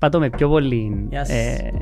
Πάτω 0.00 0.18
με 0.18 0.30
πιο 0.30 0.48
πολύ... 0.48 1.06
Γεια 1.10 1.24
σας. 1.24 1.36
ε, 1.36 1.72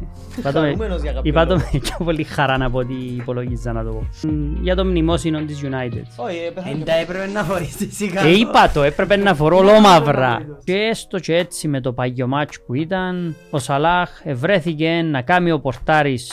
πάτω 0.42 0.60
με- 0.60 0.66
Χαρούμενος 0.66 1.02
για 1.02 1.12
κάποιο 1.12 1.30
Είπα 1.30 1.46
το 1.46 1.54
λόγο. 1.54 1.68
με 1.72 1.78
πιο 1.84 1.96
πολύ 2.04 2.22
χαρά 2.24 2.56
από 2.64 2.78
ό,τι 2.78 2.94
υπολογίζα 2.94 3.72
να 3.72 3.84
το 3.84 3.90
πω. 3.90 4.08
Μ, 4.28 4.62
Για 4.62 4.74
το 4.76 4.84
μνημόσυνο 4.84 5.40
της 5.44 5.60
United. 5.62 6.02
Όχι, 6.16 6.36
ε, 6.46 6.50
πέθανε 6.50 6.72
Εν 6.72 6.78
και- 6.78 6.84
τα 6.84 6.94
έπρεπε 6.94 7.26
να 7.26 7.42
φορείς 7.42 7.80
εσύ 7.80 8.04
Ε, 8.04 8.14
κάτω. 8.14 8.28
είπα 8.28 8.70
το, 8.74 8.82
έπρεπε 8.82 9.16
να 9.16 9.34
φορώ 9.34 9.56
ολόμαυρα. 9.56 10.38
Και 10.64 10.74
έστω 10.74 11.18
και 11.18 11.36
έτσι 11.36 11.68
με 11.68 11.80
το 11.80 11.92
παγιό 11.92 12.26
μάτς 12.26 12.60
που 12.66 12.74
ήταν, 12.74 13.34
ο 13.50 13.58
Σαλάχ 13.58 14.10
βρέθηκε 14.34 14.88
να 15.10 15.22
κάνει 15.22 15.50
ο 15.50 15.60
πορτάρης 15.60 16.32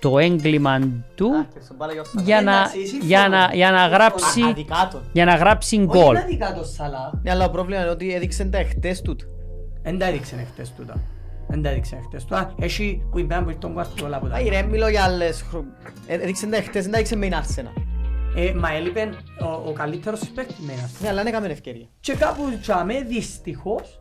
το 0.00 0.18
έγκλημα 0.18 0.78
του 1.14 1.26
Α, 1.34 1.46
στον 1.64 1.76
μπάλα 1.78 1.92
για 1.92 2.00
όσα- 2.00 2.20
για 2.24 2.42
να, 2.42 2.52
Εντάξει, 2.56 2.86
σύμφωνο. 2.86 3.04
για 3.06 3.28
να, 3.28 3.50
για 3.54 3.70
να 3.70 3.86
γράψει, 3.86 4.40
Α, 4.42 4.46
αδικάτο. 4.48 5.00
για 5.12 5.24
να 5.24 5.34
γράψει 5.34 5.76
Όχι 5.76 5.84
γκολ. 5.86 6.14
να 6.14 6.20
δει 6.20 6.36
κάτω 6.36 6.64
Σαλά. 6.64 7.20
Ναι, 7.22 7.30
αλλά 7.30 7.44
το 7.44 7.50
πρόβλημα 7.50 7.80
είναι 7.80 7.90
ότι 7.90 8.14
έδειξε 8.14 8.44
τα 8.44 8.58
εχτές 8.58 9.02
τούτο. 9.02 9.24
Εν 9.88 9.98
τα 9.98 10.06
έδειξε 10.06 10.46
χτες 10.52 10.72
τούτα. 10.74 11.00
Εν 11.50 11.62
τα 11.62 11.68
έδειξε 11.68 12.00
χτες 12.04 12.22
τούτα. 12.24 12.54
Έχει 12.58 13.02
που 13.10 13.18
είπε 13.18 13.42
που 13.46 13.56
τον 13.58 13.72
κουαρτιόλα 13.72 14.18
που 14.18 14.28
τα. 14.28 14.34
Άγι 14.34 14.48
ρε, 14.48 14.62
μιλώ 14.62 14.88
για 14.88 15.02
άλλες 15.04 15.44
χρο- 15.50 15.64
Ε, 16.06 16.14
Έδειξε 16.14 16.46
τα 16.46 16.56
εχτές, 16.56 16.82
δεν 16.82 16.90
τα 16.92 16.96
έδειξε 16.98 17.16
με 17.16 17.26
την 17.28 17.36
Arsenal. 17.36 17.72
Ε, 18.36 18.52
Μα 18.52 18.72
έλειπε 18.72 19.10
ο- 19.40 19.68
ο 19.68 19.72
καλύτερος 19.72 20.20
της 20.20 20.28
παίκτης 20.28 20.56
με 20.58 20.72
ένας. 20.72 20.92
Ναι, 21.00 21.08
αλλά 21.08 21.22
δεν 21.22 21.32
έκαμε 21.32 21.46
ευκαιρία. 21.48 21.86
Και 22.00 22.14
κάπου 22.14 22.42
τσάμε 22.60 23.00
δυστυχώς, 23.02 24.00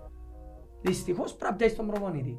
δυστυχώς 0.81 1.33
πρέπει 1.33 1.51
να 1.51 1.57
πιάσεις 1.57 1.77
τον 1.77 1.87
προπονητή. 1.87 2.37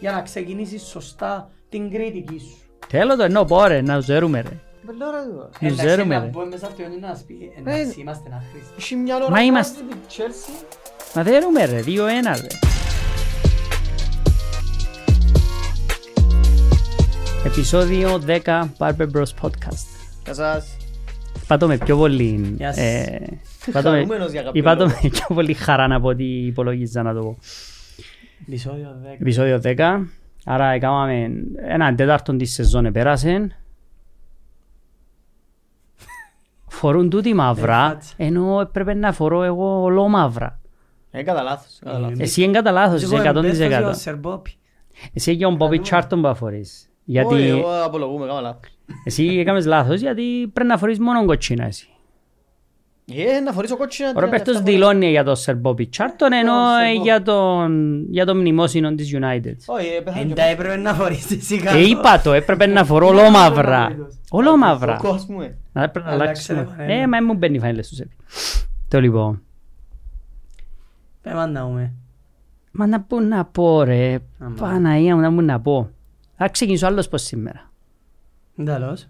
Για 0.00 0.12
να 0.12 0.22
ξεκινήσεις 0.22 0.82
σωστά 0.82 1.50
την 1.68 1.90
κριτική 1.90 2.38
σου. 2.38 2.56
Θέλω 2.88 3.16
το 3.16 3.22
εννοώ 3.22 3.44
πόρε, 3.44 3.80
να 3.80 4.00
ζερούμε 4.00 4.40
ρε. 4.40 4.56
Μπελό, 4.82 5.10
ρε, 5.10 5.16
εδώ. 5.16 5.48
Δεν 5.60 5.68
Εντάξει, 5.68 5.86
ξέρουμε, 5.86 6.14
να 6.16 6.22
ρε. 6.24 6.28
μπούμε 6.28 6.44
μέσα 6.46 6.66
στο 6.66 6.82
αιώνιο 6.82 6.98
να 7.00 7.14
σου 7.14 7.24
πει, 7.24 7.52
Ε, 7.56 7.60
εντάξει, 7.70 8.00
είμαστε 8.00 8.30
άχρηστοι. 8.34 8.74
Έχει 8.78 8.96
μια 8.96 9.14
ώρα 9.16 9.24
Μα 9.24 9.30
να 9.30 9.42
είμαστε- 9.42 9.82
πάρει 9.82 10.00
την 10.00 10.24
Chelsea. 10.24 10.64
Μα 11.14 11.22
θέλουμε 11.22 11.64
ρε, 11.64 11.80
2-1 11.82 12.34
ρε. 12.40 12.46
Επεισόδιο 17.44 18.22
10 18.26 18.38
Barber 18.78 19.06
Bros 19.14 19.32
Podcast. 19.42 19.86
Γεια 20.24 20.34
σας. 20.34 20.76
Πάτω 21.46 21.66
με 21.66 21.76
πιο 21.78 21.96
πολύ... 21.96 22.54
Γεια 22.56 22.72
σας. 22.72 22.84
ε, 22.84 23.38
πάτω 23.72 23.90
με- 23.90 23.96
Χαρούμενος 23.96 24.30
για 24.32 24.42
κάποιο 24.42 24.60
Είπα 24.60 24.76
το 24.76 24.84
λόγο. 24.84 24.98
με 25.02 25.08
πιο 25.08 25.34
πολύ 25.34 25.54
χαρά 25.54 25.94
από 25.94 26.08
ό,τι 26.08 26.24
υπολογίζα 26.24 27.02
να 27.02 27.14
το 27.14 27.20
πω. 27.20 27.38
Επεισόδιο 28.48 28.96
10. 29.04 29.06
Επεισόδιο 29.20 29.60
10. 29.64 30.06
Άρα 30.44 30.68
έκαναμε 30.70 31.28
έναν 31.68 31.96
τέταρτο 31.96 32.36
της 32.36 32.52
σεζόν 32.52 32.84
επέρασε. 32.86 33.56
Φορούν 36.68 37.10
τούτη 37.10 37.34
μαύρα, 37.34 37.76
Ευχάτσε. 37.84 38.14
ενώ 38.16 38.60
έπρεπε 38.60 38.94
να 38.94 39.12
φορώ 39.12 39.42
εγώ 39.42 39.82
ολόμαύρα. 39.82 40.60
Ε, 41.10 41.22
κατά 41.22 41.42
λάθος, 41.42 41.78
κατά 41.84 41.98
λάθος. 41.98 42.18
Εσύ 42.18 42.42
είναι 42.42 42.52
κατά 42.52 42.70
λάθος, 42.70 43.02
είσαι 43.02 43.16
100%. 43.16 43.90
Σερμπόπι. 43.94 44.54
Εσύ 45.12 45.36
και 45.36 45.46
ο 45.46 45.50
Μπόμπι 45.50 45.78
Τσάρτον 45.80 46.22
που 46.22 46.34
φορείς. 46.34 46.89
Γιατί 47.10 47.34
Όχι, 47.34 47.46
εγώ 47.46 47.84
απολογούμε, 47.84 48.26
κάμα 48.26 48.40
λάθος. 48.40 48.70
εσύ 49.04 49.24
έκαμες 49.26 49.66
λάθος, 49.66 50.00
γιατί 50.00 50.50
πρέπει 50.52 50.68
να 50.68 50.78
φορείς 50.78 50.98
μόνο 50.98 51.24
κοτσίνα 51.24 51.64
εσύ. 51.64 51.88
Ε, 53.14 53.40
να 53.40 53.52
φορήσω 53.52 53.76
κότσινα. 53.76 54.12
Ο 54.16 54.20
Ροπέρτος 54.20 54.60
δηλώνει 54.62 55.10
για 55.10 55.24
τον 55.24 55.36
Σερ 55.36 55.56
Μπόμπι 55.56 55.86
Τσάρτον, 55.86 56.32
ενώ 56.32 56.52
Σερ 56.78 56.86
ε, 56.86 56.92
Μπόμπι. 56.92 57.02
για 57.02 57.22
τον, 57.22 58.04
για 58.10 58.26
το 58.26 58.34
μνημόσυνο 58.34 58.94
της 58.94 59.14
United. 59.14 59.54
Όχι, 59.66 59.86
ε, 59.86 60.00
πέθανε 60.00 60.22
Εν 60.22 60.28
και 60.28 60.34
τα 60.34 60.42
έπρεπε 60.42 60.76
να 60.76 60.94
φορείς 60.94 61.30
εσύ 61.30 61.58
κάτω. 61.58 61.76
Ε, 61.76 61.88
είπα 61.88 62.20
το, 62.20 62.32
έπρεπε 62.32 62.66
να 62.66 62.84
φορώ 62.84 63.06
ολόμαυρα. 63.06 63.96
Ολόμαυρα. 64.30 64.98
ο 64.98 65.02
κόσμος, 65.02 65.44
ε. 65.44 65.56
Να 65.72 65.82
έπρεπε 65.82 66.08
να 66.08 66.14
Αλλάξε 66.14 66.52
αλλάξουμε. 66.52 66.76
το 66.76 66.82
φανέλα. 66.82 67.02
Ε, 67.02 67.06
μα 67.06 67.22
μου 67.22 67.34
μπαίνει 67.34 67.56
οι 67.56 67.60
φανέλες 67.60 67.88
του 67.88 67.94
Σέπη. 67.94 68.16
Το 68.88 69.00
λοιπόν. 69.00 69.42
Πέμε 71.22 71.46
να 71.46 71.66
δούμε. 71.66 71.92
Μα 72.70 72.86
να 72.86 73.00
πω 73.00 73.20
να 73.20 73.44
πω 73.44 73.82
ρε. 73.82 74.18
Άμα. 74.38 74.54
Παναγία 74.58 75.14
μου 75.14 75.20
να 75.20 75.30
μου 75.30 75.40
να 75.40 75.60
πω. 75.60 75.90
Θα 76.42 76.48
ξεκινήσω 76.48 76.86
άλλος 76.86 77.08
πως 77.08 77.22
σήμερα. 77.22 77.70
Τέλος. 78.64 79.08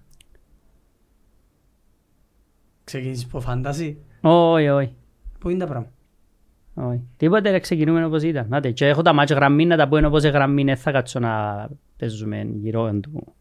Ξεκίνησες 2.85 3.25
από 3.25 3.41
φάνταση. 3.41 3.99
Όχι, 4.21 4.69
όχι. 4.69 4.95
Πού 5.39 5.49
είναι 5.49 5.59
τα 5.59 5.67
πράγματα; 5.67 5.93
όχι. 6.75 7.01
Τίποτε 7.17 7.51
ρε 7.51 7.59
ξεκινούμε 7.59 8.05
όπως 8.05 8.23
ήταν. 8.23 8.53
Άτε, 8.53 8.71
και 8.71 8.87
έχω 8.87 9.03
τα 9.03 9.13
μάτια 9.13 9.37
γραμμή 9.37 9.67
να 9.67 9.77
τα 9.77 9.89
πω 9.89 10.07
όπως 10.07 10.25
γραμμή. 10.25 10.65
Δεν 10.65 10.77
θα 10.77 10.91
κάτσω 10.93 11.19
να 11.19 11.69
παίζουμε 11.97 12.43
γύρω 12.43 12.93
του. 12.93 13.35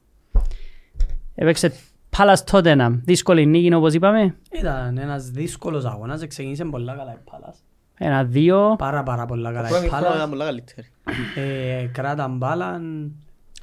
Έπαιξε 1.35 1.73
Πάλας 2.17 2.43
Τότεναμ. 2.43 2.99
Δύσκολη 3.03 3.45
νίκη 3.45 3.73
όπως 3.73 3.93
είπαμε. 3.93 4.35
Ήταν 4.51 4.97
ένας 4.97 5.29
δύσκολος 5.29 5.85
αγώνας, 5.85 6.27
ξεκίνησε 6.27 6.65
πολλά 6.65 6.95
καλά 6.95 7.13
η 7.13 7.29
Πάλας. 7.31 7.63
Ένα-δύο. 7.97 8.75
Πάρα 8.77 9.03
πάρα 9.03 9.25
πολλά 9.25 9.51
καλά 9.51 9.67
Πρώτη 9.67 9.85
η 9.85 9.89
χρόνο 9.89 10.01
ήταν 10.05 10.13
Πάλας. 10.13 10.29
πολλά 10.29 10.45
καλύτερη. 10.45 10.87
Ε, 11.35 11.85
Κράταν 11.91 12.37
μπάλαν, 12.37 13.11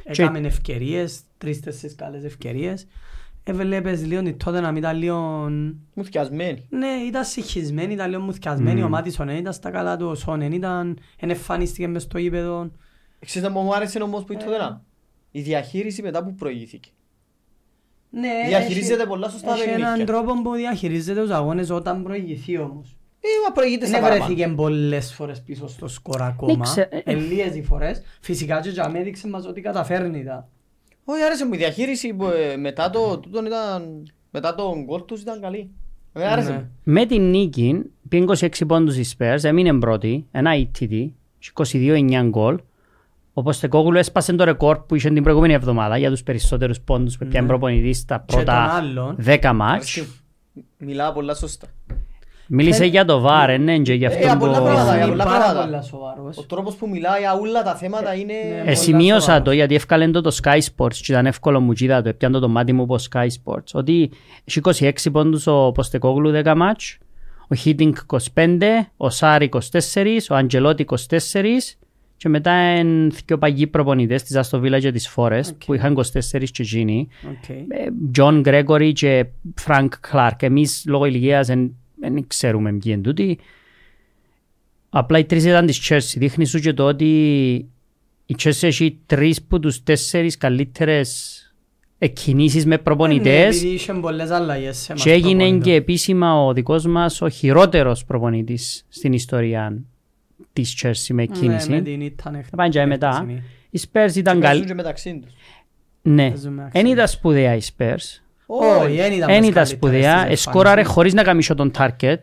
έκαμεν 0.05 0.45
ευκαιρίες, 0.45 1.21
τρεις-τέσσερις 1.39 1.97
καλές 1.97 2.25
ευκαιρίες. 2.25 2.87
Έβλεπες 3.45 4.07
λίγο 4.07 4.21
ότι 4.21 4.33
τότε 4.35 4.61
να 4.61 4.69
μην 4.69 4.77
ήταν 4.83 4.97
λίγο... 4.99 5.19
Μου 5.95 6.05
θυκιασμένη. 6.05 6.67
Ναι, 6.71 6.87
ήταν 7.07 7.25
συγχυσμένη, 7.25 7.93
ήταν 7.93 8.11
λίγο 8.11 8.23
μουθιασμένη, 8.23 8.83
ο 8.83 8.89
Μάτισον 8.89 9.27
δεν 9.27 9.37
ήταν 9.37 9.53
στα 9.53 9.71
καλά 9.71 9.97
τους, 9.97 10.09
ο 10.11 10.15
Σον 10.15 10.39
δεν 10.39 10.53
ήταν, 10.53 10.99
δεν 11.21 11.31
εμφανίστηκε 11.31 11.89
μες 11.89 12.03
στο 12.03 12.19
γήπεδο. 12.19 12.71
Ξέρετε 13.25 13.53
μου 13.53 13.75
άρεσε 13.75 14.03
όμως 14.03 14.25
που 14.25 14.33
ήρθε 14.33 14.45
τώρα. 14.47 14.85
Η 15.31 15.41
διαχείριση 15.41 16.03
μετά 16.03 16.25
που 16.25 16.35
προηγήθηκε. 16.35 16.91
Ναι, 18.11 18.29
Διαχειρίζεται 18.49 18.95
έχει- 18.95 19.07
πολλά 19.07 19.29
σωστά 19.29 19.53
Έχει 19.53 19.59
παιχνίδια. 19.65 19.87
έναν 19.93 20.07
τρόπο 20.07 20.43
που 20.43 20.55
διαχειρίζεται 20.55 21.21
τους 21.21 21.31
αγώνες 21.31 21.71
όταν 21.71 22.03
προηγηθεί 22.03 22.59
όμως. 22.59 22.96
Ε, 23.27 23.47
μα 23.49 23.53
προηγείται 23.53 23.87
στα 23.87 23.95
Δεν 23.95 24.03
παραπάνω. 24.09 24.35
βρέθηκε 24.35 24.55
πολλές 24.55 25.15
φορές 25.15 25.43
πίσω 25.43 25.69
στο 25.69 25.89
σκορ 25.89 26.23
ακόμα. 26.23 26.65
ξε- 26.65 26.93
ε, 26.93 26.97
ε. 26.97 27.03
Ελίες 27.05 27.55
οι 27.57 27.63
φορές. 27.63 28.03
Φυσικά 28.21 28.61
και 28.61 28.69
για 28.69 28.87
μένα 28.87 28.99
έδειξε 28.99 29.29
μας 29.29 29.47
ότι 29.47 29.61
καταφέρνει 29.61 30.25
τα. 30.25 30.49
Όχι, 31.05 31.23
άρεσε 31.23 31.47
μου 31.47 31.55
η 31.55 31.57
διαχείριση 31.57 32.15
που 32.15 32.25
ε, 32.27 32.57
μετά 32.57 32.91
το 32.91 33.19
τούτον 33.19 33.47
ήταν... 33.47 34.11
Μετά 34.31 34.55
τον 34.55 34.85
γκολ 34.85 35.05
τους 35.05 35.21
ήταν 35.21 35.41
καλή. 35.41 35.71
Εμένα 36.13 36.33
άρεσε 36.33 36.51
Ναι. 36.51 36.57
μου. 36.57 36.71
Με 36.85 37.07
την 37.07 37.31
νίκη, 37.31 37.83
πήγε 38.09 38.25
26 38.29 38.49
πόντους 38.67 38.97
η 38.97 39.17
Spurs, 39.19 39.39
έμεινε 39.45 39.79
πρώτη, 39.79 40.27
ένα 40.31 40.51
ETD, 40.55 41.09
22-9 41.55 42.23
γκολ. 42.29 42.59
Ο 43.33 43.43
Ποστεκόγλου 43.43 43.99
έσπασε 43.99 44.33
το 44.33 44.45
ρεκόρ 44.45 44.79
που 44.79 44.95
είχε 44.95 45.11
την 45.11 45.23
προηγούμενη 45.23 45.53
εβδομάδα 45.53 45.97
για 45.99 46.11
τους 46.11 46.23
περισσότερους 46.23 46.81
πόντους 46.81 47.19
που 47.19 47.27
πιάνε 47.27 47.47
προπονητής 47.47 47.99
στα 47.99 48.15
Ναι. 48.17 48.25
Και 48.27 48.35
τον 48.35 48.45
πρώτα 48.45 48.63
άλλον, 48.75 49.17
10 49.25 49.53
μάτς. 49.55 49.73
Άρεσε 49.97 50.01
μου. 50.55 50.63
Μιλά 50.79 51.13
πολλά 51.13 51.35
σωστά. 51.35 51.67
Μίλησε 52.49 52.85
για 52.85 53.05
το 53.05 53.27
VAR, 53.27 53.49
ε, 53.49 53.57
ναι, 53.57 53.79
και 53.79 53.95
για 53.95 54.11
Ε, 54.11 54.15
αυτό 54.15 54.31
από 54.31 54.39
πολλά 54.39 54.59
που... 54.59 54.65
πράγματα, 54.65 54.89
είναι 54.89 54.97
για 54.99 55.07
πολλά 55.07 55.25
πάρα 55.25 55.39
πράγματα. 55.39 55.65
πολλά 55.65 55.83
σοβαρός. 55.83 56.39
Ο 56.39 56.43
τρόπος 56.43 56.75
που 56.75 56.89
μιλάει 56.89 57.21
για 57.21 57.35
όλα 57.35 57.63
τα 57.63 57.75
θέματα 57.75 58.15
είναι... 58.15 58.33
Ναι. 58.65 58.71
Ε, 58.71 58.75
σημείωσα 58.75 59.43
το 59.43 59.51
γιατί 59.51 59.75
έφκαλε 59.75 60.09
το 60.11 60.21
το 60.21 60.37
Sky 60.43 60.59
Sports 60.59 60.95
και 60.95 61.13
ήταν 61.13 61.27
εύκολο 61.27 61.61
μου 61.61 61.73
κοίτα 61.73 62.03
το, 62.03 62.09
έπιαν 62.09 62.33
το 62.33 62.39
το 62.39 62.49
μάτι 62.49 62.73
μου 62.73 62.83
από 62.83 62.97
Sky 63.11 63.27
Sports. 63.27 63.71
Ότι 63.73 64.11
έχει 64.45 64.61
26 65.05 65.13
πόντους 65.13 65.47
ο 65.47 65.73
Ποστεκόγλου 65.75 66.43
10 66.45 66.53
ματς, 66.57 66.99
ο 67.49 67.55
Χίντινγκ 67.55 67.95
25, 68.35 68.59
ο 68.97 69.11
Σάρι 69.11 69.49
24, 69.53 69.59
ο 70.31 70.35
Αντσελότι 70.35 70.85
24 71.11 71.45
και 72.17 72.29
μετά 72.29 72.77
είναι 72.79 73.15
δύο 73.27 73.39
παλιοί 73.39 73.67
προπονητές 73.67 74.23
της 74.23 74.41
Aston 74.43 74.61
Villa 74.61 74.79
και 74.81 74.91
της 74.93 75.13
Forest 75.17 75.51
που 75.67 75.75
είχαν 75.75 75.97
24 75.99 76.03
και 76.53 76.63
εκείνοι. 76.63 77.09
Οκ. 77.29 77.57
Τζον 78.13 78.41
Γκρέγκορι 78.41 78.93
και 78.93 79.27
Φρανκ 79.55 79.93
Κλάρκ. 80.01 80.43
Εμείς 80.43 80.85
λόγω 80.87 81.05
ηλικίας 81.05 81.49
δεν 82.01 82.27
ξέρουμε 82.27 82.71
ποιοι 82.73 82.81
είναι 82.85 83.03
τούτοι. 83.03 83.39
Απλά 84.91 85.19
οι 85.19 85.25
τρεις 85.25 85.45
ήταν 85.45 85.67
της 85.67 85.89
Chelsea. 85.91 86.15
Δείχνει 86.19 86.45
σου 86.45 86.59
και 86.59 86.73
το 86.73 86.85
ότι 86.87 87.07
η 88.27 88.35
Chelsea 88.43 88.63
έχει 88.63 88.99
τρεις 89.07 89.43
που 89.43 89.61
τους 89.61 89.83
τέσσερις 89.83 90.37
καλύτερες 90.37 91.41
εκκινήσεις 91.99 92.65
με 92.67 92.77
Ναι, 92.77 92.83
προπονητές 92.83 93.57
επειδή 93.57 93.75
είχε 93.75 93.93
πολλές 93.93 94.31
αλλαγές 94.31 94.77
σε 94.77 94.93
εμάς 94.93 95.05
και 95.05 95.13
έγινε 95.13 95.35
προπονητές. 95.43 95.65
και 95.67 95.75
επίσημα 95.75 96.45
ο 96.45 96.53
δικός 96.53 96.87
μας 96.87 97.21
ο 97.21 97.29
χειρότερος 97.29 98.05
προπονητής 98.05 98.85
στην 98.89 99.13
ιστορία 99.13 99.79
της 100.53 100.83
Chelsea 100.83 101.07
με 101.09 101.15
Ναι, 101.15 101.23
εκκίνηση. 101.23 101.71
με 101.71 101.81
την 101.81 102.01
ήταν 102.01 102.35
εκ- 102.35 102.47
Θα 102.51 102.57
πάνε 102.57 102.69
και 102.69 102.85
μετά. 102.85 103.19
εκκίνηση. 103.23 103.43
Οι 103.71 103.81
Spurs 103.83 104.15
ήταν 104.17 104.23
Παίζουν 104.25 104.41
καλοί. 104.41 104.65
και 104.65 104.75
μεταξύ 104.75 105.21
τους. 105.25 105.33
Ναι. 106.03 106.29
Παίζουν 106.29 106.53
με 106.53 106.69
Δεν 106.73 106.87
ήταν 106.87 107.09
σπουδαία 107.09 107.55
οι 107.55 107.61
Spurs. 107.77 108.23
Όχι, 108.47 108.85
Όχι. 108.85 108.97
δεν 108.97 109.13
ήταν 109.13 109.29
Εν 109.31 109.41
τις 109.41 109.49
ήταν 109.49 109.53
καλύτερες 109.55 109.69
σπουδαία, 109.69 110.23
της 110.25 110.33
εσκόραρε 110.33 110.69
εμφάνισης. 110.69 110.93
χωρίς 110.95 111.15
να 111.15 111.23
καμίσω 111.23 111.55
τον 111.55 111.71
target. 111.79 112.19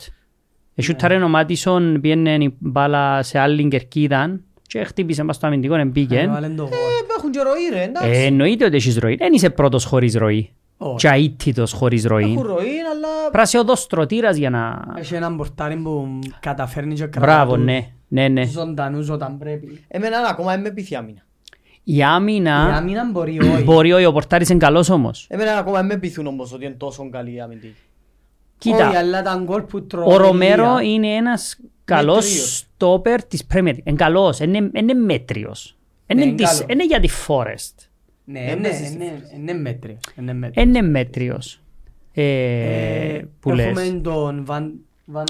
Εσούταρε 0.76 1.16
ο 1.24 1.28
Μάτισον, 1.28 2.02
πήγαινε 2.02 2.34
η 2.34 2.56
μπάλα 2.60 3.24
σε 3.24 3.40
άλλη 3.40 3.68
κερκίδα 3.68 4.40
και 4.68 4.84
χτύπησε 4.84 5.24
μας 5.24 5.36
στο 5.36 5.48
αμυντικό, 5.48 5.76
εμπήκε. 5.76 6.20
Έβαλε 6.20 6.48
το 6.48 6.64
γκολ. 6.64 6.72
Ε, 6.72 7.14
έχουν 7.18 7.32
και 7.32 7.40
ροή 7.42 7.70
ρε, 7.74 7.80
Ε, 7.80 7.84
εντάξει. 7.84 8.10
εννοείται 8.10 8.66
ότι 8.66 8.76
έχεις 8.76 8.98
ροή. 8.98 9.16
Δεν 9.16 9.34
είσαι 9.34 9.50
πρώτος 9.50 9.86
χωρίς 9.86 10.16
ροή. 10.16 10.52
Όχι. 10.78 10.96
Και 10.96 11.08
αίτητος 11.08 11.72
χωρίς 11.72 12.06
ροή. 12.06 12.24
Έχουν 12.24 12.42
ροή, 12.42 12.56
αλλά... 12.92 13.30
Πράσι 13.32 13.58
οδοστρωτήρας 13.58 14.36
για 14.38 14.50
να... 14.50 14.82
Έχει 14.98 15.16
έναν 15.16 15.38
πορτάρι 15.38 15.76
που 15.76 16.20
καταφέρνει 16.40 16.94
και 16.94 17.06
κρατά 17.06 17.20
Μπράβο, 17.20 17.56
τους 17.56 17.64
ναι. 17.64 17.88
Ναι, 18.08 18.28
ναι. 18.28 18.46
ζωντανούς 18.46 19.10
όταν 19.10 19.38
πρέπει. 19.38 19.84
Εμένα 19.88 20.18
ακόμα 20.30 20.52
δεν 20.52 20.62
με 20.62 20.70
πείθει 21.84 22.04
άμυνα. 22.04 22.50
Η 22.52 22.70
Η 22.72 22.76
άμυνα 22.76 22.78
άμυνα 22.78 23.12
μπορεί 23.12 23.40
όχι. 23.40 23.64
μπορεί 23.70 23.92
όχι, 23.94 24.06
ο 24.06 24.12
Πορτάρης 24.12 24.50
είναι 24.50 24.60
καλός 24.60 24.90
όμως. 24.90 25.26
Εμένα 25.30 25.58
ακόμα 25.58 25.78
δεν 25.78 25.86
με 25.86 25.98
πείθουν 25.98 26.28
όμως 26.28 26.54
ότι 26.54 26.66
είναι 26.66 26.74
τόσο 26.74 27.10
καλή 27.10 27.34
η 27.34 27.40
αμυντική. 27.40 27.76
Κοίτα, 28.58 28.88
Όχι, 28.88 28.96
αλλά 28.98 29.22
τα 29.22 29.42
γκολ 29.44 29.62
που 29.62 29.86
τρώει 29.86 30.06
ο 30.08 30.14
η 30.14 30.18
Ρομέρο 30.18 30.78
Λία, 30.78 30.90
είναι 30.92 31.08
ένας 31.08 31.58
καλός 31.86 32.16
Μετρίος. 32.26 32.58
στόπερ 32.58 33.24
της 33.26 33.46
Premier 33.54 33.68
League. 33.68 33.78
Είναι 33.84 33.96
καλός, 33.96 34.40
είναι 34.40 34.70
είναι 34.74 34.94
μέτριος. 34.94 35.76
Ναι, 36.08 36.22
Είναι 36.22 36.30
είναι 36.30 36.36
της- 36.38 36.48
καλός. 36.50 36.66
Είναι 36.70 36.86
για 36.86 37.00
τη 37.00 37.08
Forest. 37.28 37.88
Ναι, 38.26 38.46
Δεν 38.46 38.60
ναι, 38.60 38.68
παίζει 38.70 38.86
στη 38.86 38.98
ναι, 38.98 39.14
είναι 39.36 39.54
μέτριο. 39.54 39.98
Είναι 40.20 40.34
μέτριο. 40.34 40.64
Είναι 40.64 40.82
μέτριος. 40.82 41.62
Ε, 42.14 42.24
Ε, 42.24 43.28
που 43.40 43.52
λες. 43.52 43.66
Έχουμε 43.66 44.00
τον 44.04 44.46
Βαν... 44.46 44.74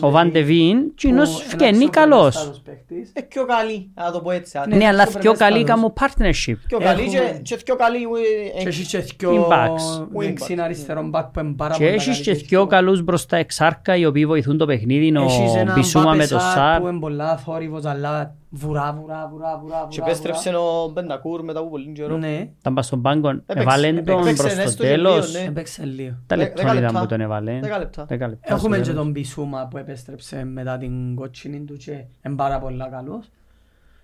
Ο 0.01 0.09
Βαν 0.11 0.31
Ντεβίν, 0.31 0.93
κοινός 0.95 1.29
που 1.43 1.49
φκένει 1.49 1.77
ένας 1.77 1.89
καλός. 1.89 2.33
σοβαρός 2.35 2.61
παίκτης. 2.65 3.11
Ε, 3.13 3.21
πιο 3.21 3.45
καλή, 3.45 3.91
να 3.95 4.11
το 4.11 4.21
πω 4.21 4.31
έτσι. 4.31 4.57
αν- 4.57 4.77
Ναι, 4.77 4.87
αλλά 4.87 5.07
πιο 5.07 5.19
πιο 5.19 5.33
καλή 5.33 5.63
καλός. 5.63 5.67
κάμω 5.69 5.93
partnership. 5.99 6.55
Πιο 6.67 6.79
καλή 6.79 7.01
Έχουμε- 7.01 7.19
και- 7.43 7.55
και 7.55 7.61
πιο 7.65 7.75
καλή 7.75 7.97
ε, 7.97 8.59
Και 8.59 8.65
ε, 8.65 8.67
έχεις 8.67 8.87
και 8.89 8.97
In 9.27 9.29
δυο 9.29 9.47
backs. 9.51 10.07
δεξίν 10.13 10.61
αριστερόν 10.61 11.11
back 11.15 11.25
που 11.33 11.39
είναι 11.39 11.53
πάρα 11.57 11.73
Και 11.73 11.79
πολλά 11.83 11.93
έχεις 11.95 12.05
καλή 12.05 12.17
και 12.17 12.31
και 12.31 12.37
δυο 12.37 12.45
δυο- 12.59 12.67
καλούς 12.67 13.01
μπροστά 13.03 13.37
εξάρκα 13.37 13.95
οι 13.95 14.05
οποίοι 14.05 14.25
βοηθούν 14.25 14.57
το 14.57 14.65
παιχνίδι, 14.65 15.17
ο 15.17 15.23
Έχεις 15.23 15.55
έναν 15.55 15.73
Μπισούμα 15.75 16.05
Μπάπε 16.05 16.17
με 16.17 16.27
το 16.27 16.39
Σάρ 16.39 16.53
Σάρ. 16.53 16.81
που 16.81 16.87
είναι 16.87 16.99
πολλά 16.99 17.37
θόρυβος, 17.37 17.85
αλλά 17.85 18.35
βουρά, 18.55 18.93
βουρά, 18.93 19.27
βουρά, 19.31 19.57
βουρά, 19.57 19.85
και 19.89 19.99
βουρά, 19.99 20.05
επέστρεψε 20.11 20.49
ο 20.55 20.89
Μπεντακούρ 20.93 21.43
μετά 21.43 21.59
από 21.59 21.69
πολύ 21.69 21.83
βουρά. 21.83 21.93
καιρό. 21.95 22.17
Ναι, 22.17 22.49
Ήταν 22.59 22.73
πας 22.73 22.85
στον 22.85 23.01
πάγκο, 23.01 23.29
Έπαιξε- 23.29 23.57
εβάλεν 23.57 24.05
τον 24.05 24.19
έπαιξε 24.21 24.41
προς 24.43 24.55
το 24.55 24.61
έστω 24.61 24.83
και 24.83 24.89
τέλος. 24.89 25.31
δύο, 25.31 25.39
ναι. 25.41 25.47
έπαιξε 25.47 25.85
λίγο. 25.85 26.15
Τα 26.27 26.35
Δε- 26.35 26.41
λεπτών 26.43 26.65
δέκα 26.65 26.71
ήταν 26.77 26.83
λεπτά. 26.85 26.99
που 26.99 27.05
τον 27.07 27.21
έβαλε. 27.21 27.59
Δέκα 27.59 27.77
λεπτά. 27.77 28.05
Δέκα 28.05 28.27
λεπτά 28.27 28.53
Έχουμε 28.53 28.75
στο 28.75 28.83
και 28.85 28.89
τέλος. 28.89 29.03
τον 29.03 29.11
Μπισούμα 29.11 29.67
που 29.67 29.77
επέστρεψε 29.77 30.43
μετά 30.43 30.77
την 30.77 31.15
κότσινη 31.15 31.59
του 31.63 31.73
και 31.77 31.91
είναι 32.25 32.35
πάρα 32.35 32.59
πολλά 32.59 32.87
καλός. 32.89 33.29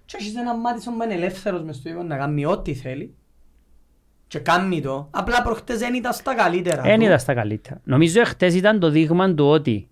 Και 0.05 0.17
έχεις 0.19 0.35
έναν 0.35 0.59
Μάτισον 0.59 0.97
που 0.97 1.03
είναι 1.03 1.13
ελεύθερος 1.13 1.63
μες 1.63 1.75
στο 1.75 1.87
γήπεδο 1.89 2.07
να 2.07 2.17
κάνει 2.17 2.45
ό,τι 2.45 2.73
θέλει. 2.73 3.13
Και 4.27 4.39
κάνει 4.39 4.81
το. 4.81 5.07
Απλά 5.11 5.41
προχτές 5.41 5.79
δεν 5.79 5.93
ήταν 5.93 6.13
στα 6.13 6.35
καλύτερα 6.35 6.81
Δεν 6.81 6.99
του. 6.99 7.05
ήταν 7.05 7.19
στα 7.19 7.33
καλύτερα. 7.33 7.81
Νομίζω 7.83 8.23
χτες 8.25 8.55
ήταν 8.55 8.79
το 8.79 8.89
δείγμα 8.89 9.33
του 9.33 9.45
ότι 9.45 9.89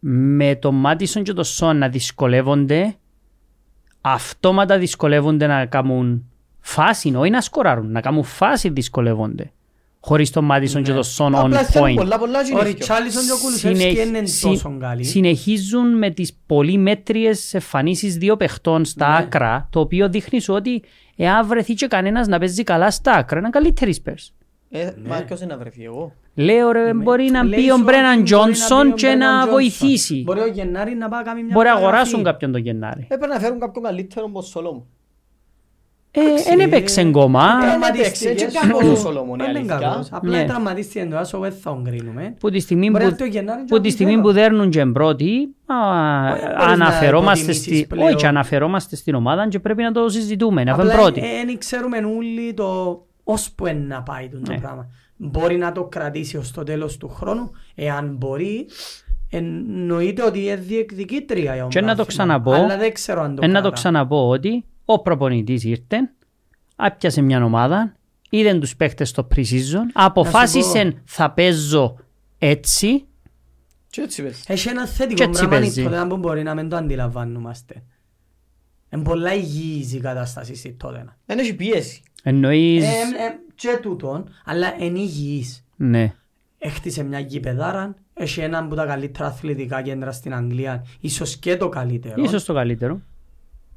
με 0.00 0.54
τον 0.54 0.74
Μάτισον 0.74 1.22
και 1.22 1.32
τον 1.32 1.44
Σον 1.44 1.76
να 1.78 1.88
δυσκολεύονται, 1.88 2.94
αυτόματα 4.00 4.78
δυσκολεύονται 4.78 5.46
να 5.46 5.66
κάνουν 5.66 6.24
φάση, 6.60 7.14
όχι 7.16 7.30
να 7.30 7.40
σκοράρουν, 7.40 7.90
να 7.90 8.00
κάνουν 8.00 8.24
φάση 8.24 8.68
δυσκολεύονται. 8.68 9.52
Χωρίς 10.02 10.30
τον 10.30 10.44
Μάτισον 10.44 10.82
και 10.82 10.92
τον 10.92 11.02
Σον 11.02 11.34
on 11.34 11.38
Απλά 11.38 11.62
θέλουν 11.64 11.88
point. 11.92 11.94
πολλά 11.96 12.18
πολλά 12.18 12.44
και 12.44 12.48
Ο 12.48 12.50
είναι 12.50 12.62
δυο. 12.62 12.70
Ριτσάλισον 12.72 13.24
και 13.24 13.32
ο 13.32 13.38
Κουλουσεύσκι 13.38 13.88
Συνε- 13.88 14.06
είναι 14.06 14.26
συ- 14.26 14.48
τόσο 14.48 14.76
καλοί. 14.80 15.04
συνεχίζουν 15.04 15.98
με 15.98 16.10
τις 16.10 16.32
πολύ 16.46 16.78
μέτριες 16.78 17.54
εμφανίσεις 17.54 18.16
δύο 18.16 18.36
παιχτών 18.36 18.84
στα 18.84 19.08
Ναι. 19.08 19.16
άκρα, 19.16 19.68
το 19.70 19.80
οποίο 19.80 20.08
δείχνει 20.08 20.40
σου 20.40 20.54
ότι 20.54 20.82
εάν 21.16 21.46
βρεθεί 21.46 21.74
και 21.74 21.86
κανένας 21.86 22.26
να 22.26 22.38
παίζει 22.38 22.62
καλά 22.64 22.90
στα 22.90 23.12
άκρα, 23.12 23.38
είναι 23.38 23.50
καλύτεροι 23.50 24.02
Spurs. 24.04 24.28
Ε, 24.70 24.90
Μα 25.06 25.16
ποιος 25.16 25.40
είναι 25.40 25.52
να 25.54 25.58
βρεθεί 25.60 25.84
εγώ. 25.84 26.12
Λέω 26.40 26.70
ρε, 26.72 26.94
μπορεί 26.94 27.30
να 27.30 27.42
Λέει 27.44 27.60
μπει 27.60 27.66
σου 27.66 27.70
ο 27.70 27.74
ότι 27.74 27.82
Μπρέναν 27.82 28.04
μπορεί 28.04 28.18
να 28.18 28.24
Τζόνσον 28.24 28.82
μπει 28.86 28.92
ο 28.92 28.94
και 28.94 29.08
Brennan 29.12 29.18
να 29.18 29.44
Johnson. 29.44 29.48
βοηθήσει. 29.50 30.22
Μπορεί 30.26 30.40
ο 30.40 30.46
Γενάρη 30.46 30.94
να 30.94 31.08
πάει 31.08 31.18
να 31.20 31.26
κάνει 31.26 31.42
μια 31.42 31.50
Μπορεί 31.54 31.66
να 31.66 31.72
μεταγραφή. 31.74 31.96
αγοράσουν 31.96 32.22
κάποιον 32.24 32.52
τον 32.52 32.60
Γενάρη. 32.60 33.02
Έπρεπε 33.08 33.26
να 33.26 33.38
φέρουν 33.40 33.58
κάποιον 33.60 33.84
καλύτερο 33.84 34.26
από 34.26 34.42
Σολόμου. 34.42 34.86
Ε, 36.12 36.20
δεν 36.48 36.60
έπαιξε 36.60 37.00
ακόμα. 37.00 37.42
Ε, 37.62 37.66
Τραυματίστηκε. 37.66 38.28
έπαιξε, 38.28 38.46
και 38.46 38.58
κακός 38.68 38.88
ο 38.88 38.96
Σολομών, 38.96 39.38
η 39.38 39.42
Δεν 39.42 39.50
είναι 39.50 39.58
αλήθεια. 39.72 39.88
κακός. 39.88 40.08
Απλά 40.10 40.36
Ναι. 40.38 40.44
τραυματίστηκε 40.44 41.04
τώρα, 41.04 41.24
so 41.24 41.38
δεν 41.40 41.52
θα 41.52 41.70
τον 41.70 41.84
κρίνουμε. 41.84 42.34
Που 42.40 42.50
τη 42.50 42.60
στιγμή 42.60 42.90
Μπορεί 42.90 43.04
να 43.04 43.08
που, 43.10 43.16
έρθει 43.22 43.22
ο 43.36 43.40
Γενάρη 43.40 43.58
και 43.60 43.66
που, 43.68 43.74
να 43.74 43.80
τη 43.80 43.86
πει 43.88 43.94
στιγμή 43.94 44.10
θέλω. 44.12 44.22
που 44.22 44.32
δέρνουν 44.32 44.70
και 44.70 44.86
πρώτοι, 44.86 45.54
α, 45.66 45.74
μπορείς 46.28 46.42
να 46.58 46.64
αναφερόμαστε, 46.64 47.42
υποτιμήσεις 47.52 47.78
στη, 47.78 47.86
πλέον. 47.86 48.06
όχι, 48.06 48.16
και 48.16 48.26
αναφερόμαστε 48.26 48.96
στην 48.96 49.14
ομάδα 49.14 49.48
και 49.48 49.58
πρέπει 49.58 49.82
να 49.82 49.92
το 49.92 50.08
συζητούμε, 50.08 50.64
να 50.64 50.72
Απλά 50.72 50.84
φέρουν 50.84 51.00
πρώτοι. 51.00 51.20
δεν 51.20 51.58
ξέρουμε 51.58 51.96
όλοι 52.16 52.54
το 52.54 53.00
ως 53.24 53.50
που 53.50 53.66
είναι 53.66 53.84
να 53.86 54.02
πάει 54.02 54.28
το 54.28 54.38
Ναι. 54.52 54.58
πράγμα. 54.60 54.86
Μπορεί 55.22 55.56
να 55.56 55.72
το 55.72 55.84
κρατήσει 55.84 56.36
ως 56.36 56.50
το 56.50 56.62
τέλος 56.62 56.96
του 56.96 57.08
χρόνου. 57.08 57.50
Εάν 57.74 58.14
μπορεί, 58.16 58.66
εννοείται 59.30 60.22
ότι 60.24 60.38
είναι 60.38 60.56
διεκδικήτρια 60.56 61.50
η 61.54 61.58
ομάδα. 61.58 61.68
Και 61.68 61.80
να 61.80 61.94
το 61.96 62.04
ξαναπώ, 62.04 62.52
Αλλά 62.52 62.76
δεν 62.76 62.92
ξέρω 62.92 63.22
αν 63.22 63.34
το 63.34 63.42
Ε, 63.44 63.46
να 63.46 63.52
το 63.54 63.60
κρατά. 63.60 63.74
ξαναπώ 63.74 64.28
ότι 64.28 64.64
ο 64.84 65.02
προπονητής 65.02 65.64
ήρθε, 65.64 66.10
άπιασε 66.76 67.20
μια 67.22 67.44
ομάδα, 67.44 67.94
είδε 68.30 68.54
τους 68.54 68.76
παίχτες 68.76 69.08
στο 69.08 69.28
pre-season, 69.34 69.84
αποφάσισε 69.92 71.02
θα 71.04 71.30
παίζω 71.30 71.96
έτσι, 72.38 73.04
Και 73.90 74.00
έτσι 74.00 74.22
πες. 74.22 74.44
Έχει 74.46 74.68
ένα 74.68 74.82
Και 74.84 74.88
θετικό 74.90 75.22
έτσι 75.22 75.40
πράγμα 75.46 75.58
παίζει. 75.58 75.80
η 75.80 75.84
τότε 75.84 76.06
που 76.06 76.16
μπορεί 76.16 76.42
να 76.42 76.54
μην 76.54 76.68
το 76.68 76.76
αντιλαμβάνομαστε. 76.76 77.82
Είναι 78.94 79.02
πολλά 79.02 79.34
υγιής 79.34 79.92
η 79.92 80.00
κατάσταση 80.00 80.54
στη 80.54 80.72
τότε. 80.72 81.04
Δεν 81.26 81.38
έχει 81.38 81.54
πίεση. 81.54 82.02
εννοείς, 82.22 82.84
Ε, 82.84 82.86
ε, 82.88 83.38
και 83.60 83.78
τούτον, 83.82 84.28
αλλά 84.44 84.74
είναι 84.78 84.98
υγιής. 84.98 85.64
ναι. 85.76 86.14
Έχτισε 86.62 87.02
μια 87.02 87.18
γηπεδάρα, 87.18 87.94
έχει 88.14 88.40
έναν 88.40 88.64
από 88.64 88.74
τα 88.74 88.84
καλύτερα 88.86 89.26
αθλητικά 89.26 89.82
κέντρα 89.82 90.12
στην 90.12 90.34
Αγγλία, 90.34 90.86
ίσως 91.00 91.36
και 91.36 91.56
το 91.56 91.68
καλύτερο. 91.68 92.14
Ίσως 92.22 92.44
το 92.44 92.54
καλύτερο. 92.54 93.00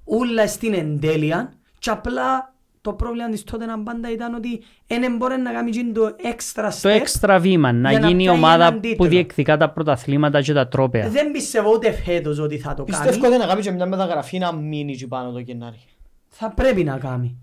Ούλα 0.04 0.48
στην 0.48 0.74
εντέλεια 0.74 1.54
και 1.80 1.90
απλά 1.90 2.54
το 2.82 2.94
πρόβλημα 2.94 3.30
της 3.30 3.44
τότε 3.44 3.66
πάντα 3.84 4.12
ήταν 4.12 4.34
ότι 4.34 4.62
δεν 4.88 5.16
μπορεί 5.18 5.38
να 5.38 5.52
κάνει 5.52 5.70
εκείνο 5.70 5.92
το 5.92 6.16
έξτρα 6.24 6.70
Το 6.70 6.90
step. 6.90 6.90
έξτρα 6.90 7.40
βήμα, 7.40 7.72
να 7.72 7.90
για 7.90 8.00
να 8.00 8.08
γίνει 8.08 8.24
η 8.24 8.26
πιάσει 8.26 8.40
ομάδα 8.40 8.66
έναν 8.66 8.74
που 8.80 8.80
τίτλο. 8.88 9.08
διεκδικά 9.08 9.58
τα 9.58 9.70
πρωταθλήματα 9.70 10.42
και 10.42 10.54
τα 10.54 10.68
τρόπαια. 10.68 11.10
Δεν 11.10 11.32
πιστεύω 11.32 11.72
ούτε 11.72 11.92
φέτος 11.92 12.40
ότι 12.40 12.58
θα 12.58 12.74
το 12.74 12.84
κάνει. 12.84 13.08
Πιστεύω 13.08 13.28
ότι 13.28 13.38
να 13.38 13.46
κάνει 13.46 13.62
και 13.62 13.72
μια 13.72 13.86
μεταγραφή 13.86 14.38
να 14.38 14.54
μείνει 14.54 14.92
εκεί 14.92 15.08
πάνω 15.08 15.32
το 15.32 15.40
Γενάρη. 15.40 15.80
Θα 16.28 16.52
πρέπει 16.52 16.84
να 16.84 16.98
κάνει. 16.98 17.38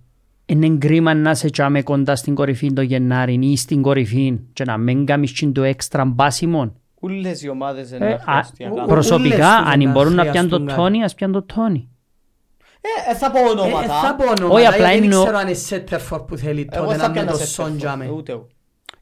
Είναι 0.50 0.76
κρίμα 0.79 1.14
να 1.14 1.35
σε 1.35 1.50
τσάμε 1.50 1.82
κοντά 1.82 2.17
στην 2.17 2.35
κορυφή 2.35 2.73
το 2.73 2.82
Γενάρη 2.82 3.38
ή 3.43 3.56
στην 3.56 3.82
κορυφή 3.82 4.38
και 4.52 4.64
να 4.64 4.76
μην 4.79 5.06
κάνεις 5.06 5.32
και 5.32 5.47
το 5.47 5.62
έξτρα 5.62 6.05
μπάσιμο. 6.05 6.75
Ούλες 7.00 7.43
οι 7.43 7.49
ομάδες 7.49 7.93
Ε, 7.93 7.97
είναι 7.97 8.06
α, 8.12 8.19
χρειαστεί 8.23 8.64
να 8.64 8.70
ο- 8.70 8.75
κάνουν. 8.75 8.88
Προσωπικά, 8.88 9.35
Ούλες 9.37 9.47
τους 9.62 9.73
αν 9.73 9.81
να 9.82 9.91
μπορούν 9.91 10.14
να 10.14 10.23
πιάνουν 10.23 10.32
χρειαστούν 10.50 10.58
το 10.61 10.64
κάτι. 10.64 10.81
τόνι, 10.81 11.02
ας 11.05 11.14
πιάνουν 11.14 11.47
το 11.47 11.55
τόνι. 11.55 11.88
Ε, 12.81 13.11
ε, 13.11 13.14
θα 13.14 13.31
πω 13.31 13.38
Ε, 13.38 13.43
ονόματα. 13.43 13.94
θα 14.00 14.14
πω 14.17 14.25
ονόματα, 14.25 14.55
Όχι, 14.55 14.67
απλά 14.67 14.76
γιατί 14.87 14.94
δεν 15.00 15.02
εννοώ- 15.05 15.23
ξέρω 15.23 15.38
αν 15.38 15.47
είναι 15.47 15.55
Σέτερφορ 15.56 16.20
που 16.20 16.37
θέλει 16.37 16.69
Εγώ 16.73 16.85
τότε 16.85 16.97
θα 16.97 17.02
να 17.02 17.08
με 17.08 17.14
πιάνα 17.14 17.31
το 17.31 17.37
σε 17.37 17.47
Σον 17.47 17.76
Τζάμε. 17.76 18.11
Ούτε 18.17 18.32
εγώ. 18.32 18.47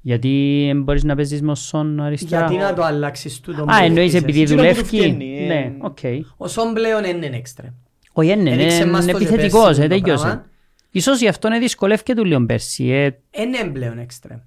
Γιατί 0.00 0.64
δεν 0.72 0.82
μπορείς 0.82 1.04
να 1.04 1.14
παίζεις 1.14 1.42
με 1.42 1.50
ο 1.50 1.54
Σον 1.54 2.00
αριστερά. 2.00 2.46
Γιατί 2.46 2.62
να 2.62 2.74
το 2.74 2.82
αλλάξεις 2.82 3.40
τούτο 3.40 3.64
που 3.64 3.72
Α, 3.72 3.84
εννοείς 3.84 4.00
έχεις 4.14 4.14
επειδή 4.22 4.42
εσύ. 4.42 4.52
Εκείνο 4.52 4.68
που 4.68 4.74
του 4.80 4.84
δουλεύει. 4.84 5.06
φταίνει, 5.14 5.44
ε. 5.44 5.46
Ναι, 5.46 5.72
οκ. 5.80 5.98
Ο 6.36 6.48
Σον 6.48 6.72
πλέον 6.72 7.04
είναι 7.04 7.26
έξτρεμ. 7.36 7.70
Όχι, 8.12 8.30
είναι, 8.30 8.50
Έδειξε 8.50 8.86
μας 8.86 9.02
είναι 9.02 9.12
το 9.12 9.18
και 9.18 9.24
επιθετικός, 9.24 9.64
πέρσι 9.64 9.80
ε, 9.80 9.86
το 9.88 9.94
τέλειωσε. 10.00 10.22
πράγμα. 10.24 10.44
Ίσως 10.90 11.20
γι' 11.20 11.29
αυτό 11.29 11.49
είναι 11.49 11.58
δυσκολεύει 11.58 12.02
του 12.14 12.25
λίγο 12.25 12.46
πέρσι. 12.46 12.88
ε. 12.90 13.19
Είναι 13.43 13.64
πλέον 13.73 13.99
έξτρεμ. 13.99 14.38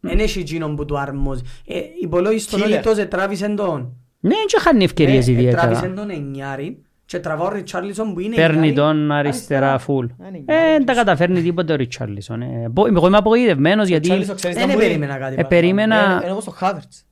Δεν 0.00 0.18
έχει 0.18 0.38
εκείνον 0.38 0.76
που 0.76 0.84
του 0.84 0.98
αρμόζει. 0.98 1.42
Ε, 1.66 1.78
Υπολόγιστον 2.02 2.60
Killer. 2.60 2.64
ότι 2.64 2.80
τότε 2.82 3.04
τράβησε 3.04 3.48
τον. 3.48 3.96
Ναι, 4.20 4.34
δεν 4.34 4.60
χάνει 4.60 4.84
ευκαιρίες 4.84 5.28
Ε, 5.28 5.30
ε, 5.32 5.34
Τράβησε 5.34 5.68
ιδιαίτερα. 5.68 5.94
τον 5.94 6.10
εννιάρη 6.10 6.82
και 7.04 7.18
τραβά 7.18 7.44
ο 7.44 7.48
Ριτσάρλισον 7.48 8.14
που 8.14 8.20
είναι 8.20 8.34
Παίρνει 8.34 8.54
εννιάρη 8.68 8.74
τον 8.74 9.12
αριστερά 9.12 9.78
φουλ. 9.78 10.06
Δεν 10.18 10.34
είναι 10.34 10.44
Ε, 10.54 10.70
δεν 10.72 10.84
τα 10.84 10.94
καταφέρνει 10.94 11.42
τίποτε 11.42 11.72
ο 11.72 11.76
Ριτσάρλισον. 11.76 12.42
ε. 12.42 12.68
Μπο- 12.70 12.86
Εγώ 12.86 13.06
είμαι 13.06 13.16
απογοητευμένος 13.16 13.88
γιατί 13.88 14.08
Τσάρλισο, 14.08 14.34
ξέρεις 14.34 14.56
Δεν 14.56 14.66
να 14.66 14.72
μπορεί. 14.74 14.86
περίμενα 14.86 15.12
κάτι. 15.12 15.22
ε, 15.22 15.36
παραπάνω. 15.36 15.48
περίμενα 15.48 16.20
Είναι 16.22 16.32
όπως 16.32 16.44
το 16.44 16.50
Χάβερτς. 16.50 17.04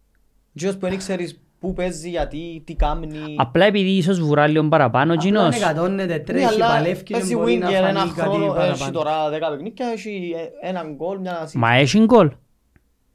Τζιος 0.54 0.76
που 0.76 0.87
δεν 0.88 0.99
ξέρεις 0.99 1.40
πού 1.64 1.73
παίζει, 1.73 2.09
γιατί, 2.11 2.62
τι 2.66 2.75
κάνει. 2.75 3.09
απλά 3.37 3.64
επειδή 3.64 3.90
ίσως 3.90 4.21
βουρά 4.21 4.47
λίγο 4.47 4.68
παραπάνω 4.68 5.12
Απλά 5.12 5.25
κοινός. 5.25 5.42
ανεκατώνεται, 5.44 6.12
Ναι, 6.12 6.18
τρέχει, 6.18 6.44
αλλά 6.44 6.66
παλεύει 6.66 7.02
και 7.02 7.12
παίζει 7.12 7.37
μπορεί 7.37 7.56
να 7.56 7.68
winger 7.68 7.73
ένα 7.73 7.99
φανεί 7.99 8.11
κάτι 8.11 8.21
χρόνο, 8.28 8.44
έχει 8.44 8.54
παραπάνω. 8.54 8.90
τώρα 8.90 9.30
δέκα 9.30 9.49
παιχνίδια, 9.50 9.87
έχει 9.87 10.35
ε, 10.62 10.68
έναν 10.68 10.94
γκολ, 10.94 11.18
μια 11.18 11.44
assist. 11.44 11.52
Μα 11.54 11.73
έχει 11.75 11.99
γκολ. 12.04 12.26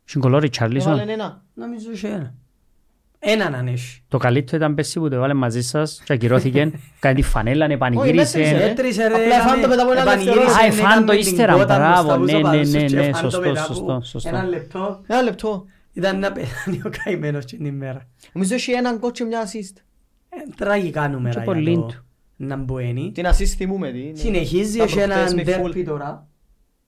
Έχει 0.08 0.18
γκολ 0.20 0.26
ο 0.26 0.28
Έβαλε 0.28 0.40
Ριτσάρλισον. 0.46 1.00
ένα. 1.10 1.42
Νομίζω 1.54 1.92
είχε 1.92 2.08
ένα. 2.08 2.34
Έναν 3.20 3.56
αν 3.56 3.68
έχει. 3.68 4.02
Το 4.08 4.18
καλύτερο 4.18 4.58
ήταν 4.58 4.76
πέρσι 4.76 5.00
που 5.00 5.10
το 5.10 5.16
έβαλε 5.16 5.34
μαζί 5.34 5.62
σας 5.62 6.02
και 6.06 6.14
ακυρώθηκε. 6.14 6.72
Κάνει 7.00 7.16
τη 7.16 7.22
φανέλα, 7.22 7.68
μέτρησε, 7.68 7.74
επανηγύρισε. 7.74 8.40
ε. 8.42 8.70
Έτρισε 8.70 9.08
ρε. 9.08 9.14
Απλά 9.14 9.40
φάνε 9.48 9.62
το 9.62 9.68
μετά 9.68 9.82
από 9.82 9.92
ένα 9.92 10.02
επανηγύρισε, 10.02 10.40
δευτερόλεπτο. 10.40 10.64
Α, 10.64 10.66
έκαμε 10.66 10.90
εφάν 10.90 11.06
το 11.06 11.12
την 11.12 11.20
ύστερα, 11.22 11.54
κότα 11.54 11.76
μπράβο, 11.76 12.18
μπροστά 12.18 12.38
ναι, 12.38 12.48
από 12.48 12.56
ναι, 12.56 12.62
τους 12.62 12.72
ναι, 12.72 12.84
και 12.86 12.96
ναι, 12.96 13.02
εφάν 13.06 13.22
το 13.24 13.30
σωστό, 13.30 13.48
μετά 13.48 13.64
σωστό, 13.64 13.84
που 14.00 14.06
σωστό. 14.06 14.30
Ένα 14.30 14.44
λεπτό 14.44 15.02
Ένα 15.08 15.22
λεπτό. 15.22 15.66
Ήταν 15.94 16.20
να 16.20 16.32
πεθάνει 16.32 16.82
ο 16.86 16.90
καημένος 17.04 17.46
την 17.46 17.66
ημέρα. 17.66 18.08
Νομίζω 18.34 18.54
έχει 18.54 18.72
έναν 18.72 18.98
γκολ 18.98 19.12
και 19.12 19.24
μια 19.24 19.46
assist. 19.46 19.78
Ε, 20.30 20.38
Τραγικά 20.56 21.10
νούμερα 21.10 21.40
Και 21.40 21.46
πολύ 21.46 21.70
για 21.72 21.80
το 21.80 21.86
του. 21.86 22.04
Ναμπουένι. 22.36 23.12
Την 23.12 23.26
assist 23.26 23.46
θυμούμε 23.46 23.92
τι. 23.92 24.00
είναι. 24.08 24.18
Συνεχίζει, 24.18 24.78
Τα 24.78 24.84
έχει 24.84 24.96
προχτές 24.96 25.16
έναν 25.18 25.36
με 25.36 25.42
full. 25.42 25.46
δέρπι 25.46 25.84
τώρα. 25.84 26.28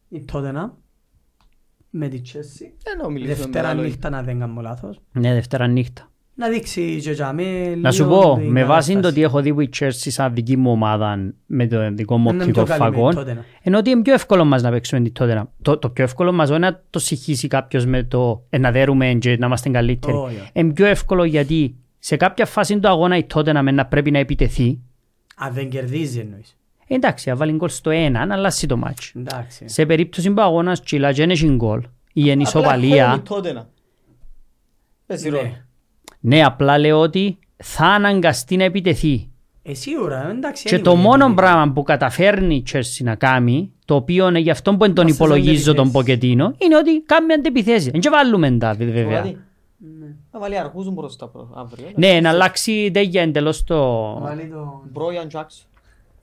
Η 0.09 0.23
Τότενα. 0.25 0.77
Με 1.89 2.07
τη 2.07 2.21
Τσέσσι. 2.21 2.73
Δεν 2.83 2.99
ομιλήσουμε 3.05 3.35
Δευτέρα 3.35 3.67
μεγάλο. 3.67 3.87
νύχτα 3.87 4.09
να 4.09 4.23
δεν 4.23 4.39
κάνω 4.39 4.61
λάθος. 4.61 5.01
Ναι, 5.11 5.33
Δευτέρα 5.33 5.67
νύχτα. 5.67 6.10
Να 6.41 6.49
δείξει 6.49 6.99
και 7.03 7.11
για 7.11 7.33
με 7.33 7.75
Να 7.75 7.91
σου 7.91 8.03
λίγο 8.03 8.21
πω, 8.21 8.35
την 8.35 8.51
με 8.51 8.63
βάση 8.63 8.87
το 8.87 8.95
κατάσταση. 8.95 9.13
ότι 9.13 9.23
έχω 9.23 9.41
δει 9.41 9.53
που 9.53 9.61
η 9.61 9.69
Chelsea 9.79 9.89
σαν 9.89 10.33
δική 10.33 10.57
μου 10.57 10.71
ομάδα 10.71 11.33
με 11.45 11.67
το 11.67 11.91
δικό 11.91 12.17
μου 12.17 12.29
Είναι 12.29 12.43
οπτικό 12.43 12.63
πιο 12.63 12.77
καλή 12.77 12.91
με 12.91 12.97
φαγόν, 12.97 13.15
Tottenham. 13.17 13.43
ενώ 13.61 13.77
ότι 13.77 13.89
είναι 13.89 14.01
πιο 14.01 14.13
εύκολο 14.13 14.45
μας 14.45 14.61
να 14.61 14.69
παίξουμε 14.71 15.01
την 15.01 15.13
Tottenham. 15.19 15.43
Το, 15.61 15.77
το 15.77 15.89
πιο 15.89 16.03
εύκολο 16.03 16.31
μας 16.31 16.49
είναι 16.49 16.57
να 16.57 16.81
το 16.89 16.99
συγχύσει 16.99 17.47
κάποιος 17.47 17.85
με 17.85 18.03
το 18.03 18.43
ε, 18.49 18.57
να 18.57 18.71
δέρουμε 18.71 19.13
και 19.13 19.37
να 19.37 19.45
είμαστε 19.45 19.69
καλύτεροι. 19.69 20.17
Όχι, 20.17 20.35
όχι. 20.35 20.49
Είναι 20.53 20.73
πιο 20.73 20.85
εύκολο 20.85 21.23
γιατί 21.23 21.75
σε 21.99 22.15
κάποια 22.15 22.45
φάση 22.45 22.79
του 22.79 22.87
αγώνα 22.89 23.17
η 23.17 23.25
Tottenham 23.33 23.69
να 23.73 23.85
πρέπει 23.85 24.11
να 24.11 24.19
επιτεθεί. 24.19 24.79
Αν 25.35 25.53
δεν 25.53 25.69
κερδίζει 25.69 26.19
εννοείς. 26.19 26.57
Εντάξει, 26.87 27.29
αν 27.29 27.37
βάλει 27.37 27.51
γκολ 27.51 27.69
στο 27.69 27.89
ένα, 27.89 28.25
να 28.25 28.33
αλλάσει 28.35 28.67
το 28.67 28.77
μάτσο. 28.77 29.11
Εντάξει. 29.19 29.67
Σε 29.67 29.85
περίπτωση 29.85 30.29
που 30.29 30.35
ο 30.37 30.43
αγώνας 30.43 30.83
τσιλά 30.83 31.11
και 31.11 31.21
δεν 31.21 31.29
έχει 31.29 31.47
γκολ 31.47 31.81
ή 32.13 32.29
εν 32.29 32.31
Απλά 32.31 32.41
ισοπαλία, 32.47 33.15
home 33.15 33.19
η 33.19 33.23
Tottenham. 33.29 33.65
Παίζει 35.05 35.29
Ναι. 36.19 36.35
ρόλο. 36.35 36.41
ναι, 36.41 36.45
απλά 36.45 36.77
λέω 36.77 36.99
ότι 36.99 37.37
θα 37.57 37.85
αναγκαστεί 37.85 38.55
να 38.55 38.63
επιτεθεί. 38.63 39.25
Ε, 39.63 39.73
σίγουρα, 39.73 40.29
εντάξει. 40.29 40.67
Και 40.67 40.75
anyway, 40.77 40.81
το 40.83 40.95
μόνο 40.95 41.23
επειδή- 41.23 41.35
πράγμα 41.41 41.71
που 41.73 41.83
καταφέρνει 41.83 42.55
η 42.55 42.63
Chelsea 42.71 43.03
να 43.03 43.15
κάνει, 43.15 43.71
το 43.85 43.95
οποίο 43.95 44.27
είναι 44.27 44.39
γι' 44.39 44.49
αυτό 44.49 44.71
που 44.71 44.77
τον 44.77 45.03
Μας 45.05 45.13
στις 45.13 45.15
υπολογίζω 45.15 45.73
τον 45.73 45.87
αντιπιθέσεις. 45.87 45.91
Ποκετίνο, 45.91 46.53
είναι 46.57 46.77
ότι 46.77 47.01
κάνει 47.01 47.33
αντεπιθέσεις. 47.33 47.91
Δεν 47.91 48.01
και 48.01 48.09
βάλουμε 48.09 48.51
τα 48.51 48.73
βέβαια. 48.73 49.03
Γιατί; 49.21 49.37
Να 50.31 50.39
βάλει 50.39 50.57
αργούς 50.57 50.89
μπροστά 50.89 51.27
προ- 51.27 51.51
αύριο. 51.55 51.85
Ναι, 51.95 52.19
να 52.21 52.29
αλλάξει 52.29 52.91
τέτοια 52.93 53.21
εντελώς 53.21 53.63
το... 53.63 53.77
Βάλει 54.19 54.47
το... 54.47 54.81
Μπρόιαν 54.91 55.27
Τζάξ. 55.27 55.67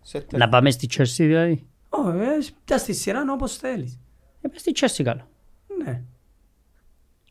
Σέτερ. 0.02 0.38
Να 0.38 0.48
πάμε 0.48 0.70
στη 0.70 0.88
Chelsea 0.96 1.04
δηλαδή. 1.16 1.66
Ω, 1.88 2.08
ε, 2.10 2.26
πια 2.64 2.78
στη 2.78 2.92
σειρά 2.94 3.24
όπως 3.32 3.56
θέλεις. 3.56 3.98
Ε, 4.40 4.48
πες 4.48 4.60
στη 4.60 4.72
Chelsea 4.80 5.02
καλό. 5.04 5.20
Ναι. 5.84 6.02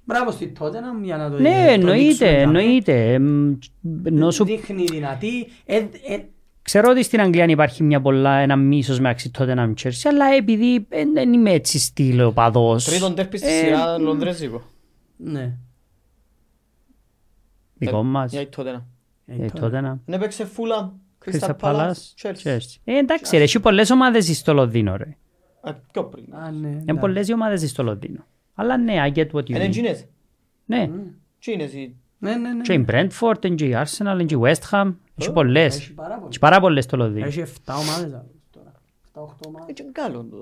Μπράβο 0.08 0.32
στη 0.32 0.48
τότε 0.48 0.80
για 1.02 1.18
να 1.18 1.30
το 1.30 1.40
Ναι, 1.40 1.66
το 1.66 1.72
εννοείται, 1.72 2.04
δείξουμε, 2.04 2.32
ναι. 2.32 2.42
εννοείται. 2.42 3.14
Εμ, 3.14 3.56
Ενώ 4.04 4.32
σου 4.32 4.44
Δείχνει 4.46 4.84
δυνατή. 4.84 5.48
Ε, 5.66 5.76
ε, 5.78 6.20
Ξέρω 6.62 6.90
ότι 6.90 7.04
στην 7.04 7.22
Αγγλία 7.22 7.46
υπάρχει 7.46 7.84
μια 7.84 8.02
πολλά, 8.02 8.38
ένα 8.38 8.56
μίσος 8.56 9.00
μεταξύ 9.00 9.32
τότε 9.32 9.54
να 9.54 9.74
Chelsea, 9.84 10.08
αλλά 10.10 10.26
επειδή 10.38 10.86
ε, 10.90 11.04
δεν 11.14 11.34
είμαι 11.34 11.52
έτσι 11.52 11.80
στήλε 11.80 12.24
οπαδός. 12.24 12.86
Τρίτον 12.86 13.16
τέρπι 13.16 13.38
στη 13.38 13.48
ε, 13.48 13.64
σειρά 13.64 13.98
Λονδρέζικο. 13.98 14.62
ναι. 15.18 15.54
Δικό 17.74 18.04
μας. 18.04 18.32
Για 18.32 18.42
η 18.42 18.48
Tottenham. 18.58 18.82
Ε, 19.26 19.34
Ε, 19.34 19.38
τώρα. 19.38 19.52
τότε 19.60 19.82
να. 19.82 20.00
Ναι, 20.06 20.18
παίξε 20.18 20.46
Φούλαμ, 20.46 20.90
Crystal 21.26 21.40
Crystal 21.40 21.56
Palace, 21.62 21.92
Palace, 21.92 21.92
Chelsea. 22.22 22.48
Chelsea. 22.48 22.76
Ε, 22.84 22.98
εντάξει 22.98 23.38
ρε, 23.38 23.44
έχει 23.44 23.60
πολλές 23.60 23.90
ομάδες 23.90 24.38
στο 24.38 24.54
Λονδίνο 24.54 24.96
ρε. 24.96 25.18
Α, 25.62 25.74
Πιο 25.92 26.04
πριν. 26.06 26.36
Α, 26.36 26.52
ναι, 26.52 26.68
Είναι 26.68 26.78
εντάξει. 26.78 27.00
πολλές 27.00 27.28
οι 27.28 27.34
ομάδες 27.34 27.70
στο 27.70 27.84
Λονδίνο. 27.84 28.26
Αλλά 28.60 28.78
ναι, 28.78 28.94
I 29.08 29.18
get 29.18 29.28
what 29.32 29.40
you 29.40 29.50
Είναι 29.50 29.60
mean. 29.60 29.62
εκείνες. 29.62 30.06
Ναι, 30.66 30.90
Τι 31.40 31.52
είναι 31.52 31.64
εσύ; 31.64 31.96
Ναι, 32.18 32.36
ναι, 32.36 32.54
ναι. 32.54 32.62
και 32.62 32.74
η 32.74 32.86
Brentford, 32.90 33.56
και 33.56 33.66
η 33.66 33.76
Arsenal, 33.76 34.26
και 34.26 34.36
η 34.36 34.40
West 34.42 34.70
Ham. 34.72 34.94
Έχει 35.16 35.32
πολλές. 35.32 35.76
Έχει 35.78 35.94
πάρα 35.94 36.16
πολύ. 36.16 36.28
Έχει 36.30 36.40
πάρα 36.40 36.60
πολλές 36.60 36.84
στο 36.84 36.98
Λονδίνο. 36.98 37.26
Έχει 37.26 37.42
7 37.42 37.74
ομάδες 37.80 38.14
άλλο 38.14 38.32
τώρα. 38.52 38.72
7-8 39.14 39.48
ομάδες. 39.48 39.68
Έτσι 39.70 39.84
είναι 39.84 39.92
καλό. 39.92 40.24
το. 40.24 40.42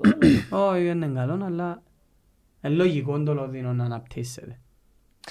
Όχι, 0.68 0.82
δεν 0.84 1.02
είναι 1.02 1.20
καλό, 1.20 1.44
αλλά 1.44 1.82
είναι 2.64 2.74
λογικό 2.74 3.22
το 3.22 3.34
Λονδίνο 3.34 3.72
να 3.72 3.84
αναπτύσσεται. 3.84 4.60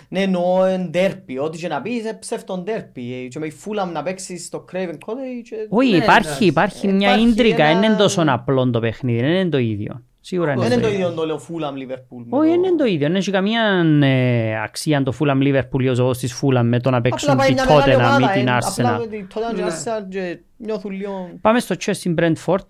Ναι, 0.09 0.21
εννοώ 0.21 0.63
εν 0.65 0.91
τέρπι. 0.91 1.37
Ό,τι 1.39 1.57
και 1.57 1.67
να 1.67 1.81
πεις 1.81 1.99
είναι 1.99 2.13
ψεύτον 2.13 2.63
τέρπι. 2.63 3.13
Ε, 3.13 3.27
Και 3.27 3.39
με 3.39 3.45
η 3.45 3.51
Φούλαμ 3.51 3.91
να 3.91 4.03
παίξεις 4.03 4.45
στο 4.45 4.65
Craven 4.71 4.91
Cottage. 4.93 5.41
και- 5.43 5.67
Όχι, 5.69 5.91
Ναι, 5.91 5.97
υπάρχει, 5.97 6.25
εντάξει. 6.27 6.45
υπάρχει 6.45 6.87
Ε, 6.87 6.91
μια 6.91 7.09
υπάρχει 7.09 7.29
ίντρικα, 7.29 7.63
ένα- 7.65 7.79
δεν 7.79 7.89
είναι 7.89 7.97
τόσο 7.99 8.23
απλό 8.27 8.69
το 8.69 8.79
παιχνίδι, 8.79 9.19
δεν 9.19 9.29
είναι 9.31 9.49
το 9.49 9.57
ίδιο. 9.57 10.03
Σίγουρα 10.27 10.53
Δεν 10.53 10.63
είναι 10.65 10.73
είναι 10.73 10.75
το 10.75 10.81
το 10.87 10.93
ίδιο. 10.93 11.05
ίδιο 11.05 11.19
το 11.19 11.25
λέω 11.25 11.37
Φούλαμ 11.37 11.75
Λιβερπούλ. 11.75 12.23
με 12.23 12.37
Όχι, 12.37 12.47
το- 12.49 12.53
δεν 12.61 12.63
είναι 12.69 12.77
το 12.77 12.85
ίδιο. 12.85 13.07
Δεν 13.07 13.15
έχει 13.15 13.31
καμία 13.31 13.61
ε, 14.01 14.61
αξία 14.63 15.03
το 15.03 15.13
Fulham 15.19 15.37
Liverpool 15.41 15.81
ή 15.81 15.89
ο 15.89 15.93
ζωός 15.93 16.17
της 16.17 16.41
Fulham 16.41 16.61
με 16.63 16.79
το 16.79 16.89
να 16.89 16.97
Απλά 16.97 17.01
παίξουν 17.01 17.35
πάει 17.35 17.47
τη 17.47 17.53
μια 17.53 17.65
μεγάλη 17.65 17.83
Tottenham 17.93 17.99
ή 17.99 18.05
ομάδα, 18.05 18.31
την 18.33 18.47
ε, 18.47 18.57
Arsenal. 18.57 18.85
Απλά 18.85 18.97
με 18.99 19.07
τη 19.07 19.25
Tottenham 19.33 19.55
και 19.55 19.61
Ναι. 19.61 19.67
Arsenal 19.67 20.09
και 20.09 20.39
νιώθουν 20.57 20.91
λίγο... 20.91 21.29
Πάμε 21.41 21.59
στο 21.59 21.75
Chelsea 21.79 22.15
Brentford. 22.19 22.65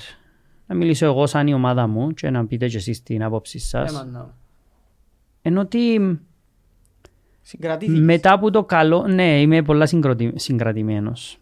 Να 0.65 0.75
μιλήσω 0.75 1.05
εγώ 1.05 1.25
σαν 1.27 1.47
η 1.47 1.53
ομάδα 1.53 1.87
μου 1.87 2.11
και 2.13 2.29
να 2.29 2.45
πείτε 2.45 2.67
και 2.67 2.77
εσείς 2.77 3.03
την 3.03 3.23
άποψη 3.23 3.59
σας. 3.59 3.91
Έμα, 3.91 4.03
να. 4.05 4.33
Ενώ 5.41 5.61
ότι 5.61 6.19
Συγκρατήθηκες. 7.41 8.01
μετά 8.03 8.33
από 8.33 8.51
το 8.51 8.63
καλό... 8.63 9.07
Ναι, 9.07 9.41
είμαι 9.41 9.61
πολλά 9.61 9.85
συγκροτι- 9.85 10.39
συγκρατημένος. 10.39 11.37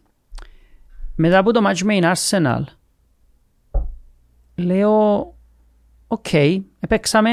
Μετά 1.16 1.38
από 1.38 1.52
το 1.54 1.70
match 1.70 1.80
με 1.84 1.94
την 1.94 2.04
Arsenal 2.14 2.64
λέω 4.56 5.28
οκ, 6.14 6.34
έπαιξαμε 6.80 7.30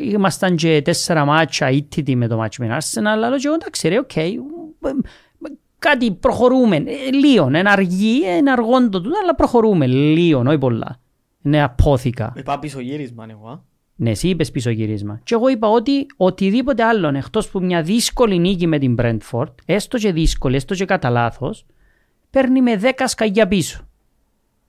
ήμασταν 0.00 0.56
και 0.56 0.82
τέσσερα 0.82 1.24
μάτσα 1.24 1.70
αήττητοι 1.70 2.16
με 2.16 2.26
το 2.26 2.42
match 2.42 2.56
με 2.58 2.66
την 2.66 2.74
Arsenal 2.74 3.06
αλλά 3.06 3.28
λέω 3.28 3.38
και 3.38 3.46
εγώ 3.46 3.54
εντάξει 3.54 3.88
ρε 3.88 3.98
οκ 3.98 4.10
κάτι 5.78 6.12
προχωρούμε 6.12 6.76
Ε, 6.76 7.10
λίγο, 7.12 7.46
είναι 7.46 7.62
αργή, 7.66 8.20
είναι 8.38 8.50
αργόν 8.50 8.90
το 8.90 9.00
τούτο 9.00 9.18
αλλά 9.22 9.34
προχωρούμε 9.34 9.86
λίγο, 9.86 10.42
όχι 10.46 10.58
πολλά 10.58 11.00
είναι 11.42 11.62
απόθηκα 11.62 12.32
Είπα 12.36 12.58
πίσω 12.58 12.80
γύρισμα 12.80 13.26
εγώ. 13.30 13.48
α. 13.48 13.60
ναι, 13.96 14.10
εσύ 14.10 14.28
είπες 14.28 14.50
πίσω 14.50 14.70
γύρισμα. 14.70 15.20
Και 15.24 15.34
εγώ 15.34 15.48
είπα 15.48 15.68
ότι 15.68 16.06
οτιδήποτε 16.16 16.82
άλλο 16.82 17.08
εκτός 17.08 17.48
που 17.48 17.60
μια 17.60 17.82
δύσκολη 17.82 18.38
νίκη 18.38 18.66
με 18.66 18.78
την 18.78 18.96
Brentford, 18.98 19.54
έστω 19.64 19.98
και 19.98 20.12
δύσκολη, 20.12 20.56
έστω 20.56 20.74
και 20.74 20.84
κατά 20.84 21.10
λάθος, 21.10 21.66
παίρνει 22.30 22.62
με 22.62 22.80
10 22.82 22.90
σκαγιά 23.04 23.48
πίσω. 23.48 23.85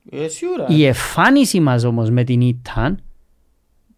Ε, 0.09 0.27
σίγουρα. 0.27 0.65
Η 0.69 0.85
εμφάνιση 0.85 1.59
μας 1.59 1.83
όμως 1.83 2.09
με 2.09 2.23
την 2.23 2.41
Ήταν 2.41 2.99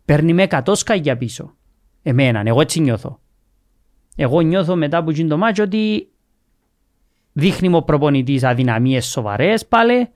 παίρνει 0.06 0.34
με 0.34 0.48
100 0.50 0.62
σκαγιά 0.74 1.18
πίσω. 1.18 1.56
Εμένα, 2.02 2.44
εγώ 2.46 2.62
έτσι 2.62 2.80
νιώθω. 2.80 3.20
Εγώ 4.16 4.42
νιώθω 4.42 4.76
μετά 4.76 4.98
από 4.98 5.10
εκείνο 5.10 5.30
το 5.30 5.38
μάτσο 5.38 5.64
ότι 5.64 6.10
δείχνει 7.34 7.70
μου 7.70 7.78
ο 7.78 7.84
προπονητής 7.84 8.44
αδυναμίες 8.44 9.06
σοβαρές 9.06 9.66
πάλι. 9.66 10.10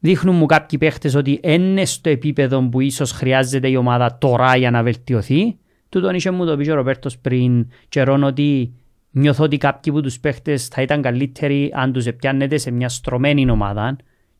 Δείχνουν 0.00 0.34
μου 0.36 0.46
κάποιοι 0.46 0.78
παίχτες 0.78 1.14
ότι 1.14 1.40
είναι 1.42 1.84
στο 1.84 2.10
επίπεδο 2.10 2.68
που 2.68 2.80
ίσως 2.80 3.12
χρειάζεται 3.12 3.68
η 3.68 3.76
ομάδα 3.76 4.18
τώρα 4.18 4.56
για 4.56 4.70
να 4.70 4.82
βελτιωθεί. 4.82 5.58
Τούτον 5.88 6.14
είχε 6.14 6.30
μου 6.30 6.46
το 6.46 6.56
πει 6.56 6.64
και 6.64 6.72
ο 6.72 6.74
Ροπέρτος 6.74 7.18
πριν 7.18 7.68
καιρόν 7.88 8.22
ότι 8.22 8.72
νιώθω 9.10 9.44
ότι 9.44 9.56
κάποιοι 9.56 9.92
από 9.92 10.02
τους 10.02 10.20
παίχτες 10.20 10.66
θα 10.66 10.82
ήταν 10.82 11.02
καλύτεροι 11.02 11.70
αν 11.74 11.92
τους 11.92 12.06
επιάννετε 12.06 12.58
σε 12.58 12.70
μια 12.70 12.88
στρωμένη 12.88 13.50
ομάδα 13.50 13.96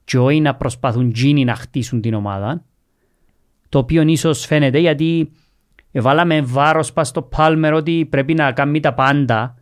και 0.08 0.18
όχι 0.18 0.40
να 0.40 0.54
προσπαθούν 0.54 1.12
τζίνοι 1.12 1.44
να 1.44 1.54
χτίσουν 1.54 2.00
την 2.00 2.14
ομάδα. 2.14 2.64
Το 3.68 3.78
οποίο 3.78 4.02
ίσως 4.02 4.46
φαίνεται 4.46 4.78
γιατί 4.78 5.30
βάλαμε 5.92 6.40
βάρος 6.40 6.92
πας 6.92 7.08
στο 7.08 7.22
Πάλμερ 7.22 7.72
ότι 7.72 8.06
πρέπει 8.10 8.34
να 8.34 8.52
κάνει 8.52 8.80
τα 8.80 8.94
πάντα. 8.94 9.54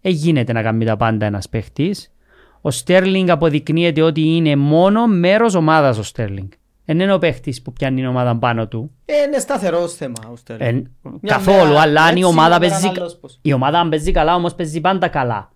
Ε, 0.00 0.08
γίνεται 0.10 0.52
να 0.52 0.62
κάνει 0.62 0.84
τα 0.84 0.96
πάντα 0.96 1.26
ένας 1.26 1.48
παίχτης. 1.48 2.12
Ο 2.60 2.70
Στέρλινγκ 2.70 3.30
αποδεικνύεται 3.30 4.02
ότι 4.02 4.20
είναι 4.20 4.56
μόνο 4.56 5.06
μέρος 5.06 5.54
ομάδας 5.54 5.98
ο 5.98 6.02
Στέρλινγκ. 6.02 6.48
Δεν 6.84 7.00
είναι 7.00 7.12
ο 7.12 7.18
παίχτης 7.18 7.62
που 7.62 7.72
πιάνει 7.72 7.96
την 7.96 8.06
ομάδα 8.06 8.36
πάνω 8.36 8.68
του. 8.68 8.90
Ε, 9.04 9.22
είναι 9.26 9.38
σταθερός 9.38 9.94
θέμα. 9.94 10.14
ο 10.32 10.36
Στέρλινγκ. 10.36 10.84
Ε, 10.84 10.88
Μια 11.02 11.18
καθόλου, 11.26 11.68
μέρα 11.68 11.80
αλλά 11.80 12.02
αν 12.02 12.16
η 12.16 12.18
έτσι, 12.18 12.24
ομάδα 12.24 12.48
μια 12.48 12.58
μέρα 12.58 12.80
παίζει... 12.80 13.00
άλλος 13.00 13.16
πώς. 13.16 13.38
Η 13.42 13.52
ομάδα 13.52 13.80
αν 13.80 13.88
παίζει 13.88 14.12
καλά 14.12 14.34
όμως 14.34 14.54
παίζει 14.54 14.80
πάντα 14.80 15.08
καλά. 15.08 15.52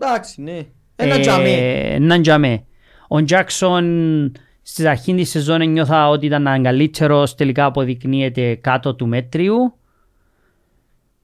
Εντάξει, 0.00 0.42
ναι. 0.42 0.66
Ένα 0.96 1.18
τζαμί. 1.20 1.50
Ε, 1.50 1.94
Έναν 1.94 2.22
τζαμέ. 2.22 2.64
Ο 3.14 3.24
Τζάκσον 3.24 4.32
στις 4.62 4.84
αρχήν 4.84 5.16
της 5.16 5.30
σεζόν 5.30 5.70
νιώθα 5.70 6.08
ότι 6.08 6.26
ήταν 6.26 6.62
καλύτερος, 6.62 7.34
τελικά 7.34 7.64
αποδεικνύεται 7.64 8.54
κάτω 8.54 8.94
του 8.94 9.06
μέτριου. 9.06 9.74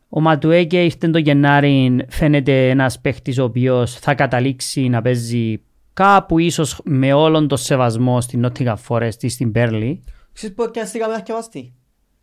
Ο 0.09 0.21
Ματουέκε 0.21 0.85
ήρθε 0.85 1.09
το 1.09 1.19
Γενάρη, 1.19 2.05
φαίνεται 2.09 2.69
ένας 2.69 3.01
παίχτης 3.01 3.39
ο 3.39 3.45
οποίος 3.45 3.95
θα 3.95 4.15
καταλήξει 4.15 4.89
να 4.89 5.03
παίζει 5.03 5.61
κάπου 5.93 6.39
ίσως 6.39 6.81
με 6.85 7.13
όλον 7.13 7.49
το 7.49 7.57
σεβασμό 7.57 8.21
στην 8.21 8.47
Nottingham 8.47 8.75
Forest 8.89 9.23
ή 9.23 9.29
στην 9.29 9.53
Πέρλι. 9.53 10.05
Ξέρεις 10.33 10.55
που 10.57 10.71
πιάστηκαμε 10.73 11.15
αρκευαστή. 11.15 11.73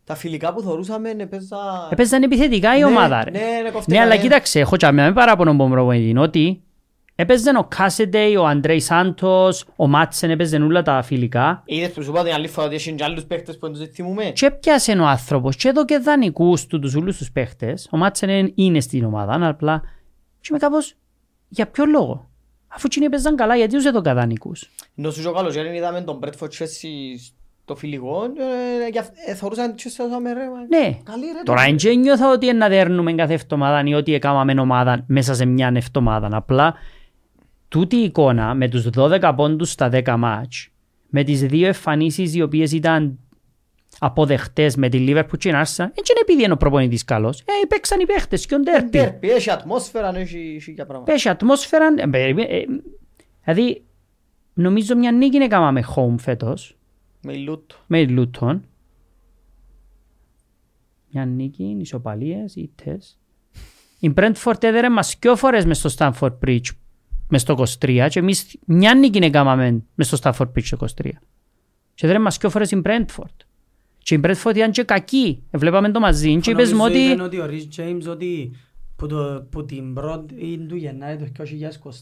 Τα 0.04 0.14
φιλικά 0.14 0.52
που 0.52 0.60
θωρούσαμε 0.60 1.10
έπαιζα... 1.18 1.56
Έπαιζαν 1.90 2.22
επιθετικά 2.22 2.76
η 2.76 2.78
Ναι, 2.78 2.84
ομάδα 2.84 3.24
ρε. 3.24 3.30
ναι, 3.30 3.38
ναι, 3.38 3.62
Ναι, 3.62 3.70
κοφτήκα, 3.70 4.02
αλλά 4.02 4.14
ναι. 4.14 4.20
κοίταξε, 4.20 4.60
έχω 4.60 4.76
και 4.76 4.90
με 4.90 5.12
παράπονο 5.12 5.50
από 5.50 5.58
τον 5.58 5.70
προπονητή 5.70 6.18
ότι 6.18 6.60
έπαιζαν 7.16 7.56
ο 7.56 7.64
Κάσεντεϊ, 7.68 8.36
ο 8.36 8.46
Αντρέι 8.46 8.80
Σάντος, 8.80 9.64
ο 9.76 9.86
Μάτσεν 9.88 10.30
έπαιζαν 10.30 10.62
όλα 10.62 10.82
τα 10.82 11.02
φιλικά 11.02 11.62
Είδες 11.66 11.90
που 11.92 12.02
σου 12.02 12.10
είπα 12.10 12.22
την 12.24 12.32
άλλη 12.32 12.48
φορά 12.48 12.66
ότι 12.66 12.74
έχει 12.74 12.92
και 12.94 13.04
άλλους 13.04 13.24
παίχτες 13.24 13.58
που 13.58 13.66
δεν 13.72 13.78
τους 13.84 13.94
θυμούμε. 13.94 14.24
και 14.24 14.46
έπιασε 14.46 14.92
ο 14.92 15.04
άνθρωπος 15.06 15.56
και 15.56 15.68
εδώ 15.68 15.84
και 15.84 15.98
δανεικούς 15.98 16.66
του 16.66 16.78
τους 16.78 16.94
όλους 16.94 17.16
τους 17.16 17.30
παίχτες. 17.32 17.88
Ο 17.90 17.96
Μάτσεν 17.96 18.28
είναι- 18.28 18.52
είναι 18.54 18.80
στην 18.80 19.04
ομάδα, 19.04 19.32
αλλά 19.32 19.48
απλά 19.48 19.82
και 20.40 20.48
με 20.52 20.58
κάπως 20.58 20.94
για 21.48 21.66
ποιο 21.66 21.84
λόγο; 21.86 22.28
Αφού 22.68 22.82
εκείνοι 22.86 23.04
έπαιζαν 23.06 23.36
καλά, 23.36 23.56
γιατί 23.56 23.74
τους 23.74 23.84
εδώ 23.84 24.00
δανεικούς; 24.00 24.70
Ενώ 24.96 25.10
σου 25.10 25.20
και 25.22 25.28
ο 25.28 25.32
καλοκαίρι 25.32 25.76
είδαμε 25.76 26.00
τον 26.00 26.18
Bradford 26.22 26.44
Chelsea 26.58 26.88
στο 27.64 27.76
φιλικό 27.76 28.24
ε, 28.86 28.90
και 28.90 28.98
αυ- 28.98 29.12
ε, 29.26 29.34
θωρούσαν 29.34 29.74
και 29.74 29.88
σε 29.88 30.02
ρε. 30.02 30.08
μα. 30.10 30.78
Ναι, 30.78 30.98
Καλή 31.04 31.24
ρε. 31.26 31.42
τώρα 31.44 31.58
το- 31.60 31.66
δεν 31.66 31.76
και 31.76 31.94
νιώθω 31.94 32.32
ότι 32.32 32.52
να 32.52 32.68
δέρνουμε 32.68 33.12
κάθε 33.12 33.32
εβδομάδα 33.34 33.82
ή 33.88 33.94
ότι 33.94 34.14
έκαναμε 34.14 34.60
ομάδα 34.60 35.04
μέσα 35.06 35.34
σε 35.34 35.44
μια 35.44 35.72
εβδομάδα. 35.74 36.28
Απλά 36.32 36.74
τούτη 37.68 37.96
η 37.96 38.02
εικόνα 38.02 38.54
με 38.54 38.68
τους 38.68 38.88
12 38.96 39.32
πόντους 39.36 39.70
στα 39.70 39.88
10 39.92 40.14
μάτς, 40.18 40.68
με 41.08 41.24
τις 41.24 41.40
δύο 41.42 41.66
εμφανίσεις 41.66 42.34
οι 42.34 42.42
οποίες 42.42 42.72
ήταν 42.72 43.18
αποδεχτές 43.98 44.76
με 44.76 44.88
τη 44.88 45.04
Liverpool 45.08 45.38
και 45.38 45.48
την 45.48 45.52
Arsenal, 45.54 45.76
δεν 45.76 45.86
είναι 46.10 46.20
επειδή 46.22 46.42
είναι 46.44 46.52
ο 46.52 46.56
προπονητής 46.56 47.04
καλός. 47.04 47.40
Ε, 47.40 47.66
παίξαν 47.68 48.00
οι 48.00 48.06
παίχτες 48.06 48.46
και 48.46 48.54
ο 48.54 48.58
Ντέρπι. 48.60 48.88
Ντέρπι, 48.98 49.30
έχει 49.30 49.50
ατμόσφαιρα, 49.50 50.16
έχει 50.16 50.54
έχει 50.56 50.70
για 50.72 50.86
πράγματα. 50.86 51.12
Πέσει 51.12 51.28
ατμόσφαιρα. 51.28 51.86
ε, 51.96 52.06
περίμενε, 52.06 52.48
ε, 52.56 52.64
Δηλαδή, 53.44 53.84
νομίζω 54.54 54.96
μια 54.96 55.12
νίκη 55.12 55.36
έκαναμε 55.36 55.84
home 55.96 56.14
φέτος 56.18 56.76
Με 57.22 57.36
λούτο. 57.36 57.74
με 57.86 58.00
η 58.00 58.14
Luton. 58.18 58.60
Μια 61.10 61.24
νίκη, 61.24 61.76
ισοπαλίες, 61.80 62.54
ήττες. 62.56 63.18
Η 63.98 64.12
Brentford 64.16 64.62
έδερε 64.64 64.90
μας 64.90 65.16
δυο 65.20 65.36
φορές 65.36 65.64
μες 65.64 65.78
στο 65.78 65.90
Stamford 65.98 66.38
Bridge 66.46 66.60
μες 67.28 67.40
στο 67.40 67.54
23 67.80 68.06
και 68.10 68.18
εμείς 68.18 68.56
μια 68.66 68.94
νίκη 68.94 69.18
έκαναμε 69.24 69.82
μες 69.94 70.06
στο 70.06 70.18
Stamford 70.22 70.46
Bridge 70.56 70.68
το 70.78 70.86
23. 71.02 71.10
Και 71.94 72.06
έδερε 72.06 72.18
μας 72.18 72.38
δυο 72.38 72.50
φορές 72.50 72.70
η 72.70 72.80
Brentford. 72.84 73.36
Και 73.98 74.14
η 74.14 74.20
Brentford 74.24 74.54
ήταν 74.56 74.70
και 74.70 74.82
κακή. 74.82 75.42
Ε, 75.50 75.58
Βλέπαμε 75.58 75.90
το 75.90 76.00
μαζί 76.00 76.36
και 76.40 76.50
είπες 76.50 76.72
μου 76.72 76.76
Νομίζω 76.78 77.00
ότι... 77.00 77.06
είπεν 77.12 77.20
ότι 77.24 77.38
ο 77.40 77.46
Ρις 77.46 77.68
Τζέιμς 77.68 78.06
ότι 78.06 78.50
που, 78.96 79.06
το, 79.06 79.46
που 79.50 79.64
την 79.64 79.94
πρώτη 79.94 80.66
του 80.68 80.76
Γενάρη 80.76 81.16
του 81.16 81.32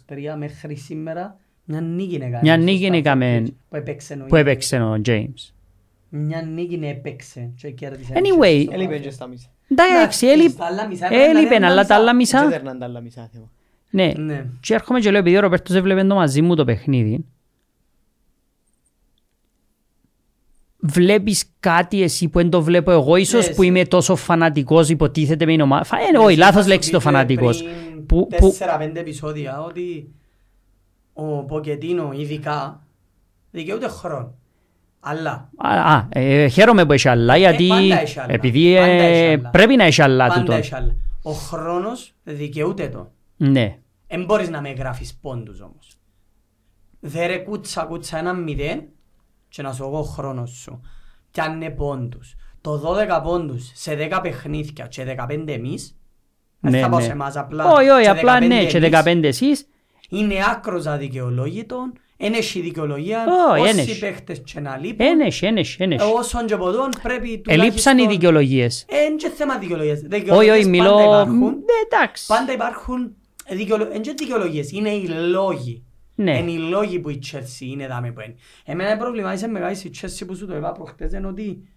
2023 0.08 0.16
μέχρι 0.38 0.76
σήμερα 0.76 1.38
μια 1.64 1.80
νίκη 1.80 2.14
έκανε. 2.14 2.38
Μια 2.42 2.54
στο 2.54 2.64
νίκη 2.64 2.84
Stamford 2.86 2.92
έκαμε 2.92 3.42
Bridge, 3.46 3.52
που 3.68 3.76
έπαιξε 3.76 4.12
ο 4.14 4.16
που 4.16 4.36
ίδιος. 4.36 4.40
έπαιξε 4.40 4.76
ο 4.76 5.00
James. 5.04 5.52
Μια 6.08 6.42
νίκη 6.42 6.78
έπαιξε 6.82 7.52
και 7.56 7.70
κέρδισε. 7.70 8.12
Anyway, 8.14 8.62
στο 8.62 8.74
Έλειπε 8.74 8.96
Stamford. 8.96 9.00
και 9.02 9.10
στα 9.10 9.26
μισά. 9.26 9.48
Εντάξει, 9.68 10.26
έλειπε, 10.26 10.48
στα 10.48 10.64
άλλα 10.66 10.86
μισά 10.86 11.06
έπρεπε 11.06 11.32
να 11.32 11.38
έλειπε, 11.38 11.54
είναι 11.54 11.66
αλλά 11.66 11.74
τα 11.74 11.82
μισά. 11.82 11.94
άλλα 11.94 12.10
Και 12.10 12.16
μισά. 12.16 12.44
έδερναν 12.44 12.78
τα 12.78 12.84
άλλα 12.84 13.00
μισά 13.00 13.28
θέμα. 13.32 13.50
Ναι. 13.94 14.12
Ναι. 14.16 14.46
Και 14.60 14.74
έρχομαι 14.74 15.00
και 15.00 15.10
λέω, 15.10 15.20
επειδή 15.20 15.36
ο 15.36 15.40
Ροπέρτος 15.40 15.76
έβλεπε 15.76 16.04
το 16.04 16.14
μαζί 16.14 16.42
μου 16.42 16.54
το 16.54 16.64
παιχνίδι, 16.64 17.24
βλέπεις 20.78 21.44
κάτι 21.60 22.02
εσύ 22.02 22.28
που 22.28 22.38
δεν 22.38 22.50
το 22.50 22.62
βλέπω 22.62 22.90
εγώ, 22.90 23.16
ίσως 23.16 23.48
Ναι, 23.48 23.54
που 23.54 23.62
εσύ. 23.62 23.70
είμαι 23.70 23.84
τόσο 23.84 24.16
φανατικός, 24.16 24.88
υποτίθεται 24.88 25.44
με 25.44 25.50
την 25.50 25.60
ομάδα. 25.60 25.84
Φα- 25.84 25.96
ε, 26.00 26.10
Ναι, 26.10 26.18
Όχι, 26.18 26.26
εσύ 26.28 26.36
λάθος 26.38 26.54
είχα 26.54 26.62
σου 26.62 26.68
λέξη 26.68 26.90
το 26.90 26.98
πει 26.98 27.04
και 27.04 27.10
φανατικός. 27.10 27.62
πριν 27.62 28.06
Που- 28.06 28.26
που- 28.26 28.36
Τέσσερα-πέντε 28.48 29.00
επεισόδια 29.00 29.62
ότι 29.62 30.08
ο 31.12 31.44
Ποκετίνο 31.44 32.12
ειδικά 32.16 32.82
δικαιούται 33.50 33.88
χρόνο. 33.88 34.34
Αλλά 35.00 35.50
Α, 35.56 35.94
α, 35.94 36.06
ε, 36.08 36.48
χαίρομαι 36.48 36.86
που 36.86 36.92
έχει 36.92 37.08
άλλα, 37.08 37.36
γιατί 37.36 37.66
πάντα 37.68 38.00
έχει 38.00 38.20
άλλα. 38.20 38.32
επειδή 38.32 38.74
Πάντα 38.74 38.86
ε, 38.86 39.20
έχει 39.22 39.32
άλλα. 39.38 39.48
πρέπει 39.50 39.76
να 39.76 39.84
έχει 39.84 40.02
άλλα 40.02 40.26
πάντα 40.26 40.40
τούτο. 40.40 40.52
έχει 40.52 40.74
άλλα. 40.74 40.94
Ο 41.22 41.30
χρόνος 41.32 42.14
δικαιούται 42.24 42.88
το. 42.88 43.10
Ναι. 43.36 43.78
Εν 44.14 44.24
μπορείς 44.24 44.48
να 44.48 44.60
με 44.60 44.70
γράφεις 44.70 45.14
πόντους 45.22 45.60
όμως. 45.60 45.96
Δε 47.00 47.26
ρε 47.26 47.36
κούτσα 47.38 47.82
κούτσα 47.84 48.18
ένα 48.18 48.32
μηδέν 48.32 48.82
και 49.48 49.62
να 49.62 49.72
σου 49.72 49.84
εγώ 49.84 50.02
χρόνος 50.02 50.50
σου. 50.50 50.80
Κι 51.30 51.40
αν 51.40 51.52
είναι 51.54 51.70
πόντους. 51.70 52.34
Το 52.60 52.76
12 52.78 53.20
πόντους 53.22 53.70
σε 53.74 53.94
10 53.94 54.20
παιχνίδια 54.22 54.86
και 54.86 55.04
15 55.04 55.44
εμείς 55.52 55.96
δεν 56.60 56.72
Ναι, 56.72 56.80
θα 56.80 56.88
πάω 56.88 56.98
ναι. 56.98 57.04
σε 57.04 57.10
εμάς 57.12 57.36
απλά. 57.36 57.72
Όχι, 57.72 57.88
όχι, 57.88 58.02
και 58.02 58.08
απλά 58.08 58.38
15 58.38 58.46
ναι, 58.46 58.64
και 58.64 58.76
εμείς. 58.76 58.90
15 59.04 59.22
εσείς. 59.24 59.66
Είναι 60.10 60.34
άκρος 60.50 60.86
αδικαιολόγητο, 60.86 61.92
εν 62.16 62.32
έχει 62.32 62.60
δικαιολογία, 62.60 63.24
Όχι, 63.50 63.68
εν 63.68 63.78
όσοι 63.78 63.90
έχει. 63.90 63.98
παίχτες 64.00 64.42
και 64.44 64.60
να 64.60 64.76
λείπουν, 64.76 65.06
Ένεχε, 65.06 65.46
ένεχε, 65.46 65.84
ένεχε. 65.84 66.04
όσον 66.04 66.46
και 66.46 66.56
ποτόν 66.56 66.88
πρέπει 67.02 67.28
Ελείψαν 67.28 67.58
οι 67.66 67.72
τουλάχιστον- 67.72 68.08
δικαιολογίες. 68.08 68.84
Εν 68.88 69.16
και 69.16 69.28
θέμα 69.28 69.58
δικαιολογίας. 69.58 69.98
Όχι, 69.98 70.06
Δικαιολογίες 70.08 70.56
όχι, 70.56 70.64
πάντα 70.76 70.84
μιλώ... 70.94 71.00
υπάρχουν. 71.00 71.38
Ναι, 71.50 71.54
εντάξει. 71.90 72.26
Πάντα 72.26 72.52
υπάρχουν 72.52 73.16
δικαιολο... 73.50 73.88
εν 73.92 74.02
και 74.02 74.14
δικαιολογίες, 74.16 74.70
είναι 74.70 74.90
οι 74.90 75.06
λόγοι. 75.08 75.84
Ναι. 76.14 76.38
Είναι 76.38 76.50
οι 76.50 76.58
λόγοι 76.58 76.98
που 76.98 77.10
η 77.10 77.22
Chelsea 77.32 77.60
είναι 77.60 77.86
δάμε 77.86 78.12
που 78.12 78.20
είναι. 78.20 78.34
Εμένα 78.64 78.96
προβλημάτισε 78.96 79.48
μεγάλη 79.48 79.76
η 79.76 79.90
Chelsea 80.00 80.22
που 80.26 80.34
σου 80.34 80.46
το 80.46 80.56
είπα 80.56 80.72
προχτές 80.72 81.12
είναι 81.12 81.26
ότι 81.26 81.68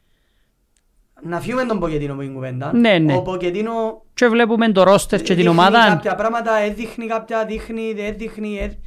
να 1.21 1.39
φύγουμε 1.39 1.65
τον 1.65 1.79
Ποκετίνο 1.79 2.15
που 2.15 2.21
είναι 2.21 2.33
κουβέντα. 2.33 2.73
Ναι, 2.73 2.97
ναι. 2.97 3.15
Ο 3.15 3.21
Ποκετίνο 3.21 4.05
Και 4.13 4.27
βλέπουμε 4.27 4.71
το 4.71 4.83
ρόστερ 4.83 5.19
και 5.19 5.25
την 5.25 5.35
δείχνει 5.35 5.49
ομάδα. 5.49 5.87
κάποια 5.87 6.15
πράγματα, 6.15 6.55
έδειχνει 6.57 7.07
κάποια, 7.07 7.45
δείχνει, 7.45 7.93
δεν 7.93 8.17
δείχνει. 8.17 8.57
ε... 8.57 8.79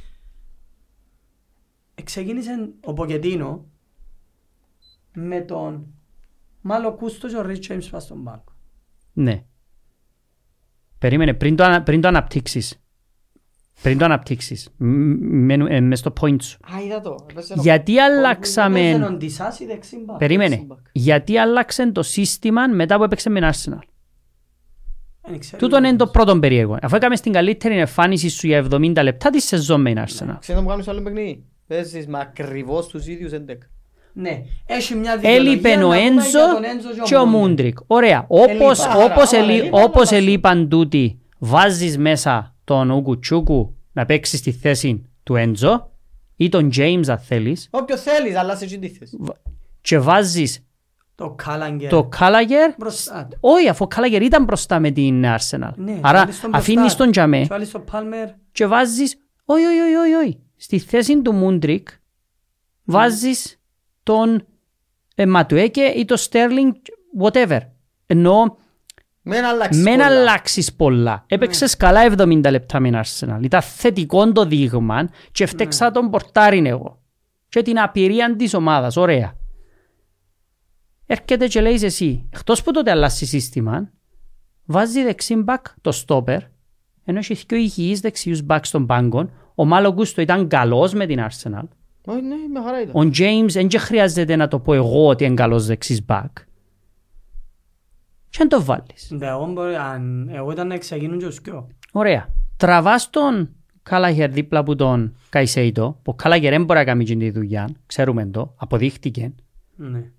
Εξεκίνησε 1.95 2.69
ο 2.83 2.93
Ποκετίνο 2.93 3.65
με 5.13 5.41
τον 5.41 5.87
Μάλλο 6.61 6.93
Κούστος 6.93 7.31
και 7.31 7.37
ο 7.37 7.41
Ριτ 7.41 7.59
Τζέιμς 7.59 7.89
πας 7.89 8.03
στον 8.03 8.23
πάγκο. 8.23 8.55
Ναι. 9.13 9.43
Περίμενε, 11.01 11.33
πριν 11.33 11.55
το, 11.55 11.63
ανα- 11.63 11.83
πριν 11.83 12.01
το 12.01 12.07
αναπτύξεις. 12.07 12.75
Πριν 13.81 13.97
το 13.97 14.05
αναπτύξεις. 14.05 14.69
Μ- 14.77 15.17
μένου- 15.21 15.67
ε, 15.71 15.79
Μες 15.79 15.99
στο 15.99 16.13
point 16.21 16.41
σου. 16.41 16.57
Α, 16.75 16.81
είδα 16.85 17.01
το. 17.01 17.25
Έπαιζε 17.29 17.53
ένα- 17.53 17.61
Γιατί 17.61 17.95
Έπαιζε 17.97 18.15
αλλάξαμε... 18.15 19.05
ο 19.05 19.11
Ντισάς 19.11 19.59
ή 19.59 19.65
δεξί 19.65 19.97
μπακ. 20.05 20.17
Περίμενε. 20.17 20.49
Δεξιμπακ. 20.49 20.77
Γιατί 20.91 21.37
άλλαξε 21.37 21.91
το 21.91 22.03
σύστημα 22.03 22.67
μετά 22.67 22.97
που 22.97 23.03
έπαιξε 23.03 23.29
με 23.29 23.39
την 23.39 23.49
Arsenal; 23.51 23.79
Δεν 25.29 25.39
ξέρω. 25.39 25.57
Τούτο 25.57 25.77
είναι 25.77 25.95
το 25.95 26.07
πρώτο 26.07 26.39
περίεργο. 26.39 26.77
Αφού 26.81 26.95
έκαμε 26.95 27.15
στην 27.15 27.31
καλύτερη 27.31 27.77
εμφάνιση 27.79 28.29
σου 28.29 28.47
για 28.47 28.67
70 28.71 28.93
λεπτά 29.03 29.29
τη 29.29 29.39
σεζόν 29.41 29.81
με 29.81 29.89
την 29.93 30.03
Arsenal; 30.03 30.35
Ξέρετε 30.39 30.53
να 30.53 30.61
μου 30.61 30.67
κάνεις 30.67 30.87
άλλο 30.87 31.01
παιχνίδι. 31.01 31.45
Παίζεις 31.67 32.07
με 32.07 32.19
ακριβώς 32.19 32.87
τους 32.87 33.07
ίδιους 33.07 33.31
11. 33.33 33.37
Ναι, 34.13 34.41
έχει 34.65 34.95
μια 34.95 35.17
δικαιολογία 35.17 35.51
Έλειπε 35.51 35.75
να 35.75 35.85
ο 35.85 35.89
πούμε 35.89 35.97
για 35.97 36.05
Έντζο 36.05 36.53
τον 36.53 36.63
Έντζο 36.63 36.89
και 37.03 37.15
ο 37.15 37.25
Μούντρικ. 37.25 37.77
Ωραία. 37.87 38.25
Όπως, 38.27 38.79
Έλειπα. 38.85 39.03
όπως, 39.03 39.33
Άρα, 39.33 39.43
ελεί, 39.43 39.57
έλειπα, 39.59 39.81
όπως 39.83 40.11
έλειπα. 40.11 40.15
ελείπαν 40.27 40.69
τούτοι, 40.69 41.19
βάζεις 41.39 41.97
μέσα 41.97 42.55
τον 42.63 42.89
Ούκου 42.89 43.19
Τσούκου 43.19 43.75
να 43.91 44.05
παίξει 44.05 44.37
στη 44.37 44.51
θέση 44.51 45.09
του 45.23 45.35
Έντζο 45.35 45.91
ή 46.35 46.49
τον 46.49 46.69
James 46.75 47.03
αν 47.07 47.17
θέλεις 47.19 47.67
Όποιο 47.71 47.97
θέλεις, 47.97 48.35
αλλά 48.35 48.55
σε 48.55 48.63
εκείνη 48.63 48.89
τη 48.89 48.97
θέση. 48.97 49.17
και 49.81 49.99
βάζεις 49.99 50.65
Το 51.15 51.29
Κάλαγκερ. 51.29 51.89
το 51.89 52.03
Κάλαγερ 52.03 52.73
Μπροστά 52.77 53.27
του. 53.29 53.37
όχι 53.39 53.69
αφού 53.69 53.83
ο 53.83 53.87
Κάλαγερ 53.87 54.21
ήταν 54.21 54.43
μπροστά 54.43 54.79
με 54.79 54.91
την 54.91 55.23
Arsenal 55.25 55.71
Ναι, 55.75 55.97
άρα 56.01 56.19
βάλεις 56.19 56.39
τον 56.39 56.49
μπροστά 56.49 56.57
αφήνεις 56.57 56.91
του. 56.91 56.97
τον 57.03 57.11
Τζαμέ 57.11 57.39
Και 57.41 57.47
βάλεις 57.47 57.71
τον 57.71 57.83
Πάλμερ. 57.91 58.27
και 58.51 58.65
βάζεις 58.65 59.17
όχι 59.45 59.63
όχι 59.65 59.79
όχι 59.79 59.95
όχι, 59.95 60.13
όχι 60.27 60.39
στη 60.55 60.79
θέση 60.79 61.21
του 61.21 61.31
Μούντρικ 61.33 61.87
βάζεις 62.83 63.59
τον 64.03 64.45
ε, 65.15 65.25
Ματουέκε 65.25 65.81
ή 65.81 66.05
τον 66.05 66.17
Στέρλινγκ 66.17 66.73
whatever 67.21 67.59
ενώ 68.05 68.57
Μεν 69.21 69.45
αλλάξεις 69.45 69.83
Μεν 69.83 69.93
πολλά. 69.97 70.05
αλλάξεις 70.05 70.73
πολλά. 70.73 71.25
Έπαιξες 71.27 71.77
καλά 71.77 72.13
70 72.17 72.49
λεπτά 72.49 72.79
με 72.79 72.89
την 72.89 72.99
Arsenal. 73.03 73.43
Ήταν 73.43 73.61
θετικό 73.61 74.31
το 74.31 74.45
δείγμα 74.45 75.09
και 75.31 75.45
φταίξα 75.45 75.91
τον 75.91 76.09
πορτάριν 76.09 76.65
εγώ. 76.65 77.01
Και 77.49 77.61
την 77.61 77.79
απειρία 77.79 78.35
της 78.35 78.53
ομάδας. 78.53 78.97
Ωραία. 78.97 79.33
Έρχεται 81.05 81.47
και 81.47 81.61
λέει 81.61 81.79
εσύ, 81.83 82.29
εκτός 82.33 82.63
που 82.63 82.71
τότε 82.71 82.91
αλλάσει 82.91 83.25
σύστημα, 83.25 83.91
βάζει 84.65 85.03
δεξί 85.03 85.35
μπακ 85.35 85.65
το 85.81 85.91
στόπερ, 85.91 86.41
ενώ 87.03 87.17
έχει 87.17 87.33
δύο 87.47 87.57
υγιείς 87.57 87.99
δεξιούς 87.99 88.41
μπακ 88.41 88.65
στον 88.65 88.85
πάγκο. 88.85 89.29
Ο 89.55 89.65
Μάλο 89.65 89.93
Γκούστο 89.93 90.21
ήταν 90.21 90.47
καλός 90.47 90.93
με 90.93 91.05
την 91.05 91.19
Arsenal. 91.29 91.67
Όχι, 92.05 92.21
ναι, 92.21 92.35
με 92.53 92.61
χαρά 92.65 92.81
ήταν. 92.81 92.95
Ο 92.95 93.09
James 93.17 93.47
δεν 93.49 93.67
και 93.67 93.77
χρειάζεται 93.77 94.35
να 94.35 94.47
το 94.47 94.59
πω 94.59 94.73
εγώ 94.73 95.07
ότι 95.07 95.23
είναι 95.25 95.33
καλός 95.33 95.65
δεξής 95.65 96.05
μπακ. 96.05 96.37
Και 98.29 98.37
αν 98.41 98.47
το 98.47 98.63
βάλεις; 98.63 99.07
Ναι, 99.11 99.27
εγώ 99.27 99.45
μπορεί- 99.51 99.75
αν- 99.75 100.29
Εγώ 100.33 100.51
ήταν 100.51 100.67
να 100.67 100.77
ξεκινούν 100.77 101.19
και 101.19 101.25
τους 101.25 101.39
δυο. 101.39 101.67
Ωραία. 101.91 102.29
Τραβάς 102.57 103.09
τον 103.09 103.49
Κάλαγερ 103.83 104.29
δίπλα 104.31 104.59
από 104.59 104.75
τον 104.75 105.15
Καϊσέιτο, 105.29 105.99
που 106.01 106.11
ο 106.11 106.15
Κάλαγερ 106.15 106.51
δεν 106.51 106.63
μπορεί 106.63 106.79
να 106.79 106.85
κάνει 106.85 107.03
τη 107.03 107.29
δουλειά, 107.31 107.69
ξέρουμε 107.85 108.25
το, 108.25 108.53
αποδείχτηκε. 108.57 109.33
Ναι. 109.75 110.11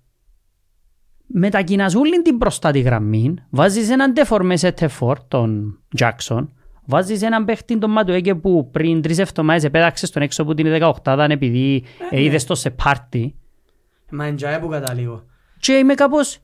Μετακινάς 1.27 1.95
όλη 1.95 2.21
την 2.21 2.35
μπροστά 2.35 2.71
τη 2.71 2.79
γραμμή, 2.79 3.33
βάζεις 3.49 3.89
έναν 3.89 4.13
τεφορμέ 4.13 4.57
σε 4.57 4.71
τεφόρ, 4.71 5.19
τον 5.27 5.79
Τζάκσον, 5.95 6.53
βάζεις 6.85 7.21
έναν 7.21 7.45
παίχτη 7.45 7.77
τον 7.77 7.91
Ματουέκε 7.91 8.35
που 8.35 8.69
πριν 8.71 9.01
τρεις 9.01 9.17
εβδομάδες 9.19 9.63
επέταξες 9.63 10.09
στον 10.09 10.21
έξω 10.21 10.41
από 10.41 10.53
την 10.53 10.67
18 11.03 11.27
επειδή 11.29 11.83
ε, 12.09 12.21
είδες 12.23 12.45
το 12.45 12.55
σε 12.55 12.69
πάρτι. 12.69 13.35
Μα 14.11 14.25
εντζάε 14.25 14.59
που 14.59 14.67
καταλήγω. 14.67 15.23
Και 15.59 15.73
είμαι 15.73 15.93
κάπως... 15.93 16.39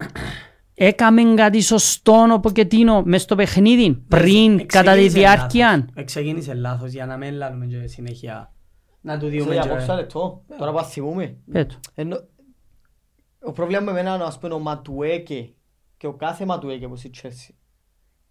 Έκαμε 0.82 1.21
κάτι 1.36 1.62
σωστό 1.62 2.25
ο 2.34 2.39
Ποκετίνο 2.39 3.02
μες 3.06 3.21
στο 3.21 3.36
παιχνίδι 3.36 4.04
πριν 4.08 4.65
κατά 4.67 4.93
τη 4.93 4.99
Εξεκίνησε 5.04 5.19
διάρκεια. 5.19 5.69
λάθος. 5.69 5.86
Εξεκίνησε 5.93 6.54
λάθος 6.54 6.91
για 6.91 7.06
να 7.06 7.17
μην 7.17 7.34
λάλλουμε 7.34 7.65
και 7.65 7.88
συνέχεια. 7.88 8.54
Να 9.02 9.19
του 9.19 9.30
Σε 9.30 9.38
δούμε 9.38 9.52
διακόψα 9.52 9.86
και... 9.86 9.93
λεπτό; 9.93 10.43
Τώρα 10.58 10.71
που 10.71 10.84
θυμούμε. 10.84 11.38
Πέτω. 11.52 11.75
Ενώ, 11.95 12.28
ο 13.41 13.52
πρόβλημα 13.52 13.82
με 13.82 13.91
εμένα, 13.99 14.25
ας 14.25 14.39
πούμε, 14.39 14.54
ο 14.54 14.60
Ματουέκε 14.60 15.54
και 15.97 16.08
ο 16.08 16.13
κάθε 16.13 16.45
Ματουέκε 16.45 16.88
που 16.88 16.95
στη 16.95 17.10
Chelsea 17.21 17.54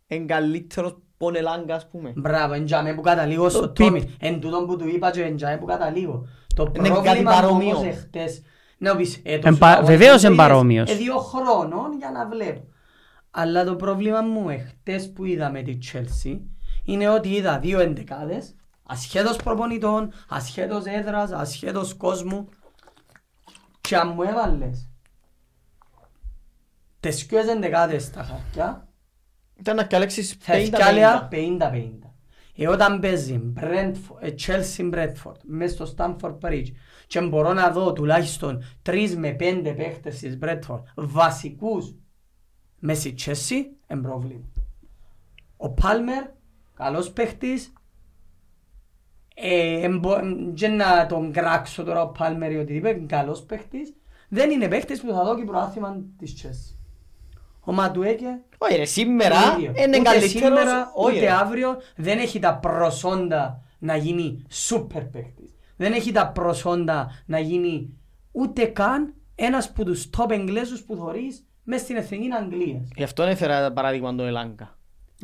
είναι 0.07 0.25
καλύτερος 0.25 0.99
πονελάγκα, 1.19 1.75
ας 1.75 1.89
πούμε. 1.89 2.13
Μπράβο, 2.17 2.53
εντζάμε 2.55 2.95
που 2.95 3.01
καταλήγω 3.01 3.49
στο 3.49 3.69
πιπ. 3.69 3.85
Τόμι. 3.87 4.17
Εν 4.21 4.41
τούτον 4.41 4.67
που 4.67 4.77
του 4.77 4.89
είπα 4.89 5.11
και 5.11 5.23
εντζάμε 5.23 5.57
που 5.57 5.67
καταλήγω. 5.67 6.27
Το 6.55 6.73
Είναι 6.77 6.89
κάτι 6.89 7.01
πρόβλημα 7.03 7.31
μου 7.31 7.37
παρόμοιο. 7.41 7.77
όμως 7.77 7.87
εχθές... 7.89 8.43
Ναι, 8.79 8.95
πεις, 8.95 9.21
ε, 9.25 9.39
το 9.39 9.49
Εν 9.49 9.53
σου 9.53 9.59
πα- 9.59 9.79
πω, 9.81 9.87
βεβαίως 9.87 10.21
το 10.21 10.27
εν 10.27 10.33
είδες, 10.33 10.47
παρόμοιος. 10.47 10.91
ε, 10.91 10.95
δύο 10.95 11.19
χρόνων 11.19 11.93
για 11.99 12.11
να 12.11 12.27
βλέπω. 12.27 12.65
Αλλά 13.31 13.65
το 13.65 13.77
πρόβλημα 13.77 14.21
μου 14.21 14.49
εχθές 14.49 15.13
που 15.13 15.25
είδα 15.25 15.51
με 15.51 15.63
τη 15.63 15.79
Chelsea 15.93 16.39
είναι 16.85 17.09
ότι 17.09 17.29
είδα 17.29 17.59
δύο 17.59 17.81
εντεκάδες 17.81 18.55
ασχέτως 18.83 19.37
προπονητών, 19.37 20.13
ασχέτως 20.29 20.85
έδρας, 20.85 21.33
ασχέτως 21.33 21.95
κόσμου 21.95 22.49
και 23.81 23.97
αν 23.97 24.09
μου 24.09 24.23
έβαλες 24.23 24.89
τις 27.01 27.27
δυο 27.27 27.39
εντεκάδες 27.39 28.03
στα 28.05 28.23
χαρτιά 28.23 28.88
Ήταν 29.59 29.77
να 29.77 29.85
καλέξεις 29.85 30.37
θα 30.41 30.55
50-50. 30.55 30.57
ευκάλεα 30.59 31.29
50-50. 31.33 32.13
Ε, 32.57 32.69
όταν 32.69 33.01
παίζει 33.01 33.53
Brentford, 33.61 34.17
ε, 34.21 34.35
Chelsea 34.47 34.95
Brentford 34.95 35.37
μέσα 35.43 35.87
στο 35.87 35.95
Stamford 35.97 36.39
Bridge 36.41 36.67
και 37.07 37.21
μπορώ 37.21 37.53
να 37.53 37.71
δω 37.71 37.93
τουλάχιστον 37.93 38.63
3 38.83 39.15
με 39.17 39.37
5 39.41 39.75
παίχτες 39.77 40.19
της 40.19 40.39
Brentford 40.43 40.83
βασικούς 40.95 41.95
μέσα 42.79 43.01
στη 43.01 43.15
Chelsea, 43.25 43.77
εν 43.87 44.01
πρόβλημα. 44.01 44.45
Ο 45.57 45.75
Palmer, 45.83 46.31
καλός 46.75 47.11
παίχτης, 47.13 47.73
ε, 49.35 49.83
εμπο- 49.85 50.53
και 50.55 50.69
να 50.69 51.07
τον 51.07 51.33
κράξω 51.33 51.85
τώρα 51.85 52.03
ο 52.03 52.13
Palmer 52.19 52.49
ή 52.53 52.57
οτιδήποτε, 52.57 52.95
είναι 52.97 53.07
καλός 53.07 53.43
παίχτης, 53.43 53.95
δεν 54.29 54.51
είναι 54.51 54.69
παίχτης 54.69 55.01
που 55.01 55.13
θα 55.13 55.25
δω 55.25 55.37
και 55.37 55.45
προάθλημα 55.45 55.97
της 56.19 56.43
Chelsea. 56.43 56.78
Ο 57.69 57.73
Ματουέκε 57.73 58.39
Όχι 58.59 58.77
ρε, 58.77 58.85
σήμερα 58.85 59.35
το 59.35 59.59
ίδιο. 59.59 59.73
είναι 59.77 59.99
ούτε 59.99 60.11
καλύτερος. 60.11 60.31
σήμερα, 60.59 60.91
Όχι 60.95 61.17
ούτε 61.17 61.25
ρε. 61.25 61.31
αύριο 61.33 61.77
δεν 61.97 62.19
έχει 62.19 62.39
τα 62.39 62.57
προσόντα 62.57 63.63
να 63.79 63.97
γίνει 63.97 64.43
σούπερ 64.51 65.03
παίκτης. 65.05 65.55
Δεν 65.77 65.93
έχει 65.93 66.13
τα 66.13 66.29
προσόντα 66.29 67.11
να 67.27 67.39
γίνει 67.39 67.93
ούτε 68.33 68.65
καν 68.65 69.15
ένας 69.35 69.73
που 69.73 69.85
τους 69.85 70.11
top 70.17 70.31
Εγγλέζους 70.31 70.83
που 70.83 70.97
θωρείς 70.97 71.45
μες 71.63 71.81
στην 71.81 71.97
εθνική 71.97 72.29
Αγγλίας. 72.43 72.89
Γι' 72.97 73.03
αυτό 73.03 73.23
έφερα 73.23 73.67
το 73.69 73.73
παράδειγμα 73.75 74.15
τον 74.15 74.27
Ελάγκα. 74.27 74.77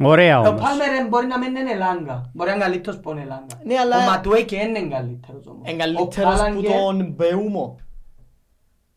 Ωραία 0.03 0.41
Ο 0.41 0.47
όμως. 0.49 0.61
Πάλμερ 0.63 1.09
μπορεί 1.09 1.27
να 1.27 1.39
μην 1.39 1.57
είναι 1.57 1.71
Ελάγκα. 1.71 2.31
Μπορεί 2.35 2.49
να 2.49 2.55
είναι 2.55 2.65
καλύτερος 2.65 3.01
που 3.01 3.11
είναι 3.11 3.21
Ελάγκα. 3.21 3.61
Ναι, 3.65 3.75
αλλά- 3.79 3.97
Ο 3.97 4.11
Ματουέκε 4.11 4.57
είναι 4.57 4.89
καλύτερος 4.89 5.47
όμως. 5.47 5.71
Είναι 5.71 5.83
Ο 5.83 5.85
καλύτερος 5.87 6.19
που 6.19 6.37
Κάλαγκερ- 6.37 6.73
τον 6.73 7.13
Μπεούμο. 7.17 7.77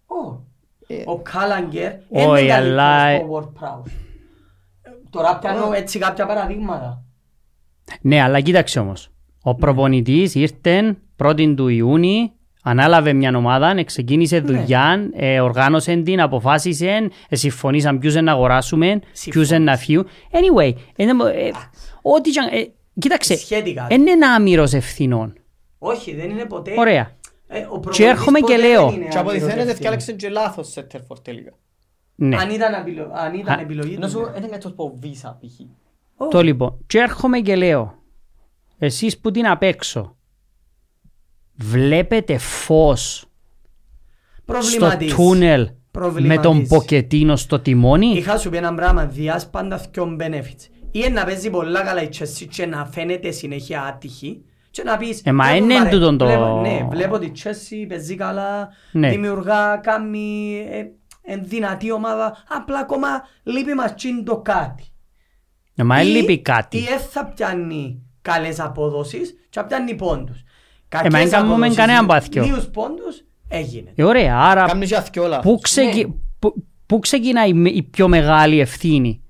Ω. 0.07 0.45
Ε. 0.87 1.01
Ο 1.05 1.17
Κάλαγκερ 1.19 1.91
Όχι, 2.09 2.43
είναι 2.43 2.53
αλλά- 2.53 3.03
καλύτερος 3.03 3.21
από 3.23 3.37
Ward 3.37 3.63
Prowse. 3.63 3.91
Ε, 4.81 4.89
Τώρα 5.09 5.37
πιάνω 5.39 5.71
έτσι 5.73 5.99
κάποια 5.99 6.25
παραδείγματα. 6.25 7.03
Ναι, 8.01 8.21
αλλά 8.21 8.39
κοίταξε 8.41 8.79
όμως. 8.79 9.09
Ο 9.43 9.55
προπονητής 9.55 10.35
ήρθε 10.35 10.97
1η 11.17 11.53
του 11.55 11.67
Ιούνιου, 11.67 12.31
ανάλαβε 12.63 13.13
μια 13.13 13.31
ομάδα, 13.35 13.83
ξεκίνησε 13.83 14.39
δουλειά, 14.39 15.09
ε, 15.13 15.39
οργάνωσε 15.39 15.95
την, 15.95 16.21
αποφάσισε, 16.21 17.09
ε, 17.29 17.35
συμφωνήσαν 17.35 17.99
ποιους 17.99 18.15
να 18.15 18.31
αγοράσουμε, 18.31 18.99
ποιους 19.29 19.49
να 19.49 19.77
φύγουν. 19.77 20.07
Anyway, 20.31 20.73
ε, 20.95 21.03
ε, 21.03 21.51
ό,τι 22.01 22.29
και 22.29 22.39
αν- 22.39 22.59
ε, 22.59 22.67
κοίταξε, 22.99 23.37
Σχετικά. 23.37 23.85
δεν 23.89 24.07
είναι 24.07 24.25
άμυρος 24.25 24.73
ευθυνών. 24.73 25.33
Όχι, 25.79 26.15
δεν 26.15 26.29
είναι 26.29 26.45
ποτέ. 26.45 26.71
Ωραία. 26.77 27.11
Ε, 27.47 27.59
ο 27.59 27.63
προπονητής 27.65 27.97
Και 27.97 28.05
έρχομαι 28.05 28.39
ποτέ 28.39 28.53
και 28.53 28.59
δεν 28.61 28.69
λέω. 28.69 28.91
είναι 28.91 29.07
Και 29.07 29.17
από 29.17 29.29
ό,τι 29.29 29.37
άμυρος 29.37 29.37
φαίνεται 29.39 29.51
ευθύνης. 29.53 29.75
φτιάλεξε 29.75 30.13
και 30.13 30.29
λάθος 30.29 30.71
σε 30.71 30.81
Τερφόρ 30.83 31.19
τελικά. 31.19 31.51
Ναι. 32.15 32.35
Αν 32.37 32.49
ήταν, 32.49 32.73
απειλο- 32.73 33.11
αν 33.13 33.33
ήταν 33.33 33.57
Α, 33.57 33.61
επιλογή 33.61 33.93
Ενώ 33.93 34.05
του. 34.05 34.11
σου 34.11 34.19
ναι. 34.19 34.37
είναι 34.37 34.47
κάτι 34.47 34.69
που 34.71 34.97
βίσα 35.01 35.39
π.χ. 35.41 35.59
Ω, 36.15 36.27
Το 36.27 36.41
λοιπόν. 36.41 36.77
Και 36.87 36.97
έρχομαι 36.99 37.39
και 37.39 37.55
λέω, 37.55 37.93
εσείς 38.77 39.17
που 39.19 39.31
την 39.31 39.47
απ' 39.47 39.63
έξω, 39.63 40.15
βλέπετε 41.55 42.37
φως 42.37 43.17
στο 43.17 43.29
προβληματίζει. 44.45 45.15
τούνελ 45.15 45.61
με 45.65 45.73
Προβληματίζει. 45.91 46.41
τον 46.41 46.67
Ποκετίνο 46.67 47.35
στο 47.35 47.59
τιμόνι; 47.59 48.07
Είχα 48.07 48.37
σου 48.37 48.49
πει 48.49 48.57
ένα 48.57 48.73
πράγμα, 48.73 49.05
διάς 49.05 49.49
πάντα 49.49 49.77
δυο 49.91 50.15
benefits. 50.19 50.67
Ή 50.91 51.09
να 51.09 51.25
παίζει 51.25 51.49
πολλά 51.49 51.83
καλά 51.83 52.01
η 52.01 52.09
Chelsea 52.19 52.45
και 52.49 52.65
να 52.65 52.85
φαίνεται 52.85 53.31
συνέχεια 53.31 53.83
άτυχη 53.83 54.41
και 54.77 54.83
να 54.83 54.97
πεις 54.97 55.21
Ε, 55.23 55.31
μα 55.31 55.43
«Βλέπω, 55.47 55.63
είναι 55.63 55.77
μαρέ, 55.77 55.89
τούτον 55.89 56.17
το- 56.17 56.25
βλέπω- 56.25 56.59
Ναι, 56.61 56.87
βλέπω 56.89 57.15
ότι 57.15 57.25
η 57.25 57.31
Chelsea 57.43 57.85
παίζει 57.89 58.15
καλά, 58.15 58.69
Ναι. 58.91 59.09
δημιουργά, 59.09 59.77
κάνει, 59.83 60.57
ε, 60.71 60.83
εν 61.33 61.41
δυνατή 61.43 61.91
ομάδα, 61.91 62.37
απλά 62.49 62.79
ακόμα 62.79 63.07
λείπει 63.43 63.73
μας 63.73 63.93
τσιν 63.95 64.25
το 64.25 64.37
κάτι. 64.41 64.83
Ε, 65.75 65.83
Μα 65.83 65.95
δεν 65.95 66.05
Ή- 66.07 66.09
λείπει 66.09 66.41
κάτι. 66.41 66.77
Ή 66.77 66.81
δεν 66.81 66.99
θα 66.99 67.25
πιάνει 67.25 68.01
καλές 68.21 68.59
αποδόσεις 68.59 69.31
και 69.49 69.59
θα 69.59 69.65
πιάνει 69.65 69.95
πόντους. 69.95 70.37
Ε, 70.37 70.43
μα 70.95 71.01
δεν 71.01 71.11
Κακές 71.11 71.29
κάνουμε 71.31 71.53
αποδόσεις, 71.53 71.75
κανένα 71.77 72.05
πάθιο. 72.05 72.43
Λίγους 72.43 72.65
πόντους 72.67 73.23
έγινε. 73.47 73.91
Ε, 73.95 74.03
ωραία, 74.03 74.37
άρα 74.39 74.65
Κάμνει 74.65 74.85
και 74.87 74.95
αθκιόλα. 74.95 75.39
πού, 75.39 75.59
ξεκι... 75.61 76.05
Ναι. 76.05 76.13
πού, 76.39 76.65
πού 76.85 76.99
ξεκινάει 76.99 77.49
η 77.49 77.53
με- 77.53 77.69
η 77.69 77.83
πιο 77.83 78.07
μεγάλη 78.07 78.59
ευθύνη; 78.59 79.21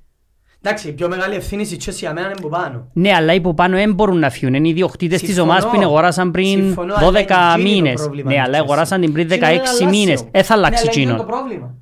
Εντάξει, 0.62 0.88
η 0.88 0.92
πιο 0.92 1.08
μεγάλη 1.08 1.36
ευθύνη 1.36 1.66
στη 1.66 1.78
Chelsea 1.86 1.94
για 1.96 2.14
μένα 2.14 2.28
είναι 2.28 2.36
που 2.42 2.50
πάνω. 2.50 2.90
Ναι, 2.94 3.14
αλλά 3.14 3.34
οι 3.34 3.42
που 3.42 3.54
πάνω 3.54 3.76
δεν 3.76 3.94
μπορούν 3.94 4.20
να 4.20 4.30
φύγουν. 4.30 4.54
Είναι 4.54 4.68
οι 4.68 4.74
διοκτήτες 4.74 5.20
της 5.20 5.28
Συμφωνώ. 5.28 5.52
ομάδας 5.52 5.70
που 5.70 5.76
είναι 5.76 5.86
αγοράσαν 5.86 6.32
πριν 6.32 6.46
Συμφωνώ, 6.48 6.94
αλλά 6.96 7.08
12 7.08 7.12
είναι 7.14 7.20
εκείνη 7.20 7.56
το 7.56 7.62
μήνες. 7.82 8.02
πρόβλημα 8.02 8.30
Ναι, 8.30 8.36
της 8.36 8.46
αλλά 8.46 8.58
Chelsea. 8.58 8.62
αγοράσαν 8.62 9.02
την 9.02 9.14
πριν 9.14 9.28
Και 9.28 9.36
είναι 9.36 9.46
16 9.46 9.80
ένα 9.82 9.90
μήνες. 9.90 10.10
λάσιο. 10.10 10.30
Ε, 10.32 10.44
θα 10.44 10.54
αλλάξει 10.54 10.84
Ναι, 10.86 10.90
αλλά 10.92 11.00
είναι 11.02 11.12
εκείνο. 11.12 11.26
το 11.26 11.32
πρόβλημα. 11.38 11.76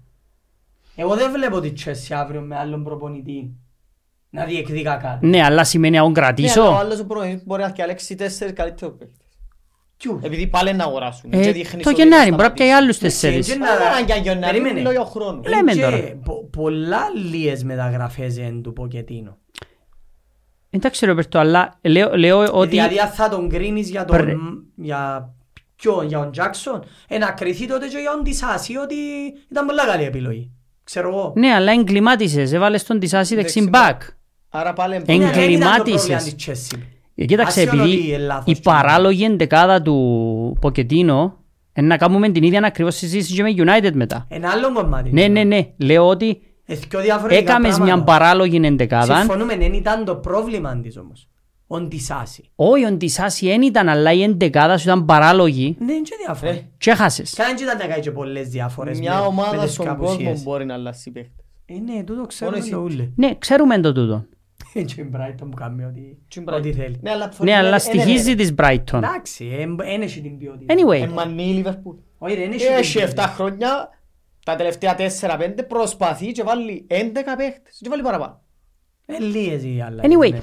Εγώ 0.95 1.15
δεν 1.15 1.31
βλέπω 1.31 1.59
τη 1.59 1.71
Chelsea 1.85 2.15
αύριο 2.15 2.41
με 2.41 2.57
άλλον 2.57 2.83
προπονητή 2.83 3.51
να 4.29 4.45
διεκδικά 4.45 4.95
κάτι. 4.95 5.25
Ναι, 5.27 5.43
αλλά 5.43 5.63
σημαίνει 5.63 5.97
να 5.97 6.03
τον 6.03 6.11
Ναι, 6.11 6.19
αλλά 6.21 6.27
ο 6.29 6.33
κρατήσω. 6.35 6.61
άλλος 6.61 6.99
ο 6.99 7.05
προπονητής 7.05 7.43
μπορεί 7.45 7.61
να 7.61 7.67
διαλέξει 7.69 8.15
τέσσερις 8.15 8.53
καλύτερους 8.53 8.95
παίκτες. 8.97 9.24
Ποιους. 10.07 10.23
Επειδή 10.23 10.47
πάλι 10.47 10.73
να 10.73 10.83
αγοράσουν. 10.83 11.29
Ε, 11.33 11.41
Και 11.41 11.51
δείχνεις 11.51 11.83
Το 11.83 11.89
ότι 11.89 12.01
Γενάρη 12.01 12.29
θα 12.29 12.35
μπορεί 12.35 12.47
να 12.47 12.53
πιάει 12.53 12.67
σταματήσει. 12.67 12.71
άλλους 12.71 12.95
Έτσι, 12.95 13.21
τέσσερις. 13.21 13.37
έτσι, 13.37 13.59
Δεν 13.59 13.61
είναι 13.97 14.05
για 14.05 14.15
Γενάρη, 14.15 14.57
Περίμενε. 14.57 14.79
είναι 14.79 14.91
λόγω 14.91 15.05
χρόνου. 15.05 15.41
Λέμε 15.47 15.73
Και 15.73 15.81
τώρα. 15.81 15.97
πο- 16.25 16.49
Πολλά 16.51 17.01
λίες 17.31 17.63
μεταγραφές 17.63 18.37
είναι 18.37 18.61
του 18.61 18.73
Ποκετίνο. 18.73 19.37
Εντάξει, 20.69 21.05
Ροπέρτο, 21.05 21.39
αλλά 21.39 21.79
λέω, 21.81 22.17
λέω 22.17 22.39
ότι... 22.53 22.69
Δηλαδή 22.69 22.99
αν 22.99 23.07
θα 23.09 23.29
τον 23.29 23.49
κρίνεις 23.49 23.89
για 23.89 24.05
τον... 24.05 24.17
Πρε- 24.17 24.35
Για 24.75 25.29
ποιον, 25.75 26.07
για 26.07 26.19
τον 26.19 26.31
Τζάκσον, 26.31 26.83
ε, 27.07 27.17
να 27.17 27.31
κριθεί 27.31 27.67
τότε 27.67 27.87
και 27.87 27.97
για 27.97 28.11
τον 28.11 28.23
Τισάση 28.23 28.75
ότι 28.77 28.95
ήταν 29.51 29.65
πολλά 29.65 29.85
καλή 29.85 30.03
επιλογή. 30.03 30.51
Ξέρω 30.83 31.07
εγώ. 31.09 31.33
Ναι, 31.35 31.53
αλλά 31.53 31.71
εγκλημάτισες. 31.71 32.51
Έβαλες 32.53 32.83
τον 32.83 32.99
Τισάση 32.99 33.35
δεξιν 33.35 33.69
μπακ. 33.69 34.01
Άρα 34.49 34.73
πάλι 34.73 34.95
Εγκλη- 34.95 35.17
Ναι, 35.19 35.31
δεν 35.31 35.49
ήταν 35.51 35.75
το 35.77 35.83
πρόβλημα 35.83 36.15
εγκλημάτισες. 36.17 36.71
Της 37.15 37.23
Chelsea. 37.23 37.23
Ε, 37.23 37.25
Κοίταξε, 37.25 37.61
Άσχετο 37.61 37.81
ότι 37.83 37.91
επειδή 37.91 38.07
είναι 38.07 38.17
λάθος 38.17 38.43
η 38.45 38.53
και 38.53 38.61
παράλογη 38.63 39.23
εντεκάδα 39.23 39.81
του 39.81 40.57
Ποκετίνο 40.61 41.37
είναι 41.73 41.87
να 41.87 41.97
κάνουμε 41.97 42.29
την 42.29 42.43
ίδια 42.43 42.61
ακριβώς 42.65 42.95
συζήτηση 42.95 43.33
και 43.33 43.43
με 43.43 43.53
United 43.57 43.91
μετά. 43.93 44.25
Ένα 44.29 44.49
άλλο 44.49 44.73
κομμάτι. 44.73 45.11
Ναι, 45.11 45.27
ναι, 45.27 45.43
ναι. 45.43 45.67
Λέω 45.77 46.07
ότι 46.07 46.41
Ε, 46.65 46.75
δυο 46.75 47.01
διαφορετικά 47.01 47.41
έκαμες 47.51 47.77
μια 47.77 47.85
πράγματα. 47.85 48.03
παράλογη 48.11 48.59
εντεκάδα. 48.63 49.17
Συμφωνούμε, 49.17 49.55
δεν 49.57 49.73
ήταν 49.73 50.05
το 50.05 50.15
πρόβλημα 50.15 50.79
της 50.81 50.97
όμως. 50.97 51.27
Ο 51.67 51.87
Τισάση. 51.87 52.49
Όχι, 52.55 52.85
ο 52.85 52.97
Τισάση 52.97 53.47
δεν 53.47 53.61
ήταν, 53.61 53.89
αλλά 53.89 54.11
η 54.13 54.23
εντεκάδα 54.23 54.77
σου 54.77 54.87
ήταν 54.87 55.05
παράλογη 55.05 55.75
Ναι, 55.79 55.91
είναι 55.93 56.01
και 56.01 56.15
διάφορα. 56.25 56.59
και 56.77 56.89
έχασες. 56.91 57.33
Κάνε 57.33 57.53
και 57.53 57.63
ήταν 57.63 57.77
να 57.77 57.85
κάνει 57.85 58.01
και 58.01 58.11
πολλές 58.11 58.47
διάφορες 58.49 58.99
Μια 58.99 59.13
με- 59.13 59.19
με 59.19 59.25
ομάδα 59.25 59.63
τις 59.63 59.73
στον 59.73 59.85
καπουσίες. 59.85 60.17
κόσμο 60.29 60.51
μπορεί 60.51 60.65
να 60.65 60.73
αλλάξει 60.73 61.11
παίκτες. 61.11 61.45
Ε, 61.65 61.73
ναι, 61.73 62.03
τούτο 62.03 62.25
ξέρουμε 62.25 62.57
εσύ. 62.57 62.69
το 62.69 62.77
ούλε. 62.77 63.09
Ναι, 63.15 63.35
ξέρουμε 63.37 63.79
το 63.79 63.93
τούτο. 63.93 64.25
Και 64.95 65.01
η 65.01 65.09
Brighton 65.15 65.47
που 65.49 65.55
κάνει 65.55 65.83
ό,τι- 65.85 66.01
Τι 66.27 66.43
ό,τι 66.55 66.73
θέλει. 66.73 66.99
Ναι, 67.01 67.11
αλλά 67.11 67.31
Ναι, 67.37 67.55
αλλά 67.55 67.67
είναι- 67.67 67.77
στοιχίζει 67.79 68.31
είναι- 68.31 68.41
της 68.41 68.53
Brighton. 68.57 68.93
Εντάξει, 68.97 69.67
δεν 69.77 70.01
έχει 70.01 70.21
την 70.21 70.37
ποιότητα. 70.37 70.73
Anyway, 70.73 71.01
Εμμανεί 71.01 71.43
η 71.43 71.53
Λιβερπούλ. 71.53 71.95
Όχι, 72.17 72.35
δεν 72.35 72.51
έχει 72.51 72.65
Έχει 72.65 72.91
την 72.97 73.01
7 73.01 73.13
ποιότητα. 73.13 73.27
χρόνια, 73.27 73.89
τα 74.45 74.55
τελευταία 74.55 74.95
4-5 74.95 75.63
προσπαθεί 75.67 76.31
και 76.31 76.43
βάλει 76.43 76.85
11 76.89 77.35
παίκτες 77.37 77.77
και 77.81 77.89
βάλει 77.89 78.01
παραπάνω. 78.01 78.41
Ε, 79.05 79.19
λίγες 79.19 79.63
οι 79.63 79.83
άλλα. 79.87 80.03
anyway, 80.03 80.31
ναι. 80.31 80.39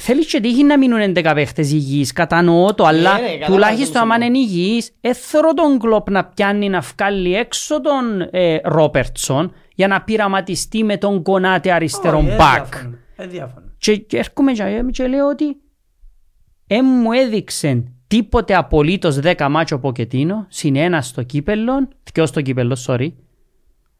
θέλεις 0.00 0.26
και 0.26 0.40
τύχει 0.40 0.62
να 0.64 0.78
μείνουν 0.78 1.00
11 1.00 1.34
παίχτες 1.34 1.72
υγιείς, 1.72 2.12
κατανοώ 2.12 2.74
το, 2.74 2.84
αλλά 2.84 3.12
ναι, 3.12 3.18
καταλάβω 3.26 3.52
τουλάχιστον 3.52 3.92
το 3.92 4.00
άμα 4.00 4.14
σημείο. 4.14 4.28
είναι 4.28 4.38
υγιείς, 4.38 4.90
έθωρο 5.00 5.54
τον 5.54 5.78
κλόπ 5.78 6.10
να 6.10 6.24
πιάνει 6.24 6.68
να 6.68 6.80
βγάλει 6.80 7.34
έξω 7.36 7.80
τον 7.80 8.20
ε, 8.30 8.60
Ρόπερτσον 8.64 9.54
για 9.74 9.88
να 9.88 10.02
πειραματιστεί 10.02 10.84
με 10.84 10.96
τον 10.96 11.22
κονάτε 11.22 11.72
αριστερό 11.72 12.16
Όχι, 12.18 12.26
δεν 12.26 12.36
μπακ. 12.36 12.66
Διαφωνούμε, 13.16 13.22
Δεν 13.22 13.28
διαφωνούμε. 13.30 13.72
Και, 13.78 13.96
και 13.96 14.18
έρχομαι 14.18 14.52
και, 14.52 14.84
και 14.92 15.06
λέω 15.06 15.28
ότι 15.28 15.56
ε, 16.66 16.82
μου 16.82 17.12
έδειξε 17.12 17.84
τίποτε 18.06 18.54
απολύτως 18.54 19.18
10 19.22 19.46
μάτσο 19.50 19.78
Ποκετίνο, 19.78 20.46
συν 20.48 20.76
ένα 20.76 21.02
στο 21.02 21.22
κύπελλο, 21.22 21.88
δυο 22.12 22.26
στο 22.26 22.40
κύπελλο, 22.42 22.78
sorry, 22.86 23.12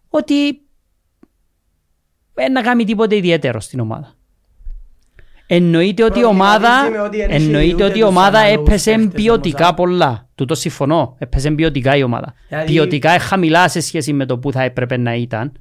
ότι 0.08 0.60
δεν 2.34 2.52
να 2.52 2.62
κάνει 2.62 2.84
τίποτε 2.84 3.16
ιδιαίτερο 3.16 3.60
στην 3.60 3.80
ομάδα. 3.80 4.14
Εννοείται 5.46 6.04
ότι 6.04 6.18
η 6.18 6.24
ομάδα, 6.24 6.68
Προβληματίζει 6.68 6.98
με 6.98 7.00
ότι 7.00 7.16
δεν 7.16 7.30
έχει 7.30 7.44
εννοείται 7.44 7.74
ούτε 7.74 7.84
ότι 7.84 7.98
η 7.98 8.00
τους 8.00 8.08
ομάδα 8.08 8.38
ανάλογους 8.38 8.68
έπεσε 8.68 8.94
παίχτες 8.94 9.22
ποιοτικά 9.22 9.56
όμως, 9.58 9.70
α. 9.70 9.74
πολλά. 9.74 10.28
Τούτο 10.34 10.54
συμφωνώ. 10.54 11.16
Έπεσε 11.18 11.50
ποιοτικά 11.50 11.96
η 11.96 12.02
ομάδα. 12.02 12.34
Δηλαδή- 12.48 12.72
Ποιοτικά 12.72 13.10
είναι 13.10 13.18
χαμηλά 13.18 13.68
σε 13.68 13.80
σχέση 13.80 14.12
με 14.12 14.26
το 14.26 14.38
που 14.38 14.52
θα 14.52 14.62
έπρεπε 14.62 14.96
να 14.96 15.14
ήταν. 15.14 15.52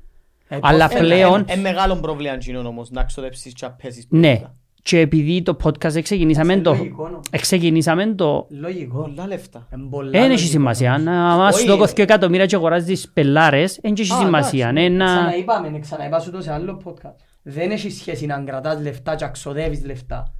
Ε, 0.48 0.58
Αλλά 0.62 0.88
πώς- 0.88 1.00
πλέον- 1.00 1.46
Είναι 1.50 1.62
μεγάλο 1.62 1.96
πρόβλημα 1.96 2.34
εκείνον 2.34 2.66
όμως 2.66 2.90
να 2.92 3.04
ξοδέψεις 3.04 3.54
και 3.54 3.66
να 3.66 3.72
παίζεις 3.72 4.08
Ναι. 4.10 4.20
ποιότητα. 4.28 4.56
Και 4.82 5.00
επειδή 5.00 5.42
το 5.42 5.58
podcast 5.64 6.02
ξεκινήσαμε 6.04 6.54
Είναι 6.54 6.62
το... 6.62 6.72
λογικό, 6.74 7.10
νο. 7.10 7.20
Ξεκινήσαμε 7.42 8.06
το... 8.16 8.48
Λογικό. 8.50 9.02
Πολλά 9.02 9.28
λεφτά. 9.28 9.68
Εν 9.72 9.88
πολλά 9.90 10.10
Δεν 10.10 10.22
έχει 10.22 10.30
λογικό. 10.30 10.50
σημασία. 10.50 10.98
Να 10.98 11.12
μας 11.12 11.54
Όχι. 11.56 11.62
σου 11.64 11.68
δώκω 11.72 11.84
2 11.84 12.00
εκατομμύρια 12.00 12.46
και 12.46 12.56
αγοράζεις 12.56 12.88
τις 12.88 13.12
πελάρες, 13.14 13.80
δεν 13.82 13.94
έχει 13.98 14.14
Α, 14.14 14.18
σημασία. 14.18 14.68
εντάξει. 14.70 14.86
Είναι 14.86 14.96
ένα... 15.04 15.06
Ξαναείπαμε, 15.16 15.70
ναι, 15.70 15.80
ξαναείπα 15.80 16.20
σου 16.20 16.32
το 16.32 16.42
σε 16.42 16.54
άλλο 16.54 16.82
podcast. 16.86 17.16
Δεν 17.44 17.72
έχει 17.72 17.92
σχέση 17.92 18.26
να 18.26 18.40
κρατάς 18.40 18.82
λεφτά 18.82 19.16
και 19.16 19.26
να 19.26 19.32
ξοδεύεις 19.32 19.86
λεφτά. 19.86 20.34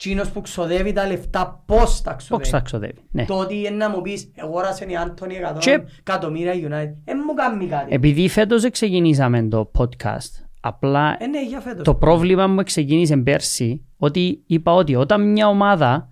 Τσίνος 0.00 0.30
που 0.30 0.40
ξοδεύει 0.40 0.92
τα 0.92 1.06
λεφτά 1.06 1.62
πώς 1.66 2.02
τα 2.02 2.10
Πώς 2.10 2.24
ξοδεύει. 2.24 2.48
θα 2.50 2.60
ξοδεύει. 2.60 3.00
Ναι. 3.10 3.24
Το 3.24 3.34
ότι 3.38 3.56
είναι 3.56 3.68
να 3.70 3.90
μου 3.90 4.00
πεις 4.00 4.30
αγόρασε 4.42 4.84
η 4.84 4.96
Άντωνη 4.96 5.34
Και- 5.58 5.70
100 5.72 5.84
εκατομμύρια 5.98 6.52
United. 6.52 6.94
Δεν 7.04 7.18
μου 7.26 7.34
κάνει 7.34 7.66
κάτι. 7.66 7.94
Επειδή 7.94 8.28
φέτος 8.28 8.70
ξεκινήσαμε 8.70 9.42
το 9.42 9.70
podcast, 9.78 10.44
απλά 10.60 11.16
Ε, 11.18 11.26
ναι, 11.26 11.44
για 11.44 11.60
φέτος. 11.60 11.84
το 11.84 11.94
πρόβλημα 11.94 12.46
μου 12.46 12.62
ξεκίνησε 12.62 13.16
πέρσι 13.16 13.84
ότι 13.96 14.42
είπα 14.46 14.72
ότι 14.72 14.94
όταν 14.94 15.30
μια 15.32 15.48
ομάδα 15.48 16.08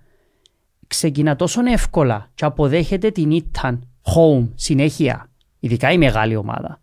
ξεκινά 0.87 1.37
τόσο 1.37 1.61
εύκολα 1.67 2.31
και 2.35 2.45
αποδέχεται 2.45 3.11
την 3.11 3.31
ήτταν 3.31 3.89
home 4.17 4.49
συνέχεια, 4.55 5.31
ειδικά 5.59 5.93
η 5.93 5.99
μεγάλη 5.99 6.37
ομάδα, 6.37 6.81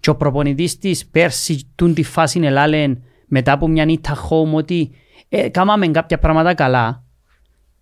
και 0.00 0.10
ο 0.10 0.16
προπονητής 0.16 0.78
της 0.78 1.06
πέρσι 1.06 1.70
τούν 1.74 1.94
τη 1.94 2.02
φάση 2.02 2.40
ελάλεν 2.42 3.02
μετά 3.26 3.52
από 3.52 3.68
μια 3.68 3.84
ήττα 3.88 4.16
home 4.28 4.52
ότι 4.52 4.90
ε, 5.32 5.48
κάμαμε 5.48 5.88
κάποια 5.88 6.18
πράγματα 6.18 6.54
καλά, 6.54 7.04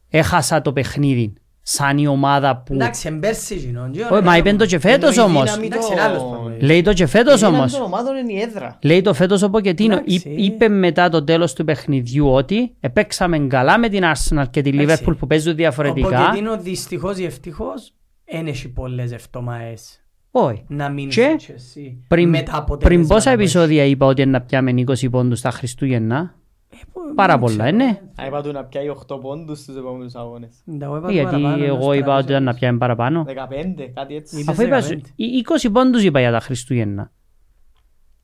έχασα 0.09 0.63
το 0.63 0.73
παιχνίδι 0.73 1.33
σαν 1.63 1.99
η 1.99 2.07
ομάδα 2.07 2.57
που... 2.63 2.75
Εντάξει, 2.75 3.09
εν 3.09 3.19
πέρσι 3.21 3.55
γίνον. 3.55 3.91
Όχι, 4.11 4.23
μα 4.23 4.37
είπεν 4.37 4.57
το 4.57 4.67
και 4.67 4.79
φέτος 4.79 5.17
Εννοεί 5.17 5.31
όμως. 5.35 5.45
δύναμη 5.45 5.67
Εντάξει, 5.67 5.89
το- 5.89 5.93
είναι 5.95 6.03
άλλος 6.03 6.23
προπονητής. 6.23 6.69
Λέει 6.69 6.83
το 6.83 6.93
και 6.93 7.03
Η 7.03 7.07
φέτος 7.07 7.37
δύναμη 7.39 7.57
όμως. 7.57 7.73
των 7.73 7.83
ομάδων 7.83 8.17
είναι 8.17 8.33
η 8.33 8.41
έδρα. 8.41 8.79
Λέει 8.83 9.01
το 9.01 9.15
φέτος 9.15 9.43
ο 9.43 9.51
Ποκετίνο. 9.51 9.95
Εντάξει. 9.95 10.15
Εί- 10.29 10.45
Είπε 10.45 10.69
μετά 10.69 11.09
το 11.09 11.25
τέλος 11.25 11.53
του 11.53 11.65
παιχνιδιού 11.65 12.29
ότι 12.33 12.75
επέξαμε 12.81 13.39
καλά 13.39 13.79
με 13.79 13.89
την 13.89 14.03
Arsenal 14.05 14.45
και 14.51 14.61
την 14.63 14.79
Εντάξει. 14.79 15.05
Liverpool 15.09 15.17
που 15.19 15.27
παίζουν 15.27 15.53
Ο 15.53 15.55
διαφορετικά. 15.55 16.09
Ποκετίνο 16.09 16.59
δυστυχώς 16.59 17.19
ή 17.19 17.25
ευτυχώς 17.25 17.93
δεν 18.33 18.47
έχει 18.47 18.69
πολλές 18.69 19.13
εβδομάδες 19.13 20.01
Όχι. 20.31 20.65
να 20.69 20.89
μείνεις 20.89 21.15
Και 21.15 21.37
στη 21.39 21.99
Chelsea 22.01 22.05
Πριν, 22.09 22.29
με 22.29 22.43
τα 22.43 22.53
αποτελέσματα 22.57 22.87
πριν 22.89 23.07
πόσα 23.07 23.23
που 23.23 23.29
έχει. 23.29 23.41
επεισόδια 23.43 23.85
είπα 23.85 24.07
ότι 24.07 24.23
είναι 24.23 24.31
να 24.31 24.41
πιάμε 24.41 24.71
20 24.87 25.09
πόντους 25.11 25.41
τα 25.41 25.51
Χριστούγεννα; 25.51 26.35
Ε, 26.71 26.77
Πάρα 27.15 27.33
δεν 27.33 27.41
πολλά, 27.41 27.55
ξέρω. 27.65 27.69
ε, 27.69 27.73
ναι. 27.73 28.01
Α, 28.23 28.27
είπα 28.27 28.43
του 28.43 28.53
να 28.53 28.65
πιάει 28.65 28.89
8 28.89 29.19
πόντους 29.21 29.59
στους 29.59 29.77
επόμενους 29.77 30.15
αγώνες. 30.15 30.51
Τα 30.79 30.85
εγώ 30.85 30.97
είπα 30.97 31.13
Γιατί 31.13 31.31
παραπάνω, 31.41 31.65
εγώ 31.65 31.93
ένας 31.93 31.97
είπα 31.97 32.15
ότι 32.17 32.25
ήταν 32.25 32.35
να 32.37 32.41
τραβής. 32.43 32.59
πιάμε 32.61 32.79
παραπάνω. 32.79 33.25
15, 33.25 33.91
κάτι 33.95 34.15
έτσι. 34.15 34.41
Είπε- 34.41 34.51
Αφού 34.51 34.63
είπα, 34.63 34.81
15. 34.81 35.01
οι 35.17 35.25
20 35.39 35.71
πόντους 35.73 36.03
είπα 36.03 36.21
για 36.21 36.31
τα 36.31 36.41
Χριστούγεννα. 36.41 37.13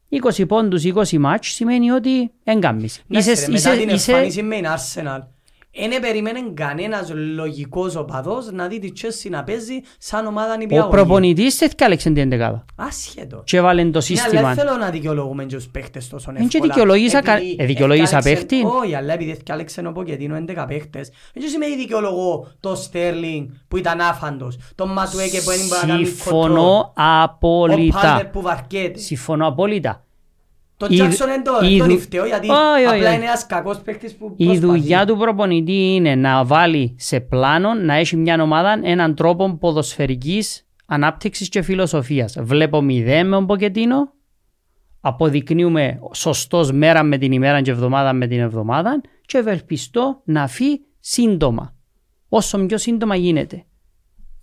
20 0.09 0.47
πόντους, 0.47 0.83
20 0.85 1.19
μάτς 1.19 1.49
σημαίνει 1.49 1.91
ότι 1.91 2.31
εγκάμεις. 2.45 3.03
Εντάξει, 3.11 3.31
Είσαι, 3.31 3.45
ρε, 3.47 3.53
μετά 3.53 3.73
είσαι, 3.75 3.81
την 3.85 3.95
είσαι, 3.95 4.11
εμφάνιση 4.11 4.43
με 4.43 4.57
την 4.57 4.65
Arsenal 4.67 5.21
δεν 5.91 6.01
περίμενε 6.01 6.41
κανένας 6.55 7.13
λογικός 7.35 7.97
οπαδός 7.97 8.51
να 8.53 8.67
δει 8.69 8.79
τη 8.79 8.89
Chelsea 9.03 9.31
να 9.31 9.45
παίζει 9.45 9.81
σαν 9.99 10.27
ομάδα 10.27 10.53
ο 10.53 10.57
νηπιαγωγή. 10.57 10.91
προπονητής 10.91 11.59
δεν 11.59 11.69
θυκάλεξε 11.69 12.09
την 12.11 12.23
εντεκάδα. 12.23 12.65
Άσχετο. 12.77 13.43
Και 13.45 13.57
έβαλε 13.57 13.81
το 13.83 13.87
Ναι, 13.89 13.93
αλλά 13.95 14.03
σύστημα. 14.03 14.55
δεν 14.55 14.55
θέλω 14.67 14.77
να 14.77 14.91
δικαιολογούμε 14.91 15.45
και 15.45 15.55
τους 15.57 15.69
παίχτες 15.69 16.09
τόσο 16.09 16.31
Εν 16.31 16.37
και 16.37 16.43
εύκολα. 16.57 16.73
δικαιολογήσα 16.73 17.23
κα- 17.23 17.37
Επειδή 17.37 17.57
ε, 17.59 17.65
δικαιολογήσα 17.67 18.17
έφκαλεξε- 18.17 18.49
παίχτη. 18.49 18.67
Όχι, 18.83 18.95
αλλά 18.95 19.13
επειδή 19.13 19.31
έφκαλεξε 19.31 19.83
ο 19.87 19.93
Ποκετίνο 19.93 20.37
11 20.37 20.65
παίχτες. 20.69 21.11
Δεν 21.35 21.49
σημαίνει 21.49 21.77
δικαιολογώ 21.77 22.47
το 22.61 22.75
Στέρλινγκ 22.75 23.49
που 23.69 23.77
ήταν 23.77 24.01
άφαντος, 24.01 24.59
τον 24.75 24.93
Ματουέκε 24.93 25.39
που 25.39 25.51
δεν 25.51 25.59
μπορεί 25.69 25.81
να 25.87 25.87
κάνει 25.95 26.05
Συμφωνώ 26.07 26.45
κοντρόλ, 26.45 26.59
ο 26.59 26.93
Πάλμερ 26.95 27.23
απόλυτα. 27.23 28.29
που 28.33 28.41
βαρκέται. 28.41 28.99
Συμφωνώ 28.99 29.47
απόλυτα. 29.47 30.04
Το 30.87 30.95
Η- 30.95 30.97
Τζάκσον 30.97 31.27
δεν 31.27 31.45
το- 31.45 31.67
η 31.67 31.79
τον 31.79 31.89
δου- 31.89 31.99
φταίω 32.01 32.27
γιατί 32.27 32.49
Όχι, 32.51 32.61
όχι, 32.85 32.85
απλά 32.97 33.09
όχι. 33.09 33.17
είναι 33.17 33.25
ένας 33.25 33.47
κακός 33.47 33.79
παίχτης 33.79 34.15
που 34.17 34.35
Η 34.37 34.45
προσπαθεί. 34.45 34.67
δουλειά 34.67 35.07
του 35.07 35.17
προπονητή 35.17 35.95
είναι 35.95 36.15
να 36.15 36.45
βάλει 36.45 36.95
σε 36.99 37.21
πλάνο 37.21 37.75
να 37.75 37.95
έχει 37.95 38.17
μια 38.17 38.43
ομάδα 38.43 38.81
έναν 38.83 39.15
τρόπο 39.15 39.57
ποδοσφαιρικής 39.61 40.67
ανάπτυξης 40.87 41.49
και 41.49 41.63
φιλοσοφίας. 41.63 42.37
Βλέπω 42.41 42.81
μηδέν 42.81 43.29
με 43.29 43.37
τον 43.37 43.47
Ποκετίνο, 43.47 44.13
αποδεικνύουμε 45.01 45.99
σωστός 46.15 46.73
μέρα 46.73 47.03
με 47.03 47.19
την 47.19 47.33
ημέρα 47.33 47.61
και 47.61 47.71
εβδομάδα 47.71 48.13
με 48.13 48.27
την 48.27 48.41
εβδομάδα 48.41 49.01
και 49.27 49.39
ευελπιστώ 49.39 50.23
να 50.25 50.47
φύγει 50.47 50.81
σύντομα. 51.01 51.75
Όσο 52.29 52.59
πιο 52.67 52.79
σύντομα 52.79 53.15
γίνεται. 53.17 53.65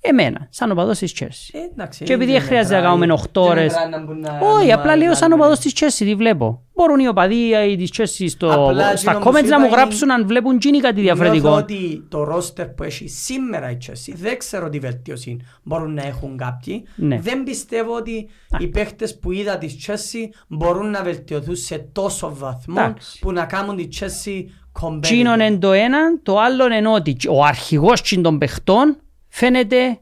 Εμένα, 0.03 0.47
σαν 0.49 0.71
οπαδός 0.71 0.97
της 0.97 1.13
Chelsea. 1.19 1.49
Ε, 1.51 1.57
εντάξει, 1.73 2.03
Και 2.03 2.13
επειδή 2.13 2.31
δεν 2.31 2.39
δεν 2.39 2.47
χρειάζεται 2.49 2.73
να 2.75 2.81
μετράει. 2.81 3.07
κάνουμε 3.07 3.13
8 3.13 3.41
Δεν 3.41 3.51
ώρες. 3.51 3.63
μετράει 3.73 3.89
να 3.89 4.03
μπουν 4.05 4.19
να- 4.19 4.39
Όχι, 4.55 4.67
να 4.67 4.75
απλά 4.75 4.95
λέω 4.95 5.11
σαν 5.11 5.19
κάνουμε- 5.19 5.41
οπαδός 5.45 5.59
της 5.59 5.73
Chelsea 5.75 6.05
τι 6.05 6.15
βλέπω. 6.15 6.61
Μπορούν 6.75 6.99
οι 6.99 7.07
οπαδοί 7.07 7.35
ή 7.69 7.75
της 7.77 7.89
Chelsea 7.97 8.25
στο, 8.29 8.51
Απλά 8.69 8.95
στα 8.95 9.11
εκείνο 9.11 9.25
που 9.25 9.29
comments 9.37 9.43
σου 9.43 9.49
να 9.49 9.59
μου 9.59 9.65
είπα 9.65 9.75
γράψουν 9.75 10.01
είναι- 10.03 10.13
αν 10.13 10.27
βλέπουν 10.27 10.59
τζίνι 10.59 10.79
κάτι 10.79 11.01
Νιώθω 11.01 11.15
διαφορετικό. 11.15 11.49
ότι 11.55 12.05
το 12.09 12.23
ρόστερ 12.23 12.67
που 12.67 12.83
έχει 12.83 13.07
σήμερα 13.07 13.71
η 13.71 13.77
Chelsea 13.87 14.13
δεν 14.15 14.37
ξέρω 14.37 14.69
τι 14.69 14.79
βελτίωση 14.79 15.37
μπορούν 15.63 15.93
να 15.93 16.05
έχουν 16.05 16.37
κάποιοι. 16.37 16.83
Ναι. 16.95 17.19
Δεν 17.19 17.43
πιστεύω 17.43 17.95
ότι 17.95 18.27
οι 18.59 18.67
παίχτες 18.67 19.19
που 19.19 19.31
είδα 19.31 19.57
της 19.57 19.87
Chelsea 19.87 20.29
μπορούν 20.47 20.89
να 20.89 21.03
βελτιωθούν 21.03 21.55
σε 21.55 21.77
τόσο 21.91 22.35
βαθμό 22.35 22.75
Εντάξει. 22.77 23.19
που 23.19 23.31
να 23.31 23.45
κάνουν 23.45 23.75
τη 23.75 23.87
Chelsea 23.99 24.39
competitive. 24.81 25.01
Τσίνον 25.01 25.39
είναι 25.39 25.57
το 25.57 25.71
ένα, 25.71 25.97
το 26.23 26.39
άλλο 26.39 26.65
είναι 26.73 26.87
ότι 26.89 27.15
ο 27.29 27.43
αρχηγός 27.43 28.01
τσιν 28.01 28.21
των 28.21 28.37
παιχτών 28.37 28.97
φαίνεται 29.31 29.99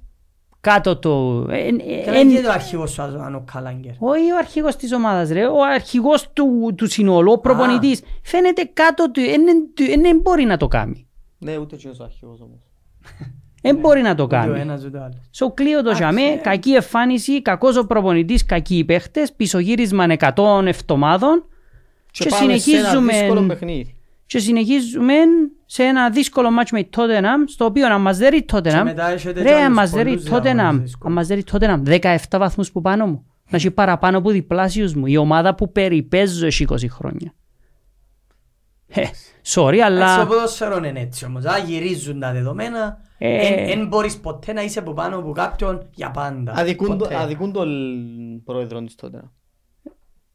κάτω 0.62 0.98
του... 0.98 1.46
εν- 1.50 1.82
Καλά 2.06 2.18
εν- 2.18 2.30
και 2.36 2.42
το 2.42 2.52
αρχηγός 2.52 2.92
σου 2.92 3.02
αν 3.02 3.36
ο 3.36 3.44
Καλάγκερ. 3.54 3.92
Όχι 4.00 4.32
ο 4.32 4.38
αρχηγός 4.38 4.76
της 4.76 4.94
ομάδας 4.94 5.30
ρε, 5.30 5.46
ο 5.46 5.64
αρχηγός 5.74 6.30
του, 6.34 6.74
του 6.78 6.88
συνόλου, 6.88 7.32
ο 7.32 7.38
προπονητής. 7.40 8.02
Φαίνεται 8.24 8.70
κάτω 8.74 9.12
του, 9.12 9.22
δεν 10.02 10.20
μπορεί 10.22 10.44
να 10.44 10.58
το 10.58 10.68
κάνει. 10.68 11.08
Ναι, 11.38 11.58
ούτε 11.58 11.76
και 11.76 11.88
ο 11.88 12.04
αρχηγός 12.04 12.42
όμως. 12.42 12.60
Δεν 13.62 13.76
μπορεί 13.76 14.02
να 14.02 14.16
το 14.16 14.24
Ούτε 14.24 14.36
ο 14.36 14.40
κάνει. 14.40 14.60
ένας 14.60 14.84
ούτε 14.86 14.98
ο 14.98 15.02
άλλος. 15.04 15.30
So 15.40 15.54
κλείω 15.54 15.74
το 15.74 15.80
Εντάξει, 15.90 16.02
τζαμέ, 16.02 16.22
ε. 16.22 16.36
κακή 16.36 16.72
εμφάνιση, 16.74 17.42
κακός 17.42 17.78
ο 17.78 17.86
προπονητής, 17.86 18.46
κακοί 18.46 18.78
οι 18.78 18.84
παίχτες, 18.86 19.34
πισωγύρισμα 19.34 20.06
100 20.36 20.62
εβδομάδων 20.66 21.46
Και 22.12 22.30
πάμε 22.30 22.36
σε 22.36 22.52
ένα 22.52 22.58
συνεχίζουμε- 22.60 23.14
δύσκολο 23.14 23.42
παιχνίδι. 23.48 23.99
Και 24.30 24.40
συνεχίζουμε 24.40 25.14
σε 25.66 25.84
ένα 25.84 26.10
δύσκολο 26.10 26.52
μάτσο 26.52 26.76
με 26.76 26.82
η 26.82 26.90
Tottenham, 26.96 27.44
στο 27.48 27.66
οποίο 27.66 27.94
αν 27.94 28.02
μας 28.02 28.18
δέρει 28.18 28.38
η 28.38 28.42
Και 28.44 28.56
Tottenham, 28.58 28.82
μετά 28.84 29.10
έχετε 29.10 29.42
ρε 29.42 29.48
και 29.50 29.54
αν 29.56 29.64
άλλους 29.64 29.76
μας 29.76 29.90
δέρει 29.92 30.12
η 30.12 30.14
πολλούς 30.14 30.30
διαγωνισμούς 30.30 30.64
Tottenham, 30.78 30.82
δύσκολους. 30.82 31.06
αν 31.06 31.12
μας 31.14 31.28
δέρει 31.28 31.40
η 31.40 31.44
Tottenham, 31.52 31.82
17 32.30 32.38
βαθμούς 32.40 32.72
που 32.72 32.82
πάνω 32.82 33.06
μου, 33.06 33.26
να 33.50 33.58
έχει 33.58 33.72
παραπάνω 33.72 34.18
από 34.18 34.30
διπλάσιους 34.30 34.94
μου, 34.94 35.06
η 35.06 35.18
ομάδα 35.18 35.56
που 35.56 35.72
περιπέζω 35.72 36.46
έχει 36.46 36.66
20 36.70 36.90
χρόνια. 36.90 37.34
Ε, 38.88 39.02
sorry, 39.46 39.76
Στο 39.76 39.84
αλλά 39.86 40.26
ποδόσφαιρος 40.26 40.78
είναι 40.88 41.00
έτσι 41.00 41.26
όμως. 41.26 41.46
Α, 41.46 41.58
γυρίζουν 41.58 42.20
τα 42.20 42.32
δεδομένα. 42.32 42.98
Ε. 43.18 43.66
Δεν 43.76 43.88
μπορείς 43.88 44.18
ποτέ 44.20 44.54
να 44.54 44.62
είσαι 44.62 44.80
από 44.80 44.94
πάνω 44.94 45.18
από 45.18 45.32
κάποιον 45.32 45.90
για 45.94 46.12
πάντα. 46.12 46.54
Αδικούν 46.56 46.88
το- 46.88 46.96
Ποτέ. 46.96 47.16
Αδικούν 47.16 47.52
τον 47.52 47.70
πρόεδρο 48.46 48.82
της 48.82 48.96
τότε. 48.96 49.22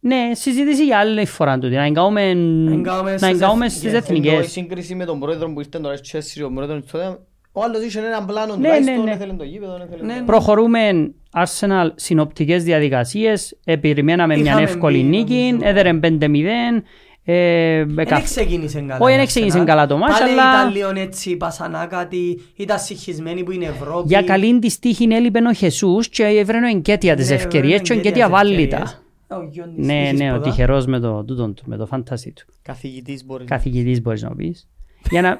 Ναι, 0.06 0.30
συζήτηση 0.34 0.84
για 0.84 0.98
άλλη 0.98 1.26
φορά 1.26 1.58
τούτη, 1.58 1.74
να 1.74 1.84
εγκαούμε, 1.84 2.22
εγκαούμε 2.22 3.10
να 3.10 3.18
στις 3.18 3.28
εγκαούμε 3.30 3.64
εθνικές. 3.66 3.72
στις 3.72 3.84
Ενώ 3.84 3.96
η 3.96 4.28
εθνικές. 4.28 4.50
σύγκριση 4.52 4.94
με 4.94 5.04
τον 5.04 5.20
πρόεδρο 5.20 5.52
που 5.52 5.60
ήρθε 5.60 5.78
τώρα 5.78 5.96
στη 5.96 6.10
Chelsea, 6.18 6.46
ο 6.50 6.52
πρόεδρος 6.54 6.82
της 6.82 6.90
τότε, 6.90 7.18
ο 7.52 7.62
άλλος 7.62 7.82
είχε 7.84 7.98
έναν 7.98 8.26
πλάνο 8.26 8.46
Ναι, 8.46 8.54
τουλάχιστον, 8.54 8.94
ναι, 8.96 9.02
ναι. 9.02 9.10
έθελε 9.10 9.32
το 9.32 9.44
γήπεδο, 9.44 9.74
έθελε 9.74 10.02
Ναι, 10.02 10.12
το- 10.14 10.20
ναι. 10.20 10.26
Προχωρούμε 10.26 11.12
Arsenal 11.36 11.88
συνοπτικές 11.94 12.62
διαδικασίες, 12.64 13.56
περιμέναμε 13.80 14.34
μια 14.36 14.44
Είχαμε 14.44 14.62
εύκολη 14.62 14.96
μπει, 14.98 15.02
νίκη, 15.08 15.48
νομίζω. 15.52 15.68
έδερε 15.70 15.92
5-0. 15.92 16.82
ε, 17.26 17.84
Δεν 17.84 17.98
εκα- 17.98 18.20
ξεκίνησε 18.20 18.80
καλά. 18.80 18.98
Όχι, 19.00 19.12
η 19.14 19.16
δεν 19.16 19.26
ξεκίνησε 19.26 19.60
Arsenal. 19.60 19.64
καλά 19.66 19.86
το 19.86 19.96
μάτς, 19.96 20.18
Πάλι 20.18 20.30
αλλά- 20.32 20.42
ήταν 20.60 20.72
λίγο 20.72 20.90
έτσι 21.00 21.36
πασανάκατη, 21.36 22.40
ήταν 22.56 22.78
συγχυσμένοι 22.78 23.42
που 23.44 23.50
είναι 23.52 23.64
Ευρώπη. 23.64 24.06
Για 24.08 24.22
καλή 24.22 24.58
της 24.58 24.78
τύχη 24.78 25.08
έλειπε 25.10 25.38
ο 25.48 25.52
Χεσούς 25.52 26.08
και 26.08 26.22
έβρενε 26.24 26.66
ο 26.66 26.70
Εγκέτια 26.70 27.14
τις 27.16 27.28
Ναι, 27.28 27.34
ευκαιρίες 27.34 27.80
και 27.80 27.92
ο 27.92 27.96
βέβαια, 27.96 28.00
Εγκέτια 28.10 28.24
τις 28.24 28.32
βάλει 28.34 28.54
ευκαιρίες. 28.62 28.90
τα. 28.92 29.02
Ο 29.28 29.48
γιον 29.50 29.74
της 29.74 29.86
Ναι, 29.86 30.02
τύχης 30.02 30.18
ναι, 30.18 30.32
ο 30.32 30.36
ποτά. 30.36 30.48
τυχερός 30.50 30.86
με 30.86 30.98
το, 31.00 31.24
τούτον 31.24 31.54
του, 31.54 31.62
με 31.66 31.76
το 31.76 31.86
φαντασί 31.86 32.32
του. 32.32 32.44
Καθηγητής 32.62 33.24
μπορείς. 33.24 33.48
Καθηγητής 33.48 34.02
μπορείς 34.02 34.22
να 34.22 34.34
πεις. 34.36 34.68
Για 35.10 35.22
να... 35.22 35.38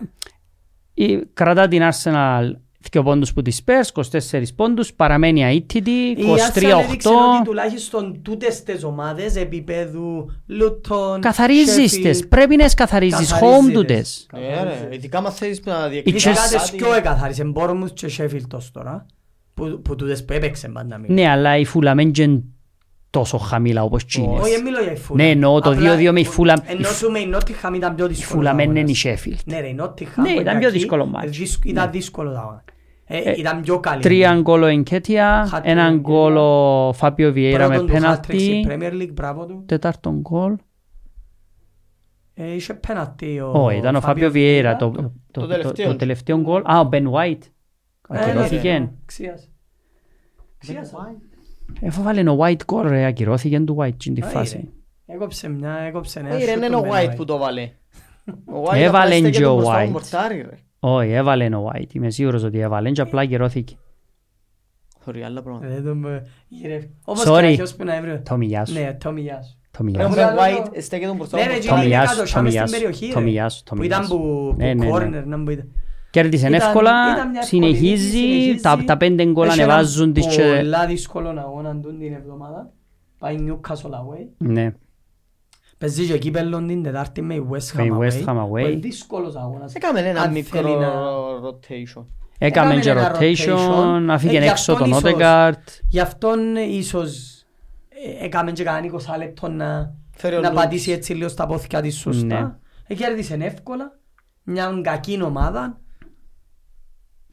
η- 0.94 1.26
Κρατά 1.34 1.68
την 1.68 1.82
Arsenal 1.92 2.50
δύο 2.90 3.02
πόντους 3.02 3.32
που 3.32 3.42
της 3.42 3.62
Spurs, 3.64 4.02
24 4.30 4.42
πόντους, 4.56 4.94
παραμένει 4.94 5.42
αίτητη, 5.42 5.90
Η 5.90 6.16
Arsenal 6.18 6.78
έδειξε 6.86 7.08
23-8. 7.08 7.12
ότι 7.36 7.44
τουλάχιστον 7.44 8.22
τούτες 8.22 8.62
τις 8.62 8.84
ομάδες 8.84 9.36
επίπεδου 9.36 10.30
Λούτον, 10.46 11.20
Καθαρίζεις 11.20 11.94
Sheffield, 11.98 12.02
τες, 12.02 12.28
πρέπει 12.28 12.56
να 12.56 12.64
τις 12.64 12.74
καθαρίζεις, 12.74 13.32
home 13.32 13.38
καθαρίζεις 13.40 13.72
τούτες. 13.74 14.26
τες. 14.32 14.42
Ε, 14.58 14.62
ρε, 14.62 14.88
ειδικά 14.94 15.20
μας 15.20 15.34
θέλεις 15.34 15.62
να 15.64 15.86
Chelsea- 15.86 15.90
διεκδικήσεις 15.90 16.26
Ειδικά 16.30 16.42
τις 16.42 16.56
κάτι. 16.70 16.76
πιο 16.76 16.94
εκαθάρισες 16.94 17.52
Bournemouth 17.54 17.90
και 17.94 18.10
Sheffield 18.18 18.48
ως 18.54 18.70
τώρα, 18.70 19.06
που, 19.54 19.80
που 19.84 19.96
τούτες 19.96 20.24
που 20.24 20.32
έπαιξε 20.32 20.68
πάντα 20.68 20.98
μη. 20.98 21.06
Ναι, 21.10 21.28
αλλά 21.28 21.56
η 21.58 21.64
Fulham 21.74 21.92
δεν 21.94 22.12
είναι 22.16 22.42
τόσο 23.14 23.38
χαμηλά 23.38 23.82
όπως 23.82 24.04
τσίνες. 24.04 24.40
Όχι, 24.40 24.50
δεν 24.50 24.62
μιλώ 24.62 24.80
για 24.82 24.92
η 24.92 24.96
Fulham. 25.08 25.14
Ναι, 25.14 25.30
εννοώ 25.30 25.60
το 25.60 25.70
Απλά, 25.70 25.96
2-2 25.96 26.12
με 26.12 26.20
η 26.20 26.26
Fulham. 26.36 26.56
Ενώ 26.66 26.88
σου 26.88 27.10
με 27.10 27.18
η 27.18 27.30
Nottingham 27.34 27.72
ήταν 27.74 27.94
πιο 27.94 28.04
Η 28.04 28.08
δύσκολο. 28.08 28.40
Fulham 28.42 28.46
αγώνας. 28.60 28.64
είναι 28.80 28.90
η 28.90 28.96
Sheffield. 29.02 29.38
Ναι 29.44 29.60
ρε, 29.60 29.66
η 29.66 29.76
Nottingham 29.80 30.22
Ναι, 30.22 30.34
που 30.34 30.40
ήταν 30.40 30.46
είναι 30.52 30.58
πιο 30.58 30.68
εκεί, 30.68 30.78
δύσκολο 30.78 31.06
μάτς. 31.06 31.26
ε, 31.26 31.28
δύσκ- 31.28 31.64
Ήταν 31.64 31.90
δύσκολο 31.90 32.30
το 32.32 32.38
αγώνα. 32.38 32.64
Ε, 33.06 33.18
Ε, 33.18 33.34
Ήταν 33.38 33.60
πιο 33.60 33.80
καλή. 33.80 34.02
Τρία 34.02 34.38
γκολ 34.40 34.62
ο 34.62 34.66
Εγκέτια, 34.66 35.48
Hat-trick 35.52 35.60
έναν 35.62 35.86
Εγκέτια. 35.92 36.10
γκολ 36.12 36.36
ο 36.36 36.92
Φάπιο 36.92 37.32
Βιέρα 37.32 37.68
με 37.68 37.74
Πρώτον 37.76 37.86
του 37.86 37.92
hat-trick 37.92 38.00
πέναλτι, 38.00 38.38
στην 38.40 38.64
Premier 38.68 39.02
League, 39.02 39.12
μπράβο 39.12 39.46
του. 39.46 39.62
τέταρτον 39.66 40.14
γκολ. 40.20 40.54
Ε, 42.34 42.54
Είχε 42.54 42.74
πέναλτι 42.74 43.40
ο 43.40 43.50
Όχι, 43.54 43.76
ήταν 43.78 43.94
ο 43.96 44.00
Φάπιο 44.00 44.30
Βιέρα 44.30 44.76
το, 44.76 44.90
το, 44.90 45.12
το, 45.30 45.46
τελευταίο. 45.46 45.86
το 45.86 45.96
τελευταίο 45.96 46.40
γκολ. 46.40 46.62
Α, 46.64 46.78
ο 46.80 46.84
Μπεν 46.84 47.10
White. 47.10 47.38
Ε, 48.08 48.14
ναι, 48.14 48.20
Ακυρώθηκε. 48.20 48.72
ναι, 48.78 48.90
Ξίασε. 49.06 49.48
Ξίασε. 51.72 51.86
Εφού 51.86 52.02
βάλε 52.02 52.30
ο 52.30 52.38
White 52.40 52.64
γκολ 52.64 52.88
ρε, 52.88 53.04
ακυρώθηκε 53.06 53.60
του 53.60 53.76
White 53.80 53.94
στην 53.98 54.14
τη 54.14 54.20
Ε, 54.24 54.28
φάση. 54.28 54.68
Έκοψε 55.06 55.48
μια, 55.48 55.72
έκοψε 55.78 56.18
ένα. 56.20 56.28
Ε, 56.28 56.44
ρε, 56.44 56.52
shoot 56.52 56.56
είναι 56.56 56.66
τον 56.68 56.74
ο 56.74 56.82
Ben 56.88 56.90
White 56.94 57.10
White. 57.10 57.16
που 57.16 57.24
το 57.24 57.38
βάλε. 57.38 57.70
Ο 58.46 58.62
White 58.62 58.74
Έβαλε 58.74 58.86
απλά 58.88 59.08
και 59.08 59.16
στέκεται 59.18 59.46
ο 59.46 59.54
μπροστά 59.54 59.80
White. 59.82 59.84
μου 59.84 59.90
μορτάρι, 59.90 60.36
ρε. 60.36 60.58
Όχι, 60.80 61.10
έβαλε 61.10 61.46
ο 61.56 61.70
White. 61.74 61.94
Είμαι 61.94 62.10
σίγουρος 62.10 62.42
ότι 62.42 62.58
έβαλε 62.58 62.90
και 62.90 63.00
απλά 63.00 63.20
ακυρώθηκε. 63.20 63.76
Sorry, 65.06 65.18
άλλα 65.20 65.42
πράγματα. 65.42 65.66
Δεν 65.68 65.84
τον 65.84 66.04
ε, 66.04 66.22
γυρεύει. 66.48 66.94
Όπως 67.04 67.24
Sorry. 67.26 67.38
και 67.40 67.46
αρχαίος 67.46 67.74
που 67.74 67.84
να 67.84 67.94
έβρε. 67.96 68.16
Τόμι, 68.18 68.46
γεια 68.46 68.64
σου. 68.64 68.72
Ναι, 68.74 68.92
Τόμι, 69.00 69.20
γεια 69.20 69.42
σου. 69.42 69.58
Τόμι, 69.70 69.92
Ρε, 69.92 69.98
γεια 69.98 70.06
ο 70.06 70.10
σου. 70.10 70.16
Ρε, 70.16 70.24
Ben 70.24 70.28
άλλο 70.28 70.40
White 70.40 70.80
στέκεται 70.80 71.12
μπροστά 71.12 71.36
Ναι 71.36 71.42
μου 71.42 71.48
ρε, 71.48 71.54
μορτάρι. 71.54 71.58
Τζίνι 71.58 71.68
Τόμι, 71.74 71.80
είναι 71.86 71.88
γεια 71.94 72.04
κάτω, 72.04 72.20
σου. 72.20 72.26
σάμε 72.26 72.48
Τόμι, 72.50 72.50
γεια 72.50 72.66
στην 72.66 72.78
σου. 72.78 72.82
περιοχή 72.84 73.12
Τόμι, 73.12 73.24
ρε. 73.26 73.30
γεια 73.30 73.48
σου. 73.48 73.62
Τόμι, 73.62 73.80
Που 73.80 73.86
γεια 73.86 73.96
ήταν 73.96 74.08
σου. 74.08 74.16
που 74.18 74.54
Ναι, 74.56 74.66
ναι, 74.66 74.74
ναι. 74.84 74.90
κόρνερ, 74.90 75.26
να 75.26 75.36
μπείτε. 75.36 75.66
Κέρδισε 76.14 76.48
Ήταν- 76.48 76.60
εύκολα, 76.60 77.12
ήταν 77.14 77.30
μια 77.30 77.42
συνεχίζει, 77.42 78.18
εύκολη 78.18 78.60
τα, 78.60 78.74
νίκη, 78.76 78.86
τα 78.86 78.96
πέντε 78.96 79.24
γκολ 79.24 79.46
Έχει 79.48 79.60
έναν 79.60 79.70
ανεβάζουν 79.70 80.12
τις 80.12 80.26
και... 80.26 80.42
Πολλά 80.60 80.86
δύσκολο 80.86 81.28
αγώνα 81.28 81.76
τούν 81.80 81.98
την 81.98 82.12
εβδομάδα. 82.14 82.70
Πάει 83.18 83.36
Newcastle 83.48 83.90
away. 83.90 84.26
Ναι, 84.38 84.72
Παίζει 85.78 86.06
και 86.06 86.18
κύπελλον 86.18 86.66
την 86.66 86.82
Τετάρτη 86.82 87.22
με 87.22 87.34
η 87.34 87.46
West 87.50 87.72
Με 87.72 87.82
η 87.82 87.90
Ham 87.92 87.98
West 87.98 88.24
away. 88.24 88.24
Ham 88.28 88.36
away. 88.42 88.48
Πολύ 88.48 88.74
δύσκολος 88.76 89.36
αγώνας. 89.36 89.74
Έκαμε 89.74 90.00
ένα 90.00 90.20
Αν 90.20 90.32
μικρό 90.32 90.60
θέλει 90.62 90.76
να- 90.76 90.92
rotation. 91.44 92.04
Έκαμε 92.38 92.76
και 92.80 92.90
ένα 92.90 93.16
rotation, 93.16 94.06
αφήγε 94.10 94.36
Ε, 94.38 94.40
γι' 94.40 94.48
έξω 94.48 94.72
αυτόν 94.72 94.76
τον 94.78 94.88
ίσως- 94.88 95.02
Ότεγκαρτ. 95.02 95.68
Γι' 95.88 96.00
αυτόν 96.00 96.56
ίσως 96.56 97.42
ε, 98.20 98.24
έκαμε 98.24 98.52
και 98.52 98.62
κανένα 98.64 98.86
20 98.86 99.16
λεπτό 99.18 99.48
να, 99.48 99.94
Φέρει 100.16 100.36
ο 100.36 100.40
να 100.40 100.48
Λούτς. 100.48 100.62
πατήσει 100.62 100.90
έτσι 100.92 101.14
λίγο 101.14 101.28
στα 101.28 101.46
πόθηκια 101.46 101.80
της 101.80 101.94
Ναι. 102.06 102.12
σωστά. 102.12 102.58
Ε, 102.86 102.94
Κέρδισε 102.94 103.36
εύκολα. 103.40 103.98
Μια 104.42 104.80
κακή 104.82 105.22
ομάδα. 105.22 105.78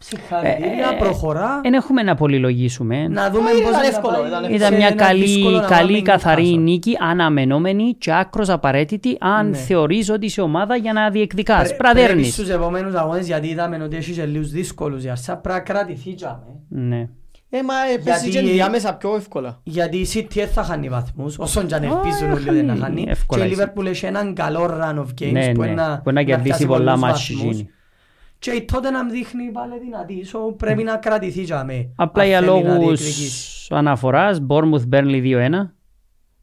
Συγχαρητήρια, 0.04 0.88
Ε, 0.92 0.96
ε, 0.96 0.98
προχωρά. 1.00 1.60
Δεν 1.64 1.74
έχουμε 1.74 2.04
να 2.04 2.16
πολυλογήσουμε. 2.16 3.08
Να 3.08 3.30
δούμε 3.30 3.50
ήταν 3.50 3.64
πώς 3.64 3.82
θα 3.82 3.88
εύκολο, 3.88 4.16
πάει 4.18 4.28
ήταν 4.28 4.44
σε 4.44 4.52
Ήταν 4.54 4.74
μια 4.76 4.88
ένα 4.88 5.08
δύσκολο 5.14 5.44
καλή, 5.60 5.62
να 5.62 5.68
καλή 5.78 5.92
πάμε 5.92 6.02
καθαρή 6.02 6.52
Newcastle. 6.56 6.60
νίκη, 6.62 6.98
αναμενόμενη 7.00 7.94
και 7.98 8.14
άκρος 8.14 8.50
απαραίτητη 8.50 9.18
αν 9.20 9.50
Ναι. 9.50 9.58
θεωρείς 9.58 10.10
ότι 10.10 10.26
είσαι 10.26 10.42
ομάδα 10.42 10.76
για 10.76 10.94
να 10.94 11.10
διεκδικάς. 11.10 11.58
Πρέ- 11.64 11.68
Πρέπει 11.78 11.84
να 11.88 11.94
Πρέπει 11.94 12.08
δέρνεις. 12.14 12.34
στους 12.34 12.50
επόμενους 12.50 12.94
αγώνες 12.94 13.28
γιατί 13.28 13.48
είδαμε 13.48 13.84
ότι 13.84 13.96
έχεις 13.96 14.16
και 14.18 14.26
λίγους 14.26 14.50
δύσκολους. 14.52 15.04
Η 15.04 15.10
Αρσά 15.10 15.38
πρέπει 15.38 15.58
να 15.60 15.64
κρατηθεί 15.74 16.14
τζάμε. 16.14 16.46
Ναι. 16.68 17.08
Ε, 17.54 17.64
μα 17.64 17.74
ε, 17.94 17.98
παίζει 17.98 18.30
Γιατί- 18.30 18.46
και 18.48 18.52
διάμεσα 18.54 18.94
πιο 18.94 19.16
εύκολα. 19.16 19.60
Γιατί 19.64 19.98
η 19.98 20.08
City 20.14 20.26
δεν 20.34 20.48
θα 20.48 20.64
χάνει 20.64 20.90
βαθμούς, 20.90 21.38
όσον 21.40 21.68
και 21.68 21.76
αν 21.76 21.84
Α, 21.84 21.86
ελπίζουν 21.86 22.32
όλοι 22.32 22.50
ότι 22.50 22.62
να 22.62 22.68
χάνει 22.74 22.80
χάνει. 22.82 23.06
εύκολα 23.08 23.46
Και 23.48 23.54
η 23.54 23.58
η 23.60 23.64
Liverpool 23.64 23.86
έχει 23.86 24.06
έναν 24.06 24.34
καλό 24.34 24.66
run 24.66 24.96
of 25.00 25.24
games 25.24 25.32
Ναι, 25.32 25.52
που 25.52 25.62
ναι. 25.62 25.68
είναι 25.68 25.76
να- 25.82 26.02
Μπορεί 26.04 26.16
να 26.16 26.24
κερδίσει 26.24 26.48
πιάσει 26.48 26.66
πολλά 26.66 26.84
πολλούς 26.84 27.00
μάτς 27.02 27.32
βαθμούς. 27.32 27.56
γίνει. 27.56 27.70
Και 28.42 28.52
η 28.52 28.66
Tottenham 28.72 29.10
δείχνει 29.12 29.52
πάλι 29.52 29.80
δυνατή, 29.80 30.26
so 30.34 30.58
πρέπει 30.58 30.84
να 30.84 30.98
κρατηθεί 30.98 31.44
τζάμε. 31.44 31.92
Απλά 31.96 32.22
αν 32.24 32.30
για 32.30 32.40
θέλει 32.40 32.50
να 32.64 32.74
λόγους 32.78 33.00
διεκδικήσει. 33.02 33.68
αναφοράς, 33.74 34.42
Bournemouth 34.50 34.90
Burnley 34.94 35.22
2-1. 35.24 35.50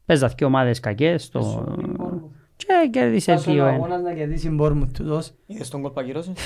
Παίζα 0.05 0.27
δύο 0.27 0.47
ομάδες 0.47 0.79
κακές. 0.79 1.29
Το... 1.29 1.41
Σοβαρή 1.41 1.81
Bournemouth. 1.97 2.29
Και 2.55 2.65
κέρδισε 2.91 3.31
Άσο 3.31 3.51
ο 3.51 3.55
2-1. 3.55 3.57
αγώνας 3.59 4.01
να 4.01 4.13
κερδίσει 4.13 4.47
η 4.47 4.57
Bournemouth 4.61 4.91
τούτος. 4.93 5.31
Είδες 5.45 5.69
τον 5.69 5.81
κόλ 5.81 5.91
που 5.91 5.99
ακυρώσει. 5.99 6.33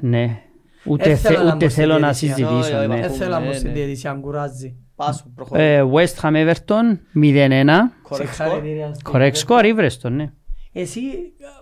Ναι. 0.00 0.42
Ούτε, 0.84 1.10
Ε, 1.10 1.14
θε- 1.16 1.32
θέλω 1.32 1.44
να 1.44 1.54
ούτε 1.54 1.64
μπω 1.64 1.70
στη 1.70 1.80
θέλω 1.80 1.92
να 1.98 1.98
διαιτησία. 1.98 2.34
συζητήσω. 2.34 2.58
Όχι, 2.58 2.72
όχι, 2.74 2.86
ναι. 2.86 2.92
όχι. 2.94 3.02
Δεν 3.02 3.10
θέλω 3.12 3.30
να 3.30 3.40
ναι, 3.40 3.46
μπω 3.46 3.52
στην 3.52 3.68
ναι. 3.68 3.74
διαιτησία, 3.74 4.10
αν 4.10 4.20
κουράζει. 4.20 4.76
Πάσου, 4.96 5.32
προχωρά. 5.34 5.62
Ε, 5.62 5.82
West 5.92 6.14
Ham 6.22 6.32
Everton 6.46 6.98
0-1. 7.22 7.64
Correct 7.64 7.66
score. 8.10 8.16
Συγχαρητήρια 8.16 8.94
στο 8.94 9.10
Correct 9.14 9.32
Liverpool. 9.32 9.58
score, 9.60 9.64
ήβρες 9.64 9.98
το, 9.98 10.08
ναι. 10.10 10.32
Εσύ 10.72 11.00
Ήβρες 11.00 11.20
το. 11.38 11.57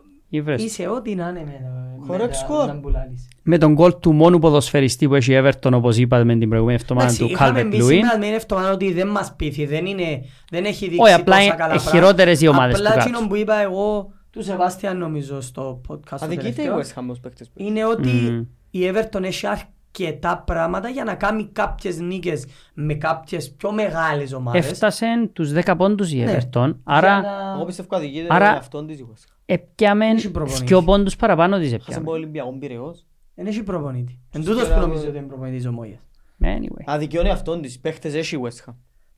Είσαι 0.56 0.88
ό,τι 0.88 1.14
να 1.14 1.28
είναι 1.28 1.44
με, 1.44 1.60
με 2.06 2.14
Correct 2.16 2.30
τα- 2.30 2.46
score. 2.64 2.66
να 2.66 2.74
μπουλάλεις. 2.74 3.28
Με 3.42 3.58
τον 3.58 3.72
γκολ 3.72 3.94
του 4.00 4.12
μόνου 4.12 4.38
ποδοσφαιριστή 4.38 5.08
που 5.08 5.14
έχει 5.14 5.32
η 5.32 5.42
Everton, 5.44 5.70
όπως 5.72 5.96
είπαμε 5.96 6.36
την 6.36 6.48
προηγούμενη 6.48 6.78
εβδομάδα, 6.82 7.06
Εντάξει, 7.06 7.24
του 7.24 7.30
είχαμε 7.30 7.60
Calvert 7.60 7.66
μπει 7.70 7.76
Lewin. 7.80 7.86
σήμερα 7.86 8.18
με 8.18 8.26
εβδομάδα 8.26 8.70
ότι 8.72 8.92
δεν 8.92 9.08
μας 9.08 9.34
πείθει, 9.36 9.66
δεν, 9.66 9.86
είναι, 9.86 10.24
δεν 10.50 10.64
έχει 10.64 10.84
δείξει 10.88 11.00
Όχι, 11.02 11.12
απλά 11.12 11.34
τόσα 11.34 11.46
είναι 11.46 11.54
καλά 11.54 11.68
πράγματα. 11.74 11.90
χειρότερες 11.90 12.40
οι 12.40 12.46
ομάδες 12.48 12.76
Απλά 12.76 12.90
του 12.90 12.96
κάτω. 12.96 13.08
εκείνο 13.08 13.28
που 13.28 13.36
είπα 13.36 13.54
εγώ 13.62 14.10
του 14.30 14.42
Σεβάστιαν 14.42 14.98
νομίζω 14.98 15.40
στο 15.40 15.80
podcast 15.88 16.00
το 16.08 16.16
Αδικείται 16.20 16.48
η 16.48 16.52
τελευταίο, 16.66 16.78
West 16.78 17.00
Ham 17.00 17.10
ως 17.10 17.20
παίκτες. 17.20 17.50
είναι 17.54 17.84
ότι 17.84 18.08
Μμμ. 18.08 18.44
η 18.70 18.90
Everton 18.92 19.22
έχει 19.22 19.46
αρκετά 19.46 20.42
πράγματα 20.46 20.88
για 20.88 21.04
να 21.04 21.14
κάνει 21.14 21.48
κάποιες 21.52 21.98
νίκες 21.98 22.46
με 22.74 22.94
κάποιες 22.94 23.50
πιο 23.50 23.72
μεγάλες 23.72 24.32
ομάδες. 24.32 24.70
Έφτασε 24.70 25.06
τους 25.32 25.52
10 25.52 25.76
πόντους 25.76 26.12
η 26.12 26.16
Ναι. 26.16 26.32
Everton, 26.38 26.50
Για 26.66 26.76
άρα 26.84 27.20
να- 27.20 27.52
Εγώ 27.54 27.64
πιστεύω 27.64 27.96
αδικείται 27.96 28.26
Άρα- 28.28 28.50
αυτόν 28.50 28.86
της 28.86 28.98
η 28.98 29.06
West 29.10 29.14
Ham. 29.30 29.35
Έπιαμε 29.46 30.06
Έχει 30.06 30.30
προπονήσει. 30.30 30.64
2 30.76 30.82
πόντους 30.84 31.16
παραπάνω 31.16 31.58
της 31.58 31.70
Χάσε 31.70 31.82
από 31.84 31.90
έπιαμε. 31.92 32.10
Ολυμπιακό 32.10 32.52
Πειραιώς. 32.58 33.06
Δεν 33.34 33.46
έχει 33.46 33.62
προπονήτη. 33.62 34.20
Εν 34.32 34.44
τούτος 34.44 34.62
που 34.62 34.68
Τώρα- 34.68 34.80
νομίζω 34.80 35.08
ότι 35.08 35.18
είναι 35.18 35.26
προπονητής 35.26 35.66
ομόγιας. 35.66 36.00
Anyway. 36.42 36.82
Αδικιώνει 36.84 37.28
αυτόν 37.30 37.62
της. 37.62 37.80
Παίχτες 37.80 38.14
έχει 38.14 38.36
η 38.36 38.40
West 38.42 38.70
Ham. 38.70 38.74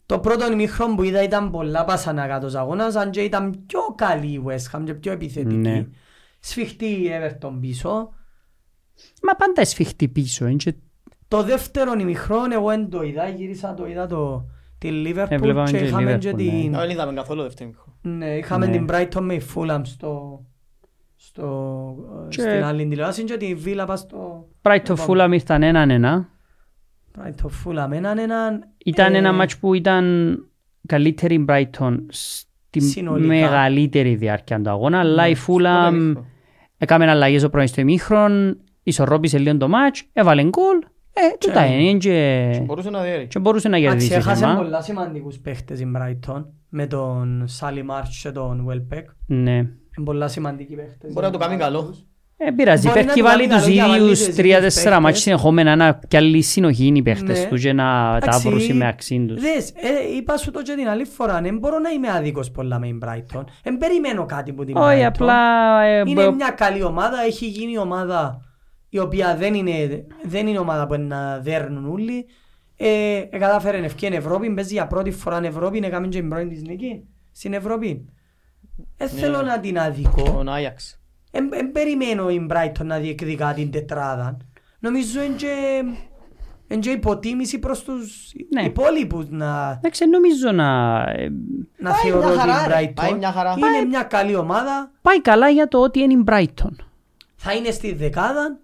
Το 0.07 0.19
πρώτο 0.19 0.53
ημίχρονο 0.53 0.95
που 0.95 1.03
είδα 1.03 1.23
ήταν 1.23 1.51
πολλά 1.51 1.85
πασανακάτος 1.85 2.55
αγώνας, 2.55 2.95
αν 2.95 3.11
και 3.11 3.21
ήταν 3.21 3.63
πιο 3.67 3.81
καλή 3.95 4.27
η 4.33 4.43
West 4.47 4.77
Ham 4.79 4.83
και 4.85 4.95
πιο 4.95 5.13
επιθετική. 5.13 5.57
Ναι. 5.57 5.87
Σφιχτή 6.41 6.87
η 6.87 7.11
Everton 7.13 7.53
πίσω. 7.61 8.13
Μα 9.23 9.35
πάντα 9.35 9.65
σφιχτεί 9.65 10.09
πίσω, 10.09 10.47
είναι 10.47 10.57
και- 10.57 10.75
Το 11.29 11.43
δεύτερο 11.43 11.93
ημίχρονο 12.01 12.55
εγώ 12.55 12.69
δεν 12.69 12.91
το 12.91 13.03
είδα, 13.03 13.29
γύρισα 13.29 13.75
το 13.75 13.87
είδα 13.87 14.07
το, 14.07 14.49
τη 14.79 14.89
Liverpool 15.07 15.27
Έβλεπαμε 15.29 15.71
και 15.71 15.79
και 15.79 15.85
είχαμε 15.85 16.15
Liverpool, 16.15 16.19
και 16.21 16.31
ναι. 16.31 16.37
την, 16.37 16.73
Δεν 16.73 16.91
είδαμε 16.91 17.13
καθόλου 17.13 17.43
δεύτερο 17.43 17.69
μήχρο. 17.71 17.88
Ναι, 18.17 18.37
είχαμε 18.37 18.67
Ναι. 18.67 18.73
την 18.73 18.87
Brighton 18.91 19.21
με 19.21 19.35
η 19.35 19.43
Fulham 19.55 19.81
στο, 19.83 20.43
στο, 21.17 21.95
ε, 22.25 22.29
Και- 22.29 22.41
στην 22.41 22.65
άλλη 22.65 22.87
τηλεόραση 22.87 23.25
και 23.25 23.37
τη 23.37 23.55
Villa 23.65 23.85
πας 23.87 24.01
στο 24.01 24.49
Brighton 24.63 24.95
Fulham 25.07 25.29
ήρθαν 25.33 25.63
έναν 25.63 25.91
ένα. 25.91 26.29
Brighton 27.19 27.47
Fulham 27.65 27.91
έναν 27.93 28.19
έναν 28.19 28.65
Ήταν 28.85 29.15
ε, 29.15 29.19
ένα 29.19 29.33
μάτς 29.33 29.59
που 29.59 29.75
ήταν 29.75 30.37
καλύτερη 30.87 31.35
η 31.35 31.45
Brighton 31.49 31.97
στη 32.09 32.81
Συνολικά. 32.81 33.27
μεγαλύτερη 33.27 34.15
διάρκεια 34.15 34.61
του 34.61 34.71
αγώνα, 34.71 34.99
αλλά 34.99 35.23
Ναι, 35.23 35.29
η 35.29 35.37
Πρώτο 35.47 35.65
Fulham 35.65 35.93
μήχρο. 35.93 36.25
έκαμε 36.79 37.11
αλλαγές 37.11 37.43
ο 37.45 37.51
πρώην 37.51 37.67
στο 37.67 37.81
ημίχρον, 37.81 38.59
ισορρόπησε 38.83 39.39
λίγο 39.39 39.57
το 39.57 39.69
μάτς, 39.69 40.05
έβαλε 40.13 40.43
γκολ, 40.45 40.77
ε, 41.13 41.37
τούτα 41.41 41.67
Και- 41.67 41.73
είναι 41.75 41.99
και... 41.99 42.63
Μπορούσε 42.65 42.91
να 42.91 43.03
διέρει. 43.03 43.27
και 43.27 43.39
μπορούσε 43.39 43.69
να 43.69 43.77
Εντάξει, 43.77 43.97
κερδίσει 43.97 44.15
έχασε 44.21 44.45
θέμα. 44.45 44.57
πολλά 44.57 44.81
σημαντικούς 44.83 45.39
παίχτες 45.39 45.81
η 45.81 45.91
Brighton 45.97 46.45
με 46.69 46.87
τον 46.87 47.47
Sally 47.61 47.79
March 47.97 48.09
και 48.23 48.31
τον 48.31 48.67
Welbeck. 48.71 49.05
Ναι. 49.27 49.53
Είναι 49.57 50.05
πολλά 50.05 50.29
σημαντικοί 50.29 50.75
παίχτες. 50.75 51.13
Μπορεί 51.13 51.27
να 51.27 51.33
το 51.33 51.39
κάνει 51.39 51.57
καλό. 51.57 51.95
Ε, 52.41 52.51
πειράζει, 52.51 52.87
Μπορεί 52.89 52.99
να 53.01 53.05
πέφτει 53.05 53.21
του 53.21 53.27
βάλει 53.27 53.47
κάνει 53.47 53.53
τους 53.53 53.61
καλό 53.63 53.73
για 53.75 53.83
να 53.83 53.89
βάλει 53.89 54.03
ίδιους 54.03 54.25
τους 54.25 54.35
τρία-τέσσερα 54.35 54.89
ίδιους 54.89 55.03
μάτς 55.03 55.05
παίχτες. 55.05 55.23
συνεχόμενα 55.23 55.77
να 55.77 56.01
κι 56.09 56.17
άλλη 56.17 56.43
συνοχή 56.43 56.87
είναι 56.87 56.99
οι 56.99 57.03
παίχτες 57.03 57.39
Ναι. 57.43 57.49
τους 57.49 57.63
και 57.63 57.73
να 57.73 57.85
τα 57.85 58.17
Εντάξει, 58.23 58.49
βρουν 58.49 58.77
με 58.77 58.87
αξίν 58.87 59.27
τους. 59.27 59.41
Δες, 59.41 59.69
ε, 59.71 60.17
είπα 60.17 60.37
σου 60.37 60.51
το 60.51 60.63
και 60.63 60.75
την 60.75 60.89
άλλη 60.89 61.05
φορά, 61.05 61.41
δεν 61.41 61.59
μπορώ 61.59 61.79
να 61.79 61.91
είμαι 61.91 62.09
άδικος 62.11 62.51
πολλά 62.51 62.79
με 62.79 62.87
την 62.87 63.01
Brighton. 63.05 63.45
Δεν 63.63 63.77
περιμένω 63.79 64.27
κάτι 64.27 64.51
από 64.51 64.65
την 64.65 64.77
Όχι, 64.77 64.99
Brighton. 65.01 65.05
απλά... 65.05 65.81
ε, 65.83 66.03
Είναι 66.07 66.25
μπο- 66.25 66.35
μια 66.35 66.51
καλή 66.51 66.83
ομάδα, 66.83 67.17
έχει 67.27 67.47
γίνει 67.47 67.79
ομάδα 67.79 68.41
η 68.89 68.99
οποία 68.99 69.37
δεν 69.37 69.55
είναι, 69.55 70.07
δεν 70.23 70.47
είναι 70.47 70.59
ομάδα 70.59 70.87
που 70.87 70.95
είναι 70.95 71.05
να 71.15 71.39
δέρνουν 71.39 71.91
όλοι. 71.93 72.27
Ε, 72.81 73.17
ε, 73.31 73.39
κατάφερε 73.39 73.79
ευκαιρία 73.79 74.19
Ευρώπη, 74.19 74.51
παίζει 74.51 74.73
για 74.73 74.87
πρώτη 74.87 75.11
φορά 75.11 75.37
στην 75.37 75.49
Ευρώπη, 75.49 75.81
έκαμε 75.85 76.07
και 76.09 76.19
την 76.21 76.29
πρώτη 76.29 76.49
της 76.49 76.63
νίκη 76.63 77.05
στην 77.33 77.53
Ευρώπη. 77.53 78.05
Δεν 78.97 79.09
Ναι. 79.15 79.21
θέλω 79.21 79.43
να 79.43 79.61
την 79.61 79.79
αδικώ. 79.79 80.23
Τον 80.23 80.49
Άγιαξ. 80.49 81.01
Δεν 81.31 81.73
περιμένω 81.73 82.31
η 82.31 82.47
Brighton 82.51 82.85
να 82.85 82.99
διεκδικά 82.99 83.55
την 83.55 83.71
τετράδα. 83.71 84.37
Νομίζω 84.79 85.23
είναι 85.23 85.35
και, 85.37 85.83
είναι 86.69 86.81
και 86.81 86.91
υποτίμηση 86.91 87.59
προς 87.59 87.83
τους 87.85 88.33
Ναι. 88.55 88.63
υπόλοιπους 88.63 89.29
να, 89.29 89.71
Εντάξει, 89.77 90.07
νομίζω 90.07 90.53
να... 90.53 91.01
ε, 91.09 91.29
να 91.79 91.91
Πάει 91.91 92.01
θεωρώ 92.03 92.29
μια 92.29 92.31
την 92.31 92.41
χαρά, 92.41 92.67
ρε. 92.67 92.75
Brighton. 92.87 92.93
Πάει 92.95 93.13
μια 93.15 93.33
χαρά. 93.33 93.55
Είναι 93.59 93.85
μια 93.89 94.03
καλή 94.03 94.35
ομάδα, 94.35 94.91
Πάει 95.03 95.21
καλά 95.21 95.49
για 95.49 95.69
το 95.69 95.79
ότι 95.79 96.01
είναι 96.01 96.13
η 96.13 96.25
Brighton. 96.27 96.73
θα 97.37 97.53
είναι 97.55 97.71
στη 97.71 97.93
δεκάδα. 97.95 98.59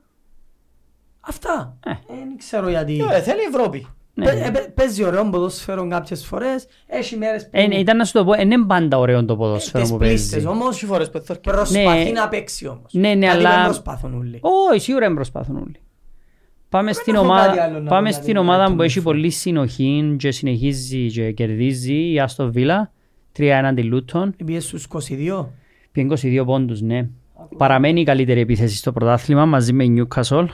Αυτά. 1.20 1.76
Ε. 1.86 1.90
Δεν 2.08 2.36
ξέρω 2.38 2.68
γιατί. 2.68 3.04
Ε, 3.12 3.20
Θέλει 3.20 3.40
Ευρώπη. 3.48 3.86
Ναι. 4.16 4.24
Παι- 4.24 4.46
ε, 4.46 4.50
παι- 4.50 4.70
Παίζει 4.74 5.04
ωραίο 5.04 5.28
ποδόσφαιρο 5.30 5.88
κάποιες 5.88 6.24
φορές. 6.24 6.66
Έχει 6.86 7.16
μέρες 7.16 7.42
που 7.42 7.48
Ε, 7.52 7.78
ήταν 7.78 7.96
να 7.96 8.04
σου 8.04 8.12
το 8.12 8.24
πω, 8.24 8.30
δεν 8.32 8.50
είναι 8.50 8.64
πάντα 8.66 8.98
ωραίο 8.98 9.24
το 9.24 9.36
ποδόσφαιρο 9.36 9.82
τις 9.82 9.92
που 9.92 9.98
πλήστες 9.98 10.30
παίζει. 10.30 10.46
όμως 10.46 10.66
Όσοι 10.68 10.86
φορές 10.86 11.10
πεθόρκε. 11.10 11.50
προσπαθεί 11.50 12.04
Ναι. 12.04 12.10
να 12.10 12.28
παίξει 12.28 12.66
όμως. 12.66 12.92
Ναι, 12.92 13.14
ναι, 13.14 13.26
Κάτι 13.26 13.38
αλλά- 13.38 13.54
δεν 13.56 13.64
προσπαθούν 13.64 14.14
όλοι. 14.14 14.38
Όχι, 14.70 14.80
σίγουρα 14.80 15.06
δεν 15.06 15.14
προσπαθούν 15.14 15.56
όλοι. 15.56 15.76
Πάμε 16.68 16.92
στην, 16.92 17.14
έχω 17.14 17.28
κάτι 17.28 17.40
άλλο 17.40 17.52
ομάδα, 17.58 17.80
να 17.80 17.88
πάμε 17.88 18.00
πω 18.02 18.08
για 18.08 18.12
στην 18.12 18.26
την 18.26 18.36
ομάδα 18.36 18.66
Brighton 18.72 18.76
που 18.76 18.82
έχει 18.82 18.98
Midfield. 19.00 19.04
πολύ 19.04 19.30
συνοχή 19.30 20.14
και 20.18 20.30
συνεχίζει 20.30 21.06
και 21.06 21.32
κερδίζει 21.32 22.12
η 22.12 22.20
Άστο 22.20 22.50
Βίλα 22.50 22.92
3-1 23.38 23.74
τη 23.74 23.82
Λούτον. 23.82 24.34
Πήγε 24.44 24.60
στους 24.60 24.84
22. 24.84 25.46
Πήγε 25.92 26.06
22 26.06 26.44
πόντους, 26.44 26.80
ναι. 26.80 27.08
Παραμένει 27.56 28.00
η 28.00 28.04
καλύτερη 28.04 28.40
επίθεση 28.40 28.76
στο 28.76 28.92
πρωτάθλημα 28.92 29.44
μαζί 29.46 29.72
με 29.72 29.84
η 29.84 29.94
Newcastle. 30.08 30.46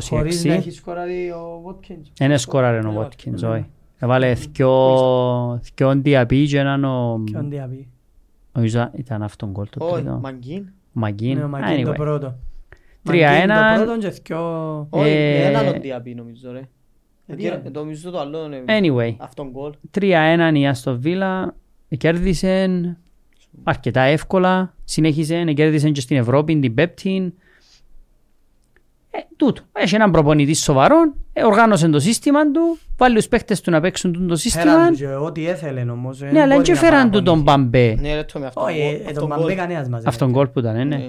Χωρίς 0.00 0.44
να 0.44 0.54
26. 0.54 0.56
έχει 0.58 0.70
σκοράρει 0.70 1.30
ο 1.30 1.62
Watkins. 1.66 2.20
Είναι 2.20 2.36
σκόραρε 2.36 2.78
ο 2.78 2.94
Watkins, 3.00 3.48
όχι. 3.50 3.66
Έβαλε 3.98 4.32
δυο 4.32 5.60
δυο 5.74 5.94
διαπή 5.94 6.46
και 6.46 6.58
έναν 6.58 6.84
ο... 6.84 7.22
Και 7.24 7.36
ο 7.36 7.42
Ντιαπή. 7.42 7.88
Νομίζω 8.52 8.90
ήταν 8.94 9.22
αυτόν 9.22 9.50
γκολ 9.50 9.66
το 9.70 9.84
Όχι, 9.84 9.94
τρίτο. 9.94 10.18
Μαγκίν. 10.22 10.68
Μαγκίν. 10.92 11.38
Ναι, 11.38 11.44
ο 11.44 11.48
Μαγκίν 11.48 11.84
το 11.84 11.90
Anyway. 11.90 11.94
πρώτο. 11.96 12.38
3-1. 13.06 13.10
Μαγκίν 13.12 13.48
το 13.48 13.84
πρώτο 13.84 13.98
και 13.98 14.08
δυο... 14.26 14.78
Όχι, 14.90 15.08
Ε, 15.10 15.46
έναν 15.46 15.66
ο 15.66 15.72
Διαπή 15.80 16.14
νομίζω 16.14 16.52
ρε. 16.52 16.60
τι 17.36 17.46
Ε, 17.46 17.46
είναι; 17.46 17.70
Το 17.70 17.80
νομίζω 17.80 18.10
το 18.10 18.18
άλλο 18.18 18.44
είναι 18.44 18.64
Anyway. 18.66 19.14
αυτόν 19.18 19.50
γκολ. 19.50 19.72
3-1 20.00 20.50
η 20.54 20.66
Άστο 20.66 20.98
Βίλα. 20.98 21.54
Κέρδισε 21.98 22.68
αρκετά 23.64 24.00
εύκολα. 24.00 24.74
Συνέχισε, 24.84 25.44
κέρδισε 25.44 25.90
και 25.90 26.00
στην 26.00 26.16
Ευρώπη 26.16 26.58
την 26.58 26.74
Πέπτη. 26.74 27.34
Ε, 29.40 29.44
τούτο. 29.44 29.62
Έχει 29.72 29.94
έναν 29.94 30.10
προπονητή 30.10 30.54
σοβαρό, 30.54 30.96
ε, 31.32 31.44
οργάνωσε 31.44 31.88
το 31.88 31.98
σύστημα 32.00 32.50
του, 32.50 32.78
βάλει 32.96 33.14
τους 33.16 33.28
παίχτες 33.28 33.60
του 33.60 33.70
να 33.70 33.80
παίξουν 33.80 34.12
το 34.12 34.18
Φέραν 34.18 34.36
σύστημα. 34.36 34.88
τους 34.88 34.98
και 34.98 35.06
ό,τι 35.06 35.48
έθελε 35.48 35.80
όμως. 35.90 36.22
ε, 36.22 36.28
Ναι, 36.32 36.40
αλλά 36.40 36.52
μπορεί 36.52 36.64
και 36.66 36.72
να 36.72 36.78
φέραν 36.78 37.10
του 37.10 37.22
τον 37.22 37.44
παραπονηθεί. 37.44 37.70
Μπαμπέ. 37.94 38.08
Ναι 38.08 38.14
ρε 38.14 38.24
το 38.24 38.38
με 38.38 38.46
αυτόν 38.46 38.64
Όχι, 38.64 38.78
γκολ. 38.78 38.86
ε, 38.86 38.94
ε, 38.94 38.96
τον 38.98 39.06
Αυτόν 39.08 39.28
Μπαμπέ 39.28 39.42
γκολ. 39.42 39.54
κανένας 39.54 39.88
μας. 39.88 40.02
Αυτόν 40.06 40.30
γκολ 40.30 40.46
που 40.46 40.58
ήταν, 40.58 40.76
ε, 40.76 40.84
ναι. 40.84 40.96
Ναι. 40.96 41.08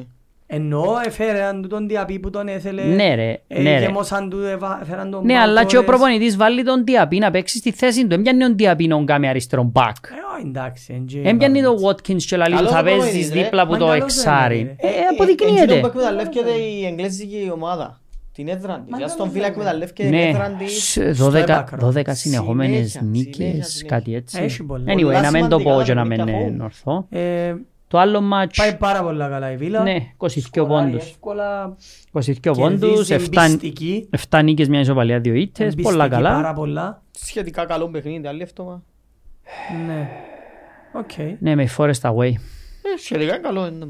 Εννοώ 0.51 0.83
έφεραν 1.05 1.61
του 1.61 1.67
τον 1.67 1.87
Διαπή 1.87 2.19
που 2.19 2.29
τον 2.29 2.47
έθελε. 2.47 2.83
Ναι 2.83 3.15
ρε, 3.15 3.41
ε, 3.47 3.61
ναι 3.61 3.73
ρε. 3.79 3.85
γεμώσαν 3.85 4.29
του, 4.29 4.37
εβα- 4.39 4.79
έφεραν 4.81 5.11
τον 5.11 5.25
Ναι, 5.25 5.37
αλλά 5.37 5.63
και 5.63 5.77
ο 5.77 5.79
Μπαλτόρες. 5.81 5.85
προπονητής 5.99 6.37
βάλει 6.37 6.63
τον 6.63 6.83
Διαπή 6.83 7.17
να 7.19 7.31
παίξει 7.31 7.57
στη 7.57 7.71
θέση 7.71 8.07
του. 8.07 8.13
Έμπιανε 8.13 8.43
τον 8.47 8.57
Διαπή 8.57 8.87
να 8.87 9.03
κάνει 9.03 9.27
αριστερό 9.27 9.63
μπακ. 9.63 9.95
Ε, 10.09 10.35
όχι, 10.37 10.47
εντάξει. 10.47 10.93
εν 10.93 11.05
και 11.05 11.17
Έμπιανε 11.23 11.57
είπαμε. 11.59 11.77
τον 11.79 11.85
Watkins 11.89 12.21
και 12.23 12.37
λαλεί 12.37 12.51
του 12.51 12.57
Καλός 12.57 12.71
θα 12.71 12.79
ο 12.79 12.83
προπονητής, 12.83 13.11
παίζεις 13.13 13.33
ρε. 13.33 13.41
δίπλα 13.43 13.61
από 13.61 13.71
Μα 13.71 13.77
το 13.77 13.85
καλός 13.85 14.03
εξάρι. 14.03 14.59
είναι, 14.59 14.75
Ε, 14.79 14.87
ρε. 14.87 14.93
αποδεικνύεται. 15.11 15.61
Εκείνο 15.63 15.79
που 15.79 15.87
εκμεταλλεύκεται 15.87 16.49
η 16.51 16.85
εγγλέζικη 16.85 17.49
ομάδα 17.53 17.99
Την 18.39 18.47
έδρα 18.47 18.79
της. 18.79 18.91
Μα 18.91 18.97
Για 18.97 19.07
στον 19.07 19.23
δεν 19.25 19.33
Βίλα 19.33 19.45
είναι. 19.45 19.53
εκμεταλλεύκεται 19.55 20.09
την 20.09 20.17
Ναι, 20.17 20.25
έδρα 20.27 20.49
της. 20.49 20.83
σ- 20.91 21.13
στο 21.13 21.25
12, 21.31 21.35
έπακρο. 21.37 21.91
12 21.95 22.01
συνεχόμενες 22.15 22.91
Συνέχεια, 22.91 23.01
νίκες, 23.01 23.35
συνέχεια, 23.35 23.63
συνέχεια. 23.63 23.87
κάτι 23.97 24.15
έτσι. 24.15 24.41
Έχει 24.41 24.63
πολλά. 24.63 24.93
Anyway, 24.93 25.01
Πολλά 25.01 25.21
να 25.21 25.31
μην 25.31 25.47
το 25.49 25.57
σημαντικά 25.57 25.75
πω 25.77 25.83
και 25.83 25.93
να 25.93 26.01
παιχνίδια 26.07 26.25
μην 26.37 26.45
home. 26.45 26.51
είναι 26.51 26.63
ορθό. 26.63 27.05
Ε, 27.09 27.55
Το 27.87 27.97
άλλο 27.99 28.21
μάτς, 28.21 28.57
Πάει 28.57 28.75
πάρα 28.75 29.03
πολλά 29.03 29.27
καλά 29.29 29.51
η 29.51 29.57
Βίλα. 29.57 29.83
ναι, 29.83 29.95
22 30.17 30.27
Σκοράρει 30.41 30.89
πόντους. 30.89 31.09
εύκολα, 31.09 31.75
22 32.11 32.53
πόντους, 32.53 33.07
κερδίζει 33.07 33.13
7, 33.13 33.41
εμπιστική, 33.43 34.09
7 34.29 34.41
νίκες, 34.43 34.67
μια 34.69 34.79
ισοπαλία, 34.79 35.19
δύο 35.19 35.33
ήττες, 35.33 35.59
εμπιστική 35.65 35.89
πολλά 35.89 36.07
καλά. 36.07 36.29
πάρα 36.31 36.53
πολλά. 36.53 37.01
Σχετικά 37.11 37.65
καλό 37.65 37.87
παιχνίδι, 37.89 38.27
άλλη 38.27 38.41
εύτομα. 38.41 38.83
Ναι. 39.87 40.09
Οκ. 40.93 41.37
Ναι, 41.39 41.55
με 41.55 41.69
Forest 41.77 42.01
away. 42.01 42.31
Ε, 42.31 42.97
Σχετικά 42.99 43.37
καλό 43.39 43.67
είναι. 43.67 43.85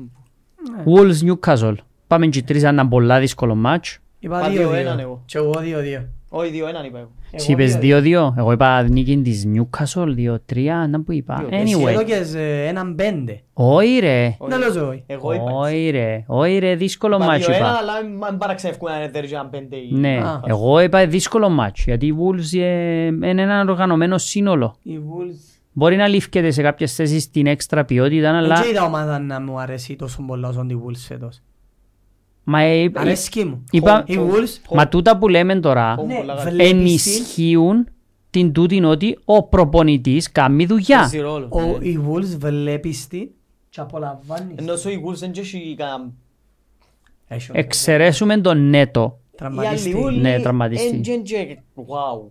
Wolves 0.86 1.32
Newcastle. 1.32 1.76
Πάμε 2.08 2.28
και 2.28 2.44
τρεις, 2.44 2.64
ένα 2.64 2.88
πολλά 2.88 3.20
δύσκολο 3.20 3.56
μάτς. 3.56 4.00
Είπα 4.20 4.40
Πας 4.40 4.50
2-2. 4.54 4.96
2-1 4.96 5.00
εγώ. 5.00 5.22
Και 5.26 5.38
εγώ 5.38 5.52
2-2. 5.52 6.06
Όχι, 6.32 6.52
2-1 6.52 6.86
είπα 6.86 6.98
εγώ. 7.00 7.12
Εσύ 7.32 7.52
είπες 7.52 7.78
2-2, 7.82 8.34
εγώ 8.38 8.52
είπα 8.52 8.82
νίκη 8.84 9.18
της 9.22 9.48
Newcastle, 9.56 10.08
2-3, 10.54 10.88
να 10.90 11.02
που 11.04 11.12
είπα. 11.12 11.46
Δύο, 11.50 11.58
Εσύ 11.62 11.76
Anyway, 11.84 11.90
έδωκες 11.90 12.34
ε, 12.34 12.66
έναν 12.68 12.96
πέντε. 12.96 13.42
όχι 13.54 14.00
ρε, 14.00 14.36
Όχι. 14.38 14.52
Δεν 14.52 14.60
λέω 14.74 14.88
όχι. 14.90 15.04
Εγώ 15.08 15.34
είπα. 15.34 15.44
όχι 15.52 15.90
ρε, 15.90 16.24
όχι 16.28 16.58
ρε, 16.58 16.76
δύσκολο 16.76 17.16
Είπα 17.16 17.26
μάτς 17.26 17.48
2-1, 17.48 17.56
είπα. 17.56 17.68
αλλά 17.68 18.28
μην 18.30 18.38
παραξενεύκουμε 18.38 18.92
να 18.92 18.98
είναι 18.98 19.08
τέρι 19.12 19.28
και 19.28 19.34
έναν 19.34 19.50
πέντε 19.50 19.76
ή- 19.76 19.90
Ναι, 19.92 20.18
Α. 20.18 20.42
εγώ 20.46 20.80
είπα 20.80 21.08
δύσκολο 21.08 21.50
μάτς, 21.50 21.84
γιατί 21.84 22.06
οι 22.06 22.16
Wolves 22.20 22.60
ε, 22.60 23.06
είναι 23.06 23.42
ένα 23.42 23.66
οργανωμένο 23.70 24.18
σύνολο. 24.18 24.76
Οι 24.84 24.98
Wolves. 24.98 25.60
Μπορεί 25.72 25.96
να 25.96 26.08
λήφκεται 26.08 26.52
σε 26.52 26.62
κάποιες 26.62 26.96
θέσεις 26.96 27.24
στην 27.24 27.46
έξτρα 27.48 27.86
ποιότητα, 27.86 28.38
αλλά... 28.38 28.56
Δεν 28.62 28.70
είδα 28.70 28.84
ομάδα 28.84 29.20
να 29.20 29.42
μου 29.42 29.60
αρέσει 29.60 29.96
τόσο 29.96 30.24
πολλά 30.28 30.48
όσο 30.48 30.66
οι 30.70 30.80
Wolves 30.86 31.04
φέτος. 31.08 31.42
Μα, 32.52 32.62
ε, 32.62 32.92
Αρέσκει 32.94 33.44
μου. 33.46 33.64
είπα, 33.72 34.04
Οι 34.08 34.16
Wolves 34.18 34.74
μα 34.76 34.88
τούτα 34.88 35.18
που 35.18 35.28
λέμε 35.28 35.60
τώρα 35.60 35.96
Home 36.00 36.06
ναι, 36.06 36.16
πολλά 36.16 36.36
καλά. 36.36 36.50
βλέπεις 36.52 36.68
την- 36.70 36.78
ενισχύουν 36.80 37.88
την 38.30 38.52
τούτην 38.52 38.86
ότι 38.86 39.18
ο 39.26 39.44
προπονητής 39.44 40.32
κάνει 40.32 40.66
δουλειά. 40.66 40.98
Παίζει 41.00 41.20
ρόλο. 41.20 41.48
ο- 41.50 41.62
Ναι. 41.62 41.86
οι 41.88 42.00
Wolves 42.10 42.38
βλέπεις 42.38 43.08
την 43.08 43.30
και 43.70 43.80
απολαμβάνεις. 43.82 44.56
Ενώ 44.56 44.76
σου 44.76 44.90
οι 44.90 45.04
Wolves 45.08 45.14
δεν 45.16 45.32
έχει 45.38 45.76
κανένα... 45.78 46.12
Έχει 47.28 47.50
Εξαιρέσουμε 47.54 48.38
τον 48.38 48.70
Νέτο. 48.70 49.20
Οι 49.32 49.36
Τραυματιστή. 49.38 49.90
άλλοι 49.94 50.04
όλοι 50.04 50.20
Ναι, 50.20 50.40
τραυματιστή. 50.40 50.88
εν- 50.88 51.02
εν- 51.08 51.24
και- 51.24 51.58
Wow. 51.76 52.30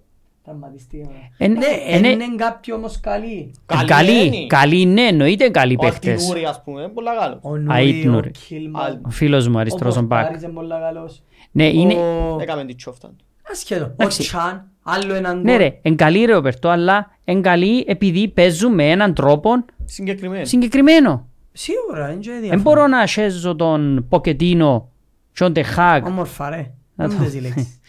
Τραυματιστή. 0.49 0.97
ναι. 0.97 1.45
Ε, 1.47 1.49
Ναι, 1.49 1.67
ε, 1.89 1.99
ναι, 1.99 2.09
είναι 2.09 2.25
κάποιοι 2.37 2.75
όμως 2.77 3.01
καλοί. 3.01 3.51
Καλή 3.67 3.87
Καλή, 3.87 4.27
είναι. 4.27 4.47
καλή 4.47 4.85
ναι, 4.87 5.03
εννοείται 5.03 5.49
καλοί 5.49 5.75
Ο 5.79 5.79
παίχτες. 5.83 6.13
Ακτινούρη, 6.13 6.45
ας 6.45 6.63
πούμε, 6.65 6.81
είναι 6.83 6.91
πολλά 6.91 7.17
καλός. 7.17 7.39
Ο 7.43 7.73
Αϊτ 7.73 7.95
Νουρί, 7.95 8.09
ο 8.09 8.11
Νουρί. 8.11 8.31
Κίλμαν. 8.31 9.01
Ο 9.07 9.11
φίλος 9.11 9.49
μου 9.49 9.59
αριστερός 9.59 9.97
ο 9.97 9.99
Ο 9.99 10.03
Μπακ. 10.03 10.19
Πορτάρης 10.21 10.43
είναι 10.43 10.53
πολλά 10.53 10.79
καλός. 10.81 11.23
Ναι, 11.51 11.67
είναι... 11.67 11.95
Ο- 11.95 12.39
Έκαμε 12.41 12.65
την 12.65 12.77
τσόφτα. 12.77 13.11
Ασχέτω. 13.51 13.85
Ο 13.85 13.89
Εντάξει. 13.93 14.19
Τσάν, 14.23 14.71
άλλο 14.83 15.15
έναν 15.15 15.41
Ναι 15.43 15.51
γκολ. 15.51 15.61
ρε, 15.61 15.79
εν 15.83 15.97
καλή 15.97 16.25
ρε 16.25 16.37
ο 16.37 16.41
Περτό, 16.41 16.69
αλλά 16.69 17.11
εν 17.25 17.43
καλή 17.43 17.85
επειδή 17.89 18.29
παίζουν 18.29 18.75
με 18.75 18.91
έναν 18.91 19.15
τρόπο 19.15 19.51
Συγκεκριμένο. 19.85 20.45
συγκεκριμένο. 20.45 21.29
Σίγουρα, 21.53 22.11
είναι 22.11 22.21
και 22.21 22.31
Δεν 22.31 22.41
διάφορα. 22.41 22.63
μπορώ 22.63 22.87
να 22.87 23.07
σέζω 23.07 23.57
τον 23.57 24.07
Ποκετίνο, 24.09 24.91
τον 25.39 25.53
Τεχάκ, 25.53 26.07
Όμορφα 26.07 26.51
ρε. 26.51 26.71
Να 26.95 27.07
Δεν 27.07 27.17
το- 27.17 27.23
μου 27.23 27.31
τις 27.31 27.41
λέξεις. 27.41 27.81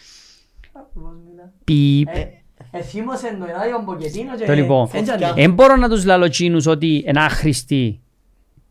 πιπ. 1.64 2.08
Ε, 2.70 2.78
Εθύμωσεν 2.78 3.38
το 3.38 3.44
ένα 3.48 3.76
τον 3.76 3.84
Ποκετίνο 3.84 4.36
και... 4.36 4.44
Το 4.44 4.52
λοιπόν, 4.52 4.88
εν 4.92 5.02
τζ' 5.02 5.10
ανήκει. 5.10 5.32
δεν 5.34 5.52
μπορώ 5.52 5.76
να 5.76 5.88
τους 5.88 6.04
λαλώ 6.04 6.28
τσίνους 6.28 6.66
ότι 6.66 7.04
είναι 7.06 7.20
άχρηστοι 7.20 8.00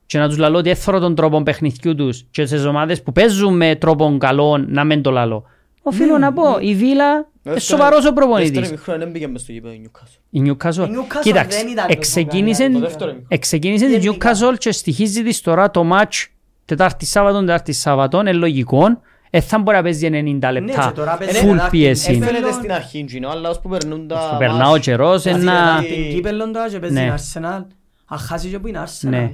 και 0.05 0.17
να 0.19 0.27
τους 0.27 0.37
λαλώ 0.37 0.57
ότι 0.57 0.69
έθωρο 0.69 0.99
τον 0.99 1.15
τρόπο 1.15 1.43
παιχνιδιού 1.43 1.95
τους 1.95 2.25
και 2.31 2.45
στις 2.45 2.65
ομάδες 2.65 3.03
που 3.03 3.11
παίζουν 3.11 3.55
με 3.55 3.75
τρόπο 3.75 4.17
καλό 4.19 4.65
να 4.67 4.83
μην 4.83 5.01
το 5.01 5.11
λαλώ. 5.11 5.43
Οφείλω 5.81 6.17
να 6.17 6.33
πω, 6.33 6.43
η 6.59 6.75
Βίλα 6.75 7.27
είναι 7.43 7.59
σοβαρός 7.59 7.97
ο 7.97 8.01
Δεύτερο 8.01 8.13
προπονητής. 8.15 8.67
ημίχρονο 8.67 8.99
δεν 8.99 9.11
πήγε 9.11 9.27
μες 9.27 9.41
στο 9.41 9.51
γήπεδο 9.51 9.73
η 9.73 9.81
Newcastle. 9.85 10.19
Η 10.29 10.41
Newcastle. 10.45 10.87
Η 10.87 10.91
Newcastle 10.95 11.21
Κοίταξε, 11.21 11.57
δεν 11.57 11.67
ήταν 11.67 11.85
τόσο 11.87 11.97
εξεκίνησε, 11.97 12.63
καλή. 12.63 12.73
Το 12.73 12.79
δεύτερο 12.79 13.09
ημίχρονο. 13.09 13.27
εξεκίνησε 13.27 13.85
Δεν 13.85 13.95
η 13.95 13.99
πήγα. 13.99 14.15
Newcastle 14.33 14.57
και 14.57 14.71
στοιχίζει 14.71 15.23
της 15.23 15.41
τώρα 15.41 15.71
το 15.71 15.89
match 15.93 16.25
Τετάρτη 16.65 17.05
Σάββατο, 17.05 17.39
Τετάρτη 17.39 17.73
Σάββατο, 17.73 18.19
είναι 18.19 18.33
λογικό. 18.33 19.01
Ε, 19.29 19.39
θα 19.41 19.59
μπορεί 19.59 19.77
να 19.77 19.83
παίζει 19.83 20.07
90 20.11 20.51
Ναι, 20.51 20.51
λεπτά. 20.59 20.85
και 20.87 20.95
τώρα 20.95 21.17
παίζει 21.17 21.39
Full 21.43 21.49
ένα- 21.49 21.69
πίεση. 21.69 22.09
Έφερε- 22.11 22.23
Έφερεται 22.23 22.41
Μέλλον- 22.45 22.59
στην 22.59 22.71
αρχή, 22.71 23.05
Gino, 23.11 23.27
αλλά 23.31 23.49
ως 23.49 23.59
που 23.59 23.69
περνούν 23.69 24.07
τα 24.07 24.29
Που 24.31 24.37
περνά 24.37 24.67
ο 24.67 24.71
μάτς, 24.71 24.79
καιρός, 24.85 25.23
Παίζει 25.23 25.39
ένα... 25.39 25.79
την 25.81 26.09
Κύπελλον 26.13 26.51
τώρα 26.51 26.69
και 26.69 26.79
παίζει 26.79 26.95
Ναι. 26.95 27.01
την 27.01 27.13
Arsenal. 27.15 27.65
Αν 28.05 28.17
χάσει 28.17 28.49
και 28.49 28.59
που 28.59 28.67
είναι 28.67 28.83
Arsenal. 28.85 29.09
Ναι. 29.09 29.33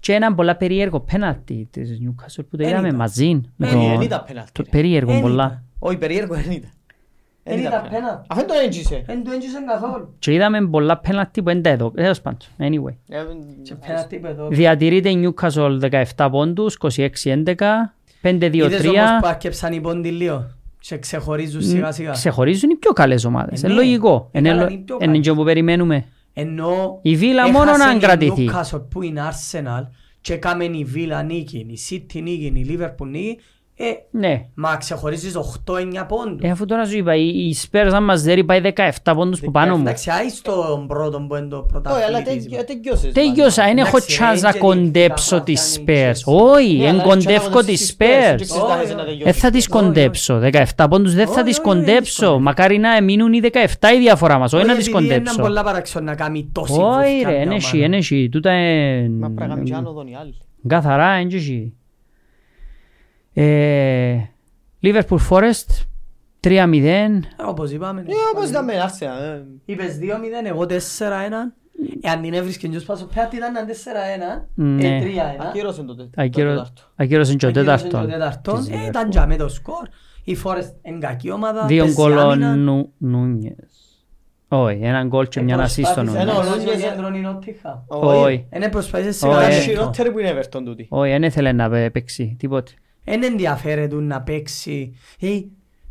Και 0.00 0.12
ένα 0.12 0.34
πολλά 0.34 0.56
περίεργο 0.56 1.00
πέναλτι 1.00 1.68
της 1.70 1.98
Newcastle 2.04 2.44
που 2.50 2.56
το 2.56 2.62
Εν 2.62 2.68
είδαμε 2.68 2.86
ήταν. 2.86 2.98
μαζί. 2.98 3.40
με 3.56 3.68
Ε, 3.68 3.72
το- 3.72 3.78
εν 3.78 4.00
ήταν 4.00 4.24
πέναλτι, 4.26 4.50
το 4.52 4.62
ρε. 4.64 4.70
Περίεργο 4.70 5.12
Εν 5.12 5.20
πολλά. 5.20 5.44
ήταν. 5.44 5.62
Όχι, 5.78 5.96
περίεργο 5.96 6.34
δεν 6.34 6.50
ήταν. 6.50 6.70
Εν 7.42 7.52
Εν 7.52 7.58
ήταν 7.64 7.72
ήταν 7.72 7.90
πέναλτι. 7.90 8.26
Αυτό 8.28 8.44
το 8.44 8.54
έντζησε. 8.64 9.02
Εν 9.06 9.24
του 9.24 9.30
έντυχαν 9.30 9.66
καθόλου. 9.66 10.14
Και 10.18 10.32
είδαμε 10.32 10.66
πολλά 10.66 10.98
πέναλτι 10.98 11.42
που 11.42 11.48
δεν 11.48 11.62
τα 11.62 11.70
έδω. 11.70 11.90
Τέλος 11.90 12.20
πάντων, 12.20 12.38
anyway. 12.58 12.94
Ε, 13.08 13.18
Και 13.62 13.74
πέναλτι 13.86 14.14
είπε 14.14 14.28
εδώ. 14.28 14.48
Διατηρείται 14.48 15.08
η 15.10 15.32
Newcastle 15.34 15.78
17 16.16 16.28
πόντους, 16.30 16.74
26-11, 16.74 17.94
5-2-3. 18.22 18.52
Είδες 18.54 18.86
όμως 18.86 19.00
που 19.20 19.26
αρκεψαν 19.26 19.72
οι 19.72 19.80
πόντι 19.80 20.08
λίγο 20.08 20.50
και 20.80 20.98
ξεχωρίζουν 20.98 21.62
σιγά 21.62 21.92
σιγά. 21.92 22.10
Ξεχωρίζουν 22.10 22.70
οι 22.70 22.74
πιο 22.76 22.92
καλές 22.92 23.24
ομάδες. 23.24 23.62
Ε, 23.62 23.66
Είναι 23.66 23.74
ναι. 23.76 23.82
λογικό. 23.82 24.28
Ε, 24.32 24.38
Είναι 24.38 24.48
καλά, 24.48 24.60
λο- 24.62 24.68
είναι 24.68 24.78
οι 24.80 24.82
πιο 24.84 24.94
Είναι 25.00 25.06
καλές. 25.06 25.26
και 25.26 25.32
που 25.32 25.44
περιμένουμε. 25.44 26.04
Ενώ 26.32 26.98
Η 27.02 27.16
Βίλα 27.16 27.50
μόνο 27.50 27.64
να 27.64 27.70
έχασαν 27.70 27.98
κρατηθεί. 27.98 28.42
η 28.42 28.50
Newcastle 28.52 28.82
που 28.90 29.02
είναι 29.02 29.20
Arsenal 29.30 29.86
και 30.20 30.32
έκαμε 30.32 30.64
η 30.64 30.84
Βίλα 30.84 31.22
νίκη, 31.22 31.56
η 31.58 31.78
City 31.90 32.20
νίκη, 32.22 32.44
η 32.54 32.66
Liverpool 32.78 33.06
νίκη, 33.06 33.38
ε, 33.82 34.18
Ναι. 34.18 34.46
μα 34.54 34.76
ξεχωρίζεις 34.76 35.36
8-9 35.36 36.06
πόντους. 36.08 36.38
Ε, 36.48 36.50
αφού 36.50 36.64
τώρα 36.64 36.84
σου 36.86 36.96
είπα, 36.96 37.14
η 37.14 37.26
η 37.28 37.56
Spurs 37.62 37.90
αν 37.92 38.04
μας 38.04 38.22
δέρει 38.22 38.44
πάει 38.44 38.60
17 39.04 39.12
πόντους 39.14 39.40
που 39.40 39.50
πάνω 39.50 39.74
μου. 39.76 39.80
Εντάξει, 39.80 40.10
άι 40.10 40.26
τον 40.42 40.86
πρώτο 40.86 41.20
που 41.28 41.36
είναι 41.36 41.48
το 41.48 41.56
Όχι, 41.56 42.02
αλλά 42.02 42.22
πρωταθλητής. 42.22 42.48
τε- 42.48 42.64
τελειώσες. 42.66 43.12
Τέλειωσα, 43.12 43.64
δεν 43.64 43.78
έχω 43.78 43.96
Εντάξει, 43.96 44.18
chance 44.20 44.40
να 44.42 44.50
δεν 44.50 44.60
κοντέψω 44.60 45.36
γεννήθηκα 45.36 45.42
τις 45.42 45.78
να 45.78 45.84
πιάνει 45.84 46.12
Spurs. 46.12 46.16
Chelsea. 46.16 46.54
Όχι, 46.54 46.76
Ναι, 46.76 46.84
εν 46.84 46.90
αλλά 46.94 47.02
κοντεύω 47.02 47.38
τσάβαζες 47.40 47.64
τις 47.66 47.80
τις 47.80 47.92
Spurs, 47.92 47.96
δεν 47.98 48.34
Spurs. 48.34 48.40
ξέρεις 48.42 48.54
να 48.56 48.74
Όχι, 48.74 48.94
τελειώσεις. 49.04 49.24
Δεν 49.24 49.34
θα 49.34 49.50
τις 49.50 49.66
όχι, 49.68 49.76
όχι. 49.76 49.84
κοντέψω. 49.86 50.38
17 50.38 50.86
πόντους 50.90 51.14
δεν 51.14 51.26
θα 51.26 51.32
Όχι, 51.32 51.42
τις 51.42 51.58
όχι, 51.58 51.68
δεν 51.68 51.82
τις 51.82 51.84
κοντέψω. 51.86 52.20
κοντέψω. 52.26 52.38
Μακάρι 52.40 52.78
να 52.78 53.02
μείνουν 53.02 53.32
οι 53.32 53.40
17 53.40 53.92
η 53.94 53.98
διαφορά 53.98 54.38
μας, 54.38 54.52
όχι 54.52 54.66
να 54.66 54.74
τις 54.76 54.86
επειδή 54.88 55.04
είναι 55.04 55.14
κοντέψω. 55.14 55.40
πολλά 55.42 55.62
παραξιόν 55.62 56.04
να 56.04 56.14
κάνει 56.14 56.48
τόση 56.52 56.72
Όχι 56.72 56.80
βοήθεια 56.82 57.28
ρε, 57.28 57.34
μια 57.34 57.42
είναι 57.44 57.54
εσύ, 57.54 57.66
ομάδα. 57.76 57.84
είναι 57.86 57.96
εσύ. 57.96 58.28
Τούτα 58.28 58.52
είναι... 58.52 59.08
Μα 59.08 59.26
πρέπει 59.30 59.40
να 59.40 59.46
κάνουμε 59.46 59.62
και 59.68 59.74
άνοδον 59.74 60.06
οι 60.06 60.16
άλλοι. 60.16 60.34
Καθαρά, 60.66 61.18
είναι 61.20 61.30
εσύ. 63.34 63.46
Ε, 63.46 64.30
Liverpool 64.82 65.18
Forest 65.30 65.82
3-0. 66.40 66.74
Ε, 66.84 67.08
Όπως 67.46 67.70
είπαμε. 67.70 68.00
Ε, 68.00 68.12
όπως 68.34 68.48
ήταν 68.48 68.64
με 68.64 68.72
Arsenal, 68.86 69.22
ε. 69.22 69.42
Είπες 69.64 69.98
2-0, 69.98 70.46
εγώ 70.46 70.66
4-1. 70.66 71.52
Εάν 72.00 72.20
την 72.22 72.34
έβρισκε 72.34 72.68
και 72.68 72.78
σπάσω 72.78 73.08
πέατη 73.14 73.36
ήταν 73.36 73.54
4-1, 73.66 74.48
Ναι. 74.54 74.96
ε, 74.96 75.00
3-1. 75.00 75.46
Ακύρωσαν 75.48 75.86
το 75.86 75.94
τε- 75.96 76.06
το 76.14 76.22
Ακύρω- 76.22 76.50
τέταρτο. 76.50 76.82
Ακύρωσαν 76.96 77.36
και 77.36 77.46
ο 77.46 77.48
Ακύρωσε 77.48 77.66
τέταρτον. 77.76 78.00
το 78.00 78.06
τέταρτον. 78.12 78.56
της 78.58 78.68
Ε, 78.68 78.72
Liverpool. 78.76 78.88
Ήταν 78.88 79.10
για 79.10 79.26
με 79.26 79.36
το 79.36 79.48
σκορ. 79.48 79.88
Η 80.24 80.36
Forest 80.44 80.72
είναι 80.82 80.98
κακή 80.98 81.30
ομάδα. 81.30 81.66
Δύο 81.66 81.82
παίζει 81.82 81.94
γκολ 82.00 82.16
ο 82.16 82.20
άμυνα. 82.20 82.54
Νου- 82.56 82.92
Νούνιες. 82.98 84.04
Όχι, 84.48 84.78
έναν 84.82 85.08
γκολ 85.08 85.28
και 85.28 85.40
Ε, 85.40 85.42
μια 85.42 85.54
assist 85.56 85.58
ο 85.60 85.64
προσπάθησε 85.82 86.00
Ένα 86.00 86.24
Νούνιες. 86.24 86.36
ο 86.36 86.42
να 86.42 86.46
δώσει 86.48 86.64
Νούνιες- 86.66 86.82
κέντρο 86.90 87.14
η 87.14 87.20
Νότιχα. 87.20 87.84
Όχι, 87.88 88.46
Είναι 88.54 88.68
προσπάθησε 88.68 89.12
σε 89.12 89.26
Όχι, 89.26 89.36
cada 89.36 89.40
ε. 89.42 89.48
λεπτό. 89.48 89.60
Χειρότερη 89.62 90.10
που 90.12 90.18
είναι 90.18 90.28
η 90.28 90.32
Everton 90.36 90.60
τούτη. 90.64 90.86
όχι, 90.90 91.10
δεν 91.10 91.22
ήθελε 91.22 91.52
να 91.52 91.68
παι- 91.70 91.90
παίξει 91.92 92.36
τίποτε. 92.38 92.72
Εν 93.04 93.22
ενδιαφέρεται 93.22 93.94
να 93.96 94.22
παίξει. 94.22 94.94
Ε, 95.20 95.40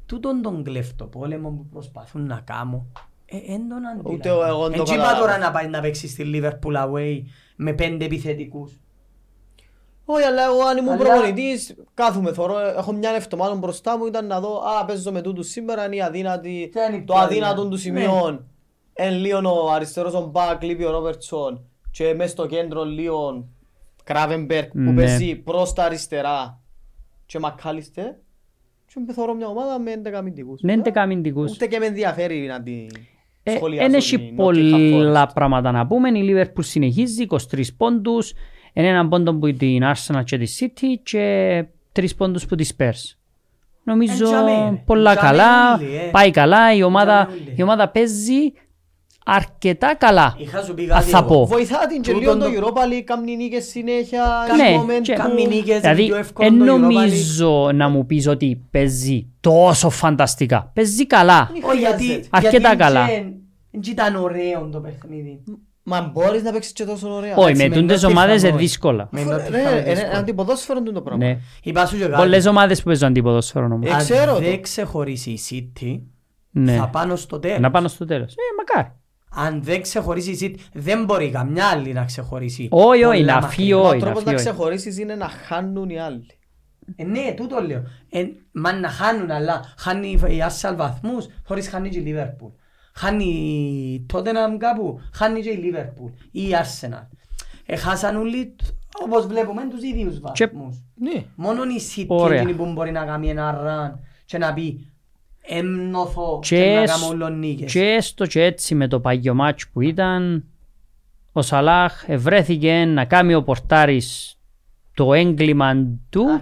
τούτον 0.05 0.41
τον 0.41 0.63
κλέφτο 0.63 1.05
πόλεμο 1.05 1.49
που 1.49 1.65
προσπαθούν 1.71 2.25
να 2.25 2.41
κάνουν. 2.43 2.91
Ε, 3.25 3.37
εν 3.37 3.67
τον 3.69 3.85
αντιλαμβάνω. 3.85 4.13
Ούτε 4.15 4.29
εγώ 4.29 4.67
δεν 4.67 4.71
το 4.71 4.77
Εν 4.79 4.83
τσι 4.83 4.93
είπα 4.93 5.01
καταλάβω. 5.03 5.25
τώρα 5.25 5.37
να 5.37 5.51
πάει 5.51 5.67
να 5.67 5.79
παίξει 5.81 6.07
στη 6.07 6.31
Liverpool 6.33 6.87
away 6.87 7.21
με 7.55 7.73
πέντε 7.73 8.05
επιθετικούς. 8.05 8.79
Όχι, 10.05 10.23
αλλά 10.23 10.43
εγώ 10.45 10.61
αν 10.61 10.77
ήμουν 10.77 10.91
Αλλά- 10.93 11.03
προπονητής, 11.03 11.75
κάθομαι, 11.93 12.33
θωρώ, 12.33 12.59
έχω 12.59 12.91
μια 12.91 13.09
εβδομάδα 13.11 13.55
μπροστά 13.55 13.97
μου, 13.97 14.05
ήταν 14.05 14.25
να 14.27 14.39
δω, 14.39 14.61
α, 14.79 14.85
παίζω 14.85 15.11
με 15.11 15.21
τούτους 15.21 15.47
σήμερα, 15.49 15.85
είναι 15.85 15.95
η 15.95 16.01
αδύνατη, 16.01 16.69
Ποια 16.71 16.85
είναι 16.85 16.95
η 16.95 17.03
το 17.03 17.13
πιο 17.13 17.21
αδύνατο 17.23 17.45
αδύνατη. 17.61 17.61
του 17.83 17.91
Ναι. 17.91 17.99
σημείων. 18.01 18.45
Εν 18.93 19.13
λίγο 19.13 19.63
ο 19.65 19.71
αριστερός 19.71 20.13
ο 20.13 20.25
Μπακ, 20.25 20.63
λείπει 20.63 20.83
ο 20.83 20.91
Ρόμπερτσον 20.91 21.63
και 21.91 22.13
μες 22.13 22.31
στο 22.31 22.45
κέντρο 22.45 22.83
λίγο 22.83 23.47
Κράβενμπερκ 24.03 24.69
που 24.71 24.77
Ναι. 24.79 24.93
παίζει 24.93 25.35
προς 25.35 25.73
τα 25.73 25.83
αριστερά 25.83 26.58
και 27.29 27.39
Μακάλιστε 27.39 28.19
και 29.05 29.13
θωρώ 29.13 29.33
μια 29.33 29.47
ομάδα 29.47 29.79
με 29.79 29.91
11 30.05 30.11
αμυντικούς. 30.13 30.61
Δεν 30.61 30.79
είναι 30.79 30.89
καμιντικούς. 30.91 31.51
Ούτε 31.51 31.67
και 31.67 31.79
με 31.79 31.85
ενδιαφέρει 31.85 32.45
να 32.47 32.61
την 32.63 32.87
Ε, 33.43 33.51
σχολιάσω. 33.51 33.85
Εν 33.85 33.93
έχει 33.93 34.17
την 34.17 34.27
Nottingham 34.37 34.91
πολλά 34.91 35.27
Forest. 35.29 35.33
πράγματα 35.33 35.71
να 35.71 35.87
πούμε. 35.87 36.09
Η 36.09 36.21
Liverpool 36.33 36.63
συνεχίζει 36.63 37.25
23 37.29 37.73
πόντους. 37.77 38.33
Είναι 38.73 38.87
έναν 38.87 39.09
πόντο 39.09 39.33
που 39.35 39.53
την 39.53 39.83
Arsenal 39.83 40.23
και 40.23 40.37
τη 40.37 40.55
City 40.59 40.85
και 41.03 41.65
τρεις 41.91 42.15
πόντους 42.15 42.45
που 42.45 42.55
τη 42.55 42.69
Spurs. 42.77 43.15
Νομίζω 43.83 44.11
Εν 44.13 44.23
τζαμί, 44.31 44.51
ρε. 44.51 44.81
πολλά 44.85 45.15
Τζαμί 45.15 45.27
καλά, 45.27 45.73
όλοι, 45.75 45.95
ε. 45.95 46.09
πάει 46.11 46.31
καλά, 46.31 46.73
η 46.75 46.83
ομάδα, 46.83 47.25
Τζαμί 47.25 47.41
όλοι. 47.47 47.53
η 47.57 47.61
ομάδα 47.63 47.89
παίζει 47.89 48.53
αρκετά 49.35 49.95
καλά. 49.95 50.35
Είχα 50.37 50.61
σου 50.63 50.73
πει 50.73 50.81
Αν 50.83 50.87
κάτι 50.89 51.09
θα 51.09 51.17
εγώ. 51.17 51.27
πω. 51.27 51.45
Βοηθά 51.45 51.77
την 51.87 52.01
και 52.01 52.11
Τούτον 52.13 52.37
λίγο 52.39 52.59
το 52.61 52.61
το- 52.61 52.67
Europa 52.73 52.93
League, 52.93 53.01
κάνει 53.05 53.35
νίκες 53.35 53.65
συνέχεια, 53.65 54.23
Ναι, 54.57 54.63
έχει 54.63 54.85
momentum. 54.87 55.01
και- 55.01 55.13
Κάνει 55.13 55.47
νίκες, 55.47 55.79
Δηλαδή, 55.79 56.05
πιο 56.05 56.15
εύκολο 56.15 56.47
εν 56.47 56.57
το 56.59 56.65
Europa 56.65 56.77
League. 56.77 56.79
νομίζω 56.93 57.71
να 57.73 57.89
μου 57.89 58.05
πεις 58.05 58.27
ότι 58.27 58.61
παίζει 58.71 59.27
τόσο 59.39 59.89
φανταστικά. 59.89 60.71
Παίζει 60.73 61.07
καλά. 61.07 61.49
Όχι, 61.69 61.77
γιατί, 61.77 62.03
χρειάζεται. 62.03 62.27
Αρκετά 62.31 62.57
γιατί 62.67 62.77
καλά. 62.77 63.07
και- 63.07 63.79
και 63.79 63.89
ήταν 63.89 64.15
ωραίο 64.15 64.69
το 64.71 64.79
παιχνίδι. 64.79 65.43
Μα 65.83 66.11
μπορείς 66.13 66.43
να 66.43 66.51
παίξεις 66.51 66.71
και 66.73 66.83
τόσο 66.85 67.09
ωραία. 67.13 67.35
Όχι, 67.35 67.39
εντάξει, 67.51 67.61
με 67.61 67.67
με 67.69 67.75
τούντες 67.75 68.05
Nottingham 68.05 68.09
ομάδες 68.09 68.41
είναι 68.41 68.49
όχι. 68.51 68.57
δύσκολα. 68.59 69.07
Με 69.11 69.19
Ρε, 69.23 69.25
Nottingham 69.35 69.49
ρε, 69.51 69.59
είναι 69.59 69.81
δύσκολο. 69.83 70.07
Είναι 70.07 70.17
αντιποδόσφαιρο 70.17 70.81
τούτο 70.81 71.01
πράγμα. 71.01 71.25
Ναι. 71.25 71.37
Είπα 71.63 71.85
σου 71.85 71.97
και 71.97 72.03
κάτι. 72.05 72.15
Πολλές 72.15 72.45
ομάδες 72.45 72.77
που 72.79 72.85
παίζουν 72.85 73.07
αντιποδόσφαιρο 73.07 73.65
όμως. 73.65 73.89
Ε, 73.89 73.93
Αν 73.93 73.97
ξέρω 73.99 74.33
το. 74.33 74.39
δεν 74.39 74.61
ξεχωρίσει 74.61 75.29
η 75.31 75.39
City, 75.49 75.99
Ναι. 76.51 76.71
θα 76.75 76.87
πάνω 76.87 77.15
στο 77.15 77.39
τέλος. 77.39 77.59
Να 77.59 77.71
πάνω 77.71 77.87
στο 77.87 78.05
τέλος. 78.05 78.31
Ε, 78.33 78.35
μακάρι. 78.57 78.91
Αν 79.35 79.63
δεν 79.63 79.81
ξεχωρίσει 79.81 80.31
η 80.31 80.37
City, 80.41 80.59
δεν 80.73 81.03
μπορεί 81.05 81.29
καμιά 81.29 81.65
άλλη 81.67 81.93
να 81.93 82.05
ξεχωρίσει. 82.05 82.67
Όχι, 82.71 83.03
όχι, 83.03 83.19
Πολλά 83.19 83.25
να 83.25 83.33
μακριά. 83.33 83.49
φύγει, 83.49 83.73
Ο 83.73 83.79
όχι, 83.79 83.97
να 83.97 83.99
τρόπος 84.05 84.23
να 84.23 84.31
φύγει. 84.31 84.35
όχι. 84.35 84.49
ξεχωρίσεις 84.55 84.97
είναι 84.99 85.15
να 85.15 85.27
χάνουν 85.29 85.89
οι 85.89 85.99
άλλοι. 85.99 86.25
Ε, 86.95 87.03
ναι, 87.03 87.33
τούτο 87.37 87.59
λέω. 87.61 87.83
Ε, 88.09 88.23
μα 88.51 88.73
να 88.73 88.89
χάνουν, 88.89 89.31
αλλά 89.31 89.73
χάνει 89.77 90.07
η 90.07 90.19
Arsenal 90.47 90.73
βαθμούς, 90.75 91.27
χωρίς 91.45 91.69
χάνει 91.69 91.89
και 91.89 91.99
η 91.99 92.03
Liverpool. 92.15 92.51
Χάνει 92.93 93.25
η 93.25 94.05
Tottenham 94.13 94.57
κάπου, 94.57 94.99
χάνει 95.13 95.41
και 95.41 95.49
η 95.49 95.59
Liverpool 95.63 96.11
ή 96.31 96.41
η 96.41 96.49
Arsenal. 96.61 97.07
Ε, 97.65 97.75
χάσαν 97.75 98.15
όλοι, 98.15 98.55
όπως 99.03 99.25
βλέπουμε, 99.27 99.61
τους 99.69 99.83
ίδιους 99.83 100.13
Και- 100.33 100.45
βαθμούς. 100.47 100.83
Ναι. 100.95 101.23
Μόνο 101.35 101.63
η 101.63 101.81
City 101.95 102.05
Ωραία. 102.07 102.41
είναι 102.41 102.51
που 102.51 102.71
μπορεί 102.71 102.91
να 102.91 103.05
κάνει 103.05 103.29
ένα 103.29 103.55
run 103.65 103.99
και 104.25 104.37
να 104.37 104.53
πει 104.53 104.88
«Εμνοθώ 105.51 106.39
και, 106.41 106.55
Και 106.57 106.73
να 106.73 106.81
έσ- 106.81 106.91
κάνω 106.93 107.07
όλο 107.07 107.29
νίκες». 107.29 107.71
Και 107.71 107.81
έστω 107.81 108.25
και 108.25 108.43
έτσι 108.43 108.75
με 108.75 108.87
το 108.87 108.99
παγιό 108.99 109.33
μάτς 109.33 109.67
που 109.73 109.81
ήταν, 109.81 110.43
ο 111.31 111.41
Σαλάχ 111.41 112.03
ευρέθηκε 112.07 112.85
να 112.87 113.05
κάνει 113.05 113.33
ο 113.33 113.43
πορτάρης 113.43 114.33
το 114.93 115.13
έγκλημα 115.13 115.73
του 116.09 116.41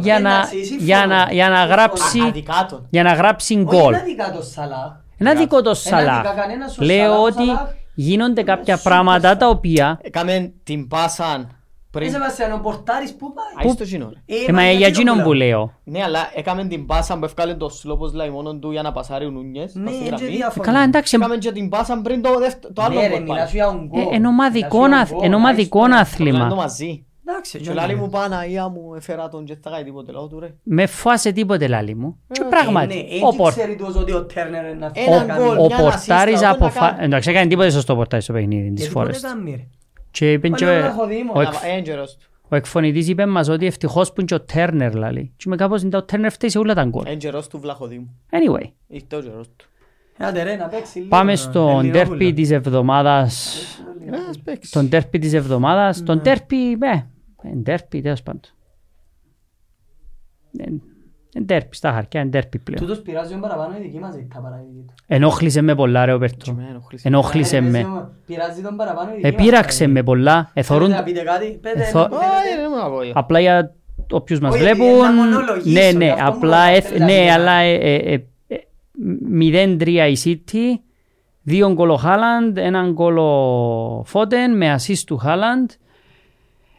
για 0.00 0.20
να, 0.20 0.30
Εντάξει, 0.30 0.64
σύμφωνο. 0.64 0.84
για 0.84 1.06
να, 1.06 1.28
για 1.32 1.48
να 1.48 1.56
Σύμφωνο. 1.56 1.74
γράψει, 1.74 2.20
Αδικάτων. 2.20 2.86
για 2.90 3.02
να 3.02 3.12
γράψει 3.12 3.54
Όχι, 3.54 3.62
γκολ. 3.64 3.92
είναι 3.94 4.02
δικά 4.02 4.32
το 4.32 4.42
Σαλάχ. 4.42 4.92
Είναι 5.18 5.34
δικό 5.34 5.56
το 5.62 5.68
Ένα 5.68 5.74
Σαλάχ. 5.78 6.16
δικά 6.22 6.34
κανένας 6.34 6.78
ο 6.78 6.84
Λέω 6.84 6.96
Σαλάχ, 7.04 7.18
ο 7.18 7.22
ότι 7.24 7.34
Σαλάχ 7.46 7.68
γίνονται 7.94 8.42
κάποια 8.42 8.76
σούπερ 8.76 8.92
πράγματα 8.92 9.18
στάρ. 9.18 9.36
τα 9.36 9.48
οποία 9.48 9.98
Έκαμε 10.02 10.52
την 10.64 10.88
πάσαν 10.88 11.48
πριν. 11.92 12.08
Είσαι 12.08 12.18
Βασιανό 12.18 12.58
Πορτάρης 12.58 13.14
που 13.16 13.32
πάει; 13.32 13.66
Άις 13.66 13.76
το 13.76 13.84
κοινό, 13.84 14.10
ρε. 14.14 14.34
Ε, 14.36 14.44
ε, 14.48 14.52
μα 14.52 14.60
μα 14.62 14.70
για 14.70 14.86
εκείνο 14.86 15.10
εκείνον 15.10 15.22
που 15.24 15.32
λέω. 15.32 15.72
Ναι, 15.84 16.02
αλλά 16.02 16.18
έκαμε 16.34 16.64
την 16.64 16.86
πάσα 16.86 17.18
που 17.18 17.24
έφκαλε 17.24 17.54
το 17.54 17.68
σλόπος 17.68 18.12
λαϊ 18.12 18.30
μόνον 18.30 18.60
του 18.60 18.70
για 18.70 18.82
να 18.82 18.92
πασάρει 18.92 19.24
ο 19.24 19.30
Νούνιες. 19.30 19.74
Ναι, 19.74 19.84
πας 19.84 19.94
στη 19.94 20.04
είναι 20.06 20.16
γραμμή. 20.16 20.36
διάφορα. 20.36 20.66
Καλά 20.66 20.82
εντάξει, 20.82 21.16
Έκαμε 21.16 21.36
και 21.36 21.52
την 21.52 21.68
πάσα 21.68 22.00
πριν 22.02 22.22
το, 22.22 22.38
δεύτερο- 22.38 22.72
το 22.74 22.82
άλλο 22.82 22.94
Ναι, 23.00 23.06
ρε, 23.06 23.12
γκολ 23.14 23.22
μιλάς 23.22 23.36
πάλι. 23.38 23.50
για 23.52 23.68
un 23.70 23.74
goal. 24.08 24.12
ε, 24.12 24.14
εν 24.16 24.24
ομαδικό 24.24 24.82
Μιλάς 24.82 24.90
για 24.90 25.00
αθ- 25.00 25.12
un 25.12 25.22
goal, 25.22 25.24
εν 25.24 25.34
ομαδικό 25.34 25.80
άιστο. 25.82 26.22
Μιλάμε 26.22 26.38
το 26.38 26.44
άθλημα. 26.44 26.54
μαζί. 26.54 27.06
Εντάξει, 27.28 27.58
Και 27.60 27.72
λάλη 27.72 27.94
μου 27.94 28.08
Παναγία 28.08 28.68
μου 28.68 28.94
έφερα 28.96 29.28
τον 29.28 29.44
και 29.44 29.56
θα 29.62 29.70
κάνει 29.70 29.84
τίποτε. 29.84 30.12
Λέω 30.12 30.26
του 30.26 30.40
ρε. 30.40 30.54
Με 30.62 30.86
φάσε 30.86 31.32
τίποτε 31.32 31.66
λάλη 31.68 31.94
μου. 31.94 32.18
Και 32.32 32.42
Ε, 32.44 32.48
πράγματι, 32.48 32.94
Ναι, 32.94 33.00
ο 33.00 33.26
έτσι 33.26 33.36
Πορ- 33.36 33.54
ξέρει 33.54 33.76
τους 33.76 33.94
ότι 33.96 34.12
ο 34.12 34.24
Τέρνερ 34.24 34.64
είναι 34.64 34.74
να 34.78 34.90
Ένα 34.94 35.16
θα 35.18 35.24
κάνει. 35.24 35.44
γκολ. 35.44 35.58
ο 35.58 35.64
μια 35.66 35.76
Πορτάρης 35.76 36.38
assist, 36.40 36.44
αυτό 36.44 36.58
να 36.64 36.66
αποφα... 36.66 36.90
κάνει. 36.90 37.04
Εντάξει, 37.04 37.30
έκανε 37.30 37.46
τίποτε 37.48 37.70
σωστό 37.70 37.94
Πορτάρης 37.96 38.24
στο 38.24 38.32
παιχνίδι 38.32 38.72
της 38.72 38.86
Γιατί 38.86 38.92
πότε 38.92 39.12
φορές. 39.18 39.34
Κάνει, 40.18 40.30
ρε. 40.30 40.30
Και 40.30 40.32
είπε 40.32 40.48
και 40.48 40.64
Μα 40.64 40.70
λέω, 40.72 40.84
έχω 40.84 41.06
δει, 41.06 41.20
ο, 41.20 41.24
μόνο. 41.24 41.40
εκ- 41.40 41.52
Ε, 41.64 41.76
έγκαιρος 41.76 42.16
του. 42.16 42.26
ο 42.48 42.56
εκφωνητής 42.56 43.08
είπε 43.08 43.26
μας 43.26 43.48
ότι 43.48 43.66
ευτυχώς 43.66 44.08
που 44.08 44.14
είναι 44.20 44.26
και 44.26 44.34
ο 44.34 44.40
Τέρνερ 44.40 44.94
λάλη. 44.94 45.32
Και 45.36 45.44
με 45.48 45.56
κάπως 45.56 45.82
είναι 45.82 45.96
ο 45.96 46.02
Τέρνερ 46.04 46.30
φταίει 46.32 46.50
σε 46.50 46.58
όλα 46.58 46.74
τα 46.74 46.84
γκολ. 46.84 47.04
Έγκαιρος 47.06 47.48
του 47.48 47.58
Βλαχοδήμου. 47.58 48.20
Anyway, 48.30 48.66
Ήρθε 48.86 49.16
ο 49.16 49.20
καιρός 49.20 49.46
του. 49.56 49.66
Άντε 50.18 50.42
ρε, 50.42 50.56
να 50.56 50.66
παίξει 50.68 50.98
λίγο, 50.98 51.08
πάμε 51.08 51.32
ε, 51.32 51.36
στον 51.36 51.68
Ελληνόπουλο. 51.78 51.92
τέρπι 52.18 52.32
της 52.32 52.50
εβδομάδας. 52.50 53.56
Ε, 54.06 54.16
ας 54.30 54.38
παίξει. 54.44 54.72
Τον 54.72 54.88
τέρπι 54.88 55.18
της 55.18 55.32
εβδομάδας. 55.32 56.02
Τον 56.02 56.22
τέρπι, 56.22 56.72
ε, 56.72 57.06
εν 57.42 57.62
τέρπι 57.62 58.00
τέλος 58.00 58.22
πάντων. 58.22 58.40
Εν- 61.34 61.40
Εν 61.40 61.46
τέρπι, 61.46 61.76
στα 61.76 61.92
χαρτιά, 61.92 62.20
εν 62.20 62.30
τέρπι 62.30 62.58
πλέον. 62.58 62.80
Τούτος 62.80 63.00
πειράζει 63.00 63.38
παραπάνω 63.38 63.74
η 63.78 63.82
δική 63.82 63.98
μας 63.98 64.14
ήττα 64.16 64.40
παρά 64.40 64.56
η 64.62 64.66
δική 64.72 64.84
του. 64.86 64.94
Ενόχλησε 65.06 65.60
με 65.62 65.74
πολλά 65.74 66.04
ρε 66.04 66.12
ο 66.12 66.18
Πέρτο. 66.18 66.36
Και 66.44 66.52
με 66.52 66.66
ενοχλήσε. 66.70 67.08
Ενόχλησε 67.08 67.56
Ε, 67.56 67.60
με. 67.60 67.70
πες 67.70 67.82
μου, 67.86 68.08
Πειράζει 68.26 68.62
τον 68.62 68.76
παραπάνω 68.76 69.10
η 69.10 69.14
δική 69.14 69.22
μας 69.26 69.32
Επήραξε 69.32 69.78
παρά 69.78 69.90
η 69.90 69.92
με 69.92 70.00
δική 70.00 70.04
πολλά. 70.12 70.42
του. 70.44 70.50
Εθωρούν 70.54 70.90
Θέλετε 70.90 71.00
να 71.00 71.06
πείτε 71.12 71.24
κάτι, 71.24 71.58
πέτε, 71.62 71.80
Εθω- 71.80 72.08
πέτε. 72.08 72.16
Όχι, 72.16 72.56
δεν 72.60 72.70
μου 72.76 72.82
αγώγια. 72.82 73.12
Απλά 73.14 73.40
για 73.40 73.74
όποιους 74.10 74.40
μας 74.40 74.52
Όχι, 74.54 74.62
επειδή 74.64 74.80
βλέπουν, 74.82 75.00
να 75.00 75.12
μονολογήσω, 75.12 75.80
ναι, 75.80 75.88
γι' 75.90 75.96
ναι, 75.96 76.10
αυτό 76.10 76.22
μου 76.24 76.28
απλά, 76.36 76.64
λέω, 76.66 76.74
εφ- 76.76 76.86
θέλει 76.86 76.98
να 76.98 77.04
ναι, 77.06 77.12
πει 77.24 77.28
αλλά 77.28 77.52
κάτι. 77.56 77.68
ε, 77.68 77.94
ε, 77.94 78.12
ε, 78.14 78.24
ε, 78.46 79.76
0-3 79.78 80.08
η 80.08 80.16
City, 80.24 80.80
δύο 81.42 81.72
γκολ 81.72 81.90
ο 81.90 81.96
Χάλαντ, 81.96 82.56
έναν 82.56 82.92
γκολ 82.92 83.18
ο 83.18 84.02
Φώτεν 84.06 84.56
με 84.56 84.74
assist 84.78 84.98
του 85.06 85.16
Χάλαντ, 85.16 85.70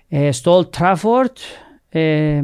ε, 0.09 0.31
στο 0.31 0.59
Old 0.59 0.77
Trafford, 0.79 1.35
ε, 1.89 2.01
Ε, 2.35 2.43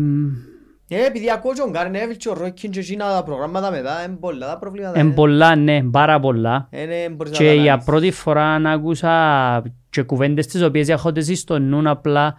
επειδή 0.98 1.32
ακούω 1.32 1.54
και 1.54 1.62
ο 1.62 1.70
Γκάρνεβιλ 1.70 2.18
και 2.18 2.30
ο 2.30 2.34
Ρόκιν 2.34 2.72
και 2.72 2.80
εκείνα 2.80 3.06
τα 3.16 3.24
προγράμματα 3.24 3.72
μετά, 3.72 4.04
είναι 4.08 4.16
πολλά 4.20 4.48
τα 4.48 4.58
προβλήματα. 4.58 5.00
εν 5.00 5.10
ε. 5.10 5.14
πολλά, 5.14 5.56
ναι, 5.56 5.84
πάρα 5.84 6.20
πολλά. 6.20 6.68
Ε, 6.72 6.86
ναι, 6.86 7.10
μπορείς 7.10 7.32
να 7.32 7.38
Και 7.38 7.46
τα 7.46 7.54
για 7.54 7.70
κάνεις. 7.72 7.86
πρώτη 7.86 8.12
φορά 8.12 8.54
άκουσα 8.56 9.64
και 9.90 10.02
κουβέντες 10.02 10.48
τις 10.48 10.62
οποίες 10.64 10.88
έχω 10.90 11.12
τις 11.12 11.40
στο 11.40 11.60
νου 11.60 11.90
απλά 11.90 12.36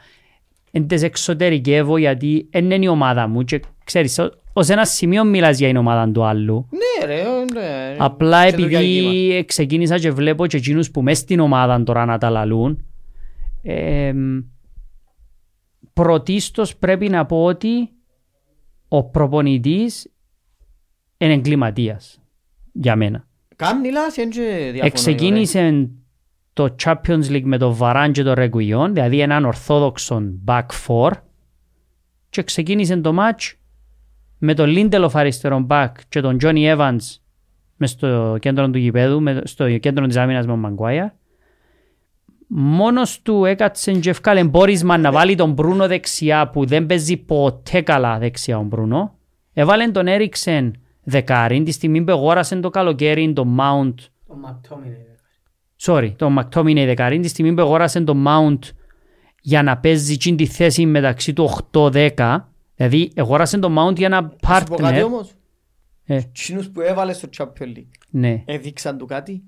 εν 0.70 0.86
τις 0.86 1.02
εξωτερικεύω 1.02 1.96
γιατί 1.96 2.48
δεν 2.52 2.70
είναι 2.70 2.84
η 2.84 2.88
ομάδα 2.88 3.26
μου 3.28 3.42
και 3.44 3.60
ξέρεις 3.84 4.18
ω- 4.18 4.30
ως 4.52 4.68
ένα 4.68 4.84
σημείο 4.84 5.24
μιλάς 5.24 5.58
για 5.58 5.68
την 5.68 5.76
ομάδα 5.76 6.12
του 6.12 6.24
άλλου. 6.24 6.68
Ναι 6.70 7.06
ρε, 7.06 7.22
ναι. 7.52 7.94
Απλά 7.98 8.44
Και 8.50 8.56
το 8.56 8.66
διάγγελμα. 8.66 9.08
επειδή 9.10 9.44
ξεκίνησα 9.44 9.98
και 9.98 10.10
βλέπω 10.10 10.46
και 10.46 10.56
εκείνους 10.56 10.90
που 10.90 11.02
μες 11.02 11.18
στην 11.18 11.40
ομάδα 11.40 11.82
τώρα 11.82 12.04
να 12.04 12.18
τα 12.18 12.30
λαλούν 12.30 12.84
εμ, 13.62 14.40
πρωτίστως 15.92 16.76
πρέπει 16.76 17.08
να 17.08 17.26
πω 17.26 17.44
ότι 17.44 17.90
ο 18.92 19.04
προπονητής 19.04 20.10
είναι 21.18 21.32
εγκληματίας 21.32 22.20
για 22.72 22.96
μένα. 22.96 23.26
Κάμνη 23.56 23.90
λάθη, 23.90 24.22
είναι 24.22 24.30
και 24.30 24.40
διαφωνώ, 24.40 24.84
Εξεκίνησε 24.86 25.90
το 26.52 26.74
Champions 26.84 27.24
League 27.28 27.42
με 27.44 27.58
το 27.58 27.74
Βαράν 27.74 28.12
και 28.12 28.22
το 28.22 28.34
Ρεγκουιόν, 28.34 28.94
δηλαδή 28.94 29.20
έναν 29.20 29.44
ορθόδοξο 29.44 30.22
back 30.46 30.66
four 30.86 31.10
και 32.30 32.42
ξεκίνησε 32.42 32.96
το 32.96 33.14
match 33.18 33.52
με 34.38 34.54
τον 34.54 34.68
Lindelof 34.76 35.10
αριστερό 35.12 35.66
back 35.68 35.92
και 36.08 36.20
τον 36.20 36.36
Johnny 36.42 36.76
Evans 36.76 36.98
μες 37.76 37.90
στο 37.90 38.36
κέντρο 38.40 38.70
του 38.70 38.78
γηπέδου, 38.78 39.20
με- 39.22 39.42
στο 39.44 39.78
κέντρο 39.78 40.06
της 40.06 40.16
άμυνας 40.16 40.46
με 40.46 40.50
τον 40.52 40.60
Μαγκουάια. 40.60 41.14
Μόνος 42.52 43.22
του 43.22 43.44
έκατσε 43.44 43.92
και 43.92 44.10
ευκάλε 44.10 44.44
μπόρισμα 44.44 44.96
να 44.98 45.12
βάλει 45.12 45.34
τον 45.34 45.52
Μπρούνο 45.52 45.86
δεξιά 45.86 46.48
που 46.48 46.66
δεν 46.66 46.86
παίζει 46.86 47.16
ποτέ 47.16 47.80
καλά 47.80 48.18
δεξιά 48.18 48.58
ο 48.58 48.62
Μπρούνο. 48.62 49.14
Έβαλε 49.52 49.90
τον 49.90 50.06
Έριξεν 50.06 50.74
δεκάριν 51.02 51.64
τη 51.64 51.70
στιγμή 51.70 52.02
που 52.02 52.12
αγόρασε 52.12 52.56
το 52.60 52.70
καλοκαίρι 52.70 53.32
τον 53.32 53.56
Mount 53.60 53.94
Ο 54.26 54.36
Μακτόμινε. 54.36 54.96
Sorry, 55.82 56.12
τον 56.16 56.38
McTominay 56.38 56.84
δεκαρίν 56.86 57.22
τη 57.22 57.28
στιγμή 57.28 57.54
που 57.54 57.60
αγόρασε 57.60 58.00
τον 58.00 58.24
Mount 58.28 58.58
για 59.42 59.62
να 59.62 59.78
παίζει 59.78 60.12
εκείνη 60.12 60.36
τη 60.36 60.46
θέση 60.46 60.86
μεταξύ 60.86 61.32
του 61.32 61.50
8-10 61.72 62.38
δηλαδή 62.74 63.12
αγόρασε 63.16 63.58
τον 63.58 63.76
Mount 63.78 63.96
για 63.96 64.06
ένα 64.06 64.20
Να 64.20 64.58
σου 64.58 64.64
πω 64.64 64.74
κάτι 64.74 64.98
partner 65.00 65.04
όμως. 65.04 65.32
ε, 66.04 66.16
Εκείνους 66.16 66.70
που 66.70 66.80
έβαλε 66.80 67.12
στο 67.12 67.28
Champions 67.36 67.76
League, 67.76 67.86
ναι. 68.10 68.42
έδειξαν 68.46 68.98
του 68.98 69.06
κάτι; 69.06 69.42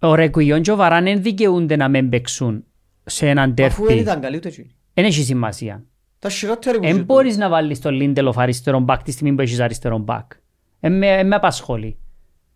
Ο 0.00 0.14
Ρεκουιόν 0.14 0.62
και 0.62 0.72
ο 0.72 0.76
Βαράν 0.76 1.04
δεν 1.04 1.22
δικαιούνται 1.22 1.76
να 1.76 1.88
μην 1.88 2.08
παίξουν 2.08 2.64
σε 3.04 3.28
έναν 3.28 3.54
Αφού 3.60 3.76
δεν 3.78 3.86
τέρπι 3.86 4.02
ήταν 4.02 4.20
καλή 4.20 4.36
ούτε 4.36 4.48
εκείνοι. 4.48 4.74
δεν 4.94 5.04
έχει 5.04 5.22
σημασία. 5.22 5.84
Τα 6.18 6.28
χειρότερη 6.28 6.76
που 6.76 6.82
δεν 6.82 6.90
ζητούν. 6.92 7.06
μπορείς 7.06 7.36
να 7.36 7.48
βάλεις 7.48 7.80
τον 7.80 7.98
Lindelof 8.00 8.32
αριστερό 8.36 8.80
μπακ 8.80 9.02
τη 9.02 9.10
στιγμή 9.10 9.32
που 9.34 9.40
έχεις 9.40 9.60
αριστερό 9.60 9.98
μπακ. 9.98 10.32
Δεν 10.80 10.98
με, 10.98 11.06
εν 11.06 11.26
με 11.26 11.34
απασχολεί. 11.34 11.98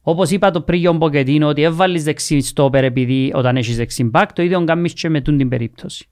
Όπως 0.01 0.31
είπα 0.31 0.51
το 0.51 0.61
πριν 0.61 0.81
για 0.81 0.91
τον 0.91 0.99
Ποκετίνο 0.99 1.49
ότι 1.49 1.63
έβαλεις 1.63 2.05
δεξί 2.05 2.41
στόπερ 2.41 2.85
επειδή 2.85 3.33
όταν 3.35 3.57
έχεις 3.57 3.77
δεξί 3.77 4.05
μπακ 4.05 4.33
το 4.33 4.43
ίδιο 4.43 4.65
κάνεις 4.65 4.93
και 4.93 5.09
με 5.09 5.21
τούν 5.21 5.37
την 5.37 5.49
περίπτωση 5.49 6.09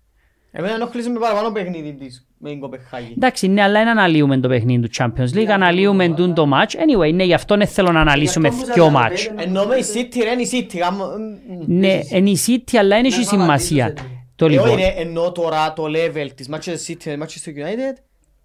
Εμένα 0.54 0.74
ενοχλήσε 0.74 1.10
με 1.10 1.18
παραπάνω 1.18 1.50
παιχνίδι 1.52 1.94
της 1.94 2.26
με 2.38 2.48
την 2.50 2.60
Κοπεχάγη. 2.60 3.12
Εντάξει, 3.16 3.48
ναι, 3.48 3.62
αλλά 3.62 3.78
δεν 3.78 3.88
αναλύουμε 3.88 4.38
το 4.40 4.48
παιχνίδι 4.48 4.88
του 4.88 4.94
Champions 4.98 5.34
League, 5.36 5.44
αναλύουμε 5.44 6.08
τούν 6.08 6.34
το 6.34 6.48
match. 6.54 6.74
Anyway, 6.76 7.14
ναι, 7.14 7.24
γι' 7.24 7.34
αυτό 7.34 7.56
δεν 7.56 7.66
θέλω 7.66 7.92
να 7.92 8.00
αναλύσουμε 8.00 8.48
Γι' 8.48 8.54
αυτό 8.54 8.66
που 8.66 8.72
δυο 8.74 8.84
σας 8.84 8.92
match. 8.92 8.96
αναπέδε- 9.30 9.46
Εννοούμε 9.46 9.76
η 9.76 9.84
City 9.94 10.16
ρε, 10.22 10.30
είναι 10.30 10.42
η 10.42 10.48
City. 10.52 10.78
γάμο, 10.78 11.04
μ, 11.04 11.54
μ, 11.54 11.78
Ναι, 11.78 11.92
επίσης. 11.92 12.10
είναι 12.12 12.30
η 12.30 12.38
City, 12.46 12.76
αλλά 12.78 12.96
δεν 12.96 13.04
έχει 13.04 13.18
Να 13.18 13.24
σημασία. 13.24 13.86
σταματήσω, 13.86 14.16
Το 14.36 14.44
Ε, 14.46 14.48
όχι, 14.48 14.58
λοιπόν, 14.58 14.76
ρε, 14.76 14.94
εννοώ 14.96 15.32
τώρα 15.32 15.72
το 15.72 15.84
level 15.86 16.28
της 16.34 16.48
Manchester 16.50 16.90
City 16.90 16.96
και 16.96 17.18
Manchester 17.20 17.48
United. 17.48 17.96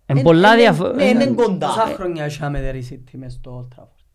είναι 0.10 0.20
εν- 0.20 0.22
πολλά 0.22 0.52
εν- 0.52 0.58
διαφο- 0.60 0.88
Ναι, 0.94 1.04
είναι 1.04 1.26
Πόσα 1.28 1.48
κοντά. 1.48 1.68
χρόνια 1.96 2.26
είχαμε 2.26 2.62
δερει 2.62 2.88
City 2.92 3.10
μες 3.18 3.34
στο 3.34 3.60
Old 3.70 3.80
Trafford. 3.80 4.06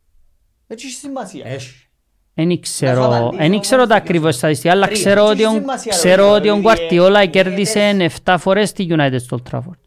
Έτσι 0.66 0.86
έχει 0.86 0.94
σημασία. 0.94 1.46
Έχει. 1.46 1.86
Δεν 2.34 2.46
Να 2.46 2.52
σου 2.54 2.60
ξέρω, 2.60 3.04
απαντήσω 3.06 3.36
δεν 3.48 3.60
ξέρω 3.60 3.76
όμως 3.82 3.88
τα 3.94 4.00
και 4.00 4.02
ακριβώς 4.02 4.34
στατιστικά, 4.34 4.72
αλλά 4.72 4.86
Τρία. 4.86 4.96
ξέρω 4.98 5.30
Έτσι 5.30 5.44
ότι 5.44 5.56
ο- 5.56 5.60
σημασία, 5.60 5.92
ρε, 5.92 5.98
ξέρω 5.98 6.24
ρε, 6.24 6.30
ότι 6.30 6.50
ο 6.50 6.54
ρε, 6.54 6.60
Γκουαρτιόλα 6.60 7.20
ρε, 7.20 7.26
κέρδισε 7.26 8.08
7 8.24 8.36
φορές 8.38 8.72
τη 8.72 8.86
United 8.90 9.16
στο 9.18 9.38
Old 9.42 9.50
Trafford. 9.52 9.78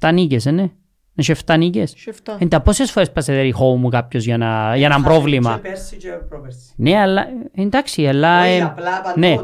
7 0.00 0.12
νίκες, 0.12 0.46
ε, 0.46 0.50
ναι. 0.50 0.70
Έχει 1.16 1.30
7 1.46 1.56
νίκες. 1.56 1.92
Είχε 1.92 2.10
εφτά. 2.10 2.36
Εντά 2.40 2.60
πόσες 2.60 2.90
φορές 2.90 3.12
πάσε 3.12 3.50
home 3.58 3.76
μου 3.78 3.88
κάποιος 3.88 4.24
για, 4.24 4.36
να, 4.36 4.76
για 4.76 4.86
ένα 4.86 5.02
πρόβλημα; 5.02 5.54
Και 5.54 5.68
πέρσι 5.68 5.96
και 5.96 6.08
πρόπερσι. 6.08 6.72
Ναι, 6.76 6.98
αλλά 7.00 7.26
εντάξει, 7.54 8.06
αλλά... 8.06 8.40
Όχι, 8.42 8.50
ε, 8.50 8.62
απλά 8.62 9.00
παντού. 9.00 9.20
ναι. 9.20 9.36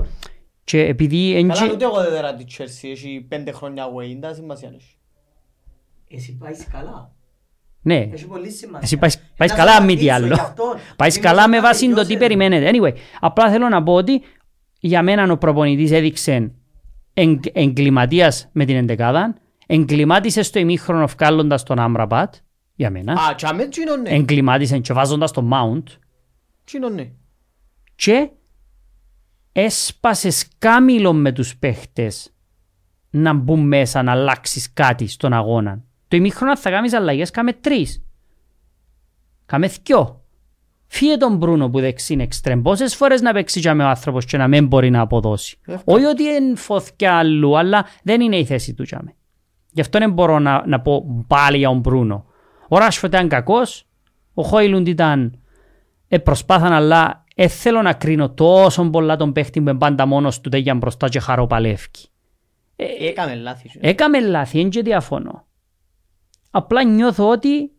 Και 0.64 0.81
επειδή... 0.81 1.37
εν 1.37 1.49
Καλά 1.49 1.53
τζι- 1.61 1.72
ούτε 1.72 1.85
εγώ 1.85 2.01
δεν 2.03 2.11
δέρα 2.11 2.35
τη 2.35 2.45
Chelsea, 2.59 2.89
έχει 2.93 3.27
πέντε 3.29 3.53
χρόνια 3.53 3.85
away, 3.87 4.16
δεν 4.20 4.35
σημασία 4.35 4.70
έχει. 4.77 4.97
Εσύ 6.11 6.37
πάεις 6.37 6.66
καλά. 6.72 7.11
Ναι, 7.87 8.09
Έχει 8.12 8.26
πολύ 8.26 8.51
σημασία. 8.51 8.80
εσύ 8.82 8.97
πάει, 8.97 9.11
πάεις 9.37 9.51
Να 9.51 9.57
καλά 9.57 9.72
σου 9.76 9.85
μη 9.85 9.97
τι 9.97 10.11
απαντήσω 10.11 10.14
άλλο. 10.14 10.26
γι' 10.35 10.41
αυτό. 10.41 10.64
Πάεις 10.97 11.14
Μην 11.14 11.22
καλά 11.24 11.41
μας 11.41 11.49
με 11.49 11.61
βάση 11.61 11.80
το 11.80 11.87
τι 11.89 11.95
τελειώσετε. 11.95 12.18
περιμένετε. 12.18 12.70
Anyway, 12.72 12.93
απλά 13.20 13.51
θέλω 13.51 13.68
να 13.68 13.82
πω 13.82 13.93
ότι 13.95 14.22
για 14.80 15.03
μένα 15.03 15.32
ο 15.32 15.37
προπονητής 15.37 15.91
έδειξε 15.91 16.53
εγ- 17.14 17.47
εγκληματίας 17.53 18.49
με 18.53 18.64
την 18.64 18.76
εντεκάδα, 18.76 19.35
εγκλημάτισε 19.66 20.43
στο 20.43 20.59
ημίχρονο 20.59 21.07
βγάλλοντας 21.07 21.62
τον 21.62 21.78
Άμραμπατ, 21.78 22.35
για 22.74 22.91
μένα, 22.91 23.12
Α, 23.12 23.35
και 23.35 23.47
αμέ 23.47 23.66
τσίνο 23.66 23.97
ναι. 23.97 24.11
εγκλημάτισε 24.11 24.78
και 24.78 24.93
βάζοντας 24.93 25.30
τον 25.32 25.51
Mount 25.53 25.82
Τσίνο 26.64 26.89
ναι. 26.89 27.11
και 27.95 28.28
έσπασε 29.53 30.30
σκάμιλο 30.30 31.12
με 31.12 31.32
τους 31.32 31.57
παίχτες 31.57 32.28
να 33.11 33.32
μπουν 33.32 33.61
μέσα 33.66 34.03
να 34.03 34.12
αλλάξεις 34.12 34.72
κάτι 34.72 35.07
στον 35.07 35.32
αγώνα. 35.32 35.82
Το 36.15 36.21
ημίχρονο 36.21 36.57
θα 36.57 36.71
κάνεις 36.71 36.93
αλλαγές, 36.93 37.31
κάμε 37.31 37.53
τρεις. 37.53 38.05
Κάμε 39.47 39.67
δυο. 39.67 40.25
Φύγε 40.87 41.17
τον 41.17 41.37
Μπρούνο 41.37 41.71
που 41.71 41.81
δεξί 41.81 42.12
είναι 42.12 42.23
εξτρέμ. 42.23 42.62
Πόσες 42.62 42.95
φορές 42.95 43.21
να 43.21 43.33
παίξει 43.33 43.61
για 43.61 43.75
με 43.75 43.85
ο 43.85 43.87
άνθρωπος 43.87 44.25
και 44.25 44.37
να 44.37 44.49
μην 44.49 44.67
μπορεί 44.67 44.91
να 44.91 45.01
αποδώσει. 45.01 45.59
Εύκολα. 45.67 45.97
Όχι 45.97 46.07
ότι 46.07 46.23
είναι 46.23 46.57
φωθιά 46.57 47.15
αλλού, 47.15 47.59
αλλά 47.59 47.87
δεν 48.03 48.21
είναι 48.21 48.37
η 48.37 48.45
θέση 48.45 48.75
του 48.75 48.83
για 48.83 49.01
με. 49.05 49.15
Γι' 49.71 49.81
αυτό 49.81 49.99
δεν 49.99 50.12
μπορώ 50.12 50.39
να, 50.39 50.67
να 50.67 50.81
πω 50.81 51.25
πάλι 51.27 51.57
για 51.57 51.69
τον 51.69 51.79
Μπρούνο. 51.79 52.27
Ο 52.69 52.79
Ράσφορντ 52.79 53.12
ήταν 53.12 53.29
κακός, 53.29 53.87
ο 54.35 54.43
Χόιλουντ 54.43 54.89
ήταν 54.89 55.39
ε, 56.09 56.19
προσπάθαν 56.19 56.73
αλλά 56.73 57.25
ε, 57.35 57.49
θέλω 57.49 57.83
να 57.83 57.93
κρίνω 57.93 58.31
τόσο 58.31 58.91
πολλά 58.91 59.17
τον 59.17 59.33
παίχτη 59.33 59.61
που 59.61 59.69
είναι 59.69 59.79
πάντα 59.79 60.07
μόνος 60.07 60.41
του 60.41 60.49
τέγιαν 60.49 60.79
μπροστά 60.79 61.09
και 61.09 61.21
χαροπαλεύκει. 61.21 62.09
Έκαμε 62.77 63.35
λάθη. 63.35 63.69
σου. 63.69 63.79
Έκαμε 63.83 64.21
λάθη, 64.21 64.61
δεν 64.61 64.71
και 64.71 64.83
διαφωνώ. 64.83 65.47
Απλά 66.57 66.84
νιώθω 66.84 67.28
ότι 67.28 67.70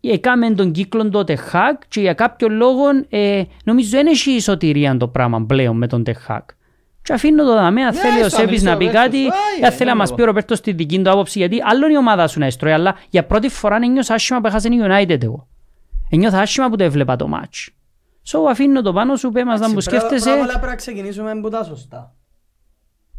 έκαμε 0.00 0.50
τον 0.54 0.72
κύκλο 0.72 1.08
του 1.08 1.24
Τεχάκ 1.24 1.82
και 1.88 2.00
για 2.00 2.14
κάποιο 2.14 2.48
λόγο 2.48 2.82
ε, 3.08 3.42
νομίζω 3.64 3.88
δεν 3.90 4.06
έχει 4.06 4.40
σωτηρία 4.40 4.96
το 4.96 5.08
πράγμα 5.08 5.44
πλέον 5.46 5.76
με 5.76 5.86
τον 5.86 6.04
Τεχάκ. 6.04 6.48
Και 7.02 7.12
αφήνω 7.12 7.44
το 7.44 7.54
δαμέ, 7.54 7.82
αν 7.82 7.94
Ναι, 7.94 8.00
θέλει 8.00 8.20
ο 8.22 8.28
στο 8.28 8.38
Σέπης 8.38 8.38
αμιλήσει 8.40 8.64
να 8.64 8.72
ο 8.72 8.76
πει 8.76 8.84
Ροπέρτος. 8.84 9.02
κάτι, 9.04 9.16
Άγιε, 9.18 9.66
αν 9.66 9.72
θέλει 9.72 9.88
να 9.88 9.94
ναι, 9.94 9.98
μας 10.00 10.08
εγώ. 10.08 10.16
πει 10.16 10.22
ο 10.22 10.24
Ροπέρτος 10.24 10.60
τη 10.60 10.72
δική 10.72 11.02
του 11.02 11.10
άποψη, 11.10 11.38
γιατί 11.38 11.58
άλλο 11.64 11.84
είναι 11.84 11.94
η 11.94 11.96
ομάδα 11.96 12.26
σου 12.26 12.38
να 12.38 12.46
εστρώει, 12.46 12.72
αλλά 12.72 12.94
για 13.10 13.24
πρώτη 13.26 13.48
φορά 13.48 13.78
νιώσα 13.78 14.14
άσχημα 14.14 14.40
που 14.40 14.46
έχασε 14.46 14.68
η 14.68 14.78
United 14.82 15.22
εγώ. 15.22 15.48
Νιώθα 16.10 16.40
άσχημα 16.40 16.68
που 16.68 16.76
το 16.76 16.84
έβλεπα 16.84 17.16
το 17.16 17.28
match. 17.34 17.68
So 18.32 18.50
αφήνω 18.50 18.82
το 18.82 18.92
πάνω 18.92 19.16
σου, 19.16 19.30
πέ 19.30 19.44
μας 19.44 19.60
να 19.60 19.66
μου 19.66 19.72
Εντάξει, 19.72 19.88
πρώτα- 19.90 20.06
σκέφτεσαι. 20.06 20.28
Πρώτα 20.30 20.42
απ' 20.42 20.48
όλα 20.48 20.52
πρέπει 20.58 20.70
να 20.70 20.76
ξεκινήσουμε 20.76 21.30
από 21.30 21.48
τα 21.48 21.64
σωστά. 21.64 22.14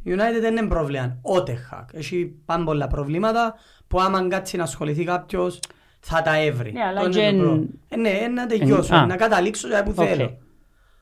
Η 0.03 0.11
United 0.15 0.41
δεν 0.41 0.57
είναι 0.57 0.67
πρόβλημα, 0.67 1.17
ούτε 1.21 1.53
χακ. 1.55 1.89
Έχει 1.93 2.25
πάνω 2.45 2.63
πολλά 2.63 2.87
προβλήματα 2.87 3.55
που 3.93 4.01
άμα 4.01 4.27
κάτσει 4.27 4.57
να 4.57 4.63
ασχοληθεί 4.63 5.03
κάποιος 5.03 5.59
θα 5.99 6.21
τα 6.21 6.41
έβρει. 6.41 6.71
Ναι, 6.71 6.83
αλλά 6.83 6.99
Το 6.99 7.05
είναι 7.05 7.13
και 7.15 7.19
το 7.21 7.25
εν- 7.27 7.37
πρόβλημα. 7.37 7.65
Ε, 7.89 7.95
Ναι, 7.97 8.09
ε, 8.09 8.27
να 8.27 8.45
τελειώσω, 8.45 8.95
α. 8.95 9.05
να 9.05 9.15
καταλήξω 9.15 9.67
για 9.67 9.83
που 9.83 9.93
Οκ. 9.95 10.05
θέλω. 10.07 10.25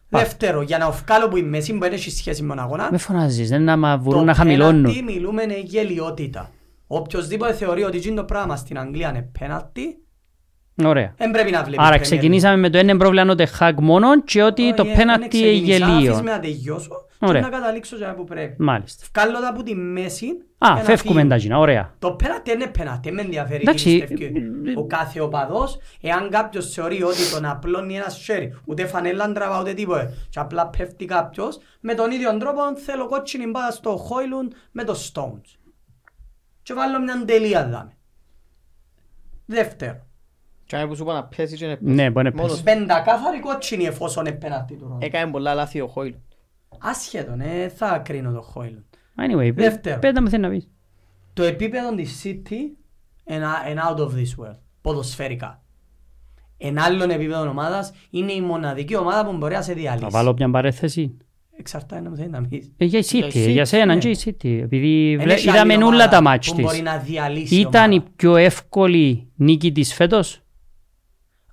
Πάμε. 0.10 0.24
Δεύτερο, 0.24 0.62
για 0.62 0.78
να 0.78 0.90
βγάλω 0.92 1.28
που 1.28 1.38
η 1.38 1.42
μέση 1.44 1.74
που 1.74 1.80
δεν 1.80 1.94
έχεις 1.94 2.18
σχέση 2.18 2.42
με 2.44 2.48
τον 2.56 2.60
αγώνα, 2.64 2.88
Με 2.92 2.98
φωνάζεις, 2.98 3.50
δεν 3.50 3.64
να 3.64 3.78
μα 3.78 3.98
το 3.98 4.04
μπορούν 4.04 4.26
να 4.26 4.34
penalty 4.34 4.36
χαμηλώνουν. 4.36 5.04
μιλούμε 5.04 5.44
είναι 5.44 5.60
γελιότητα. 5.60 6.50
Οποιοςδήποτε 6.88 7.54
θεωρεί 7.54 7.84
ότι 7.84 7.98
εκείνο 7.98 8.16
το 8.16 8.24
πράγμα 8.24 8.56
στην 8.56 8.80
Αγγλία 8.80 9.10
είναι 9.10 9.30
πέναλτι, 9.40 9.98
Ωραία. 10.84 11.14
δεν 11.18 11.32
πρέπει 11.32 11.52
να 11.52 11.64
βλέπεις 11.64 11.86
Άρα 11.86 11.96
Premier 11.96 11.98
League. 12.00 12.02
ξεκινήσαμε 12.02 12.58
με 12.58 12.70
το 12.70 12.78
ένα 12.78 12.98
πρόβλημα 12.98 13.36
το 13.36 13.46
Χακ 13.48 13.80
μόνο 13.80 14.22
και 14.22 14.44
ότι 14.44 14.74
το 14.74 14.82
Όχι, 14.84 14.96
πέναλτι 14.96 15.22
δεν 15.22 15.30
ξεκίνησα. 15.30 15.86
Άφης 15.86 15.98
γελίο. 15.98 16.22
με 16.24 16.32
να 16.32 16.40
τελειώσω 16.40 17.06
και 17.22 17.28
Ωραία. 17.28 17.42
να 17.42 17.50
καταλήξω 17.50 17.96
για 17.96 18.14
που 18.14 18.24
πρέπει. 18.24 18.56
Μάλιστα. 18.64 19.06
Βγάλω 19.14 19.40
τα 19.40 19.48
από 19.48 19.64
τη 19.64 19.76
μέση 19.76 20.26
Α, 20.58 20.68
και 20.68 20.74
να 20.74 20.76
φεύγουμε 20.84 21.20
φύγω. 21.20 21.30
τα 21.34 21.38
κοινά, 21.38 21.60
ωραία. 21.60 21.94
Το 22.00 22.12
πέναλτι 22.12 22.52
είναι 22.52 22.68
πέναλτι, 22.68 23.00
δεν 23.04 23.14
με 23.14 23.22
ενδιαφέρει 23.22 23.62
Εντάξει, 23.62 24.00
τι 24.00 24.14
πιστεύει 24.14 24.76
ο 24.76 24.86
κάθε 24.86 25.22
οπαδός. 25.22 25.78
Εάν 26.02 26.30
κάποιος 26.30 26.74
θεωρεί 26.74 27.04
ότι 27.04 27.30
τον 27.34 27.46
απλώνει 27.46 27.96
ένας 27.98 28.22
σέρι, 28.24 28.60
ούτε 28.66 28.86
φανέλα 28.86 29.32
τραβά 29.32 29.60
ούτε 29.60 29.74
τίποτε, 29.74 30.14
και 30.30 30.40
απλά 30.40 30.68
πέφτει 30.68 31.06
κάποιος, 31.06 31.60
με 31.80 31.94
τον 31.94 32.12
ίδιο 32.12 32.38
τρόπο 32.38 32.60
θέλω 32.86 33.08
κότσινη 33.08 33.46
μπάλα 33.48 33.72
στο 33.72 33.90
Χόιλουν 33.98 34.54
με 34.72 34.84
το 34.84 34.96
Stones. 35.14 35.58
Και 36.64 36.74
βάλω 36.74 37.00
μια 37.02 37.24
τελεία 37.26 37.68
δάμε. 37.68 37.98
Δεύτερο. 39.46 40.06
Και 40.66 40.76
αμέ 40.76 40.88
που 40.88 40.96
σου 40.96 41.04
είπα 41.04 41.14
να 41.14 41.24
πέσεις 41.24 41.60
και 41.60 41.66
να 41.68 41.78
πέσεις. 41.78 41.96
Ναι, 41.96 42.10
μπορεί 42.10 42.26
να 42.30 42.36
Μόνος. 42.36 42.62
πέσεις. 42.62 42.80
Πεντακάθαρη 42.80 43.40
κότσινη 43.40 43.86
εφόσον 43.86 44.26
είναι 44.26 44.36
πέναλτι 44.36 44.76
του 44.76 44.86
ρόλου. 44.88 44.98
Έκαμε 45.02 45.32
πολλά 45.32 45.54
λάθη 45.54 45.82
ο 45.82 45.88
Χόιλ. 45.88 46.14
Ασχέτον, 46.80 47.42
ε, 47.42 47.70
θα 47.76 47.98
κρίνω 47.98 48.32
το 48.32 48.42
Χόιλουν. 48.42 48.86
Anyway, 49.18 49.52
Δεύτερο. 49.54 50.00
πέτα 50.00 50.22
μου 50.22 50.30
θέλεις 50.30 50.46
να 50.46 50.52
πεις. 50.52 50.68
Το 51.34 51.44
επίπεδο 51.44 51.96
της 51.96 52.22
City 52.26 52.52
είναι 53.26 53.46
είναι 53.70 53.82
out 53.90 53.98
of 54.00 54.08
this 54.08 54.46
world, 54.46 54.58
ποδοσφαιρικά. 54.82 55.64
Ένα 56.58 56.84
άλλο 56.84 57.04
επίπεδο 57.04 57.50
ομάδας 57.50 57.92
είναι 58.10 58.32
η 58.34 58.42
μοναδική 58.42 58.96
ομάδα 58.96 59.26
που 59.30 59.38
μπορεί 59.38 59.54
να 59.54 59.62
σε 59.62 59.72
Να 59.74 59.78
διαλύσει. 59.78 60.08
βάλω 60.10 60.34
μια 60.38 60.50
παρέθεση. 60.50 61.18
Εξαρτάται 61.58 62.02
να 62.02 62.10
μου 62.10 62.16
θέλεις 62.16 62.32
να 62.32 62.42
πεις. 62.48 62.72
Ε, 62.78 62.86
Για 62.86 63.00
η 63.00 63.02
Για 63.02 63.26
City, 63.28 63.34
η 63.36 63.46
City, 63.46 63.50
για 63.52 63.66
σένα 63.66 63.86
ναι. 63.94 64.00
και 64.00 64.10
η 64.10 64.18
City. 64.24 64.60
Επειδή 64.62 65.12
Εν 65.14 65.22
βλέ- 65.22 65.38
έχει 65.38 65.50
είδαμε 65.50 65.74
άλλη 65.74 65.84
όλα 65.84 65.94
ομάδα 65.94 66.10
τα 66.10 66.22
μάτς 66.22 66.50
που 66.50 66.56
της. 66.56 66.66
μπορεί 66.66 66.82
να 66.82 66.98
διαλύσει 66.98 67.56
η 67.56 67.60
Ήταν 67.60 67.92
η 67.92 67.96
ομάδα. 67.96 68.12
πιο 68.16 68.36
εύκολη 68.36 69.32
νίκη 69.36 69.72
της 69.72 69.94
φέτος; 69.94 70.42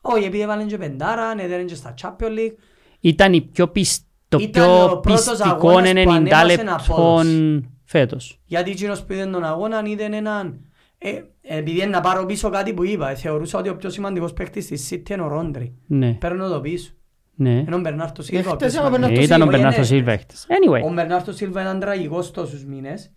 Όχι, 0.01 0.25
επειδή 0.25 0.43
έβαλαν 0.43 0.66
και 0.66 0.79
πεντάρα, 0.79 1.35
έδεραν 1.43 1.66
και 1.66 1.75
στα 1.75 1.95
Champions 2.03 2.39
League. 2.39 2.55
Ήταν 3.01 3.33
η 3.33 3.41
πιο 3.41 3.69
πισ- 3.69 4.07
το 4.29 4.39
Ήταν 4.41 4.62
πιο 4.64 4.85
ο 4.85 4.99
πρώτος 5.01 5.24
πιστικό 5.29 5.49
αγώνας 5.68 5.93
που 5.93 5.99
90 5.99 6.07
ανέβασε 6.09 6.64
απόδοση. 6.68 7.29
λεπτών 7.31 7.70
φέτος. 7.85 8.41
Γιατί 8.45 8.70
εκείνος 8.70 9.03
που 9.05 9.12
είδε 9.12 9.26
τον 9.26 9.45
αγώνα 9.45 9.83
είδε 9.85 10.05
έναν... 10.05 10.61
Ε, 10.99 11.11
επειδή 11.43 11.76
είναι 11.76 11.87
να 11.87 12.01
πάρω 12.01 12.26
πίσω 12.26 12.49
κάτι 12.51 12.72
που 12.72 12.85
είπα, 12.85 13.11
ε, 13.11 13.14
θεωρούσα 13.14 13.59
ότι 13.59 13.68
ο 13.68 13.76
πιο 13.76 13.91
σημαντικός 13.91 14.33
παίκτης 14.33 14.66
της 14.66 14.89
City 14.93 15.11
είναι 15.11 15.22
ο 15.22 15.29
Ρόντρι. 15.29 15.74
Ναι, 15.87 16.12
Παίρνω 16.12 16.49
το 16.49 16.61
πίσω. 16.61 16.91
ναι. 17.35 17.51
Είναι 17.51 17.74
ο 17.74 17.79
Μπερνάρτο 17.81 18.22
Σίλβα. 18.22 18.51
ο 18.51 18.55
χτες 18.55 18.72
πιο 18.72 18.81
ήταν 18.81 18.93
ο 18.93 18.97
σημαντικός. 18.97 19.20
Μπερνάρτο 19.20 19.20
Ε, 19.20 19.24
Ήταν 19.24 19.41
ο 19.41 19.45
Σίλβα, 19.45 19.57
Μπερνάρτο 19.57 19.81
ναι. 19.81 19.87
Σίλβα 19.87 20.18
χτες. 20.18 20.47
Anyway, 20.49 20.91
Ο 20.91 20.93
Μπερνάρτο 20.93 21.33
Σίλβα 21.33 21.61
ήταν 21.61 21.81
τραγικός 21.81 22.31
τόσους 22.31 22.64
μήνες 22.64 23.11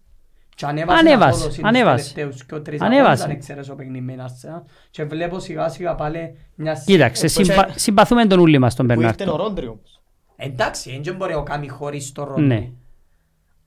και 0.56 0.66
ανέβασε 0.66 1.00
Ανέβασε, 1.00 1.30
απόδοση 1.30 1.60
τους 1.62 1.68
ανέβασε. 1.70 2.14
τελευταίους 2.14 2.46
και 2.46 2.56
ο 2.56 2.62
τρεις 2.62 2.82
Ανέβασε. 2.82 3.04
αγώνες, 3.06 3.22
αν 3.24 3.30
εξαιρέσω 3.32 3.76
παιχνίδι 3.76 4.02
με 4.06 4.12
την 4.14 4.22
Arsenal. 4.22 4.62
και 4.92 5.04
βλέπω 5.04 5.40
σιγά 5.40 5.70
σιγά 5.70 5.96
πάλι 5.96 6.36
μια... 6.56 6.82
κοίταξε, 6.86 7.26
Ε, 7.26 7.30
συμπα- 7.30 7.66
και- 7.66 7.80
συμπαθούμε 7.80 8.26
τον 8.26 8.40
ούλη 8.40 8.60
μας 8.60 8.76
τον 8.76 8.88
Που 8.88 8.92
ήρθε 8.94 9.06
ο 9.06 9.12
Μπερνάρτο. 9.18 9.44
Ρόντρι 9.44 9.68
όμως. 9.68 10.01
Εντάξει, 10.44 11.00
δεν 11.04 11.16
μπορεί 11.16 11.34
να 11.34 11.42
κάνει 11.42 11.68
χωρίς 11.68 12.12
το 12.12 12.24
ρόλο. 12.24 12.46
Ναι. 12.46 12.70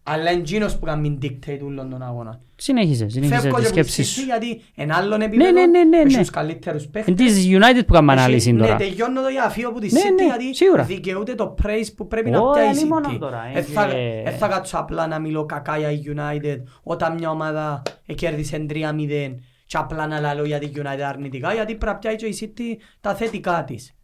Αλλά 0.07 0.31
είναι 0.31 0.41
εκείνος 0.41 0.79
που 0.79 0.85
κάνει 0.87 1.19
dictate 1.23 1.61
όλον 1.65 1.91
τον 1.91 2.03
αγώνα. 2.03 2.41
Συνέχισε, 2.57 3.09
συνέχισε 3.09 3.41
Φεύγω 3.41 3.57
τη 3.57 3.63
και 3.73 3.81
από 3.81 3.89
τη 3.89 3.93
σκέψη 3.93 4.03
City 4.03 4.21
σου. 4.21 4.25
γιατί 4.25 4.61
ένα 4.75 4.97
άλλον 4.97 5.21
επίπεδο 5.21 5.51
ναι, 5.51 5.67
ναι, 5.67 5.85
ναι, 5.85 5.99
έχει 5.99 6.15
ναι. 6.15 6.21
τους 6.21 6.31
καλύτερους 6.31 6.87
παίχτες. 6.87 7.15
Εν 7.21 7.27
της 7.27 7.47
United 7.49 7.87
που 7.87 7.93
κάνουμε 7.93 8.13
Έχει- 8.13 8.23
ανάλυση 8.23 8.55
τώρα. 8.57 8.73
Ναι, 8.73 8.79
τελειώνω 8.79 9.23
το 9.23 9.29
για 9.29 9.45
αφήγω 9.45 9.69
από 9.69 9.81
τη 9.81 9.93
Ναι, 9.93 10.01
City 10.01 10.15
ναι, 10.17 10.25
γιατί 10.25 10.55
σίγουρα. 10.57 10.83
δικαιούται 10.83 11.35
το 11.35 11.55
praise 11.63 11.87
που 11.97 12.07
πρέπει 12.07 12.31
να 12.31 12.39
Ω, 12.41 12.51
πιάει 12.51 12.67
η 12.67 12.71
είναι 12.79 12.89
μόνο 12.89 13.09
City. 13.13 13.17
τώρα, 13.21 13.43
Ε, 13.55 13.63
θα- 13.63 13.91
ε, 13.91 14.23
ε, 14.25 14.31
θα 14.31 14.49
κάτσω 14.49 14.79
απλά 14.79 15.07
να 15.07 15.19
μιλώ 15.19 15.47
κακά 15.47 15.79
για 15.79 15.91
η 15.91 16.03
United 16.17 16.57
όταν 16.83 17.15
μια 17.15 17.31
ομάδα 17.31 17.83
κέρδισε 18.15 18.67
3-0 18.71 19.39
και 19.67 19.77
απλά 19.77 20.07
να 20.07 20.21
λαλώ 20.21 20.45
για 20.45 20.59
τη 20.59 20.71
United 20.77 21.01
αρνητικά 21.09 21.53
γιατί 21.55 21.75
πρέπει 21.75 21.93
να 21.93 21.99
πιάει 21.99 22.17
και 22.17 22.27
η 22.27 22.37
City 22.41 22.83
τα 23.01 23.15
θετικά 23.15 23.65
της. 23.65 23.95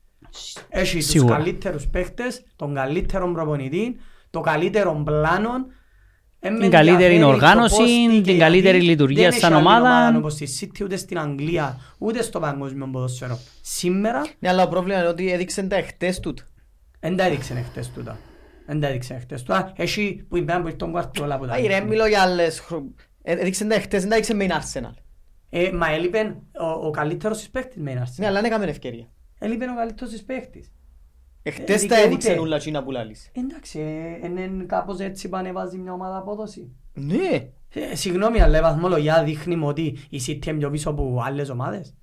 Έχει 0.69 0.97
τους 0.97 1.07
Σίγουρα. 1.07 1.35
καλύτερους 1.37 1.87
παίχτες, 1.89 2.43
τον 2.57 2.75
καλύτερο 2.75 3.33
προπονητή, 3.33 3.97
το 4.31 4.41
καλύτερο 4.41 5.03
πλάνο. 5.05 5.51
Ε, 6.43 6.51
με 6.51 6.59
Την 6.59 6.71
καλύτερη 6.71 7.15
ενδιαφέρει 7.15 7.21
το 7.21 7.27
οργάνωση, 7.47 7.77
πώς 7.77 7.87
την 7.87 8.23
τίκε, 8.23 8.39
καλύτερη 8.39 8.77
γιατί 8.77 8.91
λειτουργία 8.91 9.23
δεν 9.23 9.31
έχει 9.31 9.41
σαν 9.41 9.53
άλλη 9.53 9.67
ομάδα. 9.67 10.17
όπως 10.19 10.33
στη 10.33 10.49
City 10.61 10.83
ούτε 10.85 10.97
στην 10.97 11.19
Αγγλία 11.19 11.81
ούτε 11.99 12.23
στο 12.23 12.41
παγκόσμιο 12.41 12.89
ποδοσφαίρο. 12.93 13.39
Σήμερα 13.61 14.21
Ναι, 14.39 14.49
αλλά 14.49 14.63
το 14.65 14.69
πρόβλημα 14.69 14.99
είναι 14.99 15.09
ότι 15.09 15.33
έδειξαν 15.33 15.69
τα 15.69 15.77
εχτές 15.77 16.21
τούτα. 16.21 16.43
δεν 17.01 17.17
τα 17.17 17.25
έδειξε 17.25 17.65
χτες 17.71 17.91
τούτα. 17.91 18.19
Δεν 18.67 18.81
τα 18.81 18.87
έδειξε 18.87 19.19
χτες 19.21 19.43
τούτα. 19.43 19.73
Έχει 19.77 20.25
που 20.29 20.37
είπε 20.37 20.53
που 20.53 20.65
ήρθε 20.67 20.77
τον 20.77 20.93
Guardiola 20.97 21.37
που 21.39 21.47
τα 21.47 21.53
Άι 21.53 21.61
ρε, 21.63 21.67
έδειξε. 21.67 21.85
μιλώ 21.85 22.07
για 22.07 22.23
άλλες 22.23 22.61
χρο- 22.61 22.85
Ε, 23.23 23.33
Έδειξαν 23.33 23.69
τα 23.69 23.75
εχτές, 23.75 24.01
δεν 24.01 24.09
τα 24.11 24.15
έδειξαν 24.17 24.37
με 24.37 24.45
την 24.47 24.55
Arsenal. 24.61 24.95
Ε, 25.51 25.71
Μα 25.73 25.91
έλειπε 25.93 26.37
ο- 26.61 26.87
ο 26.87 26.91
καλύτερος 26.91 27.39
της 27.39 27.51
παίχτης 27.51 27.77
με 27.83 27.91
την 27.91 28.01
Arsenal. 28.03 28.15
Ναι, 28.17 28.27
αλλά 28.27 28.41
δεν 28.41 28.51
έκαμε 28.51 28.65
ευκαιρία. 28.67 29.07
Έλειπε 29.43 29.65
ο 29.65 29.75
καλύτερος 29.77 30.13
της 30.13 30.25
παίχτης. 30.25 30.73
Εχτες 31.43 31.67
τα 31.67 31.77
δικαιούται. 31.79 32.03
έδειξαν 32.07 32.39
όλα 32.39 32.57
εκείνα 32.57 32.83
που 32.83 32.91
λάλεις. 32.91 33.31
Εντάξει, 33.33 33.79
ε, 34.23 34.27
είναι 34.27 34.65
κάπως 34.67 34.99
έτσι 34.99 35.29
που 35.29 35.37
ανεβάζει 35.37 35.79
μια 35.79 35.93
ομάδα 35.93 36.17
απόδοση. 36.17 36.71
Ναι. 36.95 37.49
Ε, 37.75 37.95
Συγγνώμη, 37.97 38.41
αλλά 38.41 38.59
η 38.59 38.61
βαθμολογία 38.61 39.25
δείχνει 39.25 39.57
μου 39.57 39.67
ότι 39.69 39.97
η 40.11 40.21
City 40.27 40.47
είναι 40.47 40.59
πιο 40.59 40.71
πίσω 40.71 40.91
από 40.91 41.23
άλλες 41.27 41.49
ομάδες. 41.49 41.95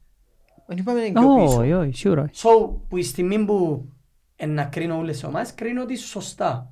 Δεν 0.68 0.78
είπαμε 0.78 1.00
είναι 1.00 1.20
πιο 1.20 1.36
πίσω. 1.44 1.60
Όχι, 1.60 1.74
όχι, 1.74 1.92
σίγουρα. 1.98 2.30
So, 2.34 2.76
που 2.88 2.98
η 2.98 3.04
στιγμή 3.04 3.46
που 3.46 3.88
ε, 4.36 4.46
να 4.46 4.64
κρίνω 4.64 4.98
όλες 4.98 5.16
τις 5.16 5.24
ομάδες, 5.24 5.54
κρίνω 5.54 5.86
τις 5.86 6.06
σωστά. 6.06 6.72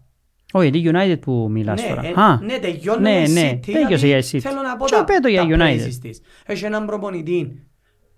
Όχι, 0.53 0.67
είναι 0.67 0.77
η 0.77 0.91
United 0.93 1.19
που 1.21 1.47
μιλάς 1.51 1.81
Ναι, 1.81 1.87
τώρα. 1.87 2.05
ε, 2.05 2.13
Α, 2.15 2.39
ναι, 2.41 2.57
τελειώνουμε 2.57 3.09
ναι, 3.11 3.29
η 3.29 3.31
ναι, 3.33 3.51
City, 3.53 3.59
τέλειωσε 3.65 3.87
γιατί 3.87 4.07
για 4.07 4.17
η 4.17 4.23
City. 4.31 4.39
Θέλω 4.39 4.61
να 4.61 4.77
πω 4.77 4.85
Και 4.85 4.95
τα, 4.95 5.03
πέτω 5.03 5.27
για 5.27 5.41
τα 5.41 5.47
United; 5.49 5.85
places 5.87 5.93
της. 6.01 6.21
Έχει 6.45 6.65
έναν 6.65 6.85
προπονητή 6.85 7.67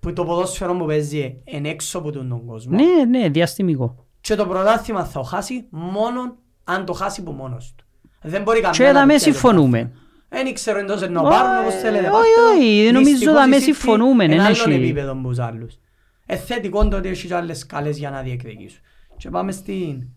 που 0.08 0.14
το 0.14 0.26
ποδόσφαιρο 0.26 0.76
που 0.78 0.86
παίζει 0.86 1.42
είναι 1.44 1.70
έξω 1.70 1.98
από 1.98 2.12
τον 2.12 2.46
κόσμο. 2.46 2.76
Ναι, 2.78 3.20
ναι, 3.20 3.30
διαστημικό. 3.30 4.06
Και 4.22 4.36
το 4.36 4.46
πρωτάθλημα 4.48 5.06
θα 5.06 5.20
το 5.20 5.26
χάσει 5.26 5.66
μόνο 5.70 6.36
αν 6.64 6.86
το 6.86 6.94
χάσει 6.94 7.22
από 7.22 7.32
μόνος 7.32 7.74
του. 7.78 7.86
Δεν 8.22 8.42
μπορεί 8.42 8.60
Και 8.60 8.66
καμία 8.66 8.94
δαμέ 8.94 8.94
να 8.94 9.02
το 9.02 9.08
πιάσει 9.08 9.26
το 9.26 9.32
συμφωνούμε. 9.32 9.78
πρωτάθλημα. 9.80 10.06
Δεν 10.30 10.54
ξέρω 10.54 10.80
εντός 10.80 11.02
ενώ 11.02 11.22
πάρουν 11.22 11.62
όπως 11.66 11.80
θέλετε. 11.80 12.08
όχι, 12.08 12.12
πάρτε 12.12 12.28
το. 12.36 12.58
όχι, 12.62 12.92
νομίζω 12.92 13.10
Δυστυχώς 13.12 13.36
δαμέ 13.36 13.56
η 13.56 13.60
City 13.60 13.64
συμφωνούμε, 13.64 14.24
είναι 14.24 14.34
εν 14.34 14.40
άλλον 14.42 14.52
έχει. 14.72 14.72
επίπεδο 14.74 15.12
από 15.12 15.28
τους 15.28 15.40
άλλους. 15.40 15.80
Ε, 16.26 16.36
θετικό 16.36 16.88
το 16.88 16.98
ότι 16.98 17.08
έχεις 17.08 17.24
και 17.24 17.36
άλλες 17.36 17.66
καλές 17.66 17.98
για 17.98 18.10
να 18.10 18.22
διεκδικήσουν. 18.22 18.80
Και 19.18 19.30
πάμε 19.30 19.52
στην... 19.52 20.08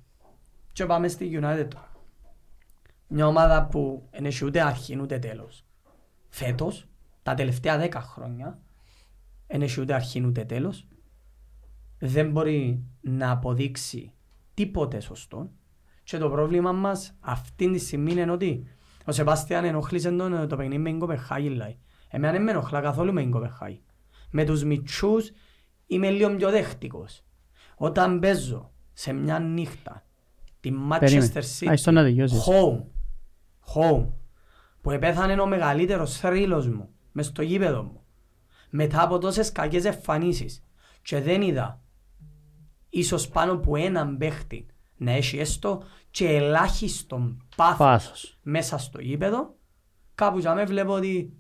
Και 0.73 0.85
πάμε 0.87 1.09
στη 1.09 1.31
United 1.33 1.67
τώρα. 1.69 1.93
Μια 3.07 3.27
ομάδα 3.27 3.69
που 3.71 4.09
δεν 4.11 4.25
έχει 4.25 4.45
ούτε 4.45 4.61
αρχή 4.61 4.99
ούτε 5.01 5.19
τέλος. 5.19 5.65
Φέτος, 6.29 6.87
τα 7.23 7.35
τελευταία 7.35 7.79
δέκα 7.79 8.01
χρόνια, 8.01 8.59
δεν 9.51 9.63
έχει 9.63 9.81
ούτε 9.81 9.95
αρχή 9.95 10.27
ούτε 10.27 10.45
τέλος. 10.45 10.87
Δεν 11.99 12.31
μπορεί 12.31 12.85
να 13.01 13.31
αποδείξει 13.31 14.13
τίποτε 14.55 15.01
σωστό. 15.01 15.51
Και 16.03 16.19
το 16.19 16.31
πρόβλημα 16.31 16.73
μας 16.73 17.17
αυτή 17.21 17.71
τη 17.71 17.79
στιγμή 17.79 18.13
είναι 18.13 18.31
ότι 18.31 18.67
ο 19.05 19.13
Σεπάστιαν 19.13 19.65
ενοχλήσε 19.65 20.11
τον 20.11 20.49
το 20.49 20.57
παιχνίδι 20.57 20.83
με 20.83 20.91
την 20.91 20.99
Κοπεχάγη. 20.99 21.49
λέει. 21.49 21.79
Εμένα 22.09 22.33
δεν 22.33 22.43
με 22.43 22.51
ενοχλά 22.51 22.81
καθόλου 22.81 23.13
με 23.13 23.21
την 23.21 23.31
Κοπεχάγη. 23.31 23.83
Με 24.31 24.45
τους 24.45 24.65
μητσούς 24.65 25.31
είμαι 25.87 26.11
λίγο 26.11 26.37
πιο 26.37 26.51
δέχτικος. 26.51 27.25
Όταν 27.77 28.19
παίζω 28.19 28.73
σε 28.93 29.13
μια 29.13 29.39
νύχτα 29.39 30.07
τη 30.61 30.71
Manchester 30.91 30.99
Περίμενε. 30.99 31.33
City 31.61 31.67
Άις 31.69 31.83
το 31.83 31.91
να 31.91 32.03
τελειώσεις. 32.03 32.47
home, 32.47 32.83
home, 33.75 34.09
που 34.81 34.91
επέθανε 34.91 35.41
ο 35.41 35.47
μεγαλύτερος 35.47 36.17
θρύλος 36.17 36.69
μου 36.69 36.89
μες 37.13 37.27
στο 37.27 37.43
γήπεδο 37.43 37.83
μου 37.83 38.05
μετά 38.71 39.03
από 39.03 39.19
τόσες 39.19 39.53
κακές 39.53 39.85
εμφανίσεις 39.85 40.63
και 41.03 41.21
δεν 41.21 41.43
είδα 41.43 41.81
ίσως 42.91 43.29
πάνω 43.29 43.53
από 43.53 43.77
έναν 43.77 44.17
παίχτη 44.17 44.67
να 44.97 45.11
έχει 45.13 45.39
έστω 45.39 45.83
και 46.11 46.29
ελάχιστον 46.29 47.45
πάθος 47.57 47.77
Πάθος. 47.79 48.39
μέσα 48.43 48.79
στο 48.79 49.01
γήπεδο 49.01 49.55
κάπου 50.15 50.39
για 50.39 50.55
με 50.55 50.65
βλέπω 50.65 50.93
ότι 50.93 51.33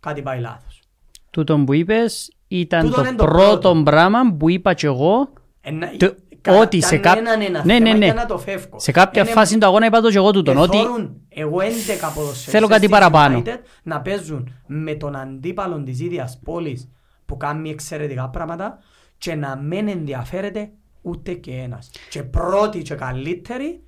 κάτι 0.00 0.22
πάει 0.22 0.40
λάθος. 0.40 0.82
Τούτον 1.30 1.64
που 1.64 1.72
είπες 1.72 2.32
ήταν 2.48 2.80
Τούτον 2.84 3.02
το 3.02 3.08
είναι 3.08 3.16
το 3.16 3.24
πρώτο 3.24 3.58
πρώτο. 3.58 3.82
πράγμα 3.82 4.36
που 4.36 4.48
είπα 4.50 4.74
κι 4.74 4.86
εγώ 4.86 5.32
Ένα, 5.60 5.96
Το- 5.96 6.14
κα- 6.14 6.19
ότι 6.48 6.78
κι 6.78 6.84
σε 6.84 6.94
αν 6.94 7.00
κά- 7.00 7.16
έναν 7.18 7.40
ένα 7.40 7.64
Ναι, 7.64 7.78
ναι, 7.78 7.84
θέμα 7.86 7.98
ναι. 7.98 8.04
για 8.04 8.14
να 8.14 8.26
το 8.26 8.38
φεύγω. 8.38 8.78
σε 8.80 8.92
κάποια 8.92 9.22
Είναι- 9.22 9.30
φάση 9.30 9.58
του 9.58 9.66
αγώνα 9.66 9.86
είπα 9.86 10.00
το 10.00 10.10
κι 10.10 10.16
εγώ 10.16 10.30
τούτον 10.30 10.56
ότι 10.56 10.78
Εθώρουν 10.78 11.16
εγώ 11.28 11.60
11 11.60 12.08
ποδοσφαιριστές 12.14 12.52
Θέλω 12.52 12.66
κάτι 12.66 12.80
της 12.80 12.90
παραπάνω. 12.90 13.42
United 13.46 13.58
να 13.82 14.00
παίζουν 14.00 14.54
με 14.66 14.94
τον 14.94 15.16
αντίπαλο 15.16 15.82
της 15.82 16.00
ίδιας 16.00 16.40
πόλης 16.44 16.88
που 17.26 17.36
κάνει 17.36 17.70
εξαιρετικά 17.70 18.28
πράγματα 18.28 18.78
και 19.18 19.34
να 19.34 19.56
μην 19.56 19.88
ενδιαφέρεται 19.88 20.70
ούτε 21.02 21.32
και 21.32 21.52
ένας. 21.52 21.90
Και 22.10 22.22
πρώτοι 22.22 22.82
και 22.82 22.94
καλύτεροι, 22.94 23.82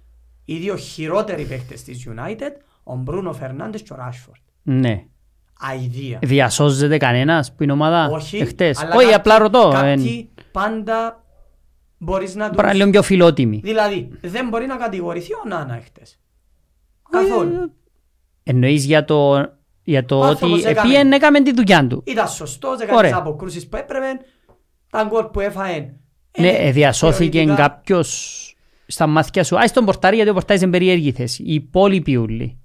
οι 0.44 0.56
δύο 0.56 0.76
χειρότεροι 0.76 1.44
παίκτες 1.44 1.82
της 1.82 2.06
United, 2.08 2.50
ο 2.82 2.94
Μπρούνο 2.96 3.32
Φερνάντες 3.32 3.82
και 3.82 3.92
ο 3.92 3.96
Ράσφορντ. 3.96 4.40
ναι. 4.62 5.04
Αηδία. 5.64 6.18
Διασώζεται 6.22 6.96
κανένας 6.96 7.52
που 7.54 7.62
είναι 7.62 7.72
ομάδα 7.72 8.08
Όχι, 8.08 8.36
εχθές; 8.36 8.78
αλλά 8.78 8.88
Όχι, 8.88 8.98
κάποιοι- 8.98 9.14
απλά 9.14 9.38
ρωτώ. 9.38 9.70
Κάποιοι 9.72 10.30
πάντα 10.52 11.21
μπορείς 12.02 12.34
να 12.34 12.44
Πρέπει 12.50 12.56
να 12.56 12.62
τους... 12.62 12.72
είναι 12.72 12.78
λίγο 12.78 12.90
πιο 12.90 13.02
φιλότιμη. 13.02 13.60
Δηλαδή, 13.64 14.08
δεν 14.20 14.48
μπορεί 14.48 14.66
να 14.66 14.76
κατηγορηθεί 14.76 15.32
ο 15.32 15.48
Νάνα 15.48 15.74
εχθές. 15.76 16.18
Καθόλου. 17.10 17.72
Εννοείς 18.42 18.84
για 18.84 19.04
το, 19.04 19.46
για 19.82 20.04
το 20.04 20.16
Ο 20.16 20.18
ότι 20.20 20.28
άνθρωπος 20.28 20.64
έκανε- 20.64 20.78
επίεν 20.90 21.12
έκαμε 21.12 21.42
τη 21.42 21.52
δουλειά 21.54 21.86
του. 21.86 22.02
Ήταν 22.06 22.28
σωστός, 22.28 22.80
έκανε 22.80 22.96
Ωραία. 22.98 23.10
τις 23.10 23.18
αποκρούσεις 23.20 23.68
που 23.68 23.76
έπρεπε, 23.76 24.06
τα 24.90 25.04
γκολ 25.04 25.24
που 25.24 25.40
έφαε. 25.40 25.92
Ναι, 26.38 26.48
ε, 26.48 26.68
ε, 26.68 26.70
διασώθηκε 26.72 27.38
θεωρητικά- 27.38 27.68
κάποιος 27.68 28.38
στα 28.86 29.06
μάτια 29.06 29.44
σου. 29.44 29.58
Άις 29.58 29.72
τον 29.72 29.84
πορτάρι 29.84 30.14
γιατί 30.16 30.30
ο 30.30 30.34
πορτάρις 30.34 30.62
είναι 30.62 30.70
περίεργη 30.70 31.12
θέση. 31.12 31.42
Οι 31.42 31.54
υπόλοιποι 31.54 32.16
ούλοι. 32.16 32.58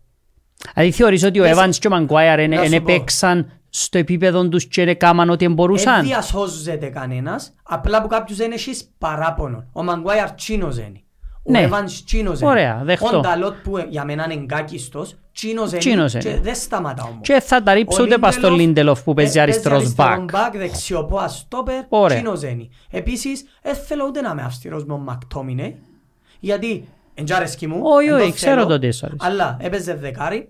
Δηλαδή 0.74 0.92
θεωρείς 0.92 1.24
ότι 1.24 1.40
ο 1.40 1.44
Πες- 1.44 1.58
Evans 1.58 1.76
και 1.76 1.88
ο 1.88 1.92
Maguire 1.94 2.46
Να 2.50 2.64
σου 2.64 2.70
δεν 2.70 2.84
πω. 2.84 2.92
έπαιξαν 2.92 3.57
στο 3.70 3.98
επίπεδο 3.98 4.48
τους 4.50 4.66
και 4.68 4.82
έκαναν 4.82 5.30
ό,τι 5.30 5.46
Δεν 5.46 5.54
μπορούσαν. 5.54 6.04
διασώζεται 6.06 6.88
κανένας, 6.88 7.54
απλά 7.64 8.02
που 8.02 8.08
κάποιους 8.08 8.38
δεν 8.38 8.52
έχεις 8.52 8.90
παράπονο. 8.98 9.64
Ο 9.74 9.84
Μαγκουάιαρ 9.84 10.32
τσίνος 10.32 10.78
είναι. 10.78 11.02
Ο 11.44 11.52
Ναι. 11.52 11.62
Εβάνς 11.62 12.04
τσίνος 12.04 12.40
είναι. 12.40 12.50
Ωραία, 12.50 12.82
δεχτώ. 12.84 13.18
Ο 13.18 13.20
Νταλότ 13.20 13.54
που 13.64 13.78
ε, 13.78 13.86
για 13.90 14.04
μένα 14.06 14.24
είναι 14.24 14.34
εγκάκιστος, 14.34 15.16
τσίνος 15.34 15.70
είναι 15.70 15.78
Τσίνος 15.80 16.14
και 16.14 16.30
είναι. 16.30 16.40
δεν 16.40 16.56
σταματά 16.56 17.04
όμως. 17.04 17.20
Και 17.22 17.40
θα 17.40 17.64
τα 17.64 17.74
ρίψω 17.74 18.02
Ο 18.02 18.06
ούτε 18.06 18.18
πας 18.18 18.34
στο 18.34 18.50
Λίντελοφ, 18.50 19.00
Lindelof 19.00 19.04
που 19.04 19.14
παίζει 19.14 19.38
ε, 19.38 19.42
αριστερός 19.42 19.78
αριστερόν 19.80 20.26
back. 20.32 20.36
back, 20.36 20.52
δεξιοπό 20.58 21.18
αστόπερ, 21.18 21.84
Ωραία. 21.90 22.18
τσίνος 22.18 22.42
είναι. 22.44 22.68
Επίσης, 22.92 23.44
δεν 23.62 23.76
θέλω 23.76 24.06
ούτε 24.06 24.22
να 24.22 24.30
είμαι 24.32 24.42
αυστηρός 24.44 24.82
με 24.86 24.94
τον 24.94 25.04
Μακτόμινε, 25.04 25.76
γιατί 26.40 26.88
εν 27.14 27.26
τζ' 27.26 27.32
αρέσκει 27.32 27.68
μου, 27.68 27.80
Όχι, 27.84 28.08
εν 28.08 28.14
όχι, 28.14 28.26
το 28.28 28.32
ξέρω 28.34 28.54
θέλω, 28.56 28.68
το 28.68 28.74
ότι 28.74 28.92
σου 28.92 29.06
αρέσει. 29.06 29.20
Αλλά 29.28 29.58
έπαιζε 29.60 29.94
δεκάρι, 29.94 30.50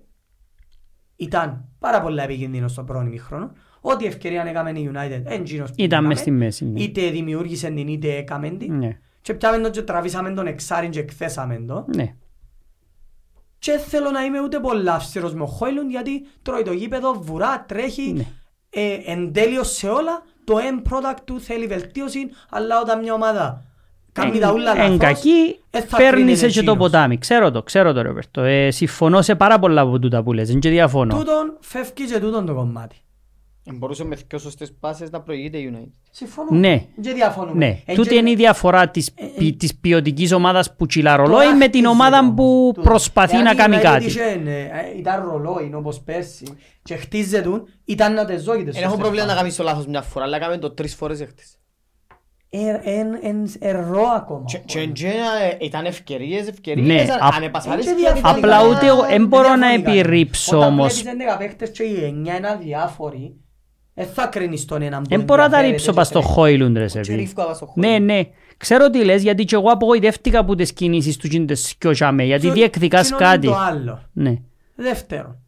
ήταν 1.18 1.66
πάρα 1.80 2.02
πολύ 2.02 2.22
επικίνδυνο 2.22 2.68
στο 2.68 2.84
πρώτο 2.84 3.06
ημίχρονο. 3.06 3.52
Ό,τι 3.82 4.06
ευκαιρία 4.06 4.44
έκαμε 4.44 4.70
η 4.70 4.92
United, 4.94 5.22
εν 5.26 5.44
τζίνος 5.44 5.70
που 5.70 5.76
Ήταν 5.78 5.90
έκαμε. 5.90 6.08
μες 6.08 6.20
στη 6.20 6.32
μέση. 6.32 6.66
ναι. 6.66 6.82
Είτε 6.82 7.10
δημιούργησε 7.10 7.68
την 7.70 7.88
είτε 7.88 8.16
έκαμε 8.16 8.50
την. 8.50 8.78
Ναι. 8.78 8.98
Και 9.22 9.34
πιάμε 9.34 9.58
τον 9.58 9.72
και 9.72 9.82
τραβήσαμε 9.82 10.32
τον 10.34 10.48
εξάριν 10.48 10.92
και 10.92 11.00
εκθέσαμε 11.00 11.56
τον. 11.56 11.86
Ναι. 11.96 12.16
Και 13.60 13.72
δεν 13.72 13.80
θέλω 13.82 14.12
να 14.12 14.24
είμαι 14.24 14.42
ούτε 14.42 14.60
πολύ 14.60 14.90
αυστηρός 14.90 15.34
με 15.34 15.42
ο 15.42 15.46
Χόιλουντ 15.46 15.90
γιατί 15.90 16.26
τρώει 16.42 16.62
το 16.62 16.72
γήπεδο, 16.72 17.14
βουρά, 17.14 17.66
τρέχει, 17.68 18.14
Ναι. 18.14 18.26
ε, 18.70 18.94
εν 19.06 19.34
τέλειος 19.34 19.72
σε 19.76 19.88
όλα. 19.90 20.24
Το 20.44 20.56
end 20.58 20.92
product 20.92 21.18
του 21.26 21.40
θέλει 21.40 21.68
βελτίωση, 21.68 22.30
αλλά 22.50 22.82
όταν 22.82 23.00
μια 23.02 23.14
ομάδα 23.14 23.66
κάνει 24.22 24.40
τα 24.40 24.52
ούλα 24.52 24.72
Εν 24.72 24.78
λάθος, 24.78 24.98
κακή, 24.98 25.60
ε, 25.72 25.82
θα 25.82 25.98
παίρνεις 25.98 26.12
κρίνεται 26.24 26.48
και 26.48 26.54
το 26.54 26.60
εκείνος. 26.72 26.78
ποτάμι. 26.78 27.18
Ξέρω 27.18 27.52
το, 27.52 27.64
ξέρω 27.64 27.94
το 27.94 28.02
Ροπέρτο. 28.02 28.42
Ε, 28.42 28.72
συμφωνώ 28.72 29.22
σε 29.22 29.36
πάρα 29.36 29.60
πολλά 29.60 29.82
από 29.82 30.00
τούτα 30.00 30.24
που 30.24 30.34
λες. 30.34 30.48
Δεν 30.50 30.60
και 30.60 30.70
διαφωνώ. 30.70 31.18
Τούτον 31.18 31.58
φεύγει 31.60 32.06
και 32.12 32.20
τούτον 32.20 32.46
το 32.46 32.54
κομμάτι. 32.54 32.96
Μπορούσε 33.74 34.04
με 34.06 34.18
πιο 34.28 34.38
σωστές 34.38 34.74
πάσες 34.80 35.10
να 35.10 35.22
προηγείται 35.22 35.58
η 35.58 35.72
United. 35.74 35.92
Συμφωνούμε. 36.12 36.58
Ναι. 36.68 36.84
Και 37.02 37.14
διαφωνούμε. 37.14 37.66
Ναι, 37.66 37.82
Ε, 37.86 37.94
τούτη 37.96 38.10
και- 38.10 38.16
είναι 38.16 38.30
η 38.30 38.36
διαφορά 38.36 38.90
της, 38.90 39.08
ε, 39.16 39.26
ποι- 39.38 39.58
της 39.60 39.76
ποιοτικής 39.76 40.32
ομάδας 40.32 40.76
που 40.76 40.86
τσιλά 40.86 41.16
το 41.16 41.22
ρολόι 41.24 41.46
με 41.46 41.52
την 41.54 41.62
άχτιζε 41.64 41.88
ομάδα 41.88 42.20
όμως, 42.20 42.34
που 42.36 42.72
τούτο. 42.76 42.90
προσπαθεί 42.90 43.36
Εάν 43.36 43.44
να 43.44 43.52
η 43.52 43.56
κάνει 43.56 43.76
United 43.78 43.82
κάτι. 43.84 44.06
είχε, 44.06 44.22
ε, 44.24 44.98
Ήταν 44.98 45.24
ρολόι 45.30 45.72
όπως 45.74 46.00
πέρσι 46.00 46.46
και 46.84 46.96
χτίζεται 46.96 47.50
ήταν 47.86 48.14
να 48.14 48.26
τες 48.26 48.42
ζώγητες. 48.44 48.74
Δεν 48.76 48.84
έχω 48.84 48.98
πρόβλημα 48.98 49.26
να 49.26 49.34
κάνεις 49.36 49.56
το 49.56 49.64
λάθος 49.64 49.86
μια 49.88 50.02
φορά, 50.02 50.26
αλλά 50.26 50.40
κάνουμε 50.40 50.58
το 50.60 50.72
τρεις 50.72 50.96
φορές 50.96 51.22
εχθές. 52.50 53.56
Ερώ 53.60 54.02
ακόμα. 54.16 54.44
Και- 54.46 54.58
Και 54.66 54.80
εν 54.80 54.94
τζένα, 54.94 55.14
ε, 55.44 55.58
ήταν 55.66 55.86
ευκαιρίες, 55.86 56.48
ευκαιρίες, 56.48 56.88
Ναι, 56.88 57.02
αν- 57.02 57.18
απ- 57.22 57.34
αν 57.34 57.44
επασάρεις 57.44 57.86
Έτσι 57.88 58.04
και 58.04 58.12
διαφωνεί 58.12 58.38
Απλά 58.38 58.58
κανένα. 58.58 58.76
ούτε 58.78 58.86
εγώ- 58.88 59.04
εν 59.04 59.10
Δεν 59.10 59.28
μπορώ 59.28 59.48
να 59.50 59.56
διαφωνεί 59.56 59.82
κανένα. 59.84 60.00
επιρρύψω 60.00 60.58
Όταν 60.58 60.70
όμως. 60.70 60.94
βλέπεις 61.02 61.12
11 61.12 61.38
παίχτες 61.38 61.70
και 61.72 61.84
οι 61.84 62.04
9 62.04 62.38
είναι 62.38 62.48
αδιάφοροι, 62.50 63.36
δεν 63.94 64.08
θα 64.14 64.26
κρίνεις 64.26 64.66
τον 64.66 64.82
έναν 64.82 65.02
που 65.02 65.10
Δεν 65.10 65.22
μπορώ 65.22 65.42
να 65.42 65.50
τα 65.50 65.58
ενδιαφέρεται 65.58 65.72
ρίψω 65.76 65.90
και 65.92 65.98
πας 65.98 66.08
στο 66.08 66.20
τρέχει. 66.20 66.34
Χόιλουντ 66.34 66.78
ρε 66.78 66.84
Και 66.84 66.90
σεβί. 66.90 67.16
ρίφκω 67.16 67.42
άβα 67.42 67.54
στο 67.54 67.72
Ναι, 67.76 67.88
χώρο. 67.88 68.00
ναι. 68.04 68.22
Ξέρω 68.58 68.90
τι 68.90 69.04
λες 69.04 69.22
γιατί 69.24 69.44
και 69.46 69.56
εγώ 69.56 69.70
απογοητεύτηκα 69.70 70.40
από 70.40 70.56
τις 70.56 70.74
κινήσεις 70.74 71.18
του 71.18 71.28
γίνοντες 71.28 71.68
σκιο 71.68 71.92
τζάμε, 71.92 72.24
γιατί 72.24 72.46
Και- 72.48 72.54
διεκδικάς 72.54 73.06
κοινό 73.08 73.18
είναι 73.20 73.28
κάτι. 73.30 73.48
το 73.48 73.56
άλλο. 73.56 74.02
Ναι. 74.14 74.36
Δεύτερον, 74.76 75.40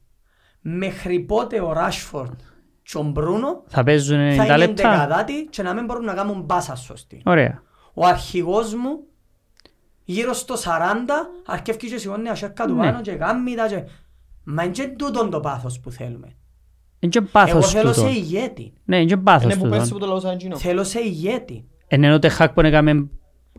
μέχρι 0.62 1.20
πότε 1.20 1.62
ο 1.62 1.74
Ράσφορντ 1.74 2.40
και 2.92 2.98
ο 2.98 3.02
Μπρούνο 3.02 3.64
Θα 3.68 3.84
παίζουν 3.84 4.18
θα 4.36 4.44
90 4.44 4.46
είναι 4.46 4.58
λεπτά. 4.58 4.88
εντεκαδάτοι 4.90 5.48
και 5.50 5.62
να 5.64 5.74
μην 5.74 5.86
μπορούν 5.86 6.06
να 6.06 6.14
κάνουν 6.14 6.42
μπάσα 6.42 6.76
σωστή. 6.76 7.22
Ωραία. 7.26 7.62
Ο 7.94 8.06
αρχηγός 8.06 8.74
μου 8.74 9.00
γύρω 10.04 10.34
στο 10.34 10.56
40 10.56 10.60
αρκεύει 11.46 11.78
και 11.90 11.98
σηκώνει 11.98 12.30
ασέρκα 12.30 12.66
του 12.66 12.74
Ναι. 12.74 12.80
πάνω 12.80 13.02
και 13.02 13.12
κάνει 13.12 13.56
τα 13.56 13.68
και... 13.68 13.84
Μα 14.44 14.64
είναι 14.64 14.72
και 14.72 14.88
τούτον 14.98 15.30
το 15.30 15.40
πάθος 15.40 15.80
που 15.80 15.92
θέλουμε. 15.92 16.28
Είναι 17.00 17.12
και 17.12 17.18
Εγώ 17.20 17.28
πάθος 17.32 17.72
θέλω 17.72 17.92
τούτο. 17.94 18.02
σε 18.08 18.10
ηγέτη. 18.10 18.74
Ναι, 18.86 18.96
είναι 18.98 19.06
και 19.06 19.18
πάθος 19.18 19.54
Είναι 19.54 19.62
που 19.64 19.70
πέρσι 19.70 19.84
τούτο. 19.92 19.94
που 19.94 20.00
το 20.00 20.06
λαούσαν 20.12 20.32
εκείνο. 20.32 20.58
Θέλω 20.58 20.84
σε 20.84 21.00
ηγέτη. 21.00 21.66
Εν 21.88 22.04
ενώ 22.04 22.20
τεχάκ 22.20 22.54
που 22.54 22.62
έκαμε 22.62 23.08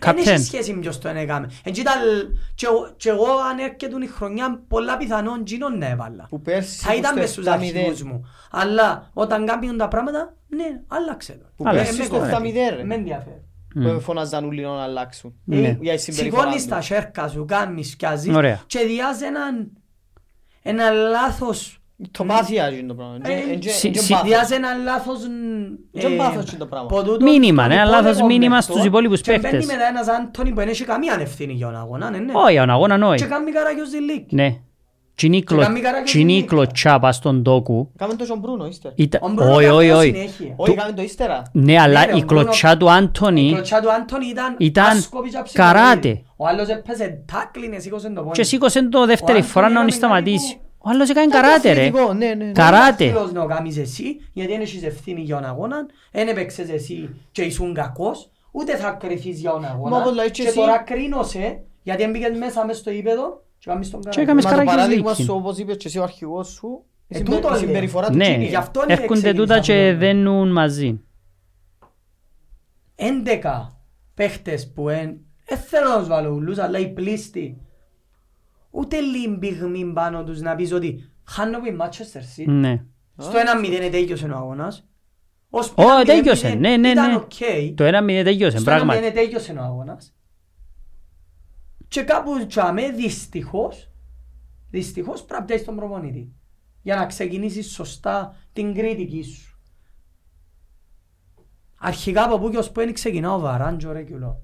Δεν 0.05 0.15
καπτέν. 0.15 0.35
έχει 0.35 0.45
σχέση 0.45 0.73
με 0.75 0.81
ποιος 0.81 0.99
τον 0.99 1.17
έκαμε. 1.17 1.51
Εν 1.65 1.73
κοίτα, 1.73 1.91
και 2.55 2.67
εγώ- 2.67 2.95
και 2.97 3.09
εγώ 3.09 3.27
αν 3.51 3.59
έρχεται 3.59 4.05
η 4.05 4.07
χρονιά 4.07 4.63
πολλά 4.69 4.97
πιθανόν 4.97 5.43
γίνον 5.47 5.79
να 5.79 5.87
έβαλα. 5.87 6.27
Που 6.29 6.41
πέρσι 6.41 6.79
Θα 6.85 6.91
που 6.93 6.99
ήταν 6.99 7.11
στο 7.13 7.21
μες 7.21 7.31
στους 7.31 7.45
7-0. 7.47 7.51
αρχηγούς 7.53 8.03
μου. 8.03 8.25
Αλλά 8.51 9.11
όταν 9.13 9.47
κάνουν 9.47 9.77
τα 9.77 9.89
πράγματα, 9.89 10.35
ναι, 10.49 10.81
άλλαξε 10.89 11.33
το. 11.33 11.47
Που 11.57 11.65
Αλλά 11.69 11.83
πέρσι 11.83 11.99
με 11.99 12.05
στο 12.05 12.19
κόφτει. 12.19 12.35
7-0 12.35 12.77
ρε. 12.77 12.85
Με 12.85 12.95
ενδιαφέρει. 12.95 13.45
Που 13.75 14.01
φωνάζαν 14.01 14.45
όλοι 14.45 14.63
να 14.63 14.83
αλλάξουν. 14.83 15.35
Ναι. 15.45 15.77
Για 15.81 15.93
η 15.93 15.99
συμπεριφορά 15.99 16.41
Σηκώνεις 16.43 16.63
τους. 16.63 16.73
τα 16.73 16.81
σέρκα 16.81 17.29
σου, 17.29 17.45
κάνεις, 17.49 17.91
σκιάζεις 17.91 18.35
Ωραία. 18.35 18.61
και 18.67 18.79
διάζει 18.87 19.25
έναν 19.25 19.73
ένα 20.63 20.91
λάθος 20.91 21.80
Το 22.11 22.25
πάθεια 22.25 22.71
είναι 22.73 22.87
το 22.89 22.95
πράγμα. 22.95 23.15
Εν- 23.23 23.31
εν- 23.31 23.51
εν- 23.53 23.63
Συ- 23.63 23.85
εν- 23.85 23.93
εν 23.97 24.03
συ- 24.03 24.13
πάθος. 24.13 24.29
Διάσε 24.29 24.55
ένα 24.55 24.69
λάθος... 24.85 25.19
Δεν 25.93 26.17
πάθος 26.17 26.49
είναι 26.51 26.59
το 26.59 26.67
πράγμα. 26.67 26.87
ποτούτο 26.89 27.25
Μήνυμα, 27.25 27.63
στον 27.63 27.75
ναι, 27.75 27.81
ένα 27.81 27.91
λάθος 27.91 28.05
υπόλοιπο 28.17 28.27
μήνυμα 28.27 28.55
μεχτό 28.57 28.73
στους 28.73 28.85
υπόλοιπους 28.85 29.21
και 29.21 29.31
παίκτες. 29.33 29.51
μπαίνει 29.51 29.67
μετά 29.67 29.87
ένας 29.89 30.09
Άντωνη 30.09 30.51
που 30.51 30.57
δεν 30.57 30.69
έχει 30.69 30.85
καμία 30.85 31.17
ευθύνη 31.21 31.53
για 31.53 31.67
τον 31.67 31.77
αγώνα, 31.77 32.11
ναι, 32.11 32.19
ναι. 32.19 32.33
Όχι, 32.35 32.59
ο 32.59 32.63
αγώνα 32.63 32.99
Και 32.99 33.05
όχι. 33.05 33.25
κάνει 33.27 33.51
καράγιος 33.53 33.89
στη 33.89 33.99
λίγη. 34.01 34.27
Ναι. 34.31 34.57
Τσινή 35.15 35.43
Και 35.43 35.55
κάνει 35.55 35.81
καράκια 35.81 36.05
τσινή 36.05 36.35
στην 36.37 36.47
κλωτσά 36.47 36.99
πας 36.99 37.17
στον 37.17 37.43
τόκου. 37.43 37.91
Κάμε 37.97 38.15
το 38.15 38.25
στον 38.25 38.39
Μπρούνο, 38.39 38.67
ύστερα. 38.67 38.95
Ήταν- 38.97 39.21
Ο 39.23 39.29
Μπρούνο 39.33 39.55
Όχι, 39.55 39.65
κάνει 39.67 39.77
όχι, 39.79 39.89
το 39.91 39.97
όχι. 39.99 40.07
συνέχεια. 40.11 40.55
Όχι, 40.57 40.75
κάμε 40.75 40.93
το 40.93 41.03
ύστερα. 41.03 41.43
Ναι, 41.53 41.81
αλλά 41.81 42.05
ρε, 42.05 42.11
η 42.11 42.15
ο 42.15 42.25
Μπρούνο- 42.25 42.43
κλωτσά 42.43 42.77
του 42.77 42.87
Η 42.87 42.89
Άντωνη 42.91 43.51
κλωτσιά 43.53 43.81
του 43.81 43.93
Άντωνη 43.93 44.27
ήταν 44.27 44.55
Ήταν 44.59 44.85
άσκοπη 44.97 45.31
και 45.31 45.39
ψυχολογική. 45.45 45.79
καράτε. 45.83 46.23
Ο 46.37 46.47
άλλος 46.47 46.69
έπαιζε 46.69 47.25
τάκλινε, 47.33 47.79
σήκωσε 47.79 48.09
το 48.11 48.21
πόδι. 48.23 48.33
και 48.33 48.43
σήκωσε 48.43 48.89
το 48.89 49.07
δεύτερη 49.07 49.39
Ο 49.39 49.43
φορά 49.43 49.67
να 49.69 49.73
τον 49.75 49.83
Άντωνη 49.83 49.97
ήταν 49.97 50.09
σταματήσει. 50.11 50.61
Περίπου- 50.81 50.87
Ο 50.87 50.89
άλλος 50.91 51.09
έκανε 51.11 51.27
καράτε 51.33 51.73
ρε. 51.73 51.81
Αθλητικό, 51.81 52.13
ναι, 52.13 52.27
ναι, 52.35 52.45
ναι. 52.45 52.53
Καράτε. 52.53 53.07
Φίλος 53.07 53.33
να 53.33 53.47
κάνεις 53.47 53.77
εσύ, 53.77 54.21
γιατί 54.33 54.53
δεν 54.53 54.61
έχεις 54.61 54.83
ευθύνη 54.83 55.21
για 55.21 55.35
τον 55.37 55.45
αγώνα, 55.45 55.87
δεν 56.13 56.29
έπαιξες 56.29 56.69
εσύ 56.69 57.11
και 57.33 57.43
ήσουν 57.43 57.75
κακός, 57.75 58.31
ούτε 58.51 58.77
θα 58.77 58.91
κρυθείς 58.91 59.41
για 59.41 59.51
τον 59.51 59.61
Μα 59.61 59.69
αγώνα. 59.69 59.97
όπως 59.97 60.15
λέει 60.15 60.31
και 60.31 60.43
Και 60.43 60.49
εσύ- 60.49 60.57
τώρα 60.57 60.79
κρίνωσαι, 60.79 61.61
γιατί 61.83 62.03
έμπηκες 62.03 62.39
μέσα 62.39 62.65
μες 62.67 62.77
στο 62.77 62.91
ύπεδο 62.91 63.43
και 63.59 63.71
κάνεις 63.71 63.91
τον 63.91 64.01
Και 64.01 64.05
καράτη. 64.09 64.23
έκαμες 64.23 64.45
Μα 64.45 64.51
το 64.51 64.57
καράκια 64.57 64.75
παράδειγμα 64.77 65.11
δίκη. 65.13 65.23
σου, 65.23 65.35
όπως 65.35 65.59
είπες 65.59 65.77
και 65.77 65.87
εσύ 65.89 65.99
ο 65.99 66.03
αρχηγός 66.03 66.49
σου, 66.49 66.83
η 67.09 67.15
Ε, 67.15 67.17
συμπε- 67.17 67.35
τούτο 67.35 67.49
η 67.49 67.51
λέω. 67.51 67.61
συμπεριφορά 67.61 68.11
του 68.11 68.17
Ναι, 68.17 68.25
Τζίνι. 68.25 68.45
Γι' 68.47 68.57
αυτό 68.57 68.81
έρχονται 68.89 69.07
ξεκίνησα 69.15 69.35
τούτα 69.35 69.55
από 69.55 69.63
και 69.65 69.91
το- 69.93 69.99
δένουν 69.99 70.53
μαζί. 70.53 71.01
11 72.95 73.77
παίχτες 74.15 74.73
που 74.73 74.89
εν, 74.89 75.17
δεν 75.47 75.59
θέλω 75.59 75.89
να 75.89 75.99
τους 75.99 76.09
βάλω 76.09 76.31
ούλους, 76.31 76.59
αλλά 76.59 76.79
οι 76.79 76.89
πλήστοι, 76.89 77.61
ούτε 78.71 79.01
λίγη 79.01 79.39
πυγμή 79.39 79.93
πάνω 79.93 80.25
τους 80.25 80.41
να 80.41 80.55
πεις 80.55 80.73
ότι 80.73 81.13
χάνω 81.25 81.59
που 81.59 81.67
η 81.67 81.77
Manchester 81.81 82.41
City, 82.41 82.47
Ναι. 82.47 82.85
στο 83.17 83.33
1-0 83.39 83.89
τέλειωσε 83.91 84.27
ο 84.27 84.37
αγώνας, 84.37 84.89
ως 85.51 85.69
που 85.73 85.83
Ω, 85.83 85.85
ήταν 86.01 86.05
τέλειωσε, 86.05 86.49
0-0 86.53 86.59
ναι, 86.59 86.77
ναι, 86.77 86.89
ήταν 86.89 87.11
ναι. 87.11 87.17
οκ. 87.17 87.75
Το 87.75 87.85
ένα 87.85 88.01
μηδέν 88.03 88.25
τελειώσε, 88.25 88.59
Στο 88.59 88.71
1-0 88.71 88.75
πράγματι. 88.75 89.13
τέλειωσε 89.13 89.53
ο 89.53 89.63
αγώνας. 89.63 90.15
Και 91.89 92.03
κάπου 92.03 92.47
τσάμε 92.47 92.91
δυστυχώς, 92.91 93.91
δυστυχώς 94.71 95.25
πρέπει 95.25 95.41
να 95.41 95.47
πιάσεις 95.47 95.67
τον 95.67 95.77
προπονητή. 95.77 96.33
Για 96.83 96.97
να 96.97 97.07
ξεκινήσεις 97.07 97.71
σωστά 97.73 98.37
την 98.53 98.75
κριτική 98.75 99.23
σου. 99.23 99.59
Αρχικά 101.79 102.25
από 102.25 102.39
πού 102.39 102.51
και 102.51 102.57
ως 102.59 102.71
πού 102.71 102.81
είναι 102.81 102.93
ξεκινά 102.93 103.35
ο 103.35 103.39
Βαράντζο 103.41 103.93
ρε 103.93 104.03
κιουλό. 104.03 104.43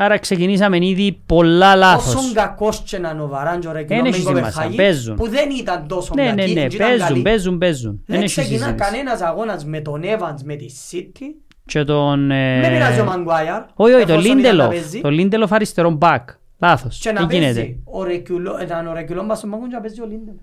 Άρα 0.00 0.18
ξεκινήσαμε 0.18 0.76
ήδη 0.86 1.22
πολλά 1.26 1.74
λάθος. 1.76 2.14
Όσον 2.14 2.32
κακός 2.32 2.80
και 2.86 2.98
να 2.98 3.10
είναι 3.10 3.22
ο 3.22 3.28
Βαράντζο 3.28 3.72
ρε 3.72 3.78
Εν 3.78 3.86
κιουλό 3.86 4.02
με 4.02 4.08
έχει 4.08 4.18
σημασία, 4.20 4.40
Κοπεχάγη, 4.40 4.76
παίζουν. 4.76 5.16
που 5.16 5.28
δεν 5.28 5.50
ήταν 5.58 5.86
τόσο 5.88 6.12
Ναι, 6.14 6.22
ναι, 6.22 6.28
κακή, 6.34 6.52
ναι, 6.54 6.60
ήταν 6.60 6.78
παίζουν, 6.88 7.06
καλή. 7.06 7.22
παίζουν, 7.22 7.58
παίζουν. 7.58 7.92
Δεν 8.06 8.16
Δεν 8.16 8.22
έχει 8.24 8.40
ξεκινά 8.40 8.64
συζήτηση. 8.64 8.90
κανένας 8.90 9.20
αγώνας 9.20 9.64
με 9.64 9.80
τον 9.80 10.02
Evans 10.04 10.40
με 10.44 10.54
τη 10.56 10.66
City. 10.90 11.22
Και 11.64 11.84
τον... 11.84 12.30
ε, 12.30 12.60
Δεν 12.60 12.72
πειράζει 12.72 13.00
ο 13.00 13.04
Μαγκουάιαρ. 13.04 13.62
Όχι, 13.74 13.92
όχι, 13.94 14.04
το 14.06 14.12
εφόσον 14.12 14.38
ήταν 14.38 14.44
να 14.46 14.50
Λίντελοφ. 14.50 14.68
παίζει. 14.68 15.00
Το 15.00 15.10
Λίντελοφ 15.10 15.52
αριστερό 15.52 15.90
μπακ. 15.90 16.28
Λάθος. 16.58 16.98
Και 16.98 17.12
να 17.12 17.20
Δεν 17.26 17.30
γίνεται; 17.30 17.52
παίζει 17.60 17.82
ο 17.84 18.02
Ρεκιουλό, 18.04 18.58
ήταν 18.62 18.86
ο 18.86 18.92
Ρεκιουλό 18.92 19.24
μπας 19.24 19.38
στον 19.38 19.50
πάγκο 19.50 19.66
και 19.68 19.74
να 19.74 19.80
παίζει 19.80 20.00
ο 20.00 20.04
Λίντελοφ. 20.06 20.40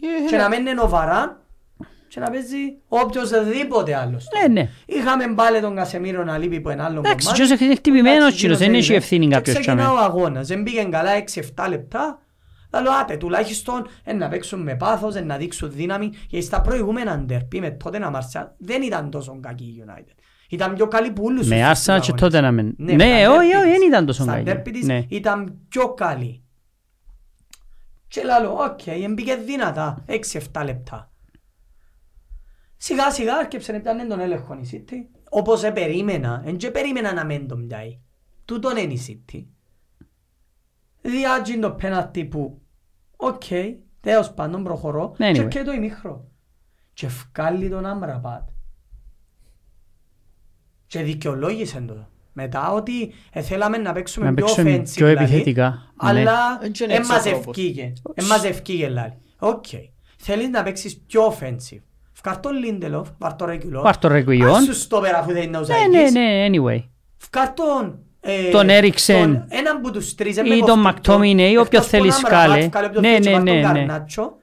Ε, 0.00 0.28
Και 0.30 0.36
να 0.36 0.48
μένει 0.48 0.70
ο 0.82 0.88
Βαράν 0.88 1.36
και 2.08 2.20
να 2.20 2.30
παίζει 2.30 2.56
οποιοσδήποτε 2.88 3.94
άλλος. 3.94 4.26
Ναι, 4.40 4.52
ναι. 4.60 4.68
Είχαμε 4.86 5.34
πάλι 5.34 5.60
τον 5.60 5.74
Κασεμίρο 5.74 6.24
να 6.24 6.38
λείπει 6.38 6.56
από 6.56 6.70
ένα 6.70 6.84
άλλο 6.84 6.98
Εντάξει, 6.98 7.26
κομμάτι. 7.26 7.42
ποιος 7.46 7.60
είναι 7.60 7.74
χτυπημένος 7.74 8.16
Εντάξει, 8.18 8.36
κύριος, 8.38 8.58
δεν 8.58 8.66
εκείνος 8.66 8.84
έχει 8.84 8.92
είναι. 8.94 9.02
ευθύνη 9.02 9.26
Και 9.26 9.34
κάποιος 9.34 9.54
ξεκινά 9.58 9.82
τσάμε. 9.82 9.98
ο 9.98 10.02
αγώνας, 10.04 10.46
δεν 10.48 10.62
πήγαινε 10.62 10.88
καλά 10.88 11.10
6-7 11.14 11.68
λεπτά. 11.68 12.18
Λέω 12.82 12.92
άτε, 13.00 13.16
τουλάχιστον 13.16 13.86
ε, 14.04 14.12
να 14.12 14.28
παίξουν 14.28 14.60
με 14.62 14.74
πάθος, 14.76 15.14
ε, 15.14 15.20
να 15.20 15.36
δείξουν 15.36 15.70
δύναμη. 15.72 16.10
Γιατί 16.28 16.44
στα 16.46 16.60
προηγούμενα 16.60 17.16
ντερπί 17.16 17.60
με 17.60 17.70
τότε 17.70 17.98
να 17.98 18.10
Μαρσιάλ 18.10 18.44
δεν 18.58 18.82
ήταν 18.82 19.10
τόσο 19.10 19.38
κακή 19.40 19.64
η 19.64 19.84
United. 19.86 20.14
Ήταν 20.48 20.74
πιο 20.74 20.86
καλή 20.88 21.10
που 21.10 21.22
όλους 21.24 21.48
Με 21.48 21.54
τους 21.54 21.64
Arsenal 21.64 21.72
στους 21.74 21.84
και 21.84 21.92
αγώνες. 21.92 22.20
τότε 22.20 22.40
να 22.40 22.52
μεν- 22.52 22.74
Ναι, 22.78 22.92
Ναι, 22.92 23.04
στα 23.04 23.30
όχι, 23.30 23.48
ντέρμπι 23.48 23.56
όχι, 23.56 23.62
της. 23.62 23.78
δεν 23.78 23.88
ήταν 23.88 24.06
τόσο 24.06 24.22
Στα 24.22 24.32
κακή. 24.32 24.44
ντέρμπι 24.44 24.70
της 24.70 24.86
Ναι. 24.86 25.04
ήταν 25.08 25.58
πιο 25.68 25.88
καλή. 25.94 26.42
Και 28.08 28.20
λέω, 28.22 28.52
οκ, 28.52 28.86
εμπήκε 29.04 29.34
δυνατά, 29.34 30.04
6-7 30.06 30.64
λεπτά. 30.64 31.10
Σιγά 32.80 33.10
σιγά 33.10 33.36
άρκεψε 33.36 33.72
να 33.72 33.80
πιάνε 33.80 34.04
τον 34.04 34.20
έλεγχο 34.20 34.54
η 34.62 34.68
City. 34.72 34.94
Όπως 35.30 35.62
επερίμενα, 35.62 36.42
εν 36.46 36.56
και 36.56 36.70
περίμενα 36.70 37.12
να 37.12 37.24
μην 37.24 37.48
τον 37.48 37.66
πιάει. 37.66 38.00
Τούτον 38.44 38.76
είναι 38.76 38.92
η 38.92 39.00
City. 39.08 39.44
Διάτζει 41.00 41.58
το 41.58 41.70
πέναλτι 41.70 42.24
που, 42.24 42.60
οκ, 43.16 43.42
τέλος 44.00 44.32
πάντων 44.34 44.64
προχωρώ 44.64 45.14
Anyway. 45.18 45.32
και 45.32 45.44
και 45.44 45.62
το 45.62 45.72
ημίχρο. 45.72 46.28
Και 46.92 47.06
βγάλει 47.06 47.68
τον 47.68 47.86
Άμραπατ. 47.86 48.48
Και 50.86 51.02
δικαιολόγησε 51.02 51.80
το. 51.80 52.08
Μετά 52.32 52.72
ότι 52.72 53.12
ε, 53.32 53.42
θέλαμε 53.42 53.76
να 53.76 53.92
παίξουμε 53.92 54.26
Να 54.26 54.34
πιο 54.34 54.44
παίξουμε 54.44 54.76
offensive, 54.76 54.90
πιο 54.94 55.06
δηλαδή, 55.06 55.24
επιθετικά, 55.24 55.68
ναι. 55.68 56.08
Αλλά 56.10 56.58
Εν 56.62 56.72
και 56.72 56.84
είναι 56.84 56.92
δεν 56.92 57.02
έτσι 57.02 57.12
μας 57.12 57.26
ο 57.26 57.30
τρόπος. 57.30 57.46
ευκήγε. 57.46 57.92
Δεν 58.14 58.24
μας 58.26 58.44
ευκήγε 58.44 58.88
λάλη. 58.88 59.14
Οκ. 59.38 59.64
Θέλεις 60.18 60.48
να 60.48 60.62
παίξεις 60.62 60.98
πιο 61.00 61.36
offensive. 61.38 61.82
Φκάρ' 62.18 62.40
τον 62.40 62.52
Λίντελοφ, 62.56 63.08
βάρ' 63.18 63.34
το 63.36 63.44
Ρεκουλό. 63.44 63.80
Βάρ' 63.82 63.98
το 63.98 64.08
Ρεκουιόν. 64.08 64.54
Ας 64.54 64.64
σου 64.64 64.74
στο 64.74 65.00
πέρα 65.00 65.18
αφού 65.18 65.32
δεν 65.32 65.42
είναι 65.42 65.56
ο 65.56 65.60
Ναι, 65.60 65.74
ναι, 65.74 66.08
Ζαϊκής. 66.08 66.12
ναι, 66.12 66.46
anyway. 66.50 66.84
Φκάρ' 67.16 67.48
τον... 67.54 67.98
ε, 68.20 68.50
Τον 68.50 68.68
Έριξεν. 68.68 69.22
τον- 69.22 69.44
Έναν 69.48 69.80
που 69.80 69.90
τους 69.90 70.14
τρεις. 70.14 70.36
Ή 70.36 70.62
τον 70.66 70.80
Μακτόμινεϊ, 70.80 71.56
όποιος 71.56 71.66
Εκτός 71.66 71.86
θέλεις 71.86 72.20
τον 72.20 72.24
Άμραμπατ, 72.34 72.48
κάλε. 72.54 72.68
βγάλε 72.68 72.86
όποιος 72.86 73.02
Ναι, 73.02 73.08
θέλεις 73.08 73.26
και 73.26 73.30
ναι, 73.32 73.36
βάρ' 73.38 73.44
τον 73.46 73.54
ναι, 73.54 73.70
ναι. 73.72 73.84
Γκαρνάτσο. 73.86 74.36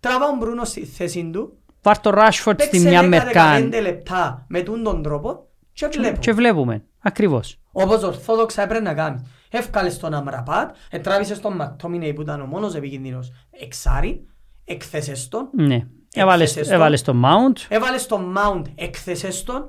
Τραβά 0.00 0.26
ο 0.28 0.36
Μπρούνο 0.38 0.64
στη 0.64 0.84
θέση 0.84 1.30
του. 1.32 1.56
Βάρ' 1.82 1.98
το 2.00 2.10
Rashford 2.14 2.30
στη 2.32 2.54
Παίξε 2.54 2.88
μια 2.88 3.00
10-15 3.02 3.08
μερκάν. 3.08 3.72
λεπτά 3.82 4.44
με 4.48 4.60
τούν 4.60 4.82
τον 4.82 5.02
τρόπο 5.02 5.46
και 5.72 5.86
βλέπω. 5.92 6.18
Και 6.20 6.32
βλέπουμε. 6.32 6.82
Ακριβώς. 6.98 7.58
Όπως 7.72 8.02
ορθόδοξα 8.02 8.62
έπρεπε 8.62 8.82
να 8.84 8.94
κάνεις. 8.94 9.22
Εύκαλες 9.50 9.98
τον 9.98 10.14
Αμραπάτ, 10.14 10.74
ετράβησες 10.90 11.40
τον 11.40 11.56
Μακτόμινεϊ 11.56 12.12
που 12.12 12.20
ήταν 12.22 12.40
ο 12.40 12.46
μόνος 12.46 12.74
επικίνδυνος 12.74 13.32
εξάρι, 13.50 14.26
εκθέσες 14.64 15.28
τον, 15.28 15.48
Ναι. 15.52 15.86
Έβαλες, 16.14 16.48
Έκθεσες 16.48 16.66
τον. 16.68 16.76
έβαλες 16.76 17.02
το 17.02 17.14
Mount 17.24 17.66
έβαλες 17.68 18.06
τον 18.06 18.36
Mount, 18.38 18.62
εκθέσες 18.74 19.42
τον, 19.42 19.68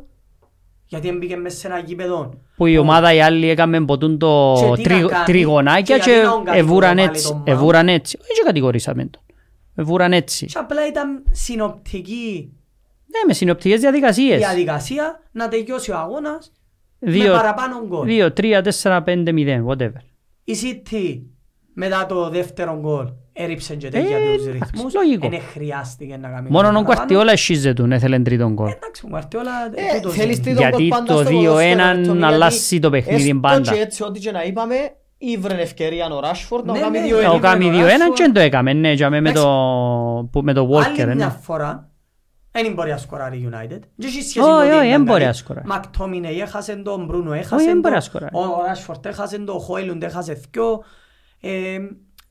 γιατί 0.85 1.07
έμπηκε 1.07 1.35
μέσα 1.37 1.57
σε 1.57 1.67
ένα 1.67 1.79
γήπεδο. 1.79 2.33
που 2.55 2.65
η 2.65 2.77
ομάδα 2.77 3.13
η 3.13 3.21
άλλη 3.21 3.49
έκαμε 3.49 3.85
ποτούν 3.85 4.17
το 4.17 4.53
Και 4.55 4.63
τι 4.63 4.89
να 4.89 4.95
τρι- 4.97 5.09
κάνει, 5.09 5.25
τριγωνάκια 5.25 5.97
και 5.97 6.03
και 6.03 6.09
γιατί 6.11 6.25
να 6.27 6.31
τον 6.31 6.47
εβούραν 6.53 6.95
κατηγορώ 6.97 7.11
έτσι. 7.13 7.31
πάλι 7.31 7.43
τον 7.43 7.53
Mount; 7.53 7.57
Εβούραν 7.57 7.87
έτσι. 7.87 8.17
Όχι 8.21 8.31
και 8.33 8.41
κατηγορήσαμε 8.45 9.05
τον. 9.05 9.21
Εβούραν 9.75 10.13
έτσι. 10.13 10.45
Και 10.45 10.57
απλά 10.57 10.87
ήταν 10.87 11.23
συνοπτική 11.31 12.51
Ναι, 13.05 13.19
με 13.27 13.33
συνοπτικές 13.33 13.79
διαδικασίες. 13.79 14.37
διαδικασία 14.37 15.21
να 15.31 15.47
τελειώσει 15.47 15.91
ο 15.91 15.97
αγώνας 15.97 16.51
με 16.99 17.11
Δύο, 17.11 17.33
παραπάνω 17.33 17.85
γκολ. 17.87 18.05
δύο, 18.05 18.33
τρία, 18.33 18.61
τέσσερα, 18.61 19.03
πέντε, 19.03 19.31
μηδέν, 19.31 19.65
whatever. 19.67 20.01
Η 20.43 20.53
City 20.61 21.21
μετά 21.73 22.05
το 22.05 22.29
δεύτερο 22.29 22.77
γκολ 22.81 23.07
έριψε 23.33 23.75
και 23.75 23.89
τέτοια 23.89 24.17
Ε, 24.17 24.35
τους 24.35 24.45
εντάξει, 24.45 24.69
ρυθμούς. 24.73 24.93
λογικό. 24.93 25.29
Δεν 25.29 25.41
χρειάστηκε 25.53 26.17
να 26.17 26.27
κάνει 26.29 26.49
Μόνο 26.49 26.67
ο 26.67 26.71
παραπάνω. 26.71 26.85
Κουαρτιόλα 26.85 27.31
εσχίζε 27.31 27.73
του, 27.73 27.87
έθελε 27.91 28.19
τρίτον 28.19 28.53
γκολ. 28.53 28.67
Εντάξει, 28.71 29.05
ο 29.05 29.09
Guardiola 29.13 29.73
Ε, 29.93 29.95
τούτος 29.95 30.13
θέλεις 30.15 30.35
είναι. 30.35 30.43
τρίτον 30.45 30.61
Γιατί 30.61 30.77
γκολ 30.87 30.89
πάντα 30.89 31.13
το 31.13 31.19
στο 31.19 31.29
2-1 31.29 31.45
ποδόσφαιρο, 31.45 31.93
Τόμι, 31.93 32.17
γιατί 32.17 32.23
αλλάσει 32.23 32.79
το 32.79 32.89
παιχνίδι 32.89 33.21
έστω 33.27 33.39
πάντα. 33.39 33.73
και 33.73 33.79
έτσι 33.79 34.03
ό,τι 34.03 34.19
και 34.19 34.31
να 34.31 34.43
είπαμε, 34.43 34.75
ήβρε 35.17 35.61
ευκαιρία 35.61 36.09
ο 36.09 36.19
Ράσφορντ 36.19 36.65
να 36.65 36.71
Ναι, 36.73 36.79
κάνει 36.79 36.99
ναι, 36.99 37.05
δύο 37.05 37.17
ναι. 37.17 37.27
Ο 37.27 37.29
ενίκρεν 37.31 37.51
Κάμι 37.51 37.65
ο 37.65 37.69
2-1 37.69 37.73
Ράσφορντ. 37.87 38.13
και 38.13 38.23
δεν 38.23 38.33
το 38.33 38.39
έκαμε, 38.39 38.73
ναι, 38.73 38.93
και 38.95 39.09
με 39.09 39.17
Εντάξει. 39.17 39.43
το, 39.43 40.29
που- 40.31 40.41
με 40.43 40.53
το 40.53 40.69
Walker, 40.71 41.01
Άλλη 41.01 41.15
μια 41.15 41.25
ναι. 41.25 41.35
φορά 41.41 41.87
δεν 42.51 42.73
μπορεί 42.73 42.89
να 42.89 42.97
σκοράρει 42.97 43.37
η 43.37 43.49
United. 43.51 43.79
Δεν 43.95 44.07
έχει 44.07 44.21
σχέση 44.21 44.39
Όχι, 44.39 44.49
με 44.49 44.55
ότι 44.55 44.67
όχι, 44.69 44.77
ήταν 44.77 44.89
δεν 44.89 45.01
μπορεί 45.01 45.13
καλή. 45.13 45.25
να 45.25 45.33
σκοράρει. 45.33 45.67
Μακτόμινεϊ 45.67 46.39
έχασε 46.41 46.75
τον, 46.75 47.05
Μπρούνο 47.05 47.29
Όχι, 47.31 47.39
έχασε 47.39 47.63
δεν 47.65 47.73
μπορεί 47.73 47.81
τον, 47.83 47.91
να 47.93 47.99
σκοράρει. 47.99 48.35
ο 48.35 48.63
Ράσφορτ 48.67 49.05
έχασε 49.05 49.37
τον, 49.39 49.55
ο 49.55 49.59
Χόιλουντ 49.59 50.03
έχασε 50.03 50.33
δυο. 50.51 50.83
Ε, 51.45 51.73
ε, 51.73 51.79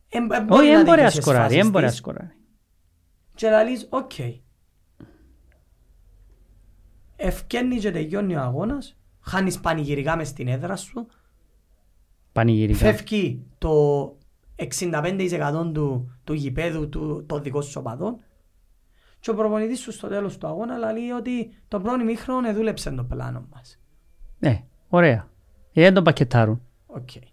ε, 0.08 0.18
Όχι, 0.18 0.44
μπορεί 0.44 0.68
δεν 0.68 0.84
μπορεί 0.84 0.86
να 0.86 0.94
δείξει 0.94 1.16
τις 1.16 1.24
σκοράρει, 1.24 1.42
φάσεις 1.42 1.62
δεν 1.62 1.70
μπορεί 1.70 1.84
να 1.84 1.90
της. 1.90 1.98
σκοράρει. 1.98 2.36
Και 3.34 3.50
λαλείς, 3.50 3.86
οκ. 3.90 4.10
Ευκένει 7.16 7.76
και 7.78 7.90
τελειώνει 7.90 8.36
ο 8.36 8.40
αγώνας, 8.40 8.96
χάνεις 9.20 9.60
πανηγυρικά 9.60 10.16
μες 10.16 10.28
στην 10.28 10.48
έδρα 10.48 10.76
σου, 10.76 11.06
Πανηγυρικά. 12.32 12.78
φεύγει 12.78 13.46
το 13.58 14.04
65% 14.56 15.70
του, 15.72 16.12
του 16.24 16.32
γηπέδου 16.32 16.88
του, 16.88 17.24
των 17.26 17.42
δικών 17.42 17.62
σου 17.62 17.80
οπαδών 17.80 18.16
και 19.20 19.30
ο 19.30 19.34
προπονητής 19.34 19.80
σου 19.80 19.92
στο 19.92 20.08
τέλος 20.08 20.38
του 20.38 20.46
αγώνα 20.46 20.92
λέει 20.92 21.10
ότι 21.10 21.52
το 21.68 21.80
πρώτο 21.80 22.04
ημίχρονο 22.04 22.48
εδούλεψε 22.48 22.90
το 22.90 23.04
πλάνο 23.04 23.46
μας. 23.54 23.78
Ναι, 24.38 24.64
ωραία. 24.88 25.28
Γιατί 25.62 25.80
δεν 25.88 25.94
τον 25.94 26.04
πακετάρουν. 26.04 26.62
Οκ. 26.86 27.14
Έτσι. 27.14 27.31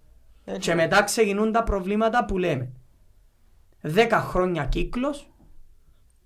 Και 0.59 0.75
μετά 0.75 1.03
ξεκινούν 1.03 1.51
τα 1.51 1.63
προβλήματα 1.63 2.25
που 2.25 2.37
λέμε. 2.37 2.71
Δέκα 3.81 4.19
χρόνια 4.19 4.65
κύκλος, 4.65 5.29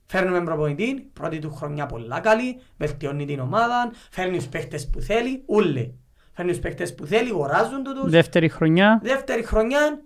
φέρνουμε 0.05 0.41
προπονητή, 0.43 1.09
πρώτη 1.13 1.39
του 1.39 1.53
χρονιά 1.53 1.86
πολλά 1.86 2.19
καλή, 2.19 2.59
βελτιώνει 2.78 3.26
την 3.26 3.39
ομάδα, 3.39 3.91
φέρνει 4.11 4.38
τους 4.38 4.47
παίχτες 4.47 4.89
που 4.89 4.99
θέλει, 4.99 5.43
ούλε. 5.45 5.89
Φέρνει 6.34 6.51
τους 6.51 6.59
παίχτες 6.59 6.95
που 6.95 7.05
θέλει, 7.05 7.30
αγοράζουν 7.30 7.84
του 7.84 7.93
τους. 7.93 8.11
Δεύτερη 8.11 8.49
χρονιά, 8.49 8.99
Δεύτερη 9.03 9.43
χρονιά, 9.43 10.01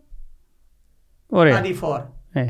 ωραία. 1.27 1.57
αντιφόρ. 1.57 2.01
Ε, 2.31 2.45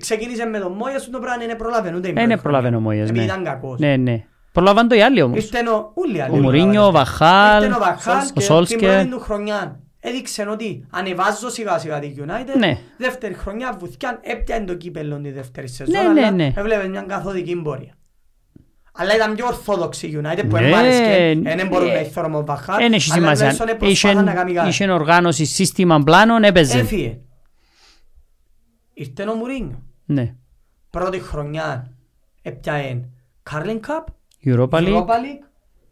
Ξεκίνησε 0.00 0.44
με 0.44 0.58
τον 0.58 0.72
Μόιας, 0.72 1.10
το 1.10 1.18
πράγμα 1.18 1.44
είναι 1.44 1.54
προλαβαίνουν. 1.54 1.98
ούτε 1.98 2.06
η 2.08 2.10
Ε, 2.10 2.14
πρώτη 2.14 2.28
ναι, 2.28 2.36
χρονιά. 2.36 2.42
προλαβαίνει 2.42 2.76
ο 2.76 2.80
Μόιας, 2.80 3.08
Επειδή 3.08 3.18
ναι. 3.26 3.32
ήταν 3.32 3.44
κακός. 3.44 3.78
Ναι, 3.78 3.96
ναι. 3.96 4.24
Προλάβαν 4.52 4.88
το 4.88 4.94
οι 4.94 5.02
άλλοι 5.02 5.22
όμως. 5.22 5.36
Ήρθε 5.44 5.68
ο- 5.70 5.90
όλοι 5.94 6.16
οι 6.16 6.20
άλλοι 6.20 6.32
Ο 6.38 6.40
Μουρίνιο, 6.40 6.86
ο 6.86 6.90
προλάβανε. 6.90 6.98
Βαχάλ, 6.98 7.62
Ήρθε 7.62 7.74
ο 7.76 7.78
Βαχάλ 7.78 8.18
ο 8.18 8.24
και 8.26 8.32
την 8.32 8.42
Σόλσκερ. 8.42 8.78
πρώτη 8.94 9.08
του 9.08 9.20
χρονιά 9.20 9.80
έδειξε 10.04 10.42
ότι 10.48 10.86
ανεβάζω 10.90 11.50
σιγά 11.50 11.78
σιγά 11.78 11.98
τη 11.98 12.14
United. 12.18 12.56
Ναι. 12.58 12.78
Δεύτερη 12.96 13.34
χρονιά 13.34 13.76
βουθιάν 13.78 14.18
έπιανε 14.22 14.64
το 14.64 14.74
κύπελλο 14.74 15.20
τη 15.20 15.30
δεύτερη 15.30 15.68
σεζόν. 15.68 15.94
Ναι, 15.94 16.12
ναι, 16.12 16.20
αλλά 16.20 16.30
ναι. 16.30 16.52
Έβλεπες 16.56 16.88
μια 16.88 17.02
καθοδική 17.02 17.56
πορεία. 17.56 17.94
Αλλά 18.94 19.14
ήταν 19.14 19.34
πιο 19.34 19.46
ορθόδοξη 19.46 20.06
η 20.06 20.20
United 20.24 20.44
που 20.48 20.56
Ναι, 20.56 20.66
εμάρεσκε. 20.66 21.34
ναι. 21.42 21.54
Δεν 21.56 21.66
μπορούν 21.68 21.86
να 21.88 22.00
ηθώρουν 22.00 22.34
ο 22.34 22.44
Βαχάλ. 22.44 22.76
Δεν 22.76 22.92
έχει 22.92 23.12
αλλά 23.12 23.20
σημασία. 23.34 23.50
τουλάχιστον 23.50 23.78
προσπάθαν 23.88 24.24
να 24.24 24.32
κάνει 24.34 24.50
Είχε- 24.50 24.58
κάτι. 24.60 24.70
Είχε 24.70 24.90
οργάνωση, 24.90 25.44
σύστημα 25.44 25.98
πλάνων, 26.04 26.42
έπαιζε. 26.44 26.78
Έφυγε. 26.78 27.18
Ήρθε 28.94 29.22
ο 29.22 29.34
Μουρίνιο. 29.34 29.82
Ναι. 30.04 30.34
Πρώτη 30.90 31.20
χρονιά 31.20 31.92
έπιανε 32.42 33.08
Carling 33.50 33.80
Cup, 33.80 34.04
Europa 34.44 34.68
League. 34.70 34.88
Europa 34.88 35.06
League. 35.06 35.44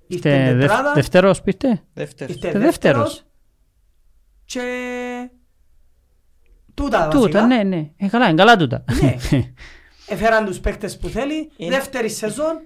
Ήρθε 0.06 0.28
Είστε 0.30 0.54
δευ- 0.54 0.60
τετράδα. 0.60 0.92
δεύτερος 0.92 1.42
πείτε. 1.42 1.82
Δεύτερος. 1.94 2.34
Ήρθε 2.34 2.46
Είστε 2.48 2.58
δεύτερος. 2.58 3.24
Δεύτερος. 4.52 5.28
Και... 5.28 5.30
Τούτα 6.74 7.08
Τούτα, 7.08 7.18
βασικά. 7.20 7.46
ναι, 7.46 7.62
ναι. 7.62 7.90
Ε, 7.96 8.08
καλά, 8.08 8.26
είναι 8.28 8.36
καλά 8.42 8.56
τούτα. 8.56 8.84
Ναι. 9.02 9.14
Έφεραν 10.14 10.44
τους 10.44 10.60
παίκτες 10.60 10.98
που 10.98 11.08
θέλει. 11.08 11.50
Είναι- 11.56 11.74
Δεύτερη 11.76 12.08
σεζόν 12.08 12.60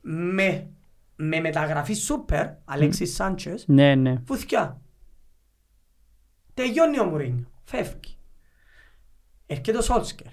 με, 0.00 0.70
με 1.16 1.40
μεταγραφή 1.40 1.94
σούπερ, 1.94 2.46
Αλέξης 2.64 3.14
Σάντσες, 3.14 3.64
Ναι, 3.66 3.94
ναι. 3.94 4.14
βουθιά. 4.26 4.80
Τελειώνει 6.54 6.98
ο 7.00 7.04
Μουρίνιο. 7.04 7.50
Φεύγει. 7.64 8.16
Έρχεται 9.46 9.78
ο 9.78 9.80
Σόλσκερ. 9.82 10.26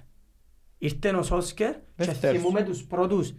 Ήρθε 0.78 1.10
ο 1.10 1.24
Σόλσκερ 1.24 1.74
και 1.74 1.80
Δεύτερος. 1.96 2.38
θυμούμε 2.42 2.64
τους 2.64 2.84
πρώτους 2.84 3.34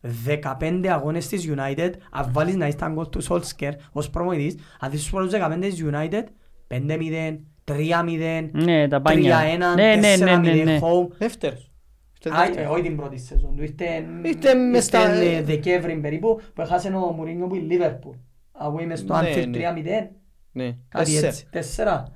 15 0.00 0.86
αγώνες 0.86 1.26
της 1.28 1.48
United 1.56 1.92
αν 2.10 2.32
βάλεις 2.32 2.56
να 2.56 2.66
ήταν 2.66 2.92
γκολ 2.92 3.08
του 3.08 3.20
Σόλσκερ 3.20 3.74
ως 3.92 4.10
προμονητής 4.10 4.54
αν 4.80 4.90
δεις 4.90 5.00
τους 5.00 5.10
πρώτους 5.10 5.32
15 5.32 5.58
της 5.60 5.82
United 5.84 6.22
5-0, 6.68 7.38
3-0 7.64 8.50
Ναι, 8.52 8.88
τα 8.88 9.00
πάνια. 9.02 9.38
3-1, 9.40 9.58
Ναι, 9.76 9.94
ναι, 9.94 10.16
ναι, 10.16 10.16
ναι, 10.16 10.36
4-0 10.60 10.64
ναι. 10.64 10.78
home 10.82 11.08
Δεύτερος. 11.18 11.70
Ήρθε 12.24 12.38
Α, 12.38 12.42
ε, 12.42 12.46
δεύτερος. 12.46 12.72
όχι 12.72 12.82
την 12.82 12.96
πρώτη 12.96 13.18
σεζόν 13.18 13.56
του, 13.56 13.62
ήρθε 13.62 13.84
Ήρθε 14.24 14.54
μες 14.54 14.66
ήρθε, 14.76 14.80
στα- 14.80 15.08
ε, 15.12 15.42
Δεκέμβρη 15.42 15.96
περίπου 15.96 16.40
που 16.54 16.60
έχασε 16.60 16.88
ο 16.88 17.12
Μουρίνιο 17.12 17.46
που 17.46 17.54
η 17.54 17.58
Λίβερπουλ 17.58 18.16
Αγούι 18.52 18.86
μες 18.86 18.98
στο 18.98 19.14
Ναι, 19.14 19.20
Anfield 19.34 19.48
ναι. 19.48 19.58
3-0 19.58 20.10
Ναι. 20.52 20.76
Κάτι 20.88 21.04
Τέσσερα. 21.04 21.26
έτσι, 21.26 21.46
τέσσερα. 21.50 22.12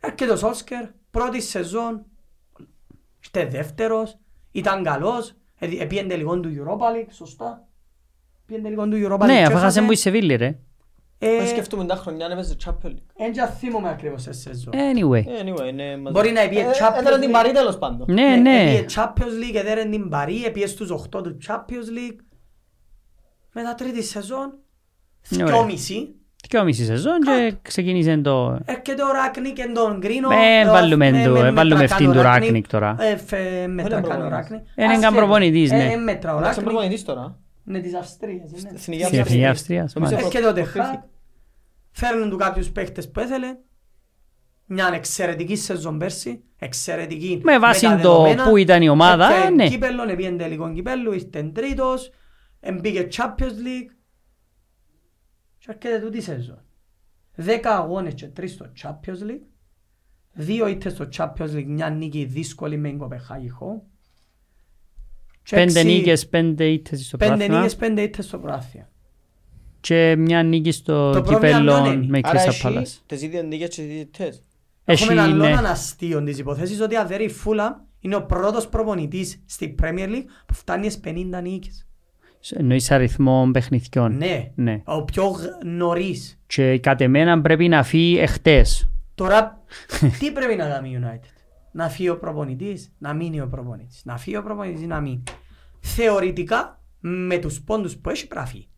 Έρχεται 0.00 0.32
ο 0.32 0.36
Σόλσκερ, 0.36 0.84
πρώτη 1.10 1.40
σεζόν, 1.42 2.04
ήρθε 3.24 3.48
δεύτερος, 3.50 4.18
ήταν 4.52 4.82
καλός, 4.82 5.34
ε, 5.58 5.66
επίεντε 5.82 6.16
λίγο 6.16 6.40
του 6.40 6.50
Europa 6.56 6.84
League, 6.84 7.10
σωστά. 7.10 7.68
Επίεντε 8.42 8.68
λίγο 8.68 8.88
του 8.88 8.96
Europa 9.06 9.22
League 9.22 9.26
Ναι, 9.26 9.36
και 9.36 9.42
αφού 9.42 9.52
χάσαμε 9.52 9.64
έχασε. 9.66 9.80
που 9.80 9.92
η 9.92 9.96
Σεβίλη, 9.96 10.34
ρε. 10.36 10.58
Ε, 11.24 11.38
Αν 11.40 11.46
σκεφτούμε 11.46 11.84
τα 11.84 11.94
χρονιά 11.94 12.28
να 12.28 12.34
παίζει 12.34 12.56
Champions 12.64 12.86
League. 12.88 13.04
Εν 13.16 13.32
και 13.32 13.40
θυμούμαι 13.58 13.88
ακριβώς 13.88 14.22
σε 14.22 14.32
σεζόν. 14.32 14.72
Anyway. 14.74 15.18
Anyway, 15.42 15.68
είναι 15.68 15.96
μαζί. 15.96 16.10
Μπορεί 16.12 16.30
να 16.30 16.40
επίε 16.40 16.60
Ε, 16.60 16.64
Champions 16.64 16.98
Έδεραν 16.98 17.20
την 17.20 17.28
League. 17.28 17.32
Παρή 17.32 17.52
τέλος 17.52 17.78
πάντων. 17.78 18.06
Ναι, 18.12 18.36
ναι. 18.36 18.62
Επίε 18.62 18.84
Champions 18.94 19.50
League, 19.52 19.54
έδερε 19.54 19.84
την 19.84 20.08
Παρή, 20.08 20.44
επίε 20.44 20.66
στους 20.66 20.90
8 20.90 21.22
του 21.22 21.36
Champions 21.48 21.88
League. 21.98 22.16
Μετά 23.54 23.74
τρίτη 23.74 24.02
σεζόν, 24.02 24.52
Ναι, 25.28 25.42
ωραία. 25.42 25.54
δυόμιση, 25.54 26.14
Και 26.48 26.62
μισή 26.62 26.84
σεζόν 26.84 27.20
και 27.20 27.54
ξεκίνησε 27.62 28.16
το... 28.16 28.58
έρχεται 28.64 29.02
ο 29.02 29.12
Ράκνικ 29.12 29.52
και 29.54 29.70
τον 29.74 29.98
Γκρίνο. 29.98 30.28
Ε, 30.30 30.60
ε, 30.60 30.66
βάλουμε 30.70 31.10
με- 31.10 31.24
το- 31.24 31.30
με- 31.30 31.38
ε, 31.38 31.50
βάλουμε 31.52 31.62
μέτρα 31.80 31.84
αυτήν 31.84 31.96
κάνει 32.06 32.12
του 32.12 32.18
ο 32.18 32.22
Ράκνικ 32.22 32.68
τώρα. 32.68 32.96
Ε, 32.98 33.16
φε- 33.16 33.68
μέτρα 33.68 33.98
Είναι 33.98 34.06
κάνει 34.08 34.22
ο 34.22 34.28
προπονητής. 34.28 34.30
Ράκνικ. 34.30 34.60
Ε, 34.74 34.84
είναι 34.84 34.92
Ας 34.94 35.00
καν 35.00 35.12
και- 35.12 35.18
προπονητής, 35.18 35.70
ναι. 35.70 35.92
Ε, 35.92 35.96
μέτρα 35.96 36.34
ο 36.34 36.38
Εντάξει, 36.38 36.60
Ράκνικ. 36.60 36.80
Προπονητής 37.64 37.92
τώρα. 37.92 38.32
Είναι 38.32 38.40
της 38.40 38.40
Αυστρίας, 38.40 38.50
είναι. 38.50 38.58
Στην 38.58 38.78
Στην 38.78 38.92
Εθνική 38.92 39.02
Εθνική 39.02 39.46
Αυστρίας. 39.46 39.50
Αυστρίας, 39.50 39.94
Νομίζω 39.94 40.14
μάλιστα. 40.14 40.38
Έρχεται 40.38 40.60
ο 40.60 40.62
προκρίθηκε. 40.62 40.88
Τεχάκ. 40.88 41.10
Φέρνουν 41.90 42.30
του 42.30 42.36
κάποιους 42.36 42.70
παίχτες 42.70 43.10
που 43.10 43.20
έθελε. 43.20 43.56
Μια 44.66 44.90
εξαιρετική 44.94 45.56
σεζόν 45.56 45.98
πέρσι. 45.98 46.44
Εξαιρετική. 46.58 47.40
Με 47.42 47.58
βάση 47.58 47.86
τα 47.86 47.96
το 47.96 47.96
δεδομένα. 47.96 48.48
που 48.48 48.56
ήταν 48.56 48.82
η 48.82 48.88
ομάδα, 48.88 49.30
Έπιανε 49.30 49.50
ναι. 49.50 49.68
Κύπελλον, 49.68 50.08
έπιανε 50.08 50.36
τελικό 50.36 50.72
κυπέλλου, 50.72 51.12
ήρθε 51.12 51.42
τρίτος. 51.42 52.10
Εμπήκε 52.60 53.08
Champions 53.12 53.56
League. 53.64 53.90
Και 55.58 55.68
έρχεται 55.68 55.98
τούτη 56.04 56.18
η 56.18 56.20
σεζόν. 56.20 56.64
Δέκα 57.34 57.76
αγώνες 57.76 58.14
και 58.14 58.26
τρεις 58.26 58.52
στο 58.52 58.72
Champions 58.82 59.30
League. 59.30 59.46
Δύο 60.32 60.66
ήττες 60.66 60.92
στο 60.92 61.08
Champions 61.16 61.54
League, 61.54 61.66
μια 61.66 61.90
νίκη 61.90 62.24
δύσκολη 62.24 62.76
με 62.76 62.88
την 62.88 62.98
Κοπεχάγη 62.98 63.52
home. 63.60 63.80
Και 65.42 65.56
Πέντε 65.56 65.80
έξι- 65.80 65.84
νίκες, 65.84 66.26
πέντε 66.28 66.64
ήττες 66.64 67.06
στο 67.06 67.16
Πέντε 67.16 67.34
πράθυμα 67.36 67.56
νίκες, 67.58 67.76
πέντε 67.76 68.02
ήττες 68.02 68.24
στο 68.24 68.38
πράθυμα. 68.38 68.88
και 69.80 70.14
μια 70.18 70.42
νίκη 70.42 70.70
στο 70.72 71.12
Το 71.12 71.22
πρόβλημα 71.22 71.38
κυπέλλο 71.46 71.82
ποιο 71.82 71.92
είναι; 71.92 72.06
με 72.08 72.20
Άρα 72.22 72.42
Crystal 72.44 72.46
έχει 72.48 72.62
Palace. 72.68 73.00
τις 73.06 73.22
ίδιες 73.22 73.42
νίκες 73.42 73.68
και 73.68 73.82
τις 73.82 73.90
ίδιες 73.90 74.06
τες. 74.16 74.42
Έχει, 74.84 75.02
Έχουμε 75.02 75.20
έναν 75.20 75.36
ναι. 75.36 75.48
λόγο 75.48 75.66
αστείο 75.66 76.22
της 76.22 76.38
υποθέσης 76.38 76.80
ότι 76.80 76.96
αδερή 76.96 77.28
Φούλαμ 77.28 77.72
είναι 78.00 78.16
ο 78.16 78.22
πρώτος 78.26 78.68
προπονητής 78.68 79.42
στη 79.46 79.74
Premier 79.82 80.08
League 80.08 80.24
που 80.46 80.54
φτάνει 80.54 80.90
στις 80.90 81.00
50 81.12 81.40
νίκες. 81.42 81.86
Εννοείς 82.50 82.90
αριθμό 82.90 83.50
παιχνιδιών. 83.52 84.16
Ναι, 84.16 84.50
Ναι. 84.54 84.80
ο 84.84 85.04
πιο 85.04 85.24
γ- 85.26 85.64
νωρίς. 85.64 86.38
Και 86.46 86.78
κατ' 86.78 87.00
εμένα 87.00 87.40
πρέπει 87.40 87.68
να 87.68 87.82
φύγει 87.82 88.18
εχθές. 88.18 88.88
Τώρα, 89.14 89.62
τι 90.18 90.30
πρέπει 90.32 90.54
να 90.56 90.68
κάνει 90.68 90.88
η 90.90 90.98
United; 91.02 91.41
Να 91.72 91.88
φύγει 91.88 92.08
ο 92.08 92.18
προπονητής, 92.18 92.92
να 92.98 93.14
μείνει 93.14 93.40
ο 93.40 93.48
προπονητής. 93.48 94.02
Να 94.04 94.16
φύγει 94.16 94.36
ο 94.36 94.42
προπονητής, 94.42 94.86
να 94.86 95.00
μείνει. 95.00 95.22
Θεωρητικά, 95.80 96.80
με 97.00 97.38
τους 97.38 97.60
πόντους 97.60 97.96
που 97.96 98.10
έχει 98.10 98.26
πρέπει 98.26 98.44
να 98.44 98.50
φύγει. 98.50 98.68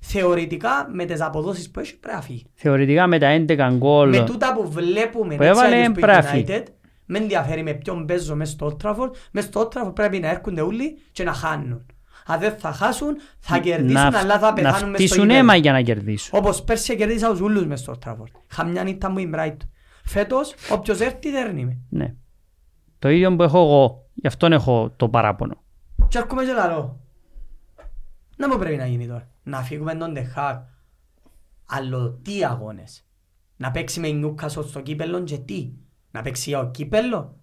Θεωρητικά, 0.00 0.88
με 0.92 1.04
τις 1.04 1.20
αποδόσεις 1.20 1.70
που 1.70 1.80
έχει 1.80 1.98
πρέπει 1.98 2.16
να 2.16 2.22
φύγει. 2.22 2.46
Θεωρητικά 2.54 3.06
με 3.06 3.18
τα 3.18 3.44
11 3.48 3.70
γκολ. 3.76 4.08
Με 4.08 4.24
τούτα 4.24 4.54
που 4.54 4.70
βλέπουμε 4.70 5.36
Που 5.36 5.42
έτσι 5.42 5.58
έβαλε, 5.58 5.74
αλλιώς 5.74 5.92
που 5.92 5.98
η 5.98 6.02
πράφει. 6.02 6.44
United, 6.48 6.62
με 7.04 7.18
ενδιαφέρει 7.18 7.62
με 7.62 7.72
ποιον 7.72 8.06
παίζω 8.06 8.34
μέσα 8.34 8.52
στο 8.52 8.66
Old 8.66 8.86
Trafford. 8.86 9.10
Μέσα 9.30 9.46
στο 9.46 9.60
Old 9.60 9.78
Trafford 9.78 9.94
πρέπει 9.94 10.18
να 10.18 10.28
έρχονται 10.28 10.60
όλοι 10.60 10.98
και 11.12 11.24
να 11.24 11.32
χάνουν. 11.32 11.86
Αν 12.26 12.40
δεν 12.40 12.54
θα 12.58 12.72
χάσουν, 12.72 13.16
θα 13.38 13.58
κερδίσουν, 13.58 14.10
να, 14.10 14.18
αλλά 14.18 14.38
θα 14.38 14.46
να 14.46 14.52
πεθάνουν 14.52 14.72
μέσα 14.72 14.86
στο 14.86 14.86
φτύσουν 14.92 15.22
γήπεδο. 15.22 15.38
αίμα 15.38 15.56
για 15.56 15.72
να 15.72 15.82
κερδίσουν. 15.82 16.38
Όπως 16.38 16.62
πέρσι 16.62 16.96
κερδίσα 16.96 17.30
τους 17.30 17.40
ούλους 17.40 17.66
μες 17.66 17.80
στο 17.80 17.94
Old 17.98 18.08
Trafford. 18.08 18.40
Χαμιά 18.48 18.82
νύχτα 18.82 19.10
μου 19.10 19.18
η 19.18 19.30
Brighton. 19.34 19.56
Φέτος, 20.08 20.54
όποιος 20.70 21.00
έρθει 21.00 21.30
δέρνει 21.30 21.64
με. 21.64 21.78
Ναι. 21.88 22.14
Το 22.98 23.08
ίδιο 23.08 23.36
που 23.36 23.42
έχω 23.42 23.58
εγώ. 23.58 24.06
Γι' 24.14 24.26
αυτόν 24.26 24.52
έχω 24.52 24.90
το 24.96 25.08
παράπονο. 25.08 25.62
Και 26.08 26.18
έρχομαι 26.18 26.44
και 26.44 26.52
λαλώ. 26.52 27.00
Να 28.36 28.48
μου 28.48 28.58
πρέπει 28.58 28.76
να 28.76 28.86
γίνει 28.86 29.06
τώρα. 29.06 29.28
Να 29.42 29.62
φύγουμε 29.62 29.94
τον 29.94 30.14
Τεχάκ. 30.14 30.62
Αλλά 31.66 32.18
τι 32.22 32.44
αγώνες. 32.44 33.06
Να 33.56 33.70
παίξει 33.70 34.00
με 34.00 34.08
Νιούκασο 34.08 34.62
στο 34.62 34.80
κύπελλο 34.80 35.22
και 35.22 35.38
τι. 35.38 35.72
Να 36.10 36.22
παίξει 36.22 36.48
για 36.48 36.58
ο 36.58 36.70
κύπελλο. 36.70 37.37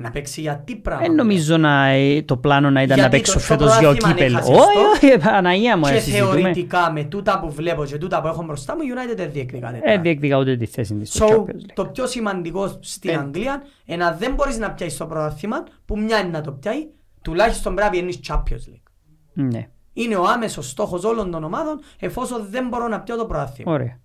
Να 0.00 0.10
παίξει 0.10 0.40
για 0.40 0.58
τι 0.58 0.76
πράγμα. 0.76 1.06
Δεν 1.06 1.14
νομίζω 1.14 1.56
να, 1.56 1.86
ε, 1.86 2.22
το 2.22 2.36
πλάνο 2.36 2.70
να 2.70 2.82
ήταν 2.82 2.96
Γιατί 2.98 3.00
να 3.00 3.08
το- 3.10 3.16
παίξω 3.16 3.32
το 3.32 3.38
φέτος 3.38 3.78
για 3.78 3.88
ο 3.88 3.92
πρωτάθλημα 3.92 4.14
κύπελ. 4.14 4.34
έχασες 4.34 4.56
Όχι, 4.56 4.74
το. 5.02 5.08
όχι, 5.08 5.18
Παναγία 5.18 5.76
μου, 5.76 5.84
Και 5.84 5.90
ε, 5.94 5.98
συζητούμε. 6.00 6.30
θεωρητικά 6.40 6.92
με 6.92 7.04
τούτα 7.04 7.40
που 7.40 7.50
βλέπω 7.52 7.84
και 7.84 7.98
τούτα 7.98 8.20
που 8.20 8.26
έχω 8.26 8.42
μπροστά 8.44 8.74
μου, 8.76 8.82
η 8.82 8.86
United 8.94 9.16
δεν 9.16 9.32
διεκδικά 9.32 9.68
Ε, 9.68 9.72
τέτοια. 9.72 10.00
διεκδικά 10.00 10.36
ούτε 10.38 10.56
τη 10.56 10.66
θέση 10.66 10.94
της 10.94 11.12
στο 11.14 11.26
So, 11.26 11.30
Champions 11.30 11.44
League. 11.54 11.70
το 11.74 11.84
πιο 11.86 12.06
σημαντικό 12.06 12.76
στην 12.80 13.10
Ε. 13.10 13.14
Αγγλία 13.16 13.62
είναι 13.84 14.04
να 14.04 14.12
δεν 14.12 14.34
μπορείς 14.34 14.58
να 14.58 14.70
πιάσεις 14.72 14.98
το 14.98 15.06
πρωτάθλημα 15.06 15.64
που 15.84 15.98
μια 15.98 16.18
είναι 16.18 16.28
να 16.30 16.40
το 16.40 16.52
πιάει, 16.52 16.86
τουλάχιστον 17.22 17.74
πρέπει 17.74 17.90
να 17.96 17.98
πιένεις 17.98 18.20
Champions 18.28 18.72
League. 18.74 18.90
Ναι, 19.32 19.68
Είναι 19.92 20.16
ο 20.16 20.24
άμεσος 20.26 20.68
στόχος 20.70 21.04
όλων 21.04 21.30
των 21.30 21.44
ομάδων 21.44 21.80
εφόσον 22.00 22.46
δεν 22.50 22.68
μπορώ 22.68 22.88
να 22.88 23.00
πιω 23.00 23.16
το 23.16 23.24
πρωτάθλημα. 23.26 23.72
ωραία. 23.72 23.98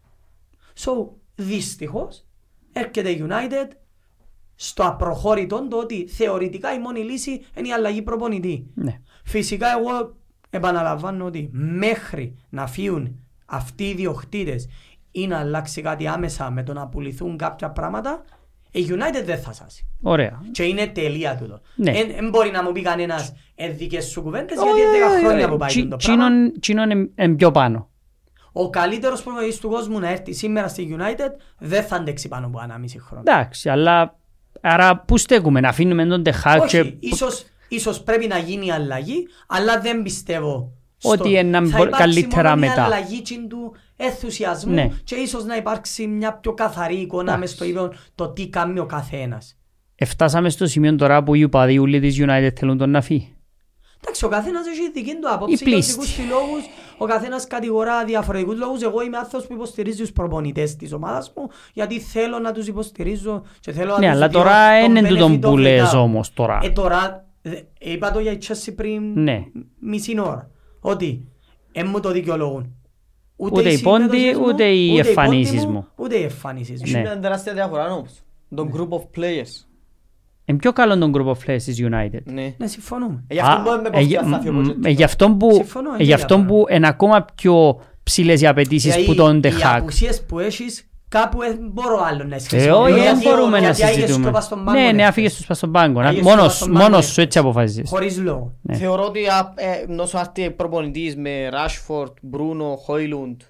So, 0.80 0.92
δυστυχώς, 1.36 2.26
έρχεται 2.74 3.10
η 3.10 3.26
United 3.30 3.68
στο 4.66 4.84
απροχώρητο 4.84 5.68
το 5.70 5.78
ότι 5.78 6.08
θεωρητικά 6.08 6.74
η 6.74 6.80
μόνη 6.80 7.00
λύση 7.00 7.42
είναι 7.58 7.68
η 7.68 7.72
αλλαγή 7.74 8.02
προπονητή. 8.02 8.66
Ναι. 8.74 9.00
Φυσικά 9.24 9.68
εγώ 9.80 10.16
επαναλαμβάνω 10.50 11.26
ότι 11.26 11.50
μέχρι 11.54 12.36
να 12.50 12.68
φύγουν 12.68 13.20
αυτοί 13.46 13.84
οι 13.84 13.94
διοκτήτες 13.94 14.68
ή 15.12 15.28
να 15.28 15.40
αλλάξει 15.40 15.82
κάτι 15.82 16.08
άμεσα 16.08 16.52
με 16.52 16.64
το 16.64 16.74
να 16.74 16.88
πουληθούν 16.88 17.38
κάποια 17.38 17.70
πράγματα, 17.72 18.24
η 18.72 18.86
United 18.90 19.24
δεν 19.26 19.38
θα 19.40 19.54
σάσει. 19.54 19.88
Ωραία. 20.02 20.42
Και 20.52 20.64
είναι 20.64 20.88
τελεία 20.88 21.36
τούτο. 21.36 21.60
Ναι. 21.76 21.92
Δεν 21.92 22.30
μπορεί 22.30 22.52
να 22.52 22.64
μου 22.64 22.72
πει 22.72 22.82
κανένας 22.82 23.34
ε, 23.56 23.70
δικές 23.70 24.06
σου 24.06 24.22
κουβέντες 24.22 24.58
Όχι, 24.58 24.68
γιατί 24.80 24.98
είναι 24.98 25.06
10 25.06 25.10
όχι, 25.12 25.20
χρόνια 25.26 25.42
όχι. 25.44 25.52
που 25.52 25.58
πάει 25.58 25.70
Τσι- 25.70 25.90
το 25.90 25.96
πράγμα. 25.96 26.26
τσίνον- 26.28 26.60
Τσίνον 26.60 26.90
είναι- 26.90 27.10
είναι 27.16 27.36
πιο 27.36 27.52
πάνω. 27.52 27.90
Ο 28.52 28.70
καλύτερος 28.70 29.24
προπονητής 29.24 29.60
του 29.60 29.70
κόσμου 29.70 30.00
να 30.00 30.10
έρθει 30.10 30.34
σήμερα 30.34 30.68
στη 30.68 30.96
United 31.00 31.30
δεν 31.58 31.84
θα 31.84 31.96
αντέξει 31.96 32.28
πάνω 32.28 32.46
από 32.48 32.62
ένα 32.64 32.78
μισή 32.78 33.00
χρόνο. 33.00 33.24
Εντάξει, 33.28 33.70
αλλά 33.70 34.18
άρα 34.62 34.98
πού 35.00 35.18
στέκουμε, 35.18 35.60
να 35.60 35.70
αφήνουμε 35.70 36.06
τον 36.06 36.24
Τεχάκ 36.24 36.66
και... 36.66 36.80
Όχι, 36.80 36.98
ίσως, 37.00 37.46
ίσως 37.68 38.02
πρέπει 38.04 38.28
να 38.28 38.38
γίνει 38.38 38.72
αλλαγή, 38.72 39.28
αλλά 39.48 39.80
δεν 39.80 40.02
πιστεύω 40.04 40.72
Ότι 41.04 41.30
είναι 41.30 41.42
να 41.60 41.68
θα 41.68 41.78
μπο- 41.78 41.84
υπάρξει 41.86 41.98
καλύτερα 42.00 42.50
μόνο 42.50 42.60
μετά. 42.60 42.74
μια 42.74 42.84
αλλαγή 42.84 43.22
τσιν 43.22 43.48
του 43.50 43.76
ενθουσιασμού 43.98 44.74
Ναι. 44.74 44.90
και 45.04 45.16
ίσως 45.16 45.46
να 45.46 45.56
υπάρξει 45.56 46.08
μια 46.08 46.34
πιο 46.34 46.54
καθαρή 46.54 46.96
εικόνα 46.96 47.22
Εντάξει. 47.34 47.40
μες 47.40 47.50
στο 47.52 47.66
ίδιο 47.66 47.94
το 48.16 48.30
τι 48.30 48.48
κάνει 48.50 48.80
ο 48.80 48.86
καθένας. 48.86 49.58
Εφτάσαμε 49.96 50.50
στο 50.50 50.66
σημείο 50.66 50.96
τώρα 50.96 51.24
που 51.24 51.36
οι 51.36 51.44
οπαδοί 51.44 51.78
ούλοι 51.78 52.00
της 52.00 52.18
United 52.20 52.50
θέλουν 52.60 52.78
τον 52.78 52.90
να 52.90 53.02
φύγει. 53.02 53.36
Εντάξει, 54.02 54.26
ο 54.26 54.28
καθένας 54.28 54.66
έχει 54.68 54.92
δική 54.94 55.12
του 55.22 55.30
άποψη 55.34 55.54
Οι 55.54 55.58
και 55.58 55.64
πλήστοι. 55.64 55.92
δικούς 55.92 56.16
του 56.16 56.22
λόγους. 56.30 56.64
Ο 56.98 57.06
καθένας 57.06 57.48
κατηγορά 57.48 58.06
διαφορετικούς 58.06 58.58
λόγους. 58.58 58.82
Εγώ 58.82 59.02
είμαι 59.04 59.18
άνθρωπος 59.18 59.48
που 59.48 59.54
υποστηρίζει 59.54 59.98
τους 60.02 60.12
προπονητές 60.12 60.76
της 60.76 60.94
ομάδας 60.94 61.34
μου 61.36 61.48
γιατί 61.74 62.00
θέλω 62.00 62.40
να 62.40 62.52
τους 62.52 62.68
υποστηρίζω 62.68 63.44
και 63.60 63.72
θέλω 63.72 63.92
να 63.92 64.00
Ναι, 64.00 64.06
τους 64.06 64.16
αλλά 64.16 64.28
δίνω 64.28 64.42
τώρα 64.44 64.82
τον 64.82 64.96
είναι 64.96 65.08
τούτον 65.08 65.34
benefit 65.36 65.40
που 65.42 65.50
of 65.50 65.54
the 65.54 65.60
λες 65.60 65.92
doubt. 65.94 66.00
όμως 66.00 66.34
τώρα. 66.34 66.60
Ε, 66.64 66.70
τώρα, 66.70 67.26
ε, 67.42 67.52
είπα 67.80 68.12
το 68.12 68.20
για 68.20 68.32
η 68.32 68.38
Chelsea 68.48 68.74
πριν 68.76 69.14
Ναι. 69.24 69.44
μισή 69.80 70.20
ώρα. 70.20 70.50
Ότι 70.80 71.28
ε, 71.72 71.84
μου 71.84 72.00
το 72.00 72.12
δικαιολογούν. 72.12 72.76
Ούτε 73.36 73.70
οι 73.72 73.76
συμμετοχές 73.78 73.82
πόντοι, 73.82 74.36
μου, 74.40 74.46
ούτε 74.48 74.66
οι 74.66 74.88
πόντοι 74.96 75.08
εμφανίσεις 75.08 75.66
μου, 75.66 75.72
μου. 75.72 75.88
Ούτε 75.96 76.18
οι 76.18 76.24
εμφανίσεις 76.24 76.82
μου. 76.82 76.92
Ναι. 76.92 77.00
Είναι 77.00 77.10
μια 77.10 77.20
τεράστια 77.20 77.54
διαφορά 77.54 77.94
όμως. 77.94 78.12
Τον 78.56 78.72
group 78.76 78.90
of 78.98 79.02
players. 79.20 79.66
Είναι 80.46 80.58
πιο 80.58 80.72
καλό 80.72 80.98
τον 80.98 81.12
group 81.16 81.26
of 81.28 81.32
players 81.50 81.62
της 81.66 81.80
United. 81.82 82.20
Ναι. 82.24 82.54
Ναι, 82.58 82.68
συμφωνούμε. 82.68 83.24
Ε, 83.28 83.34
Γι' 83.34 83.40
αυτό 83.40 83.62
μπορεί 83.62 83.76
να 83.76 83.82
με 83.82 83.88
ε, 83.88 83.92
κοφτεί 83.92 84.06
για- 84.06 84.20
αστάθει 84.22 84.50
ο 84.50 84.54
μ, 84.54 84.60
Pochettino. 84.62 84.86
ε, 84.86 84.90
γι' 84.90 85.04
αυτό 85.04 85.30
που, 85.32 85.52
Συμφωνώ, 85.54 85.90
ε, 85.90 85.94
είναι 85.96 86.04
γι' 86.04 86.14
αυτό 86.14 86.36
για 86.36 86.46
που 86.46 86.66
είναι 86.70 86.88
ακόμα 86.88 87.26
πιο 87.36 87.82
ψηλές 88.04 88.42
οι 88.42 88.48
απαιτήσεις 88.48 88.94
Γιατί 88.94 89.06
που 89.06 89.16
τον 89.16 89.36
οι 89.36 89.40
Ντεχάκ. 89.40 89.82
απουσίες 89.82 90.24
που 90.26 90.40
έχεις 90.40 90.88
κάπου 91.10 91.40
δεν 91.40 91.58
μπορώ 91.74 92.02
άλλο 92.04 92.24
να 92.24 92.36
Ε, 92.36 92.40
χρησιμοποιήσω. 92.40 92.82
όχι, 92.82 92.92
δεν 92.94 93.02
Γιατί- 93.02 93.28
μπορούμε 93.28 93.60
να 93.60 93.66
γιατί 93.66 93.84
άγιες 93.84 93.96
συζητούμε. 94.00 94.24
στο 94.24 94.32
πας 94.32 94.44
στον 94.46 94.64
πάγκο, 94.66 94.80
Ναι, 94.80 94.86
ναι, 94.86 94.92
ναι, 94.92 95.06
άφηγες 95.06 95.36
τους 95.36 95.46
πας 95.46 95.58
στον 95.58 95.72
πάγκο. 95.72 96.02
Να- 96.02 96.08
Άγιες 96.08 96.24
στο 96.24 96.30
πας 96.30 96.38
Μόνος 96.40 96.56
στον 96.56 96.68
σου, 96.68 96.74
πάγκο, 96.74 96.90
μόνος 96.90 97.06
ναι. 97.06 97.12
σου 97.12 97.22
έτσι 97.22 97.40
αποφασίζεις. 97.40 97.90
Χωρίς 97.90 98.18
λόγο. 98.22 98.54
Ναι. 98.62 98.76
Θεωρώ 98.76 99.04
ότι 99.04 99.26
α, 99.28 99.54
ε, 99.56 99.86
νόσο 99.88 100.18
άρτη 100.18 100.50
προπονητής 100.52 101.16
με 101.16 101.50
Ράσφορτ, 101.50 102.18
Μπρούνο, 102.22 102.76
Χόιλουντ, 102.76 103.42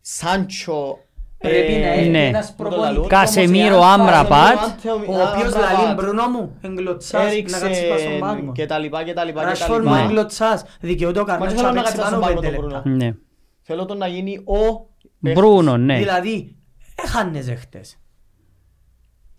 Σάντσο, 0.00 0.98
Πρέπει 1.38 1.72
να 1.72 1.86
ε, 1.86 1.98
έρθει 1.98 2.08
ναι. 2.08 2.26
ένας 2.26 2.54
προπονητής 2.54 3.06
Κασεμίρο, 3.06 3.06
όμως, 3.06 3.08
Κασεμίρο, 3.08 3.74
εάν 3.74 4.00
Άμραμπατ. 4.00 4.58
φάει 4.58 4.92
Ο 4.92 5.28
οποίος 5.28 5.54
λαλεί 5.54 5.94
Μπρουνό 5.94 6.28
μου, 6.28 6.56
εγκλωτσάς 6.60 7.34
να 7.34 7.58
κάτσεις 7.58 7.88
πας 7.88 8.00
στον 8.00 8.18
πάγκο. 8.18 8.32
Έριξεν 8.32 8.52
και 8.52 8.66
τα 8.66 8.78
λοιπά 8.78 9.02
και 9.04 9.12
τα 9.12 9.24
λοιπά 9.24 9.38
και 9.40 9.44
τα 9.44 9.50
Ρασφόρ 9.50 9.82
μου 9.82 9.94
λοιπά. 9.94 10.04
εγκλωτσάς, 10.04 10.64
δικαιούται 10.80 11.20
ο 11.20 11.22
Μα 11.22 11.28
Καρνάτσο 11.28 11.54
δεν 11.54 11.64
θέλω 11.64 11.74
να 11.74 11.80
να 11.80 11.82
παίξει 11.82 11.96
κάτσει 11.96 12.10
πάνω 12.10 12.22
στον 12.22 12.34
πάγκο 12.34 12.40
πέντε 12.40 12.56
τον 12.56 12.64
λεπτά. 12.64 12.80
Μπρούνο. 12.84 12.96
Ναι. 12.96 13.14
Θέλω 13.62 13.84
τον 13.84 13.98
να 13.98 14.06
γίνει 14.06 14.36
ο 14.36 14.86
παίχτης. 15.20 15.42
Μπρούνο, 15.42 15.76
ναι. 15.76 15.98
Δηλαδή, 15.98 16.56
έχανες 17.04 17.54
χτες. 17.58 17.98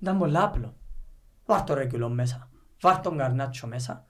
Ήταν 0.01 0.17
πολλά 0.17 0.43
απλό. 0.43 0.75
Βάρ' 1.45 1.63
το 1.63 1.73
Ρέγκουλο 1.73 2.09
μέσα, 2.09 2.49
βάρ' 2.81 2.99
τον 3.01 3.17
Καρνάτσο 3.17 3.67
μέσα, 3.67 4.05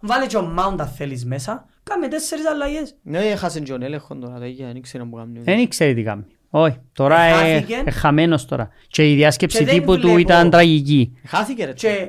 βάλε 0.00 0.26
και 0.26 0.36
ο 0.36 0.42
Μάουντ 0.42 0.80
αν 0.80 0.86
θέλεις 0.86 1.24
μέσα, 1.24 1.66
κάμε 1.82 2.08
τέσσερις 2.08 2.46
αλλαγές. 2.46 2.96
Ναι, 3.02 3.18
έχασε 3.18 3.60
τον 3.60 3.82
έλεγχο 3.82 4.16
τώρα, 4.16 4.38
τέτοια, 4.38 4.66
δεν 4.66 4.82
ξέρω 4.82 5.06
που 5.06 5.16
κάνει. 5.16 5.40
Δεν 5.40 5.58
ήξερε 5.58 5.94
τι 5.94 6.02
κάνει. 6.02 6.24
Όχι, 6.56 6.80
τώρα 6.92 7.20
ε, 7.22 7.52
Χάθηκε. 7.52 7.82
ε, 7.84 7.90
χαμένος 7.90 8.44
τώρα. 8.46 8.68
Και 8.88 9.10
η 9.10 9.14
διάσκεψη 9.14 9.58
Και 9.58 9.64
δεν 9.64 9.74
τύπου 9.74 9.94
του 9.94 10.00
βλέπω. 10.00 10.18
ήταν 10.18 10.50
τραγική. 10.50 11.12
Χάθηκε 11.26 11.64
ρε. 11.64 11.72
Και 11.72 12.08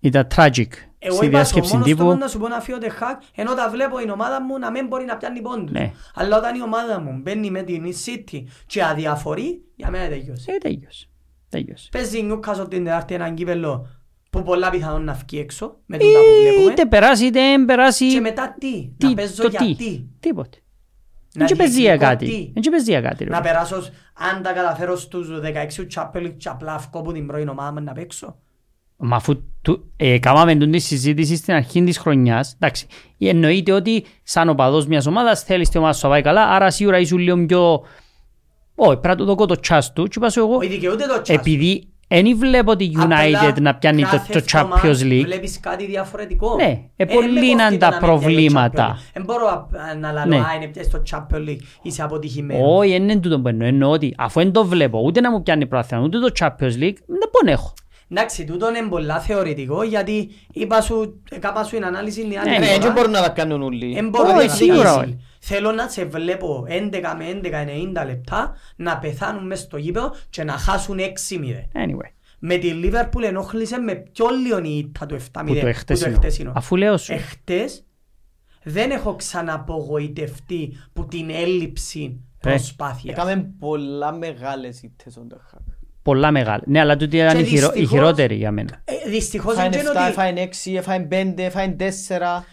Ήταν 0.00 0.26
tragic. 0.36 0.66
Εγώ 0.98 1.14
Στη 1.16 1.26
είπα 1.26 1.44
στο 1.44 1.54
διάσκεψη 1.54 1.72
μόνος 1.72 1.86
τύπου. 1.88 1.98
τρόπο 2.02 2.14
να 2.14 2.28
σου 2.28 2.38
πω 2.38 2.48
να 2.48 2.60
φύγω 2.60 2.78
τεχάκ 2.78 3.20
ενώ 3.34 3.54
τα 3.54 3.70
βλέπω 3.70 3.98
η 4.06 4.10
ομάδα 4.10 4.42
μου 4.42 4.58
να 4.58 4.70
μην 4.70 4.86
μπορεί 4.86 5.04
να 5.04 5.16
πιάνει 5.16 5.40
πόντους. 5.40 5.70
Ναι. 5.70 5.92
Αλλά 6.14 6.36
όταν 6.38 6.54
η 6.54 6.62
ομάδα 6.62 7.00
μου 7.00 7.20
μπαίνει 7.22 7.50
με 7.50 7.62
την 7.62 7.84
City 8.04 8.42
και 8.66 8.82
αδιαφορεί, 8.84 9.62
για 9.76 9.90
μένα 9.90 10.08
τελειώσει. 10.08 10.44
Ε, 10.54 10.56
τέλειωσε. 10.58 11.06
Τέλειωσε. 11.48 11.88
Παίζει 11.92 12.18
η 12.18 12.30
Newcastle 12.32 12.70
την 12.70 12.84
Τετάρτη 12.84 13.14
έναν 13.14 13.34
κύπελλο 13.34 13.86
που 14.30 14.42
πολλά 14.42 14.70
πιθανόν 14.70 15.04
να 15.04 15.12
βγει 15.12 15.38
έξω 15.40 15.76
με 15.86 15.98
τούτα 15.98 16.18
που 16.18 16.40
βλέπουμε. 16.42 16.70
Είτε 16.72 16.86
περάσει 16.86 17.24
είτε 17.26 17.40
δεν 17.40 17.64
περάσει. 17.64 18.12
Και 18.12 18.20
μετά 18.20 18.56
τι, 18.60 18.90
τι, 18.98 19.06
να 19.06 19.14
παίζω 19.14 19.42
το 19.42 19.48
γιατί. 19.48 19.74
τι. 19.74 20.04
Τίποτε. 20.20 20.58
Να 21.36 21.46
Δεν 21.46 21.56
παίζει 21.56 21.80
για 21.80 21.96
διεκδικώ 21.96 22.10
κάτι. 22.10 22.24
τι; 22.26 22.60
Δεν 22.60 22.70
παίζει 22.72 22.90
για 22.90 23.00
κάτι. 23.00 23.24
ρε. 23.24 23.30
Να 23.30 23.40
περάσω, 23.40 23.76
αν 24.14 24.42
τα 24.42 24.52
καταφέρω 24.52 24.96
στους 24.96 25.28
16 25.28 25.86
Champions 25.94 26.32
και 26.36 26.48
απλά 26.48 26.74
αυκώ 26.74 27.02
που 27.02 27.12
την 27.12 27.26
πρώην 27.26 27.48
ομάδα 27.48 27.72
μου 27.72 27.80
να 27.84 27.92
παίξω. 27.92 28.36
Μα 28.96 29.16
αφού 29.16 29.42
του, 29.62 29.90
ε, 29.96 30.18
κάμαμε 30.18 30.56
τον 30.56 30.70
τη 30.70 30.78
συζήτηση 30.78 31.36
στην 31.36 31.54
αρχή 31.54 31.84
της 31.84 31.98
χρονιάς, 31.98 32.52
εντάξει, 32.60 32.86
εννοείται 33.18 33.72
ότι 33.72 34.04
σαν 34.22 34.48
οπαδός 34.48 34.86
μιας 34.86 35.06
ομάδας 35.06 35.42
θέλεις 35.42 35.68
την 35.68 35.80
ομάδα 35.80 35.94
σου 35.96 36.06
να 36.06 36.12
πάει 36.12 36.22
καλά, 36.22 36.48
άρα 36.48 36.70
σίγουρα 36.70 36.98
ήσουν 36.98 37.18
λίγο 37.18 37.46
πιο... 37.46 37.82
Όχι, 38.74 38.96
πρέπει 39.00 39.06
να 39.08 39.16
του 39.16 39.24
δω 39.24 39.46
το 39.46 39.60
τσάς 39.60 39.92
του 39.92 40.02
και 40.02 40.12
είπα 40.16 40.30
σου 40.30 40.40
εγώ, 40.40 40.56
Όχι 40.56 40.68
δικαιούται 40.68 41.06
το 41.06 41.22
τσάς. 41.22 41.36
επειδή 41.36 41.88
δεν 42.08 42.36
βλέπω 42.38 42.76
τη 42.76 42.90
United 42.96 43.34
Απλά 43.34 43.54
να 43.60 43.74
πιάνει 43.74 44.02
το, 44.02 44.08
κάθε 44.10 44.32
το 44.32 44.38
εβδομάδα 44.38 44.80
Champions 44.82 45.02
League, 45.02 45.22
Βλέπεις 45.24 45.60
κάτι 45.60 45.86
διαφορετικό. 45.86 46.54
Ναι, 46.56 46.64
ε, 46.96 47.02
Ε, 47.02 47.04
πολλοί 47.04 47.32
με 47.40 47.46
είναι 47.46 47.62
κόφτει 47.62 47.78
τα 47.78 47.88
το 47.88 47.94
να 47.94 48.00
μην 48.00 48.00
πιάνει 48.00 48.00
το 48.00 48.06
προβλήματα. 48.06 48.86
Champions 48.96 48.98
League. 48.98 49.10
Δεν 49.14 49.24
μπορώ 49.24 49.46
α, 49.46 49.94
να 50.00 50.12
λαλώ, 50.12 50.36
Ναι. 50.36 50.36
α, 50.42 50.46
είναι 50.56 50.66
πια 50.66 50.82
στο 50.82 51.02
Champions 51.10 51.48
League, 51.48 51.60
είσαι 51.82 52.02
αποτυχημένος. 52.02 52.76
όχι, 52.78 52.90
δεν 52.90 53.02
είναι 53.02 53.16
τούτο 53.16 53.40
που 53.40 53.48
εννοώ, 53.48 53.66
εννοώ 53.68 53.90
ότι 53.90 54.14
αφού 54.18 54.40
δεν 54.40 54.52
το 54.52 54.64
βλέπω, 54.66 55.00
ούτε 55.04 55.20
να 55.20 55.30
μου 55.30 55.42
πιάνει 55.42 55.66
πρόθυμα, 55.66 56.00
ούτε 56.00 56.18
το 56.18 56.30
Champions 56.40 56.76
League, 56.82 56.98
δεν 57.06 57.28
μπορώ 57.32 57.44
να 57.44 57.50
έχω. 57.50 57.74
Εντάξει, 58.10 58.44
τούτο 58.44 58.68
είναι 58.68 58.88
πολλά 58.88 59.20
θεωρητικό 59.20 59.82
γιατί 59.82 60.30
είπα 60.52 60.80
σου, 60.80 61.22
έκανα 61.30 61.62
σου 61.62 61.74
την 61.74 61.84
ανάλυση 61.84 62.20
την 62.28 62.38
άλλη 62.38 62.50
Ναι, 62.50 62.58
Ναι, 62.58 62.66
δεν 62.66 62.80
φορά. 62.80 62.92
μπορούν 62.92 63.10
να 63.10 63.22
τα 63.22 63.28
κάνουν 63.28 63.62
όλοι. 63.62 63.94
Δεν 63.94 64.08
μπορώ 64.08 64.28
Όχι, 64.36 64.46
να 64.46 64.52
σίγουρα 64.52 65.00
δεις. 65.00 65.14
Όχι. 65.46 65.54
Θέλω 65.54 65.72
να 65.72 65.88
σε 65.88 66.04
βλέπω 66.04 66.64
11 66.68 66.90
με 67.16 67.40
11-90 68.02 68.06
λεπτά 68.06 68.56
να 68.76 68.98
πεθάνουν 68.98 69.46
μες 69.46 69.60
στο 69.60 69.76
γήπεδο 69.76 70.14
και 70.30 70.44
να 70.44 70.52
χάσουν 70.52 70.98
6-0. 70.98 71.02
Anyway, 71.72 72.10
Με 72.38 72.56
τη 72.56 72.66
Λίβερπουλ 72.72 73.22
ενόχλησε 73.24 73.78
με 73.78 73.94
πιο 73.94 74.26
λίγο 74.28 74.58
η 74.64 74.78
ήττα 74.78 75.06
του 75.06 75.16
7-0 75.32 75.44
που 75.46 75.54
το 75.60 75.66
εχτεσινό. 75.66 76.10
εχτεσινό. 76.12 76.52
Αφού 76.54 76.76
λέω 76.76 76.96
σου, 76.96 77.12
Εχτες 77.12 77.84
δεν 78.62 78.90
έχω 78.90 79.16
ξαναπογοητευτεί 79.16 80.76
που 80.92 81.06
την 81.06 81.30
έλλειψη 81.30 82.20
Ε. 82.38 82.48
προσπάθειας. 82.50 83.16
Έκαμε 83.16 83.52
πολλά 83.58 84.12
μεγάλες 84.12 84.82
ήττες 84.82 85.16
ο 85.16 85.20
Ντεχάκ. 85.20 85.60
Πολλά 86.06 86.30
μεγάλα. 86.30 86.62
Ναι, 86.66 86.80
αλλά 86.80 86.96
τούτη 86.96 87.16
ήταν 87.16 87.36
Και 87.36 87.42
η, 87.42 87.44
χειρο, 87.44 87.66
η 87.66 87.70
δυστυχώς- 87.70 87.88
χειρότερη 87.88 88.34
για 88.34 88.50
μένα. 88.50 88.82
Ε, 88.84 89.10
δυστυχώς 89.10 89.54
Φάιν 89.54 89.72
δεν 89.72 89.86
7, 89.86 90.04
ότι... 90.04 90.12
φάιν 90.12 90.36
6, 90.36 90.80
φάιν 90.82 91.08
5, 91.10 91.48
φάιν 91.50 91.76
4. 91.78 91.82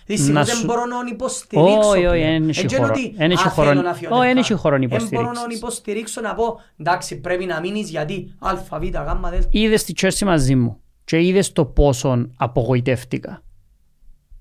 Δυστυχώς 0.05 0.33
Να 0.33 0.43
δεν 0.43 0.55
σου- 0.55 0.65
μπορώ 0.65 0.85
να 0.85 0.95
υποστηρίξω 1.11 1.89
Όχι, 1.89 2.05
όχι, 2.05 2.17
πλέον. 2.17 2.33
εν 2.33 2.49
έχει 2.49 2.59
Εν 2.59 2.67
και 2.67 2.75
χώρο. 2.75 2.89
ότι, 2.89 3.13
Εν 3.17 3.31
έχει 3.31 3.47
«Α, 3.47 3.49
χώρο- 3.49 3.67
θέλω 3.67 3.81
να 3.81 3.93
φύγω 3.93 4.15
όχι, 4.17 4.27
εν 4.27 4.35
τεχά». 4.35 4.39
έχει 4.39 4.53
χώρο 4.53 4.77
να 4.77 4.83
Εν 4.83 4.89
μπορώ 4.89 5.01
να 5.25 5.29
υποστηρίξεις. 5.31 5.57
υποστηρίξω 5.59 6.21
να 6.21 6.33
πω 6.33 6.59
εντάξει 6.79 7.19
πρέπει 7.19 7.45
να 7.45 7.59
μείνεις 7.59 7.89
γιατί 7.89 8.33
α, 8.39 8.55
β, 8.79 8.83
γ, 8.83 9.39
δ. 9.39 9.43
Είδες 9.49 9.83
τη 9.83 9.93
Chelsea 10.01 10.25
μαζί 10.25 10.55
μου 10.55 10.77
και 11.03 11.21
είδες 11.21 11.51
το 11.51 11.65
πόσο 11.65 12.29
απογοητεύτηκα. 12.37 13.43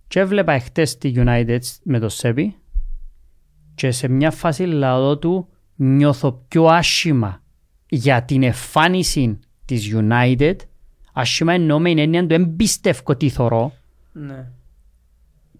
Και 0.09 0.21
έβλεπα 0.21 0.53
εχθές 0.53 0.99
τη 0.99 1.13
United 1.17 1.59
με 1.83 1.99
το 1.99 2.09
Σέπι 2.09 2.57
και 3.75 3.91
σε 3.91 4.09
μια 4.09 4.31
φάση 4.31 4.63
λαό 4.65 5.19
του 5.19 5.49
νιώθω 5.75 6.45
πιο 6.49 6.65
άσχημα 6.65 7.42
για 7.95 8.23
την 8.23 8.43
εμφάνιση 8.43 9.39
της 9.65 9.91
United 9.95 10.57
άσχημα 11.13 11.53
εννοώ 11.53 11.79
με 11.79 11.89
την 11.89 11.99
έννοια 11.99 12.27
του 12.27 12.35
εμπιστεύω 12.35 13.17
τι 13.17 13.29
θωρώ 13.29 13.73
Ναι. 14.13 14.49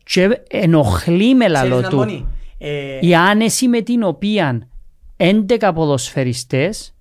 και 0.05 0.43
ενοχλεί 0.49 1.35
με 1.35 1.45
Ξέρεις 1.45 1.63
λαλό 1.71 1.81
να 1.81 1.89
του 1.89 1.97
μπώνει. 1.97 2.27
Ε, 2.59 2.99
η 3.01 3.15
άνεση 3.15 3.69
με 3.69 3.81
την 3.81 4.03
οποία 4.03 4.69
11 5.17 5.71
ποδοσφαιριστές 5.75 6.95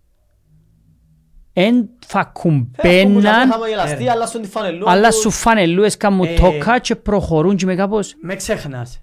εν 1.53 1.89
θα 2.05 2.23
κουμπέναν 2.23 3.51
χαμογελαστεί, 3.51 4.07
αλλά 4.09 4.25
στον 4.25 4.41
τη 4.41 4.47
φανελού. 4.47 4.89
αλλά 4.89 5.09
τους. 5.09 5.19
σου 5.19 5.31
φανελούες 5.31 5.97
κάμου 5.97 6.23
Ε, 6.23 6.33
τόκα 6.33 6.79
και 6.79 6.95
προχωρούν 6.95 7.55
και 7.55 7.65
με 7.65 7.75
κάπως 7.75 8.15
Με 8.21 8.35
ξέχνας. 8.35 9.01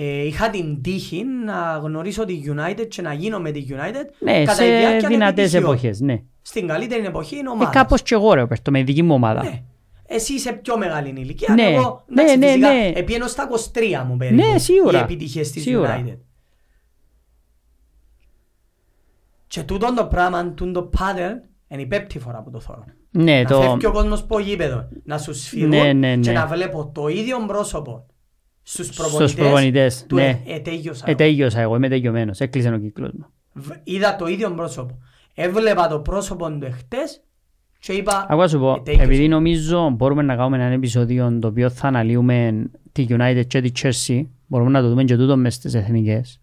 Ε, 0.00 0.26
είχα 0.26 0.50
την 0.50 0.82
τύχη 0.82 1.24
να 1.44 1.80
γνωρίσω 1.82 2.24
τη 2.24 2.40
United 2.46 2.86
και 2.88 3.02
να 3.02 3.12
γίνω 3.12 3.38
με 3.40 3.50
τη 3.50 3.66
United 3.68 4.04
ναι, 4.18 4.44
κατά 4.44 4.58
τη 4.58 4.64
σε 4.64 4.78
διάρκεια 4.78 5.08
δυνατές 5.08 5.44
επιτυχιών. 5.44 5.62
εποχές 5.62 6.00
ναι. 6.00 6.22
Στην 6.42 6.66
καλύτερη 6.66 7.04
εποχή 7.06 7.36
είναι 7.36 7.48
Ε, 7.48 7.52
ομάδας. 7.52 7.74
κάπως 7.74 8.02
και 8.02 8.14
εγώ 8.14 8.32
ρε 8.34 8.46
Πέρτο 8.46 8.70
με 8.70 8.82
δική 8.82 9.02
μου 9.02 9.14
ομάδα 9.14 9.42
Ναι. 9.42 9.62
Εσύ 10.06 10.32
είσαι 10.34 10.52
πιο 10.52 10.78
μεγάλη 10.78 11.08
ηλικία. 11.08 11.54
Ναι, 11.54 11.62
Εγώ, 11.62 12.04
ναι, 12.08 12.22
εντάξει, 12.22 12.38
ναι, 12.38 12.46
φυσικά, 12.46 12.72
ναι. 12.72 12.92
επήγαινω 12.94 13.26
στα 13.26 13.48
23 14.02 14.04
μου 14.06 14.16
περίπου. 14.16 14.42
Ναι, 14.52 14.58
σίγουρα. 14.58 14.98
Οι 14.98 15.02
επιτυχίες 15.02 15.50
της 15.50 15.62
Σίγουρα. 15.62 16.02
United. 16.06 16.18
Και 19.46 19.62
τούτο 19.62 19.94
το 19.94 20.04
πράγμα, 20.06 20.52
τούτο 20.52 20.72
το 20.82 20.90
pattern, 20.98 21.48
είναι 21.68 21.82
η 21.82 21.86
πέπτη 21.86 22.18
φορά 22.18 22.42
που 22.42 22.50
το 22.50 22.60
θέλω. 22.60 22.84
ναι 23.10 23.42
να 23.42 23.48
το 23.48 23.60
φεύγει 23.62 23.86
ο 23.86 23.92
κόσμος 23.92 24.20
από 24.20 24.38
γήπεδο, 24.38 24.88
να 25.04 25.18
σου 25.18 25.34
σφυρούν 25.34 25.68
Ναι, 25.68 25.92
ναι, 25.92 26.16
και 26.16 26.30
ναι. 26.30 26.38
να 26.38 26.46
βλέπω 26.46 26.90
το 26.94 27.08
ίδιο 27.08 27.44
πρόσωπο 27.46 28.06
στους 28.70 28.86
στους 28.86 28.96
προπονητές. 28.96 29.34
προπονητές 29.34 30.04
του, 30.08 30.14
ναι 30.14 30.40
ε, 30.46 30.54
ε, 30.54 30.58
τέλειωσα 30.60 31.04
ε, 31.06 31.08
εγώ. 31.10 31.16
τέλειωσα 31.18 31.60
εγώ 31.60 31.76
είμαι 31.76 31.88
τελειωμένος 31.88 32.40
έκλεισε 32.40 32.68
ο 32.68 32.78
κύκλος 32.78 33.10
μου 33.12 33.26
Β- 33.52 33.70
Είδα 33.84 34.16
το 34.16 34.26
ίδιο 34.26 34.50
πρόσωπο. 34.50 34.98
Έβλεπα 35.34 35.88
το 35.88 35.98
πρόσωπο 36.00 36.50
του 36.50 36.64
εχθές 36.64 37.20
και 37.78 37.92
είπα 37.92 38.26
Ακούω 38.28 38.48
σου 38.48 38.58
πω, 38.58 38.72
ε, 38.72 38.80
τέλειωσα. 38.84 39.04
επειδή 39.04 39.28
νομίζω 39.28 39.90
μπορούμε 39.90 40.22
να 40.22 40.36
κάνουμε 40.36 40.56
ένα 40.56 40.66
επεισόδιο 40.74 41.38
το 41.40 41.48
οποίο 41.48 41.70
θα 41.70 41.88
αναλύουμε 41.88 42.64
τη 42.92 43.06
United 43.08 43.42
και 43.46 43.60
τη 43.60 43.70
Chelsea, 43.82 44.22
μπορούμε 44.46 44.70
να 44.70 44.80
το 44.80 44.88
δούμε 44.88 45.04
και 45.04 45.16
τούτο 45.16 45.36
μες 45.36 45.54
στις 45.54 45.74
εθνικές, 45.74 46.40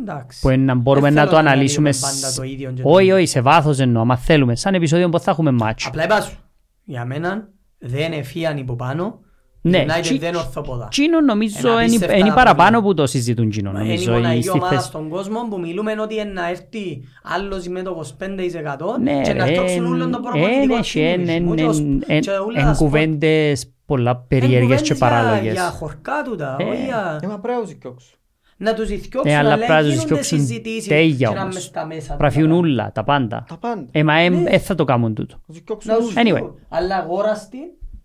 Εντάξει. 0.00 0.40
που 0.40 0.50
είναι 0.50 0.64
να 0.64 0.74
μπορούμε 0.74 1.06
Δεν 1.06 1.14
να 1.14 1.20
θέλω 1.20 1.36
το 1.36 1.42
να 1.42 1.50
αναλύσουμε. 1.50 1.88
αναλύουμε 1.88 2.12
πάντα 2.20 2.30
σ- 2.32 2.36
το 2.36 2.42
ίδιο 2.42 2.70
και 2.72 2.82
Όχι, 2.84 3.08
το- 3.08 3.14
όχι, 3.14 3.26
σε 3.26 3.40
βάθος 3.40 3.78
εννοώ, 3.78 4.02
άμα 4.02 4.16
θέλουμε, 4.16 4.56
σαν 4.56 4.74
επεισόδιο 4.74 5.08
που 5.08 5.18
θα 5.18 5.30
έχουμε 5.30 5.50
μάτσο. 5.50 5.88
Απλά 5.88 6.04
είπα 6.04 6.20
σου, 6.20 6.36
για 6.84 7.04
μένα 7.04 7.48
δεν 7.78 8.12
εφίαν 8.12 8.56
υπό 8.58 8.74
πάνω 8.76 9.20
Ναι, 9.66 9.84
United 9.88 10.00
τσι- 10.00 10.20
δεν 10.20 10.34
ορθοποδά. 10.34 10.88
Τσίνο 10.88 11.20
νομίζω 11.20 11.56
Ένα 11.60 11.70
είναι 11.72 11.80
απίστευτα 11.84 12.16
είναι 12.16 12.28
παραπάνω 12.28 12.56
προβλήματα. 12.56 12.82
που 12.86 12.94
το 12.94 13.06
συζητούν 13.06 13.50
Τσίνο 13.50 13.70
Είναι 13.70 13.82
η 13.82 13.86
νομίζω 13.86 14.12
μοναδική 14.12 14.40
στη 14.42 14.50
ομάδα 14.50 14.68
θέση. 14.74 14.86
στον 14.86 15.08
κόσμο 15.08 15.46
που 15.50 15.60
μιλούμε 15.60 15.94
ότι 16.00 16.14
είναι 16.14 16.24
να 16.24 16.48
έρθει 16.48 17.02
άλλος 17.22 17.68
με 17.68 17.82
το 17.82 17.94
25% 17.94 18.98
Ναι 19.00 19.20
και 19.20 19.32
να 19.32 19.44
ρε, 19.44 19.50
φτιάξουν 19.50 19.86
όλον 19.86 20.10
το 20.10 20.20
προπονητικό 20.20 20.62
είναι 20.62 20.80
και 20.80 21.14
team. 21.14 21.28
εν- 21.28 21.42
Μου 21.42 21.54
και 21.54 21.62
εν- 21.62 21.68
ως- 21.68 21.78
εν- 22.06 22.20
και 22.20 22.30
όλα 22.30 22.58
εν 22.60 22.64
τα 22.64 22.74
σπορ. 22.74 22.88
κουβέντες 22.88 23.72
πολλά 23.86 24.10
Εν 24.10 24.24
περίεργες 24.28 24.60
κουβέντες 24.62 24.88
και 24.88 24.94
για- 24.94 25.08
παράλογες. 25.08 25.52
Για 25.52 25.62
χορκά 25.70 26.22
τούτα, 26.24 26.56
Ε. 26.58 26.64
όχι 26.64 26.84
για- 26.84 27.18
Ε, 27.22 27.26
μα 27.26 27.38
πρέπει 27.38 27.58
να 27.60 27.64
τους 27.66 27.78
διώξουν. 27.78 28.18
να 28.56 28.74
τους 28.74 28.86
διθιώξουν, 28.88 29.32
Ναι, 29.32 29.38
αλλά 29.38 29.48
αλλά 29.52 29.56
πρέπει 29.56 29.72
να 29.72 29.78
τους 29.80 29.88
γίνονται 29.88 30.08
διώξουν 30.08 30.38
συζητήσεις 30.38 30.86
τέλεια 30.88 31.28
και 31.28 31.34
να 31.34 31.40
όμως. 31.40 31.54
μες 31.54 31.62
στα 31.62 31.86
μέσα. 31.86 32.14
Πραφιούν 32.14 32.46
τούτα. 32.48 32.58
ούλα, 32.58 32.92
τα 32.92 33.04
πάντα. 33.04 33.44
Τα 33.48 33.56
πάντα. 33.56 33.86
Ε, 33.90 34.04
μα 34.04 34.28
Ναι. 34.28 34.42
δεν 34.42 34.60
θα 34.60 34.74
το 34.74 34.84
κάνουν 34.84 35.14
τούτο. 35.14 35.34
Να 35.46 35.54
τους 35.54 35.62
διώξουν 35.64 35.90
Να 35.90 35.96
όλους. 35.96 36.08
τους 36.08 36.16
Anyway. 36.22 36.24
διώξουν. 36.24 36.58
Αλλά 36.68 36.96
αγόραστη, 36.96 37.58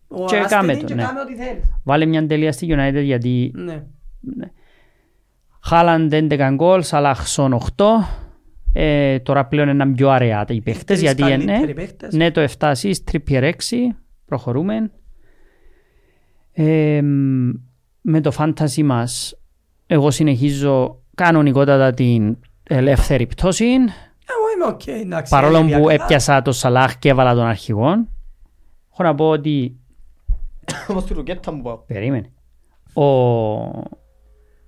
Και 0.10 0.16
αγοράστε 0.16 0.56
κάμε 0.56 0.72
την 0.74 0.82
το, 0.82 0.88
και 0.88 0.94
ναι. 0.94 1.04
κάμε 1.04 1.20
ό,τι 1.20 1.36
θέλεις. 1.36 1.74
Βάλε 1.84 2.06
μια 2.06 2.28
τελεία 2.28 2.52
στη 2.52 2.68
United 2.72 3.02
γιατί 3.04 3.52
Ναι. 3.56 3.84
Χάλαντ 5.64 6.14
11 6.16 6.50
γκολ, 6.54 6.82
Σαλάχ, 6.82 7.37
Σον 7.37 7.60
8. 7.76 7.86
Ε, 8.74 9.20
τώρα 9.20 9.46
πλέον 9.46 9.70
είναι 9.70 9.88
πιο 9.88 10.10
αραιά 10.10 10.46
οι 10.50 10.62
παίχτες 10.62 10.84
τρεις 10.86 11.02
γιατί 11.02 11.22
είναι 11.22 11.46
καλύτεροι 11.46 11.74
παίχτες. 11.74 12.14
ναι 12.14 12.32
το 12.32 12.48
7 12.60 12.72
assist, 12.74 12.94
Trippier 13.12 13.44
6 13.44 13.52
προχωρούμε 14.26 14.92
ε, 16.52 17.02
με 18.02 18.22
το 18.22 18.32
fantasy 18.38 18.84
μας 18.84 19.40
εγώ 19.88 20.12
συνεχίζω 20.12 21.02
κανονικότατα 21.16 21.94
την 21.94 22.38
ελεύθερη 22.64 23.28
πτώση 23.28 23.66
Εγώ 23.66 24.46
είμαι 24.56 24.66
οκ, 24.74 24.88
εντάξει. 24.88 25.32
παρόλο 25.32 25.58
είναι 25.58 25.72
που 25.72 25.78
διακριτά. 25.78 26.04
έπιασα 26.04 26.42
το 26.42 26.52
Σαλάχ 26.52 27.00
και 27.00 27.10
έβαλα 27.10 27.34
τον 27.34 27.46
αρχηγό 27.46 28.08
έχω 28.92 29.04
να 29.04 29.16
πω 29.16 29.30
ότι 29.30 29.79
Όμως 30.88 31.04
στη 31.04 31.14
ρουκέτα 31.14 31.52
μου 31.52 31.62
πάω. 31.62 31.78
Περίμενε. 31.78 32.32
Ο, 32.94 33.04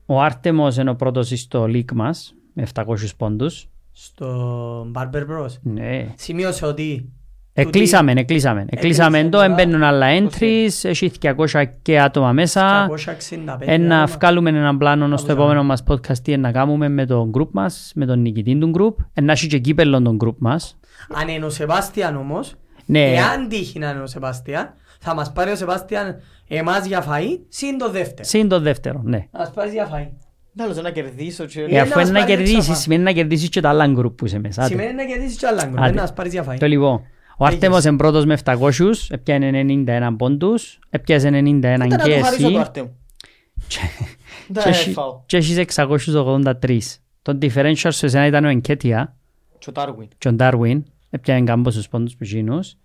ο 0.05 0.21
Άρτεμος 0.21 0.77
είναι 0.77 0.89
ο 0.89 0.95
πρώτος 0.95 1.27
στο 1.39 1.63
league 1.63 1.91
μας 1.93 2.33
με 2.53 2.67
700 2.73 2.83
πόντους. 3.17 3.67
Στο 3.91 4.91
Barber 4.95 5.21
Bros. 5.21 5.51
Ναι. 5.61 6.05
Σημείωσε 6.15 6.65
ότι 6.65 7.11
Εκλείσαμε, 7.53 8.11
εκλείσαμε. 8.11 8.65
Εκλείσαμε 8.69 9.23
το, 9.23 9.29
τώρα. 9.29 9.45
εμπαίνουν 9.45 9.83
άλλα 9.83 10.07
entries, 10.19 10.69
έχει 10.81 11.11
200 11.21 11.63
και 11.81 11.99
άτομα 11.99 12.31
μέσα. 12.31 12.87
265 12.89 12.93
Ένα 13.59 14.01
άτομα. 14.01 14.17
βγάλουμε 14.17 14.49
έναν 14.49 14.77
πλάνο 14.77 15.05
στο 15.05 15.13
Άκουσα. 15.15 15.31
επόμενο 15.31 15.63
μας 15.63 15.83
podcast 15.87 16.17
τι 16.17 16.31
είναι 16.31 16.41
να 16.41 16.51
κάνουμε 16.51 16.89
με 16.89 17.05
τον 17.05 17.31
group 17.37 17.49
μας, 17.51 17.91
με 17.95 18.05
τον 18.05 18.19
νικητή 18.21 18.57
του 18.57 18.71
group. 18.77 19.03
Ένα 19.13 19.31
έχει 19.31 19.47
και 19.47 19.59
κύπελλον 19.59 20.03
τον 20.03 20.17
group 20.25 20.35
μας. 20.37 20.79
Αν 21.13 21.27
είναι 21.27 21.45
ο 21.45 21.49
Σεβάστιαν 21.49 22.15
όμως, 22.15 22.55
Ναι, 22.85 23.13
εάν 23.13 23.47
τύχει 23.47 23.79
να 23.79 23.89
είναι 23.89 24.01
ο 24.01 24.07
Σεβάστιαν, 24.07 24.73
θα 25.03 25.15
μας 25.15 25.31
πάρει 25.31 25.51
ο 25.51 25.55
Σεβάστιαν 25.55 26.21
εμάς 26.47 26.85
για 26.85 27.05
φαΐ, 27.09 27.39
συν 27.47 27.77
το 27.77 27.91
δεύτερο. 27.91 28.23
συν 28.27 28.47
το 28.47 28.59
δεύτερο, 28.59 29.01
ναι. 29.03 29.27
Να 29.31 29.39
μας 29.39 29.51
πάρεις 29.51 29.73
για 29.73 29.89
φαΐ. 29.93 30.07
Τέλος, 30.55 30.81
να 30.81 30.89
κερδίσω 30.91 31.45
και... 31.45 31.61
Ε, 31.61 31.63
αφού 31.63 31.69
να 31.75 31.79
είναι 31.79 31.95
μας 31.95 32.09
να 32.09 32.19
πάρεις 32.19 32.25
κερδίσεις, 32.35 32.57
εξάφα. 32.57 32.75
σημαίνει 32.79 33.03
να 33.03 33.11
κερδίσεις 33.11 33.49
και 33.49 33.61
τα 33.61 33.69
άλλα 33.69 33.93
group 33.97 34.17
που 34.17 34.25
είσαι 34.25 34.39
μέσα. 34.39 34.61
Άντε. 34.61 34.69
Σημαίνει 34.71 34.93
να 34.93 35.05
κερδίσεις 35.05 35.37
και 35.37 35.47
άλλα 35.47 35.63
γκολ, 35.65 35.77
Άντε. 35.77 35.85
δεν 35.85 35.95
να 35.95 36.01
μας 36.01 36.13
πάρεις 36.13 36.31
για 36.33 36.45
φαΐ. 36.49 36.55
Το 36.59 36.65
λοιπόν, 36.67 37.01
ο 37.37 37.45
Άρτεμος 37.45 37.83
είναι 37.83 37.97
πρώτος 37.97 38.25
με 38.25 38.37
700, 38.43 38.59
έπιανε 39.09 39.63
91 40.09 40.15
πόντους, 40.17 40.79
έπιασε 40.89 41.27
91 41.27 41.31
Ήταν 41.57 41.77
να 41.77 41.87
και 41.87 41.95
του 41.95 42.23
χαρίσω 42.23 42.45
εσύ 42.45 42.53
το 42.53 42.59
Άρτεμ. 42.59 42.87
Δεν 44.47 44.63
και 44.63 44.69
έχει- 44.69 44.89
έφαω. 44.89 45.21
και 45.25 45.37
έχεις 45.37 45.57
683. 45.57 46.79
Το 47.21 47.37
differential 47.41 47.87
σε 47.89 48.05
εσένα 48.05 48.25
ήταν 48.25 48.45
ο 48.45 48.47
Ενκέτια 48.47 49.15
Και 49.59 49.69
ο 49.69 49.71
Ντάρουιν. 49.71 50.07
και 50.17 50.27
ο 50.27 50.33
Ντάρουιν, 50.33 50.83
έπιανε 51.09 51.41
κάμποσους 51.43 51.87
πόντους 51.87 52.15
που 52.15 52.23
γίνους. 52.23 52.75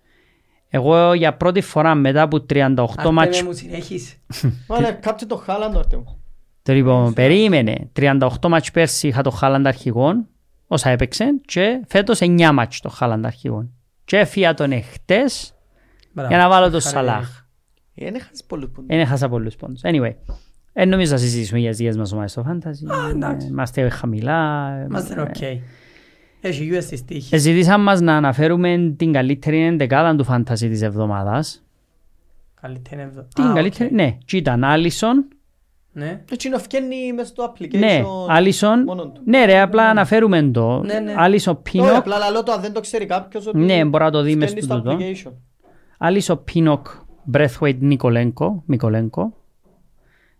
Εγώ 0.69 1.13
για 1.13 1.33
πρώτη 1.37 1.61
φορά 1.61 1.95
μετά 1.95 2.21
από 2.21 2.37
38 2.49 2.75
Άρτεμε 2.89 3.11
ματς, 3.11 3.41
μου 3.43 3.53
συνέχισε. 3.53 4.15
Βάλε 4.67 4.91
captain 4.91 5.25
το 5.25 5.35
Χάλαντ 5.35 5.75
ο 5.75 5.79
Άρτεμ. 5.79 6.03
το 6.61 6.73
λοιπόν, 6.73 7.13
περίμενε, 7.13 7.89
38 7.99 8.27
ματς 8.47 8.71
πέρσι 8.71 9.07
είχα 9.07 9.21
το 9.21 9.29
Χάλαντ 9.29 9.67
αρχηγόν, 9.67 10.27
όσα 10.67 10.89
έπαιξε, 10.89 11.25
και 11.45 11.81
φέτος 11.87 12.19
9 12.21 12.49
ματς 12.53 12.79
το 12.79 12.89
Χάλαντ 12.89 13.25
αρχηγόν. 13.25 13.71
Και 14.05 14.17
έφυγα 14.17 14.53
τον 14.53 14.71
εχτες 14.71 15.53
Μπράβο. 16.11 16.29
για 16.29 16.37
να 16.37 16.49
βάλω 16.49 16.69
το 16.69 16.79
Χαρά. 16.79 16.95
Σαλάχ. 16.95 17.45
Ε, 17.95 18.03
Δεν 18.05 18.15
έχασες 18.15 18.43
πολλούς 18.47 18.69
πόντους. 18.69 18.85
Δεν 18.87 18.99
έχασα 18.99 19.29
πολλούς 19.29 19.55
πόντους. 19.55 19.81
Anyway, 19.83 20.13
δεν 20.73 20.89
νομίζω 20.89 21.11
να 21.11 21.17
συζητήσουμε 21.17 21.59
για 21.59 21.69
τις 21.69 21.77
δικές 21.79 21.97
μας 21.97 22.11
ομάδες 22.11 22.31
στο 22.31 22.45
fantasy. 22.49 22.91
Α, 23.05 23.09
εντάξει. 23.09 23.45
Ε, 23.45 23.49
Είμαστε 23.49 23.89
χαμηλά. 23.89 24.69
ε, 24.77 24.83
Είμαστε 24.83 25.21
οκ. 25.21 25.35
Έχει 26.41 26.69
US 26.73 26.83
της 26.83 27.05
τύχης. 27.05 27.31
ε, 27.31 27.37
Ζητήσαμε 27.37 27.83
μας 27.83 28.01
να 28.01 28.15
αναφέρουμε 28.15 28.93
την 28.97 29.11
καλύτερη 29.13 29.65
εντεκάδα 29.65 30.15
του 30.15 30.25
fantasy 30.29 30.57
της 30.57 30.81
εβδομάδας. 30.81 31.63
Καλύτερη 32.61 33.01
εβδο- 33.01 33.27
Την 33.35 33.43
Α, 33.43 33.53
καλύτερη, 33.53 33.89
οκ. 33.89 33.95
ναι. 33.95 34.17
Και 34.25 34.37
ήταν 34.37 34.63
Άλισον. 34.63 35.27
Ναι. 35.91 36.21
Έτσι 36.31 36.49
να 36.49 36.57
φκένει 36.59 37.13
μες 37.15 37.27
στο 37.27 37.53
application. 37.53 37.77
Ναι, 37.79 38.03
Άλισον. 38.27 38.83
μόνον 38.83 39.13
του. 39.13 39.21
Ναι 39.25 39.45
ρε, 39.45 39.59
απλά 39.61 39.89
αναφέρουμε 39.89 40.43
το. 40.43 40.81
Ναι, 40.83 40.99
ναι. 40.99 41.13
Άλισον 41.17 41.53
Όχι, 41.53 41.71
Πίνοκ. 41.71 41.95
απλά 41.95 42.17
λαλώ 42.17 42.43
το 42.43 42.51
αν 42.51 42.61
δεν 42.61 42.73
το 42.73 42.79
ξέρει 42.79 43.05
κάποιος 43.05 43.47
ότι 43.47 43.57
Ναι, 43.57 43.85
μπορεί 43.85 44.03
να 44.03 44.11
το 44.11 44.21
δει 44.21 44.35
μες 44.35 44.49
φκένει 44.49 44.65
στο 44.65 44.73
στο 44.77 44.83
τούτο. 44.83 44.97
application. 45.05 45.31
Άλισον 45.97 46.43
Πίνοκ, 46.43 46.87
Breathwaite 47.33 47.77
Νικολέγκο, 47.79 48.63
Μικολέγκο. 48.65 49.33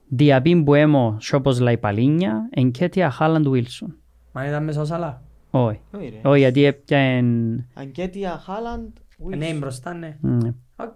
Διαπίν 0.07 0.61
Μπουέμο, 0.61 1.17
Σόπος 1.19 1.59
Λαϊπαλίνια, 1.59 2.49
Ενκέτια 2.49 3.09
Χάλαντ 3.09 3.47
Βίλσον. 3.47 3.95
Μα 4.31 4.45
ήταν 4.47 4.63
μέσα 4.63 4.81
ο 4.81 4.85
Σαλά. 4.85 5.21
Όχι. 5.51 5.79
Όχι, 5.91 6.09
ρε. 6.09 6.29
Όχι, 6.29 6.39
γιατί 6.39 6.63
έπιαν... 6.63 7.65
Αγκέτια, 7.73 8.41
Χάλαντ, 8.45 8.87
Ναι, 9.17 9.49
Wilson. 9.51 9.57
μπροστά, 9.59 9.93
ναι. 9.93 10.17
ναι. 10.21 10.53
Οκ. 10.75 10.95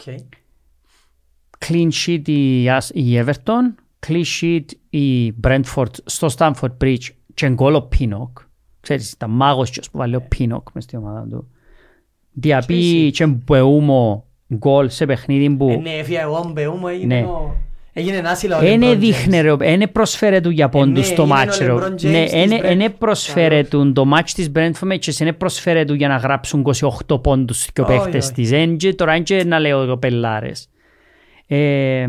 clean 1.67 1.89
sheet 2.05 2.27
η, 2.27 2.65
As- 2.67 2.93
η 2.93 3.23
Everton, 3.25 3.73
clean 4.07 4.23
sheet 4.41 4.65
η 4.89 5.33
Brentford 5.43 5.91
στο 6.05 6.27
Stamford 6.37 6.77
Bridge 6.83 7.07
και 7.33 7.49
γκολ 7.49 7.75
ο 7.75 7.81
Πίνοκ. 7.81 8.37
Ξέρεις, 8.81 9.11
ήταν 9.11 9.29
μάγος 9.29 9.69
και 9.69 9.81
που 9.91 9.97
βάλει 9.97 10.15
ο 10.15 10.21
Πίνοκ 10.21 10.67
μες 10.73 10.83
στη 10.83 10.97
ομάδα 10.97 11.27
του. 11.29 11.47
Διαπεί 12.31 13.11
και 13.13 13.25
μπεούμο 13.25 14.25
γκολ 14.55 14.89
σε 14.89 15.05
παιχνίδι 15.05 15.45
Ε, 15.45 15.49
που 15.49 15.79
Ναι, 15.81 15.89
έφυγε 15.93 16.19
εγώ 16.19 16.49
μπεού 16.53 16.73
μου, 16.75 16.87
έγινε 16.87 17.19
Ναι. 17.19 17.25
ο- 17.27 17.55
έγινε 17.93 18.17
ένα 18.17 18.29
άσυλο 18.29 18.55
ο 18.55 18.59
δεν 18.59 18.81
LeBron 18.83 18.95
δείχνε 18.97 19.39
James. 19.39 19.43
ρε, 19.43 19.55
δεν 19.77 19.91
προσφέρε 19.91 20.39
του 20.41 20.49
για 20.49 20.69
πόντους 20.69 21.07
ναι, 21.09 21.13
στο 21.15 21.21
είναι 21.23 21.31
ο 21.31 21.35
μάτς 21.35 21.57
ρε. 21.57 21.73
LeBron 21.73 21.91
James 21.91 22.01
Ναι, 22.11 22.23
της 22.23 22.31
δεν 22.31 22.79
Brentford. 22.81 22.93
προσφέρε 22.97 23.63
του 23.63 23.91
το 23.93 24.05
μάτς 24.05 24.33
της 24.33 24.51
Brentford 24.55 24.97
και 24.99 25.11
δεν 25.11 25.37
προσφέρε 25.37 25.83
του 25.85 25.93
για 25.93 26.07
να 26.07 26.15
γράψουν 26.15 26.65
28 27.07 27.21
πόντους 27.23 27.71
και 27.73 27.81
ο 27.81 27.85
Όχι, 27.87 27.93
παίχτες 27.97 28.25
όχι. 28.25 28.33
της. 28.33 28.51
Εν 28.51 28.77
και 28.77 28.93
τώρα 28.93 29.15
είναι 29.15 29.23
και 29.23 29.43
να 29.43 29.59
λέω 29.59 29.81
εγώ 29.81 29.97
πελάρες. 29.97 30.69
Ε, 31.47 32.05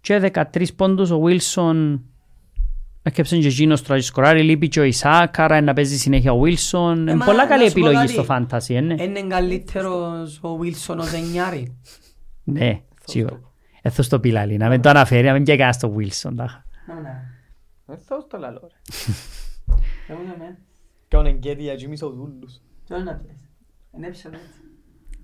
και 0.00 0.30
13 0.34 0.42
πόντους 0.76 1.10
ο 1.10 1.22
Wilson 1.24 1.98
έκεψε 3.02 3.36
και 3.36 3.46
εκείνος 3.46 3.82
τώρα 3.82 3.98
και 3.98 4.04
σκοράρει, 4.04 4.42
λείπει 4.42 4.68
και 4.68 4.80
ο 4.80 4.84
Ισάκ, 4.84 5.38
άρα 5.40 5.60
να 5.60 5.72
παίζει 5.72 5.98
συνέχεια 5.98 6.32
ο 6.32 6.40
Wilson. 6.44 6.94
Είναι 6.96 7.14
μα, 7.14 7.24
πολλά 7.24 7.42
να 7.42 7.46
καλή 7.48 7.68
σου 7.68 7.72
πω 7.72 7.78
επιλογή 7.80 7.96
κάτι. 7.96 8.12
στο 8.12 8.26
fantasy, 8.28 8.74
ε, 8.74 8.80
ναι. 8.80 9.02
Είναι 9.02 9.22
καλύτερος 9.28 10.38
ο 10.42 10.58
Wilson 10.62 10.96
ο 10.98 11.02
Ζενιάρη. 11.02 11.76
Ναι, 12.44 12.80
σίγουρα. 13.04 13.40
Έθω 13.86 14.02
στο 14.02 14.20
πιλάλι, 14.20 14.56
να 14.56 14.68
μην 14.68 14.80
το 14.82 14.88
αναφέρει, 14.88 15.26
να 15.26 15.32
μην 15.32 15.42
πιέκανα 15.42 15.72
στο 15.72 15.94
Wilson. 15.98 16.32
τάχα. 16.36 16.64
Ναι, 17.02 17.10
Δεν 17.86 17.98
θα 17.98 18.20
στο 18.20 18.38
λαλώ 18.38 18.60
ρε. 18.62 18.94
Δεν 20.08 20.16
μου 20.20 20.22
λέμε. 20.30 20.58
Κάνουν 21.08 21.26
εγκέτια 21.26 21.74
και 21.74 21.84
εμείς 21.84 22.02
οδούλους. 22.02 22.60
Τι 22.86 22.94
να 23.02 23.14
πεις. 23.14 23.48
Είναι 23.96 24.06
έψαλο 24.06 24.34
έτσι. 24.34 24.60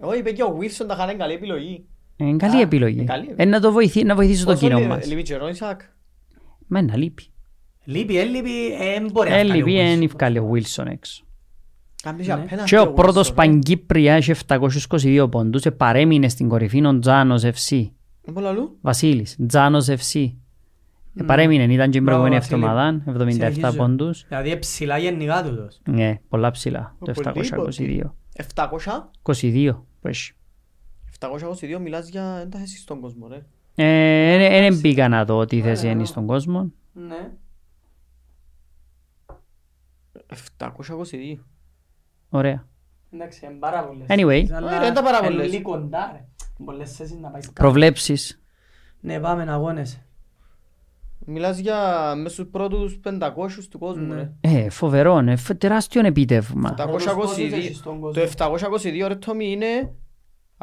Εγώ 0.02 0.14
είπε 0.14 0.32
και 0.32 0.42
ο 0.42 0.58
Wilson 0.60 0.84
τα 0.88 0.94
είχαν 0.94 1.18
καλή 1.18 1.32
επιλογή. 1.34 1.84
Είναι 2.16 2.36
καλή 2.36 2.56
Α, 2.56 2.60
επιλογή. 2.60 2.94
είναι 2.96 3.04
καλή. 3.04 3.32
Ε, 3.36 3.44
να, 3.44 3.60
το 3.60 3.72
βοηθεί, 3.72 4.04
να 4.04 4.14
βοηθήσει 4.14 4.44
το 4.44 4.52
Πόσο 4.52 4.66
κοινό 4.66 4.78
λείπει- 4.78 4.92
μας. 4.92 5.06
Λείπει 5.06 5.22
και 5.22 5.34
ο 5.34 5.48
Ισακ. 5.48 5.80
Μα 6.66 6.82
να 6.82 6.96
λείπει. 6.96 7.26
Λείπει, 7.84 8.18
ε, 8.18 8.24
λείπει, 8.24 8.72
ε, 8.80 8.94
εν 8.94 9.10
μπορεί 9.12 9.28
να 9.30 9.36
Ε, 9.36 9.44
βγάλει 9.44 9.62
ο 9.62 9.66
λείπει, 9.66 9.78
Wilson. 9.80 9.98
δεν 9.98 10.08
βγάλει 10.08 10.38
ο 10.38 10.50
Wilson 10.54 10.86
έξω. 10.90 11.24
Κάνεις 12.02 12.26
Ναι. 12.26 12.32
απέναντι 12.32 12.68
Και 12.68 12.78
ο 12.78 12.82
Wilson, 12.82 12.94
πρώτος 12.94 13.28
ρε. 13.28 13.34
Παγκύπρια 13.34 14.14
έχει 14.14 14.30
722 14.30 15.28
πόντους, 15.30 15.64
ε, 15.64 15.70
παρέμεινε 15.70 16.28
στην 16.28 16.48
κορυφή 16.48 16.84
ο 16.86 16.98
Τζάνος 16.98 17.42
FC. 17.44 17.90
Είναι 18.24 18.34
πολλά 18.34 18.48
αλλού. 18.48 18.78
Βασίλης, 18.80 19.36
Τζάνος 19.46 19.88
FC. 19.88 20.32
Ε, 21.16 21.22
Παρέμεινε, 21.24 21.72
ήταν 21.72 21.86
και 21.86 21.90
την 21.90 22.02
Μπράβο, 22.02 22.22
προηγούμενη 22.22 22.34
Βασίλη. 22.40 22.64
εβδομάδα, 22.64 23.02
77 23.06 23.32
Συνεχίζω. 23.32 23.76
πόντους. 23.76 24.24
Δηλαδή 24.28 24.50
ε, 24.50 24.56
ψηλά 24.56 24.98
γενικά 24.98 25.42
τούτος. 25.42 25.80
Ναι, 25.88 26.18
πολλά 26.28 26.50
ψηλά, 26.50 26.96
το 27.04 27.12
Πολύ 27.12 27.48
722. 27.52 28.14
700. 28.54 28.68
22 29.22 29.72
που 30.00 30.08
έχει. 30.08 30.32
722 31.20 31.78
μιλάς 31.80 32.08
για 32.08 32.38
ένταση 32.42 32.76
στον 32.78 33.00
κόσμο 33.00 33.28
ρε. 33.28 33.42
Ε, 33.74 34.60
Δεν 34.68 34.78
μπήκα 34.80 35.08
να 35.08 35.24
δω 35.24 35.44
τι 35.44 35.60
θέση 35.60 35.88
είναι 35.88 36.04
στον 36.04 36.26
κόσμο. 36.26 36.72
Ναι. 36.92 37.30
722. 40.58 41.38
Ωραία. 42.30 42.66
Εντάξει, 43.14 43.46
είναι 43.46 43.54
πάρα 43.54 43.84
πολλές. 43.86 44.06
Anyway. 44.08 44.46
Αλλά 44.52 44.74
Ε, 44.74 44.78
ρε, 44.78 44.84
είναι 44.86 44.94
τα 44.94 45.02
πάρα 45.02 45.18
είναι 45.18 45.26
πολλές. 45.28 45.52
λίγο 45.52 45.70
κοντά, 45.70 46.10
ρε. 46.12 46.24
Πολλές 46.64 46.96
θέσεις 46.96 47.16
να 47.18 47.28
πάει 47.28 47.40
κάτω. 47.40 47.52
Προβλέψεις. 47.52 48.42
Ναι, 49.00 49.18
πάμε 49.20 49.46
αγώνες. 49.52 50.00
Μιλάς 51.26 51.58
για 51.58 52.12
μέσα 52.16 52.34
στους 52.34 52.46
πρώτους 52.50 53.00
500 53.02 53.68
του 53.70 53.78
κόσμου 53.78 54.06
Ναι. 54.06 54.14
ρε. 54.14 54.32
Ε, 54.40 54.70
φοβερό, 54.70 55.18
είναι 55.18 55.36
φ- 55.36 55.54
τεράστιο 55.58 56.06
επίτευγμα. 56.06 56.74
Πρώτος 56.74 57.04
πόντος 57.04 57.36
722. 57.36 57.52
έχεις 57.56 57.76
στον 57.76 58.00
κόσμο. 58.00 58.12
Το 58.14 58.20
722 58.20 59.06
ρε 59.08 59.14
Τόμι 59.14 59.50
είναι 59.52 59.92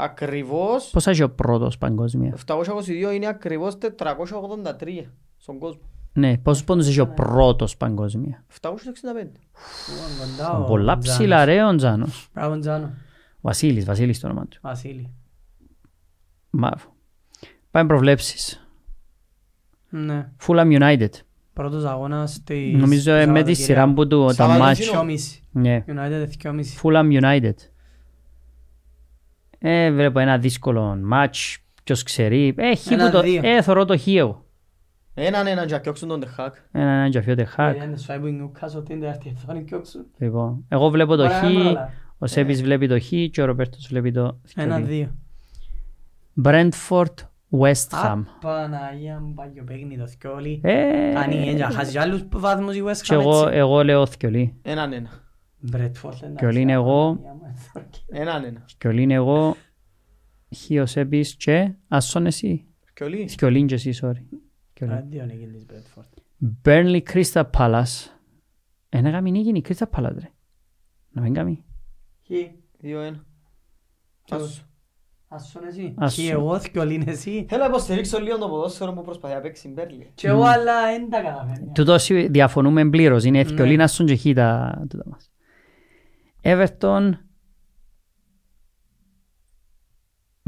Ακριβώς 0.02 0.90
Πόσα 0.90 1.12
έχει 1.12 1.24
ο 1.24 1.30
πρώτος 1.30 1.78
παγκόσμια; 1.78 2.34
722 2.34 3.12
είναι 3.14 3.28
ακριβώς 3.28 3.78
483 3.78 5.06
στον 5.38 5.60
κόσμο. 5.60 5.82
Ναι, 6.14 6.38
πόσους 6.38 6.64
πόντους 6.64 6.88
έχει 6.88 7.00
ο 7.00 7.08
πρώτος 7.08 7.78
παγκόσμια; 7.78 8.44
765. 8.48 9.40
Κοντά 10.20 10.58
ο 10.58 10.64
Πολλά 10.64 10.98
Τζάνος. 10.98 11.18
ψηλά 11.18 11.46
ρε 11.46 11.64
ο 11.64 11.76
Τζάνος. 11.76 12.30
Μπράβο 12.34 12.60
Τζάνο. 12.60 12.94
Βασίλης, 13.42 13.86
Βασίλης 13.86 14.20
το 14.20 14.28
όνομα 14.28 14.46
του. 14.48 14.60
Βασίλη. 14.62 15.14
Μαύρο. 16.50 16.96
Πάμε 17.72 17.88
προβλέψεις. 17.88 18.68
Ναι. 19.90 20.30
Fulham 20.48 20.80
United. 20.82 21.10
Πρώτος 21.54 21.86
αγώνας 21.86 22.44
της... 22.44 22.76
Νομίζω 22.76 23.12
ε, 23.14 23.26
με 23.26 23.44
τη 23.44 23.54
σειρά 23.54 23.94
που 23.94 24.08
του 24.08 24.26
τα 24.26 24.34
Σαββατοκύριακο. 24.34 24.64
μάτς. 24.66 24.80
Δυόμιση. 24.90 25.44
Ναι. 25.52 25.84
United 25.88 26.26
δυόμιση. 26.28 26.80
Fulham 26.84 27.22
United. 27.22 27.54
Ε, 29.60 29.92
βλέπω 29.92 30.20
ένα 30.20 30.38
δύσκολο 30.38 31.00
μάτς. 31.04 31.58
Ποιος 31.84 32.04
ξέρει. 32.04 32.54
Ε, 32.58 32.76
χ 32.76 32.92
Ένα 32.92 33.06
που 33.06 33.12
το... 33.12 33.22
δύο. 33.22 33.42
Ε, 33.44 33.62
θωρώ 33.62 33.86
το 33.86 33.98
χ 33.98 34.08
εγώ. 34.08 34.44
Έναν 35.14 35.48
έναν 35.48 35.68
και 35.68 35.76
ακιόξουν 35.76 36.08
τον 36.08 36.20
Τεχάκ. 36.20 36.56
Ένα 36.72 36.92
έναν 36.92 37.10
τζαφιό 37.10 37.36
τεχάκ. 37.36 37.84
Είναι 37.84 37.98
στο 37.98 38.14
Άιμπου 38.14 38.28
Νιούκασο 38.28 38.82
την 38.84 39.00
δεύτερη 39.00 39.36
θόνη 39.46 39.64
και 39.64 39.76
όξου. 39.76 40.00
Λοιπόν, 40.18 40.66
εγώ 40.68 40.90
βλέπω 40.90 41.16
το 41.16 41.24
Ωραία, 41.24 41.40
χ. 41.40 41.44
έμβρολα. 41.44 41.90
Ο 42.18 42.28
Σέπης 42.28 42.62
βλέπει 42.64 42.88
το 42.88 43.00
χ 43.00 43.08
και 43.32 43.42
ο 43.42 43.46
Ροπέρτος 43.46 43.88
βλέπει 43.90 44.12
το 44.12 44.40
Ένα 44.56 44.76
θκιολί. 44.76 44.94
δύο. 44.96 45.16
Brentford 46.44 47.14
West 47.60 47.90
Ham. 47.90 48.24
Παναγία 48.42 49.20
μου 49.20 49.34
πάει 49.34 49.60
ο 49.60 49.64
παιχνίδι 49.64 49.98
το 49.98 50.08
θκιόλι. 50.08 50.62
Ε, 50.64 51.12
Κάνει 51.14 51.36
έτσι, 51.48 51.56
να 51.64 51.70
χάσει 51.70 51.98
άλλους 51.98 52.24
βαθμούς 52.32 52.76
η 52.76 52.84
West 52.86 52.98
και 52.98 53.16
Ham 53.16 53.20
εγώ, 53.20 53.46
έτσι. 53.48 53.58
εγώ 53.58 53.84
λέω 53.84 54.06
θκιολί. 54.06 54.60
Έναν 54.62 54.94
ένα. 54.94 55.10
Μπρέτφορντ, 55.60 56.14
εντάξει. 56.16 56.34
Θκιολί 56.36 56.62
είναι 56.62 56.72
εγώ. 56.72 57.16
Παναγία 57.16 57.34
μου, 57.34 57.42
έτσι. 57.80 58.04
Έναν 58.08 58.44
ένα. 58.44 58.66
Θκιολί 58.70 59.02
είναι 59.02 59.14
εγώ. 59.14 59.56
Χ 60.56 60.82
ο 60.82 60.86
Σέπης 60.86 61.36
και 61.36 61.72
άσον 61.88 62.26
εσύ. 62.26 62.66
Και 62.94 63.04
όλοι. 63.04 63.28
Θκιολί 63.28 63.66
και 63.66 63.74
εσύ, 63.74 64.00
sorry. 64.02 64.38
Θκιολί. 64.70 64.94
Α, 64.94 65.06
δύο 65.10 65.26
νίκη 65.26 65.46
της 65.48 65.66
Μπρέτφορντ. 65.66 66.08
Burnley 66.66 67.02
Crystal 67.14 67.50
Palace. 67.58 68.10
Ένα 68.90 69.10
γάμι 69.10 69.32
νίκη 69.32 69.50
είναι 69.50 69.58
η 69.58 69.64
Crystal 69.68 69.90
Palace 70.00 70.16
ρε. 70.20 70.32
Να 71.12 71.22
μην 71.22 71.34
κάνει. 71.34 71.64
Χι. 72.22 72.52
Δύο 72.78 73.00
ένα. 73.02 73.26
Ποιος; 74.26 74.42
Άσου. 74.44 74.64
Άσον 75.32 75.64
εσύ. 75.64 75.94
Άσον. 75.98 76.24
Χι 76.24 76.30
εγώ, 76.32 76.60
θκιολί 76.60 76.94
είναι 76.94 77.12
εσύ. 77.12 77.46
Θέλω 77.50 77.62
να 77.64 77.70
υποστηρίξω 77.70 78.20
λίγο 78.20 78.38
το 78.38 78.50
ποδόσφαιρο 78.50 78.94
που 78.94 79.02
προσπαθεί 79.02 79.34
να 79.34 79.40
παίξει 79.42 79.68
η 79.68 79.72
Μπέρλι. 79.74 80.12
Και 80.16 80.28
εγώ 80.28 80.44
αλλά 80.44 80.86
δεν 80.86 81.10
τα 81.10 81.22
καταφέρνει. 81.22 81.72
Τούτος 81.74 82.04
σι- 82.04 82.32
διαφωνούμε 82.32 82.90
πλήρως. 82.90 83.24
Είναι 83.24 83.38
Ναι. 83.38 83.50
θκιολί 83.50 83.76
να 83.76 83.88
σουν 83.88 84.06
και 84.06 84.16
χ 84.16 84.24
τα 84.36 84.78
τούτα 84.90 85.04
μας. 85.08 85.32
Everton 86.44 87.12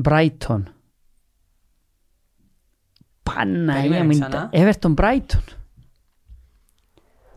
Brighton. 0.03 0.63
Παναγία 3.23 3.73
Περίμενε 3.81 4.03
μου. 4.03 4.19
ξανά. 4.19 4.49
Everton 4.53 4.93
Brighton. 4.95 5.55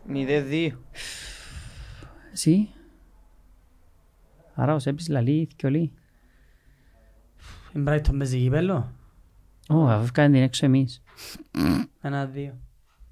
Μηδέ 0.07 0.41
δύο. 0.41 0.81
Εσύ. 2.33 2.69
Άρα 4.55 4.75
ο 4.75 4.79
Σέπης 4.79 5.09
λαλεί 5.09 5.47
θκιολί. 5.51 5.93
Η 7.75 7.79
Μπράιτον 7.79 8.19
παίζει 8.19 8.39
κύπελλο. 8.39 8.93
Ω, 9.69 9.89
αφού 9.89 10.11
κάνει 10.13 10.35
την 10.35 10.43
έξω 10.43 10.67
εμείς. 10.67 11.03
Ένα 12.01 12.27
δύο. 12.27 12.59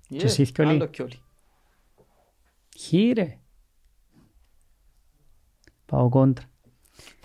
Και 0.09 0.25
εσύ 0.25 0.45
θκιολί. 0.45 0.71
Άλλο 0.71 0.87
κι 0.87 1.03
όλοι. 1.03 1.19
Χ 2.81 2.93
ρε. 3.17 3.39
Πάω 5.87 6.09
κόντρα. 6.09 6.45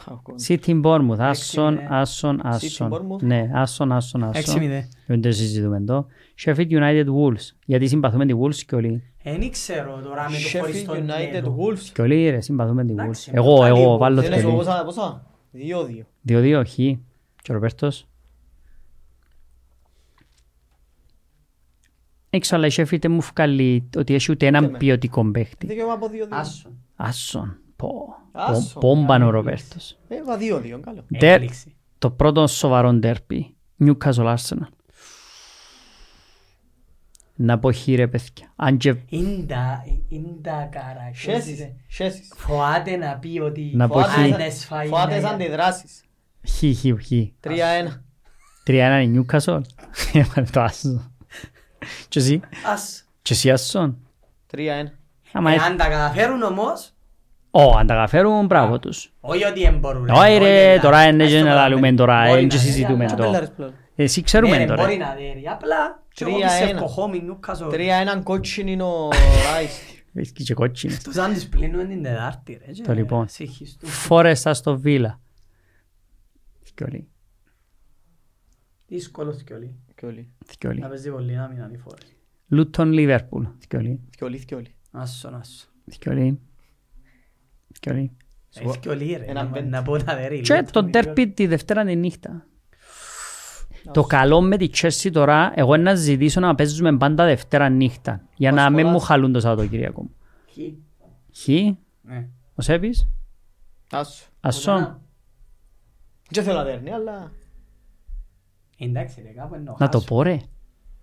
Πάω 0.05 0.19
κόντρα. 0.23 0.45
City 0.47 0.81
Bournemouth. 0.83 1.09
Έξι 1.11 1.23
Άσον, 1.23 1.73
μηδέν. 1.73 1.93
άσον, 1.93 2.39
άσον. 2.43 2.91
Bournemouth. 2.93 3.21
Ναι, 3.21 3.49
άσον, 3.53 3.91
άσον, 3.91 4.23
Έξι 4.23 4.39
άσον. 4.39 4.59
μηδέ. 4.59 4.89
Δεν 5.07 5.21
το 5.21 5.31
συζητούμε 5.31 5.77
εδώ. 5.77 6.05
Sheffield 6.45 6.69
United 6.69 7.05
Wolves. 7.05 7.55
Γιατί 7.65 7.87
συμπαθούμε 7.87 8.25
τη 8.25 8.33
Wolves 8.41 8.55
και 8.55 8.75
όλοι. 8.75 9.03
Δεν 9.23 9.51
ξέρω 9.51 9.99
τώρα 10.03 10.29
με 10.29 10.35
το 10.37 10.43
Sheffield 10.53 10.59
χωριστό 10.61 10.93
United 10.93 11.31
νέτο. 11.31 11.57
Wolves. 11.59 11.79
Και 11.93 12.01
όλοι 12.01 12.29
ρε 12.29 12.41
συμπαθούμε 12.41 12.85
τη 12.85 12.93
Wolves. 12.97 13.01
Εντάξει, 13.03 13.31
Εγώ, 13.33 13.59
καλή 13.59 13.79
εγώ, 13.79 13.95
Wolves. 13.95 13.99
βάλω 13.99 14.21
Δεν 14.21 14.29
το 14.31 14.37
έχω 14.37 14.47
όλοι. 14.47 14.57
πόσα, 14.57 14.83
πόσα; 14.85 15.25
Δύο 15.51 15.83
δύο. 15.83 16.05
Δύο-δύο, 16.21 16.63
χ. 16.65 16.77
Και 17.47 17.53
ο 17.53 17.55
Ροπέρτος. 17.55 18.07
Έξω, 22.29 22.55
αλλά 22.55 22.67
η 22.67 22.69
Sheffield 22.73 22.99
δεν 23.01 23.11
μου 23.11 23.21
βγάλει 23.21 23.89
ότι 23.97 24.13
έχει 24.13 24.31
ούτε 24.31 24.45
έναν 24.47 24.63
Ούτε 24.63 24.71
με. 24.71 24.77
ποιοτικό 24.77 25.31
παίχτη. 25.31 25.67
Δικαίωμα 25.67 25.93
από 25.93 26.07
δύο 26.09 26.25
δύο. 26.27 26.37
Άσον. 26.37 26.77
Άσον. 26.95 27.57
Πω. 27.75 28.15
Άσον. 28.31 28.81
Πόμπαν 28.81 29.21
ο 29.21 29.25
Καλή 29.25 29.31
Ροπέρτος. 29.31 29.97
Ε, 30.07 30.23
βα 30.23 30.37
δύο 30.37 30.59
δύο. 30.59 30.79
Καλό. 30.79 31.03
Ντερ- 31.17 31.33
Έκπληξη. 31.33 31.75
Το 31.97 32.11
πρώτο 32.11 32.47
σοβαρό 32.47 32.93
ντέρπι. 32.93 33.55
Newcastle 33.85 34.35
Arsenal. 34.35 34.67
Να 37.35 37.59
πω 37.59 37.73
χ 37.73 37.87
ρε 37.87 38.07
παιδιά. 38.07 38.53
Αν 38.55 38.77
και 38.77 38.95
Είναι 39.09 39.43
τα- 39.47 39.83
είναι 40.07 40.35
τα 40.41 40.69
καρακτήρες. 40.71 41.43
Σέσεις. 41.43 41.71
Σέσεις. 41.87 42.33
Φοάται 42.35 42.95
να 42.95 43.17
πει 43.17 43.39
ότι 43.39 43.71
Να 43.75 43.87
πω 43.87 43.99
αν 43.99 44.05
χ. 44.33 44.35
δεν 44.37 44.51
σφάει 44.51 44.87
Φάτε 44.87 45.11
είναι- 45.15 45.25
σαν 45.25 45.33
αντιδράσεις. 45.33 46.01
Χ, 46.45 46.57
χ, 46.79 47.05
χ. 47.05 47.11
Τρία 47.39 47.67
ένα. 47.67 48.03
Τρία 48.63 48.85
ένα 48.85 49.01
είναι 49.01 49.25
Newcastle. 49.29 49.61
Έβαλε 50.13 50.47
το 50.51 50.61
άσο. 50.61 51.11
Και 52.07 52.19
εσύ; 52.19 52.39
Ας. 52.73 53.05
Και 53.21 53.33
εσύ 53.33 53.51
άσον. 53.51 53.97
Τρία 54.47 54.73
ένα. 54.75 54.91
Άμα 55.31 55.51
έρθει- 55.51 55.67
Εάν 55.67 55.77
τα 55.77 55.87
καταφέρουν 55.87 56.41
όμως, 56.41 56.91
Ω, 57.51 57.77
αν 57.77 57.87
τα 57.87 57.93
καταφέρουν, 57.93 58.45
μπράβο 58.45 58.79
τους. 58.79 59.13
όχι 59.19 59.43
ότι 59.45 59.61
δεν 59.63 59.77
μπορούν. 59.79 60.09
Όχι 60.09 60.37
ρε, 60.37 60.37
δηλαδή. 60.37 60.79
τώρα 60.79 61.03
είναι 61.07 61.23
Ας 61.23 61.29
και 61.31 61.37
το 61.37 61.43
να 61.43 61.49
πάμε. 61.49 61.61
λαλούμε 61.61 61.93
τώρα, 61.93 62.25
Μπορεί 62.27 62.39
ε, 62.39 62.41
να 62.41 62.47
και 62.47 62.57
δει, 62.57 62.63
συζητούμε 62.63 63.03
αλλά- 63.03 63.07
το. 63.09 63.15
Τσαπέλαρες 63.15 63.51
πλέον. 63.55 63.73
Εσύ 63.95 64.19
Ναι, 64.19 64.25
ξέρουμε 64.25 64.57
ρε, 64.57 64.65
τώρα. 64.65 64.83
μπορεί 64.83 64.97
να 64.97 65.13
δει. 65.17 65.47
Απλά, 65.51 66.03
και 66.13 66.23
εγώ 66.23 66.33
Τρία 66.33 66.47
πιστεύω 66.47 66.69
ένα. 66.77 66.87
χόμι 66.87 67.19
Νιούκασο. 67.21 67.65
Τρία 67.67 67.95
έναν 67.95 68.23
κότσινο 68.23 68.71
είναι 68.71 68.83
ο 68.83 69.09
Ράις. 69.53 69.79
Βρίσκει 70.13 70.43
και 70.43 70.53
κότσινες. 70.53 71.03
Τους 71.03 71.17
αν 71.17 71.33
τους 71.33 71.45
πλύνουμε 71.45 71.85
την 71.85 72.03
Τετάρτη 72.03 72.61
ρε. 72.65 72.71
και 72.71 72.81
Το 72.81 72.93
λοιπόν. 72.93 73.27
σύγχυς 73.27 73.77
του. 73.79 73.87
Φόρεστα 73.87 74.53
στο 74.53 74.79
Βίλα. 74.79 75.19
Θκιολί. 76.79 77.07
Δύσκολο 78.87 79.33
θκιολί. 79.33 79.75
Και 79.95 80.05
όλοι. 80.05 80.29
Θκιολί. 80.45 80.79
Να 80.79 80.87
παίζει 80.87 81.11
πολύ 81.11 81.33
να 81.35 81.47
μην 81.47 81.57
είναι 81.63 81.77
φορές. 81.77 82.15
Λούτον 82.47 82.91
Λίβερπουλ. 82.91 83.45
Θκιολί. 83.59 83.99
Και 84.17 84.23
όλοι. 84.23 84.45
Και 84.45 84.55
όλοι. 84.55 84.75
Άσον, 84.91 85.35
άσον. 85.35 85.69
Θκιολί. 85.91 86.39
Θκιολί. 87.73 88.11
Ε, 88.55 88.71
θκιολί 88.71 89.15
ρε. 89.15 89.25
Έναν 89.25 89.45
να- 89.45 89.51
πέντε. 89.51 89.67
Να 89.69 89.81
πω 89.81 89.97
τα 90.03 90.15
δέρη. 90.15 90.41
Και 90.41 90.53
Λούτον, 90.55 90.71
το 90.71 90.87
θκιολί. 90.87 90.91
τέρπι 91.05 91.27
τη 91.33 91.47
Δευτέρα 91.47 91.85
τη 91.85 91.95
νύχτα. 91.95 92.45
Το 93.91 94.03
καλό 94.03 94.41
με 94.41 94.57
τη 94.57 94.69
Chelsea 94.73 95.09
τώρα, 95.11 95.51
εγώ 95.55 95.77
να 95.77 95.95
ζητήσω 95.95 96.39
να 96.39 96.55
παίζουμε 96.55 96.97
πάντα 96.97 97.25
Δευτέρα 97.25 97.69
νύχτα. 97.69 98.21
Για 98.35 98.51
να 98.51 98.63
μην 98.63 98.73
Πασχολάς. 98.73 98.93
μου 99.01 99.07
χαλούν 99.07 99.31
το 99.31 99.39
Σαββατοκύριακο 99.39 100.01
μου. 100.01 100.15
Χι. 100.51 100.77
Χ, 101.35 101.47
Ναι. 102.01 102.29
ο 102.55 102.61
Σέπης, 102.61 103.07
Άσου. 103.91 104.25
ασόν. 104.39 105.01
Δεν 106.31 106.43
θέλω 106.43 106.57
να 106.57 106.63
δέρνει, 106.63 106.91
αλλά... 106.91 107.31
Εντάξει 108.77 109.21
ρε, 109.21 109.29
κάπου 109.41 109.55
εννοώ. 109.55 109.75
Να 109.79 109.89
το 109.89 109.97
χάσου. 109.97 110.09
πω 110.13 110.21
ρε. 110.21 110.37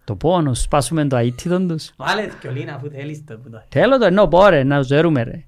Το 0.04 0.16
πω, 0.16 0.40
να 0.40 0.54
σπάσουμε 0.54 1.06
το 1.06 1.16
αίτητον 1.16 1.68
τους. 1.68 1.92
Βάλε 1.96 2.28
θκιολί 2.28 2.70
αφού 2.70 2.88
θέλεις 2.90 3.24
το 3.24 3.38
που 3.38 3.50
το 3.50 3.62
Θέλω 3.68 3.98
το 3.98 4.04
εννοώ 4.04 4.28
πω 4.28 4.48
ρε, 4.48 4.62
να 4.64 4.82
ζέρουμε 4.82 5.22
ρε. 5.22 5.44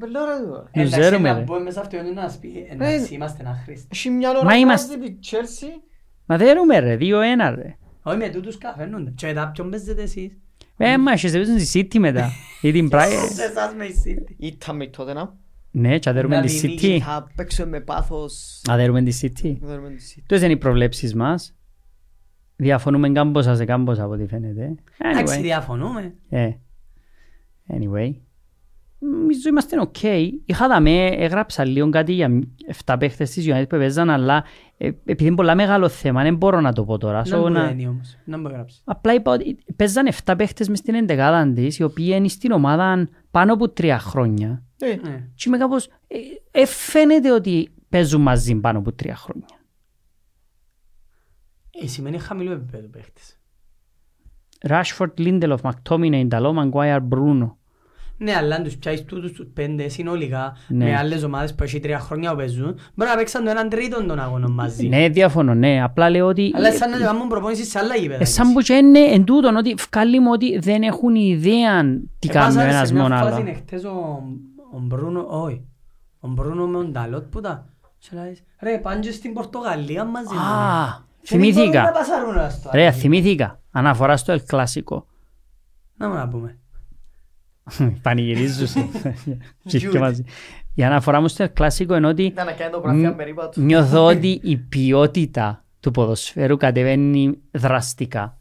Μπελό 0.00 0.20
ρε 0.24 0.46
τώρα. 0.46 0.70
Να 0.74 0.82
Εντάξει, 0.82 1.02
ζέρουμε 1.02 1.30
να 1.30 1.38
ρε. 1.38 1.42
μπούμε 1.44 1.70
σε 1.70 1.80
αυτόν 1.80 2.12
να 2.14 2.28
σου 2.28 2.38
πει, 2.38 2.66
Ε, 2.68 2.72
εντάξει, 2.72 3.14
είμαστε 3.14 3.44
αχρήστοι. 3.48 3.86
Έχει 3.92 4.10
μια 4.10 4.28
ώρα 4.30 4.38
Μα 4.44 4.50
να 4.50 4.56
είμαστε- 4.56 4.98
βάζει 4.98 5.10
τη 5.12 5.18
Chelsea. 5.30 5.80
Μα 6.26 6.36
δέρουμε 6.36 6.78
ρε, 6.78 6.96
δύο 6.96 7.20
ένα 7.20 7.50
ρε. 7.50 7.76
Όχι 8.02 8.16
με 8.16 8.28
τούτους 8.28 8.58
καφένονται. 8.58 9.10
Και 9.16 9.32
τα 9.32 9.50
ποιον 9.54 9.70
παίζετε 9.70 10.02
εσείς. 10.02 10.36
Ε, 10.76 10.98
μα 10.98 11.12
έχεις 11.12 11.32
παίζουν 11.32 11.58
στη 11.60 11.88
City 11.92 11.98
μετά. 11.98 12.30
Ή 12.62 12.72
την 12.72 12.88
Brighton. 12.92 13.28
Σε 13.32 13.42
εσάς 13.44 13.74
με 13.74 13.84
η 13.84 13.94
City. 14.06 14.32
Ήταν 14.36 14.76
με 14.76 14.86
τότε 14.86 15.12
να. 15.12 15.36
Ναι, 15.70 15.98
και 15.98 16.08
αδέρουμε 16.08 16.36
Να 16.36 16.42
τη 16.42 16.60
την 16.60 16.78
City. 16.78 16.98
Θα 16.98 17.26
παίξουμε 17.36 17.68
με 17.68 17.80
πάθος. 17.80 18.62
Αδέρουμε 18.68 19.02
τη 19.02 19.18
City. 19.22 19.56
Να 19.60 19.68
δέρουμε 19.68 19.90
τη 19.90 20.02
City. 20.14 20.20
Τούτες 20.26 20.42
είναι 20.42 20.52
οι 20.52 20.56
προβλέψεις 20.56 21.14
μας. 21.14 21.52
Διαφωνούμε 22.56 23.10
κάμποσα 23.10 23.54
σε 23.56 23.64
κάμποσα 23.64 24.04
από 24.04 24.12
ό,τι 24.12 24.26
φαίνεται. 24.26 24.74
Εντάξει, 24.98 25.36
Anyway. 25.38 25.42
διαφωνούμε. 25.42 26.14
Ε. 26.28 26.50
Anyway. 27.72 28.12
Νομίζω 29.00 29.48
είμαστε 29.48 29.76
ok. 29.92 30.28
Είχα 30.44 30.68
δαμε, 30.68 31.06
έγραψα 31.06 31.64
λίγο 31.64 31.90
κάτι 31.90 32.12
για 32.12 32.40
7 32.84 32.96
παίχτες 32.98 33.30
της 33.30 33.46
United 33.48 33.68
που 33.68 33.76
παίζαν, 33.76 34.10
αλλά 34.10 34.44
ε, 34.76 34.86
επειδή 34.86 35.24
είναι 35.26 35.34
πολλά 35.36 35.54
μεγάλο 35.54 35.88
θέμα, 35.88 36.22
δεν 36.22 36.36
μπορώ 36.36 36.60
να 36.60 36.72
το 36.72 36.84
πω 36.84 36.98
τώρα. 36.98 37.22
Να 37.26 37.36
So, 37.36 37.40
μου 37.40 37.48
να- 37.48 37.64
λένε 37.66 37.88
όμως. 37.88 38.16
Να 38.24 38.38
μου 38.38 38.48
γράψει. 38.48 38.80
Απλά 38.84 39.14
είπα 39.14 39.32
ότι 39.32 39.58
παίζαν 39.76 40.06
7 40.24 40.34
παίχτες 40.38 40.68
μες 40.68 40.78
στην 40.78 40.94
εντεκάδα 40.94 41.52
της, 41.52 41.78
οι 41.78 41.82
οποίοι 41.82 42.12
είναι 42.14 42.28
στην 42.28 42.50
ομάδα 42.52 43.08
πάνω 43.30 43.52
από 43.52 43.68
τρία 43.68 43.98
χρόνια. 43.98 44.62
Ε, 44.78 44.86
Ναι. 44.86 45.28
Και 45.34 45.44
είμαι 45.46 45.58
κάπως, 45.58 45.86
ε, 45.86 46.60
ε, 46.60 46.66
φαίνεται 46.66 47.32
ότι 47.32 47.68
παίζουν 47.88 48.20
μαζί 48.22 48.54
πάνω 48.54 48.78
από 48.78 48.92
τρία 48.92 49.16
χρόνια. 49.16 49.46
Ε, 51.82 51.86
σημαίνει 51.86 52.18
χαμηλό 52.18 52.52
επίπεδο 52.52 52.88
παίχτες. 52.88 53.38
Rashford, 54.68 55.10
Lindelof, 55.18 55.56
McTominay, 55.62 56.24
Νταλό, 56.26 56.54
Maguire, 56.72 57.00
Bruno. 57.08 57.50
Ναι, 58.20 58.34
αλλά 58.36 58.54
αν 58.56 58.62
τους 58.62 58.76
πιάσεις 58.76 59.04
τούτους 59.04 59.32
τους 59.32 59.46
πέντε 59.54 59.88
συνολικά 59.88 60.56
Ναι. 60.68 60.84
με 60.84 60.96
άλλες 60.96 61.22
ομάδες 61.22 61.54
που 61.54 61.62
έχει 61.62 61.80
τρία 61.80 61.98
χρόνια 61.98 62.30
που 62.30 62.36
παίζουν 62.36 62.78
μπορεί 62.94 63.10
να 63.10 63.16
παίξαν 63.16 63.44
το 63.44 63.50
έναν 63.50 63.68
τρίτον 63.68 64.06
των 64.06 64.18
αγώνων 64.20 64.52
μαζί. 64.52 64.88
Ναι, 64.88 65.08
διαφωνώ, 65.08 65.54
ναι. 65.54 65.82
Απλά 65.82 66.10
λέω 66.10 66.26
ότι... 66.26 66.52
Αλλά 66.56 66.72
σαν 66.72 66.90
να 66.90 66.98
κάνουν 66.98 67.28
προπόνησης 67.28 67.70
σε 67.70 67.78
άλλα 67.78 67.94
γήπεδα. 67.96 68.20
Ε, 68.22 68.24
σαν 68.24 68.52
που 68.52 68.60
και 68.60 68.72
είναι 68.74 68.98
εν 68.98 69.24
τούτον 69.24 69.56
ότι 69.56 69.74
βγάλει 69.92 70.20
μου 70.20 70.30
ότι 70.32 70.58
δεν 70.58 70.82
έχουν 70.82 71.14
ιδέα 71.14 71.82
τι 72.18 72.28
κάνει 72.28 72.44
ο 72.46 72.60
Επάσαρε 72.60 72.70
ένας 72.70 72.86
σε 72.88 72.94
μια 72.94 73.02
μόνο 73.02 73.16
φάση 73.16 73.40
άλλο. 73.40 73.48
εχθές 73.50 73.84
ο, 73.84 74.22
ο 74.74 74.78
Μπρούνο, 74.78 75.26
όχι, 75.28 75.64
ο 76.20 76.28
Μπρούνο 76.28 76.66
με 76.66 76.76
τον 76.82 76.92
Ταλότ 76.92 77.24
που 77.24 77.40
τα 77.40 77.66
και 77.98 78.08
λέει, 78.12 78.38
ρε 78.60 78.78
πάνε 78.78 79.00
και 79.00 79.12
στην 79.12 79.32
Πορτογαλία 79.32 80.04
μαζί 80.04 80.34
μου. 80.34 80.40
Α, 80.40 81.02
Και 81.22 81.38
δεν 81.38 81.38
μπορούν 81.38 81.54
να 81.54 81.60
θυμήθηκα. 81.62 81.92
πασάρουν 81.92 82.34
ένα 82.34 82.48
στο 82.48 82.70
Ρε, 82.72 82.82
άλλο. 82.86 82.92
θυμήθηκα. 82.92 83.60
Αναφορά 83.70 84.16
στο 84.16 84.34
El 84.34 84.54
Clásico. 84.54 85.02
Να 85.96 86.08
μου 86.08 86.14
να 86.14 86.28
πούμε. 86.28 86.58
Πανηγυρίζουσε. 88.02 88.86
Και 89.68 89.78
και 89.78 89.98
μαζί. 89.98 90.24
Η 90.74 90.84
αναφορά 90.84 91.20
μου 91.20 91.28
στο 91.28 91.44
El 91.54 91.62
Clásico 91.62 91.96
είναι 91.96 92.06
ότι 92.06 92.22
Ήταν 92.22 92.46
να 92.46 92.52
κάνει 92.52 92.70
το 92.72 92.78
γραφείο 92.84 93.14
περίπατο. 93.14 93.60
νιώθω 93.60 94.04
ότι 94.06 94.40
η 94.42 94.56
ποιότητα 94.56 95.64
του 95.80 95.90
ποδοσφαίρου 95.90 96.56
κατεβαίνει 96.56 97.38
δραστικά. 97.50 98.36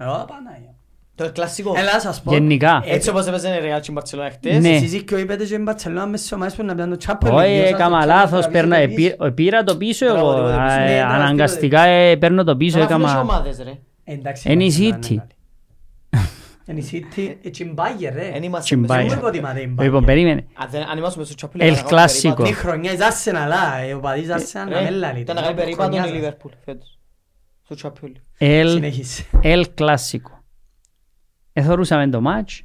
Ω, 0.00 0.04
Παναγία. 0.04 0.74
Το 1.14 1.32
κλασικό. 1.32 1.72
Έλα 1.76 1.92
να 1.92 1.98
σας 2.00 2.22
πω. 2.22 2.32
Γενικά. 2.32 2.82
Έτσι 2.86 3.08
όπως 3.10 3.26
έπαιζε 3.26 3.48
η 3.48 3.50
Real 3.62 3.80
και 3.80 3.90
η 3.92 3.94
Barcelona 3.98 4.28
χτες. 4.32 4.58
Ναι. 4.60 4.68
Εσείς 4.68 5.02
και 5.02 5.14
ο 5.14 5.18
είπατε 5.18 5.44
και 5.44 5.54
η 5.54 5.58
Μπαρτσελώνα 5.62 6.06
μες 6.06 6.18
στις 6.20 6.32
ομάδες 6.32 6.54
που 6.54 6.64
να 6.64 6.74
πιάνουν 6.74 6.98
το 6.98 7.04
Champions 7.08 7.28
League. 7.28 7.32
Όχι, 7.34 7.52
Δυο 7.52 7.60
σας 7.62 7.70
έκανα 7.70 8.00
το 8.00 8.06
λάθος. 8.06 8.46
Champions 8.46 8.50
παίρνα- 8.52 8.76
League 8.76 8.80
επί- 8.82 9.16
ε, 9.22 9.30
Πήρα 9.30 9.62
το 9.64 9.76
πίσω 9.76 10.06
Μπράβο, 10.06 10.30
εγώ. 10.30 10.36
το 10.40 10.46
πίσω. 10.48 10.58
Α, 10.60 10.76
Ναι, 10.78 10.84
ε, 10.90 10.94
ναι, 10.94 11.02
Αναγκαστικά 11.02 11.80
ε, 11.82 12.16
παίρνω 12.16 12.44
το 12.44 12.56
πίσω. 12.56 12.78
Τώρα 12.78 12.84
αυτές 12.94 13.00
οι 13.00 13.04
Έκανα... 13.12 13.20
ομάδες 13.20 13.58
ρε. 13.64 13.72
Εντάξει, 14.04 14.52
Είναι 14.52 14.64
η 14.64 14.66
η 14.66 14.94
Barcelona 15.00 15.04
City. 15.12 15.16
Είναι 16.68 16.80
καλή. 16.80 16.88
Είναι 16.92 17.04
η 17.04 17.06
City; 17.16 17.46
Έτσι 17.46 17.62
η 17.64 17.74
Bayern, 17.76 18.10
ρε. 18.12 18.28
Εν 18.34 18.42
είμαστε 18.42 18.60
Τσιμπάει. 18.74 18.86
μέσα 19.02 19.14
Σίγουρα 19.14 19.16
στο- 19.16 19.38
υποτιμάται 19.38 19.60
η 19.60 19.74
Bayern. 19.78 19.82
Λοιπόν, 19.84 20.04
περίμενε. 20.04 20.46
Αν 20.54 20.68
δεν- 20.70 20.82
αν 20.82 20.98
είμαστε 20.98 21.24
στο 21.24 21.34
Champions 21.48 21.60
El 21.60 21.70
League, 21.70 21.74
θα 21.74 21.82
κάνουμε 21.82 22.02
Clásico. 22.04 22.20
περίπατο. 22.22 22.42
Τη 22.42 22.52
χρονιά 22.52 22.92
εις 22.92 22.98
Arsenal, 23.00 23.50
α, 23.74 23.78
ε, 23.78 23.94
ο 23.94 24.00
παδίς 24.00 24.26
Arsenal 24.30 24.68
να 24.68 24.78
Ρε, 24.78 24.82
με 24.82 24.90
λαλεί. 24.90 25.20
Ήταν 25.20 25.36
να 25.36 25.42
κάνει 25.42 25.54
περίπατο 25.54 25.96
η 25.96 26.00
Liverpool 26.04 26.50
φέτος. 26.64 26.98
Στο 27.70 27.76
Champions 27.82 28.06
League. 28.06 28.42
El, 28.62 28.66
Συνέχισε. 28.68 29.24
El 29.42 29.64
Clásico. 29.78 30.38
Εθωρούσαμε 31.52 32.08
το 32.08 32.20
μάτς. 32.20 32.62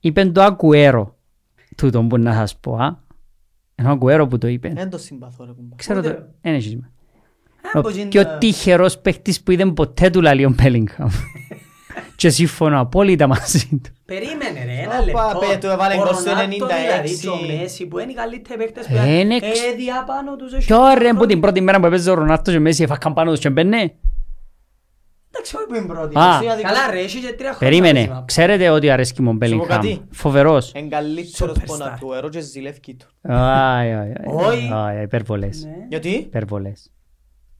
Είπεν 0.00 0.32
το 0.32 0.42
Ακουέρο. 0.42 1.16
Τούτο 1.76 2.02
που 2.02 2.18
να 2.18 2.32
σας 2.32 2.56
πω. 2.58 2.76
α. 2.76 2.96
Ενώ 3.74 3.92
Ακουέρο 3.92 4.26
που 4.26 4.38
το 4.38 4.46
είπε. 4.46 4.68
Δεν 4.68 4.90
το 4.90 4.98
συμπαθώ 4.98 5.44
ρε 5.44 5.52
κουμπά. 5.52 5.76
Ξέρω 5.76 6.02
το... 6.02 6.08
Ούτε. 6.08 6.28
Εν 6.40 6.54
έχεις 6.54 6.76
με. 6.76 6.90
Α, 7.74 7.78
Ο 7.78 7.80
πως 7.80 7.96
είναι 7.96 8.08
πιο 8.08 8.22
τα- 8.22 8.38
τυχερός 8.38 8.98
παίχτης 8.98 9.42
που 9.42 9.50
είδε 9.50 9.66
ποτέ 9.66 10.10
του 10.10 10.20
λαλεί 10.20 10.44
ο 10.44 10.50
Μπέλιγχαμ. 10.50 11.08
Και 12.16 12.28
συμφωνώ 12.30 12.80
απόλυτα 12.80 13.26
μαζί 13.26 13.68
του. 13.70 13.90
Περίμενε 14.04 14.64
ρε, 14.64 14.72
ένα 14.82 14.94
Όπα, 14.98 15.04
λεπτό. 15.04 15.38
πέ, 15.38 15.56
του 15.60 15.66
έβαλε 15.66 15.94
Ο 15.94 15.96
γκολ 15.96 16.14
στο 16.14 16.30
Ρονάλντο 16.30 16.66
96. 16.66 16.68
δηλαδή 16.82 17.18
και 17.18 17.28
ο 17.28 17.36
Μέση 17.56 17.86
που 17.86 17.98
είναι 17.98 18.10
οι 18.10 18.14
καλύτεροι 18.14 18.58
παίκτες 18.58 18.86
που 18.86 18.96
Ε, 18.96 19.18
είναι 19.18 19.34
ε, 19.34 19.46
εξ- 19.46 19.60
διάπάνω 19.76 20.36
τους 20.36 20.52
έχει 20.52 20.66
Κι 20.66 20.72
ωραία 20.74 20.90
χρόνια. 20.94 21.14
που 21.14 21.26
την 21.26 21.40
πρώτη 21.40 21.60
μέρα 21.60 21.80
που 21.80 21.86
έπαιζε 21.86 22.10
ο 22.10 22.14
Ρονάτο 22.14 22.50
και 22.50 22.58
Μέση 22.58 22.82
έφαγαν 22.82 23.12
πάνω 23.14 23.30
τους 23.30 23.40
και 23.40 23.50
μπαίνε. 23.50 23.94
Εντάξει, 25.34 25.56
όχι 25.56 25.66
που 25.66 25.74
είναι 25.74 25.86
πρώτη. 25.86 26.18
Α. 26.18 26.40
Καλά 26.62 26.90
ρε, 26.90 26.98
έχει 26.98 27.18
και 27.20 27.32
τρία 27.32 27.52
χρόνια. 27.52 27.80
Περίμενε. 27.80 28.08
μαζί. 28.08 28.22
Ξέρετε 28.24 28.68
ότι 28.68 28.90
αρέσκει 28.90 29.22
μου 29.22 29.30
ο 29.30 29.32
Μπέλιγχαμ. 29.32 29.66
κάτι. 29.68 30.02
Φοβερός. 30.10 30.72
Εν 30.74 30.88
καλύτερος 30.88 31.56
Superstar. 31.56 31.64
πόνα 31.66 31.96
του 32.00 32.12
ερώ 32.12 32.28
και 32.28 32.40
ζηλεύκει 32.40 32.94
του. 32.94 33.06
Άι, 33.32 33.92
άι, 33.92 34.12
Όχι. 34.24 34.70
άι. 34.72 34.96
Άι, 34.96 35.02
υπερβολές. 35.02 35.64
Ναι. 35.64 35.86
Γιατί; 35.88 36.08
Υπερβολές. 36.08 36.90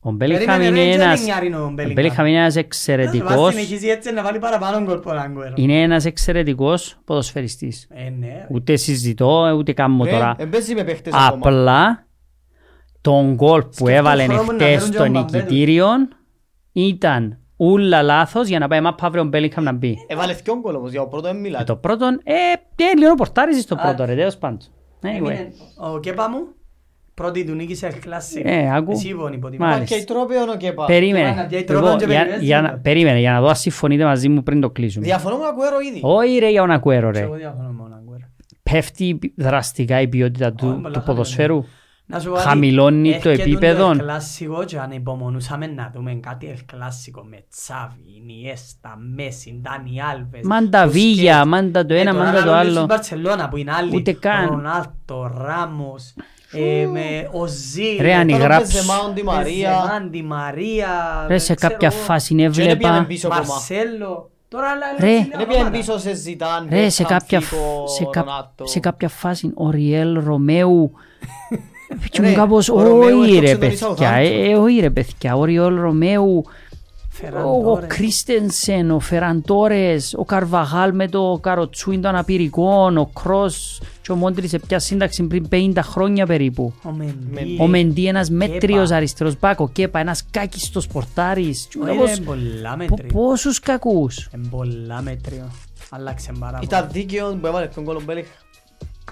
Ο 0.05 0.11
Μπέλιγχαμ 0.11 0.47
Περίμενε, 0.59 0.81
είναι 0.81 0.91
ρε, 0.91 0.97
και 0.97 1.03
ένας... 1.03 1.17
δεν 1.19 1.25
νιάρει 1.25 1.55
ο 1.55 1.59
Ο 1.65 1.71
Μπέλιγχαμ. 1.71 1.93
Μπέλιγχαμ 1.95 2.27
είναι 2.27 2.39
ένας 2.39 2.53
Θα 2.55 2.61
εξαιρετικός... 2.61 3.55
συνεχίσει 3.55 3.89
έτσι 3.89 4.13
να 4.13 4.23
βάλει 4.23 4.39
παραπάνω 4.39 4.85
γκολ 4.85 4.95
από 4.97 5.09
τον 5.09 5.19
Αγκουέρο. 5.19 5.53
Είναι 5.57 5.83
ένας 5.83 6.05
εξαιρετικός 6.05 6.97
ποδοσφαιριστής. 7.05 7.87
Ε, 7.91 8.09
ναι. 8.11 8.27
ρε. 8.27 8.47
Ούτε 8.51 8.77
συζητώ, 8.77 9.55
ούτε 9.57 9.73
κάνω 9.73 10.05
Ρε, 10.05 10.11
τώρα. 10.11 10.35
εν 10.39 10.49
παίζει 10.49 10.75
με 10.75 10.85
παίχτες 10.85 11.13
ακόμα. 11.15 11.29
Απλά 11.49 12.07
τον 13.01 13.35
γκολ 13.35 13.61
που 13.63 13.69
Σκεφτώ 13.73 13.93
έβαλε 13.95 14.25
χρόνο 14.25 14.43
να 14.43 14.53
χτες 14.53 14.67
φέρουν 14.67 14.79
και 14.91 14.95
στο 14.97 15.03
τον 15.05 15.13
Παμπέλο. 15.13 15.43
νικητήριο 15.43 15.87
ήταν 16.73 17.39
ούλα 17.57 18.03
λάθος 18.03 18.49
για 18.49 18.59
να 18.59 18.69
πάει 18.69 18.81
μάπα 18.81 19.07
αύριο 19.07 19.23
ο 19.23 19.25
Μπέλιγχαμ 19.27 19.65
να 19.65 19.73
μπει. 19.73 19.97
Έβαλε 20.07 20.33
δυο 20.33 20.59
γκολ 20.61 20.75
όμως, 20.75 20.91
για 20.91 21.01
το 21.01 21.07
πρώτο 21.07 21.27
δεν 21.27 21.35
Και 21.37 21.41
μιλάτε. 21.41 21.65
το 21.65 21.77
πρώτο, 21.77 22.07
ε, 22.07 22.33
ε, 22.77 22.99
λίγο 22.99 23.15
πορτάριζε 23.15 23.61
στο 23.61 23.75
Α. 23.75 23.79
πρώτο 23.79 24.05
ρε, 24.05 24.15
τέλος 24.15 24.37
πάντων. 24.37 24.59
Anyway. 25.03 25.09
Έμεινε 25.17 25.53
Ο 25.93 25.99
Κέπα 26.01 26.29
μου, 26.31 26.39
πρώτη 27.23 27.45
του 27.45 27.55
νίκη 27.55 27.75
σε 27.75 27.89
κλάση. 27.89 28.43
Ε, 28.45 28.75
άκου. 28.75 28.93
Εσύ 28.93 29.09
είπον 29.09 29.33
υποτιμά. 29.33 29.67
Μάλιστα. 29.67 29.95
Και 29.95 30.01
η 30.01 30.05
τρόπαιο 30.05 30.43
ο 30.53 30.57
Κέπα. 30.57 30.85
Περίμενε. 30.85 31.31
Ivana, 31.45 31.49
διάει 31.49 31.65
Εγώ, 31.69 31.81
τρόπον 31.81 31.99
και 31.99 32.05
για- 32.05 32.17
περιμένεις 32.19 32.43
για 32.47 32.61
λίγο. 32.61 32.71
να- 32.73 32.79
Περίμενε, 32.79 33.19
για 33.19 33.33
να 33.33 33.41
δω 33.41 33.49
αν 33.49 33.57
συμφωνείτε 33.57 34.05
μαζί 34.05 34.29
μου 34.29 34.43
πριν 34.43 34.61
το 34.61 34.71
κλείσουμε. 34.71 35.05
Διαφωνώ 35.05 35.37
με 35.37 35.45
Ακουέρο 35.47 35.77
ήδη. 35.91 36.01
Όχι 36.03 36.39
ρε 36.39 36.51
για 36.51 36.61
τον 36.61 36.71
Ακουέρο 36.71 37.11
ρε. 37.11 37.21
Εγώ 37.21 37.35
διαφωνώ 37.35 37.69
με 37.69 37.83
τον 37.83 37.93
Αγκουέρο. 37.95 38.25
Πέφτει 38.63 39.19
δραστικά 39.37 40.01
η 40.01 40.09
ποιότητα 40.09 40.47
Όχι, 40.47 40.55
του, 40.55 40.65
πολλά 40.67 40.75
του 40.77 40.83
χαμηλώνει. 40.83 41.05
ποδοσφαίρου. 41.07 41.65
Να 42.07 42.19
σου 42.21 42.29
πω 42.29 42.35
κάτι, 42.35 42.47
Χαμηλώνει 42.49 43.11
το 43.23 43.29
έρχεται 43.29 43.51
επίπεδο. 43.51 43.93
Το 43.93 43.99
κλασικό 43.99 44.65
και 44.65 44.79
αν 44.79 44.91
υπομονούσαμε 44.91 45.67
να 45.67 45.91
δούμε 45.95 46.15
κάτι 46.15 46.47
ελ 46.47 46.57
κλασικό 46.67 47.23
με 47.31 47.45
Τσάβι, 47.51 48.01
Ινιέστα, 48.23 48.99
Μέση, 49.17 49.61
Ντάνι 49.63 50.03
Άλβες. 50.13 50.41
Μάντα 50.45 50.85
Μπουσκέτς. 50.85 51.05
Βίγια, 51.05 51.45
μάντα 51.45 51.87
το 51.87 51.95
Ε, 51.95 52.01
ένα, 52.01 52.13
τώρα 52.13 52.25
μάντα 52.25 52.39
το 52.39 52.45
λέω 52.45 52.55
άλλο. 52.55 52.71
στην 52.71 52.85
Μπαρτσελώνα 52.87 53.49
που 53.49 53.57
είναι 53.57 53.73
άλλοι. 53.73 53.97
Ούτε 53.97 54.13
καν. 54.13 54.47
Ρονάλτο, 54.47 55.33
Ράμος, 55.47 56.15
ε, 56.53 56.87
με 56.87 57.29
Οζίλ. 57.31 57.97
Ρε, 58.01 58.15
αν 58.15 58.29
Τώρα 58.29 58.45
γράψ- 58.45 58.73
παίζει 58.73 58.87
Μάουντι 58.87 59.23
Μαρία. 59.23 59.85
Μάντι 59.91 60.23
Μαρία. 60.23 61.25
Ρε 61.29 61.39
σε 61.39 61.55
ξέρω 61.55 61.71
κάποια 61.75 61.91
εγώ, 61.93 62.03
φάση 62.05 62.35
Και 62.35 62.43
δεν 62.43 62.51
πήγαινε 62.53 62.73
έβλεπα... 62.73 63.05
πίσω 63.09 63.29
ακόμα. 63.29 63.47
Μαρσέλο. 63.49 64.31
Τώρα 64.49 64.69
άλλα 64.71 64.87
Ρε. 64.99 65.07
άλλα 65.13 65.19
Δεν 65.21 65.31
πήγαινε 65.47 65.55
ονόματα. 65.55 65.79
πίσω 65.79 65.99
σε 65.99 66.15
Ζητάν, 66.15 66.67
Ρε, 66.71 66.89
σε 66.89 67.03
Μπέκχαμ, 67.03 67.19
κάποια, 67.19 67.41
Φίκο, 67.41 67.85
σε, 67.89 68.05
κα, 68.11 68.21
Ρονάλτο. 68.21 68.67
σε 68.67 68.81
κάποια 68.81 69.09
φάση 69.09 69.53
ο 69.55 69.71
Ριέλ 69.71 70.21
Ρωμαίου 70.25 70.93
και 72.11 72.23
μου 72.23 72.29
Ρε, 72.29 72.35
κάπως 72.35 72.69
ο 72.69 72.83
Ρωμαίου 72.83 73.19
όχι 73.19 73.39
ρε 73.39 73.51
έπαιξε 73.51 73.85
τον 73.85 73.95
παιδιά, 73.95 74.13
Southampton. 74.17 74.23
ε, 74.23 74.51
ε, 74.51 74.55
όχι 74.55 74.81
ρε 74.81 74.91
παιδιά, 74.91 75.37
ο 75.37 75.45
Ριέλ 75.45 75.81
Ρωμαίου, 75.81 76.45
ο 77.13 77.25
Φεραντόρες. 77.25 77.87
Κρίστενσεν, 77.97 78.91
ο 78.91 78.99
Φεραντόρες, 79.01 80.15
ο 80.19 80.25
Καρβαγάλ 80.25 80.95
με 80.95 81.09
το 81.09 81.39
καροτσούιν 81.43 82.01
των 82.01 82.11
αναπηρικών, 82.11 82.97
ο 82.99 83.11
Κρός 83.23 83.81
και 84.03 84.13
ο 84.13 84.15
Μόντρι 84.15 84.49
σε 84.49 84.59
ποια 84.59 84.79
σύνταξη 84.79 85.23
πριν 85.23 85.49
50 85.51 85.79
χρόνια 85.83 86.27
περίπου. 86.27 86.73
Ο 86.85 86.91
Μεντί. 86.91 87.57
Ο 87.61 87.67
Μεντί 87.67 88.07
ένας 88.07 88.31
μέτριος 88.31 88.83
Κέπα. 88.87 88.97
αριστερός 88.97 89.39
μπακ, 89.39 89.61
ο 89.61 89.69
Κέπα 89.69 89.99
ένας 89.99 90.25
κάκιστος 90.31 90.87
πορτάρης. 90.87 91.67
Και 91.71 91.79
μου 91.79 91.85
Όχι, 91.89 91.97
κάπως, 91.97 92.17
ρε, 92.19 92.23
πολλά 92.25 92.71
πο- 92.71 92.77
μέτριο. 92.77 93.09
Πόσους 93.13 93.61
κακούς. 93.61 94.29
Εν 94.33 94.47
πολλά 94.51 95.03
μέτριο. 95.03 95.51
Άλλαξε 95.91 96.33
πάρα 96.39 96.53
πολύ. 96.53 96.65
Ήταν 96.65 96.89
δίκαιο 96.93 97.37
που 97.41 97.47
έβαλε 97.47 97.67
τον 97.67 97.85
κόλλο 97.85 98.01
Μπέλιχ. 98.05 98.27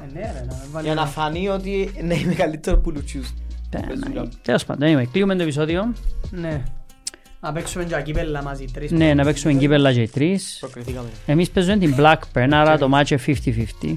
Ε, 0.02 0.12
ναι, 0.12 0.20
ρε, 0.20 0.44
να 0.48 0.54
με 0.54 0.64
βάλει 0.72 0.86
Για 0.86 0.94
να 0.94 1.00
ένα- 1.00 1.10
φανεί 1.10 1.48
ότι 1.48 1.90
είναι 2.00 2.14
η 2.14 2.24
μεγαλύτερο 2.24 2.78
που 2.78 2.90
λουτσιούς. 2.90 3.34
Τέλος 4.42 4.64
πάντων, 4.64 4.88
anyway, 4.98 5.06
κλείουμε 5.12 5.36
το 5.36 5.42
επεισόδιο. 5.42 5.92
Ναι. 6.30 6.62
Να 7.40 7.52
παίξουμε 7.52 7.84
και 7.84 8.02
κύπελλα 8.04 8.42
μαζί 8.42 8.64
τρεις. 8.72 8.90
Ναι, 8.90 9.14
να 9.14 9.24
παίξουμε 9.24 9.52
κύπελλα 9.52 9.92
και 9.92 10.00
οι 10.02 10.08
τρεις. 10.08 10.56
Προκριθήκαμε. 10.60 11.08
Εμείς 11.26 11.50
παίζουμε 11.50 11.76
την 11.76 11.94
Blackburn, 11.98 12.48
άρα 12.52 12.78
το 12.78 12.88
match 12.94 13.10
είναι 13.10 13.20
50-50. 13.44 13.96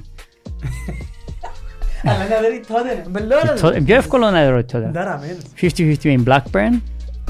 Αλλά 2.06 2.24
είναι 2.24 2.34
αδερή 2.36 2.60
τότε. 2.68 2.82
ρε. 2.94 3.02
Μπελόρα, 3.10 3.52
Το- 3.60 3.68
ρε. 3.68 3.76
Είναι 3.76 3.84
πιο 3.84 3.94
εύκολο 3.96 4.30
να 4.30 4.50
δω 4.50 4.64
τώρα. 4.64 4.88
Ντάρα, 4.88 5.20
μεν. 5.20 5.36
50-50 5.60 5.86
με 5.86 5.94
την 5.96 6.24
Blackburn. 6.26 6.80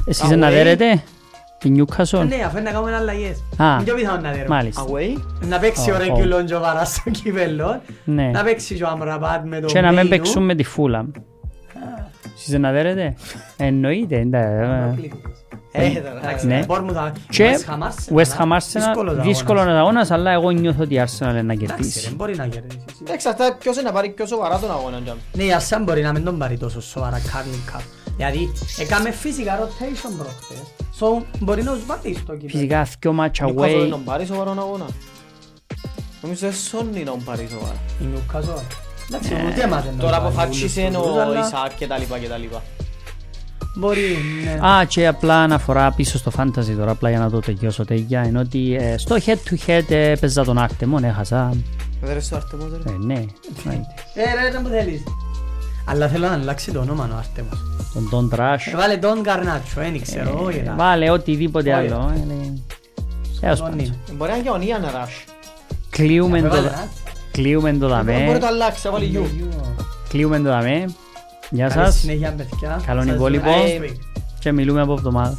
Εσείς 0.06 0.28
Away. 0.32 0.36
να 0.36 0.50
δέρετε 0.50 1.02
την 1.58 1.76
Newcastle; 1.84 2.26
Ναι, 2.28 2.42
αφού 2.44 2.56
είναι 2.58 2.60
να 2.60 2.70
κάνουμε 2.70 2.96
αλλαγές. 2.96 3.42
Α, 3.56 3.66
Είναι 3.74 3.82
πιο 3.84 3.94
πιθανό 3.94 4.20
να 4.20 4.30
δέρουμε. 4.30 4.48
Μάλιστα. 4.48 4.84
Away. 4.86 5.20
Να 5.48 5.58
παίξει 5.58 5.90
ο 5.90 5.94
Ω, 5.94 5.96
ω. 5.96 5.98
Ρέγκουλον 5.98 6.46
και 6.46 6.54
ο 6.54 6.60
Βαράς 6.60 6.94
στο 6.94 7.10
κύπελλο. 7.10 7.80
Ναι. 8.04 8.30
Να 8.30 8.42
παίξει 8.44 8.74
και 8.74 8.84
ο 8.84 8.88
Αμραμπάτ 8.88 9.44
με 9.46 9.60
τον 9.60 9.68
Και 9.68 9.80
να 9.80 9.86
μην 9.86 9.94
Μπέινου. 9.94 10.08
παίξουμε 10.08 10.54
τη 10.54 10.64
Fulham. 10.76 11.04
Εσείς 12.36 12.58
να 12.58 12.72
δέρετε. 12.72 13.14
Εννοείται. 13.56 14.16
εντάξει. 14.18 15.10
Ε, 15.76 15.86
Εντάξει, 16.22 16.46
Ναι. 16.46 16.64
Bournemouth 16.68 16.92
θα- 16.92 17.12
Και 17.30 17.56
West 17.58 17.70
Ham 17.70 17.78
Arsenal, 17.86 18.16
West 18.16 18.38
Ham 18.42 18.48
α. 18.52 18.56
Arsenal, 18.58 19.22
δύσκολος 19.22 19.66
αγώνας, 19.66 20.10
αλλά 20.10 20.30
εγώ 20.30 20.50
νιώθω 20.50 20.82
ότι 20.82 20.94
η 20.94 21.02
Arsenal 21.04 21.20
είναι 21.30 21.42
να 21.42 21.52
Εντάξει, 21.52 21.66
κερδίσει. 21.66 22.00
δεν 22.00 22.14
μπορεί 22.14 22.36
να 22.36 22.46
κερδίσει. 22.46 22.84
Εντάξει, 23.02 23.28
αυτά 23.28 23.56
ποιος 23.58 23.74
είναι 23.76 23.84
να 23.84 23.92
πάρει 23.92 24.10
πιο 24.10 24.26
σοβαρά 24.26 24.58
τον 24.58 24.70
αγώνα. 24.70 25.00
τζαμ. 25.04 25.16
Ναι, 25.32 25.42
η 25.42 25.48
Arsenal 25.58 25.80
μπορεί 25.84 26.02
να 26.02 26.12
μην 26.12 26.24
τον 26.24 26.38
πάρει 26.38 26.56
τόσο 26.58 26.80
σοβαρά 26.80 27.18
Carling 27.20 27.76
Cup. 27.76 27.82
Δηλαδή, 28.16 28.52
έκαμε 28.80 29.10
φυσικά 29.10 29.58
rotation 29.58 30.10
προχτές. 30.18 30.58
So, 31.00 31.22
μπορεί 31.38 31.62
να 31.62 31.72
τους 31.72 31.86
βάλει 31.86 32.14
στο 32.14 32.32
κύπελλο. 32.32 32.48
Φυσικά, 32.48 32.86
δυο 33.00 33.14
match 33.20 33.44
Newcastle 33.46 33.54
δεν 33.54 33.86
away. 33.86 33.88
τον 33.90 34.04
πάρει 34.04 34.26
σοβαρόν 34.26 34.58
αγώνα. 34.58 34.84
Νομίζω 36.22 36.40
δεν 36.40 36.52
σώνει 36.52 36.98
να 37.04 37.10
τον 37.10 37.24
πάρει 37.24 37.48
σοβαρά. 37.50 37.76
Η 38.00 38.04
Newcastle. 38.14 38.38
Εντάξει, 38.38 38.42
ούτε 38.42 38.52
εμάς 38.52 38.62
δεν 38.62 38.83
Τώρα 39.98 40.20
τον 40.20 40.28
που 40.28 40.34
πάρει 40.34 40.34
φάτσισε 40.34 40.80
όλους 40.80 40.96
τους, 41.02 41.16
ο 41.16 41.20
αλλά 41.20 41.46
Ισαάκ 41.46 41.74
και 41.76 41.86
τα 41.86 41.98
λοιπά 41.98 42.18
και 42.18 42.28
τα 42.28 42.36
λοιπά. 42.36 42.62
Μπορεί, 43.76 44.00
ναι. 44.44 44.66
Α, 44.68 44.84
και 44.84 45.06
απλά 45.06 45.34
αναφορά 45.42 45.92
πίσω 45.92 46.18
στο 46.18 46.30
fantasy 46.36 46.74
τώρα, 46.78 46.90
απλά 46.90 47.10
για 47.10 47.18
να 47.18 47.30
το 47.30 47.40
τελειώσω 47.40 47.84
τέλεια, 47.84 48.26
είναι 48.26 48.38
ότι 48.38 48.76
ε, 48.80 48.98
στο 48.98 49.16
head 49.26 49.30
to 49.50 49.66
head 49.70 49.82
ε, 49.90 50.10
έπαιζα 50.10 50.44
τον 50.44 50.58
Άρτεμον, 50.58 51.04
έχασα. 51.04 51.52
Δεν 52.02 52.20
στο 52.22 52.36
Αρτεμός 52.36 52.68
ρε. 52.70 52.92
Ε, 52.92 52.96
ναι, 52.98 53.14
εννοείται. 53.64 53.94
Ε, 54.14 54.42
ρε, 54.42 54.50
δεν 54.52 54.60
μου 54.64 54.68
θέλεις. 54.68 55.02
Αλλά 55.86 56.08
θέλω 56.08 56.26
να 56.26 56.32
αλλάξει 56.32 56.72
το 56.72 56.80
όνομα 56.80 57.08
ο 57.12 57.16
Άρτεμος. 57.18 57.58
τον 57.94 58.30
Don 58.32 58.38
Trash. 58.38 58.72
Ε, 58.72 58.76
Βάλε 58.76 58.96
τον 58.96 59.22
Καρνάτσο, 59.22 59.72
δεν 59.74 60.00
ξέρω, 60.02 60.40
όχι. 60.44 60.58
Ε, 60.58 60.62
ρε. 60.62 60.72
Βάλε 60.76 61.10
οτιδήποτε 61.10 61.70
Όχι. 61.74 61.78
άλλο. 61.78 62.12
ε, 62.14 62.24
ναι. 62.26 62.52
Τέλος 63.40 63.58
Τον 63.58 63.68
πάντων. 63.68 63.84
είναι. 63.84 63.94
Μπορεί 64.12 64.30
να 64.30 64.36
είναι 64.36 64.44
και 64.44 64.50
ο 64.50 64.56
Νίαν 64.56 64.88
Ράσ. 64.92 65.24
Κλείουμε 65.90 66.40
το, 66.40 66.46
Έβαλε, 66.46 66.66
α. 66.68 66.88
Κλείουμε 67.34 67.72
το 67.72 67.88
Δεν 67.88 68.04
μπορεί 68.04 68.16
να 68.16 68.24
δαμέ. 68.26 68.38
το 68.38 68.46
αλλάξει, 68.46 68.82
έβαλε 68.86 69.04
γιου. 69.04 69.26
Κλείουμε 70.08 70.36
το 70.38 70.42
δαμέ. 70.44 70.84
Γεια 71.50 71.68
Καλή 71.68 71.84
σας 71.86 71.94
συνέχεια, 71.98 72.32
παιδιά. 72.32 72.80
Καλόν 72.86 73.04
Σας 73.04 73.14
υπόλοιπο. 73.14 73.44
δούμε 73.44 73.78
next 73.78 73.82
week. 73.90 73.96
και 74.38 74.52
μιλούμε 74.52 74.80
από 74.80 74.92
εβδομάδες. 74.92 75.38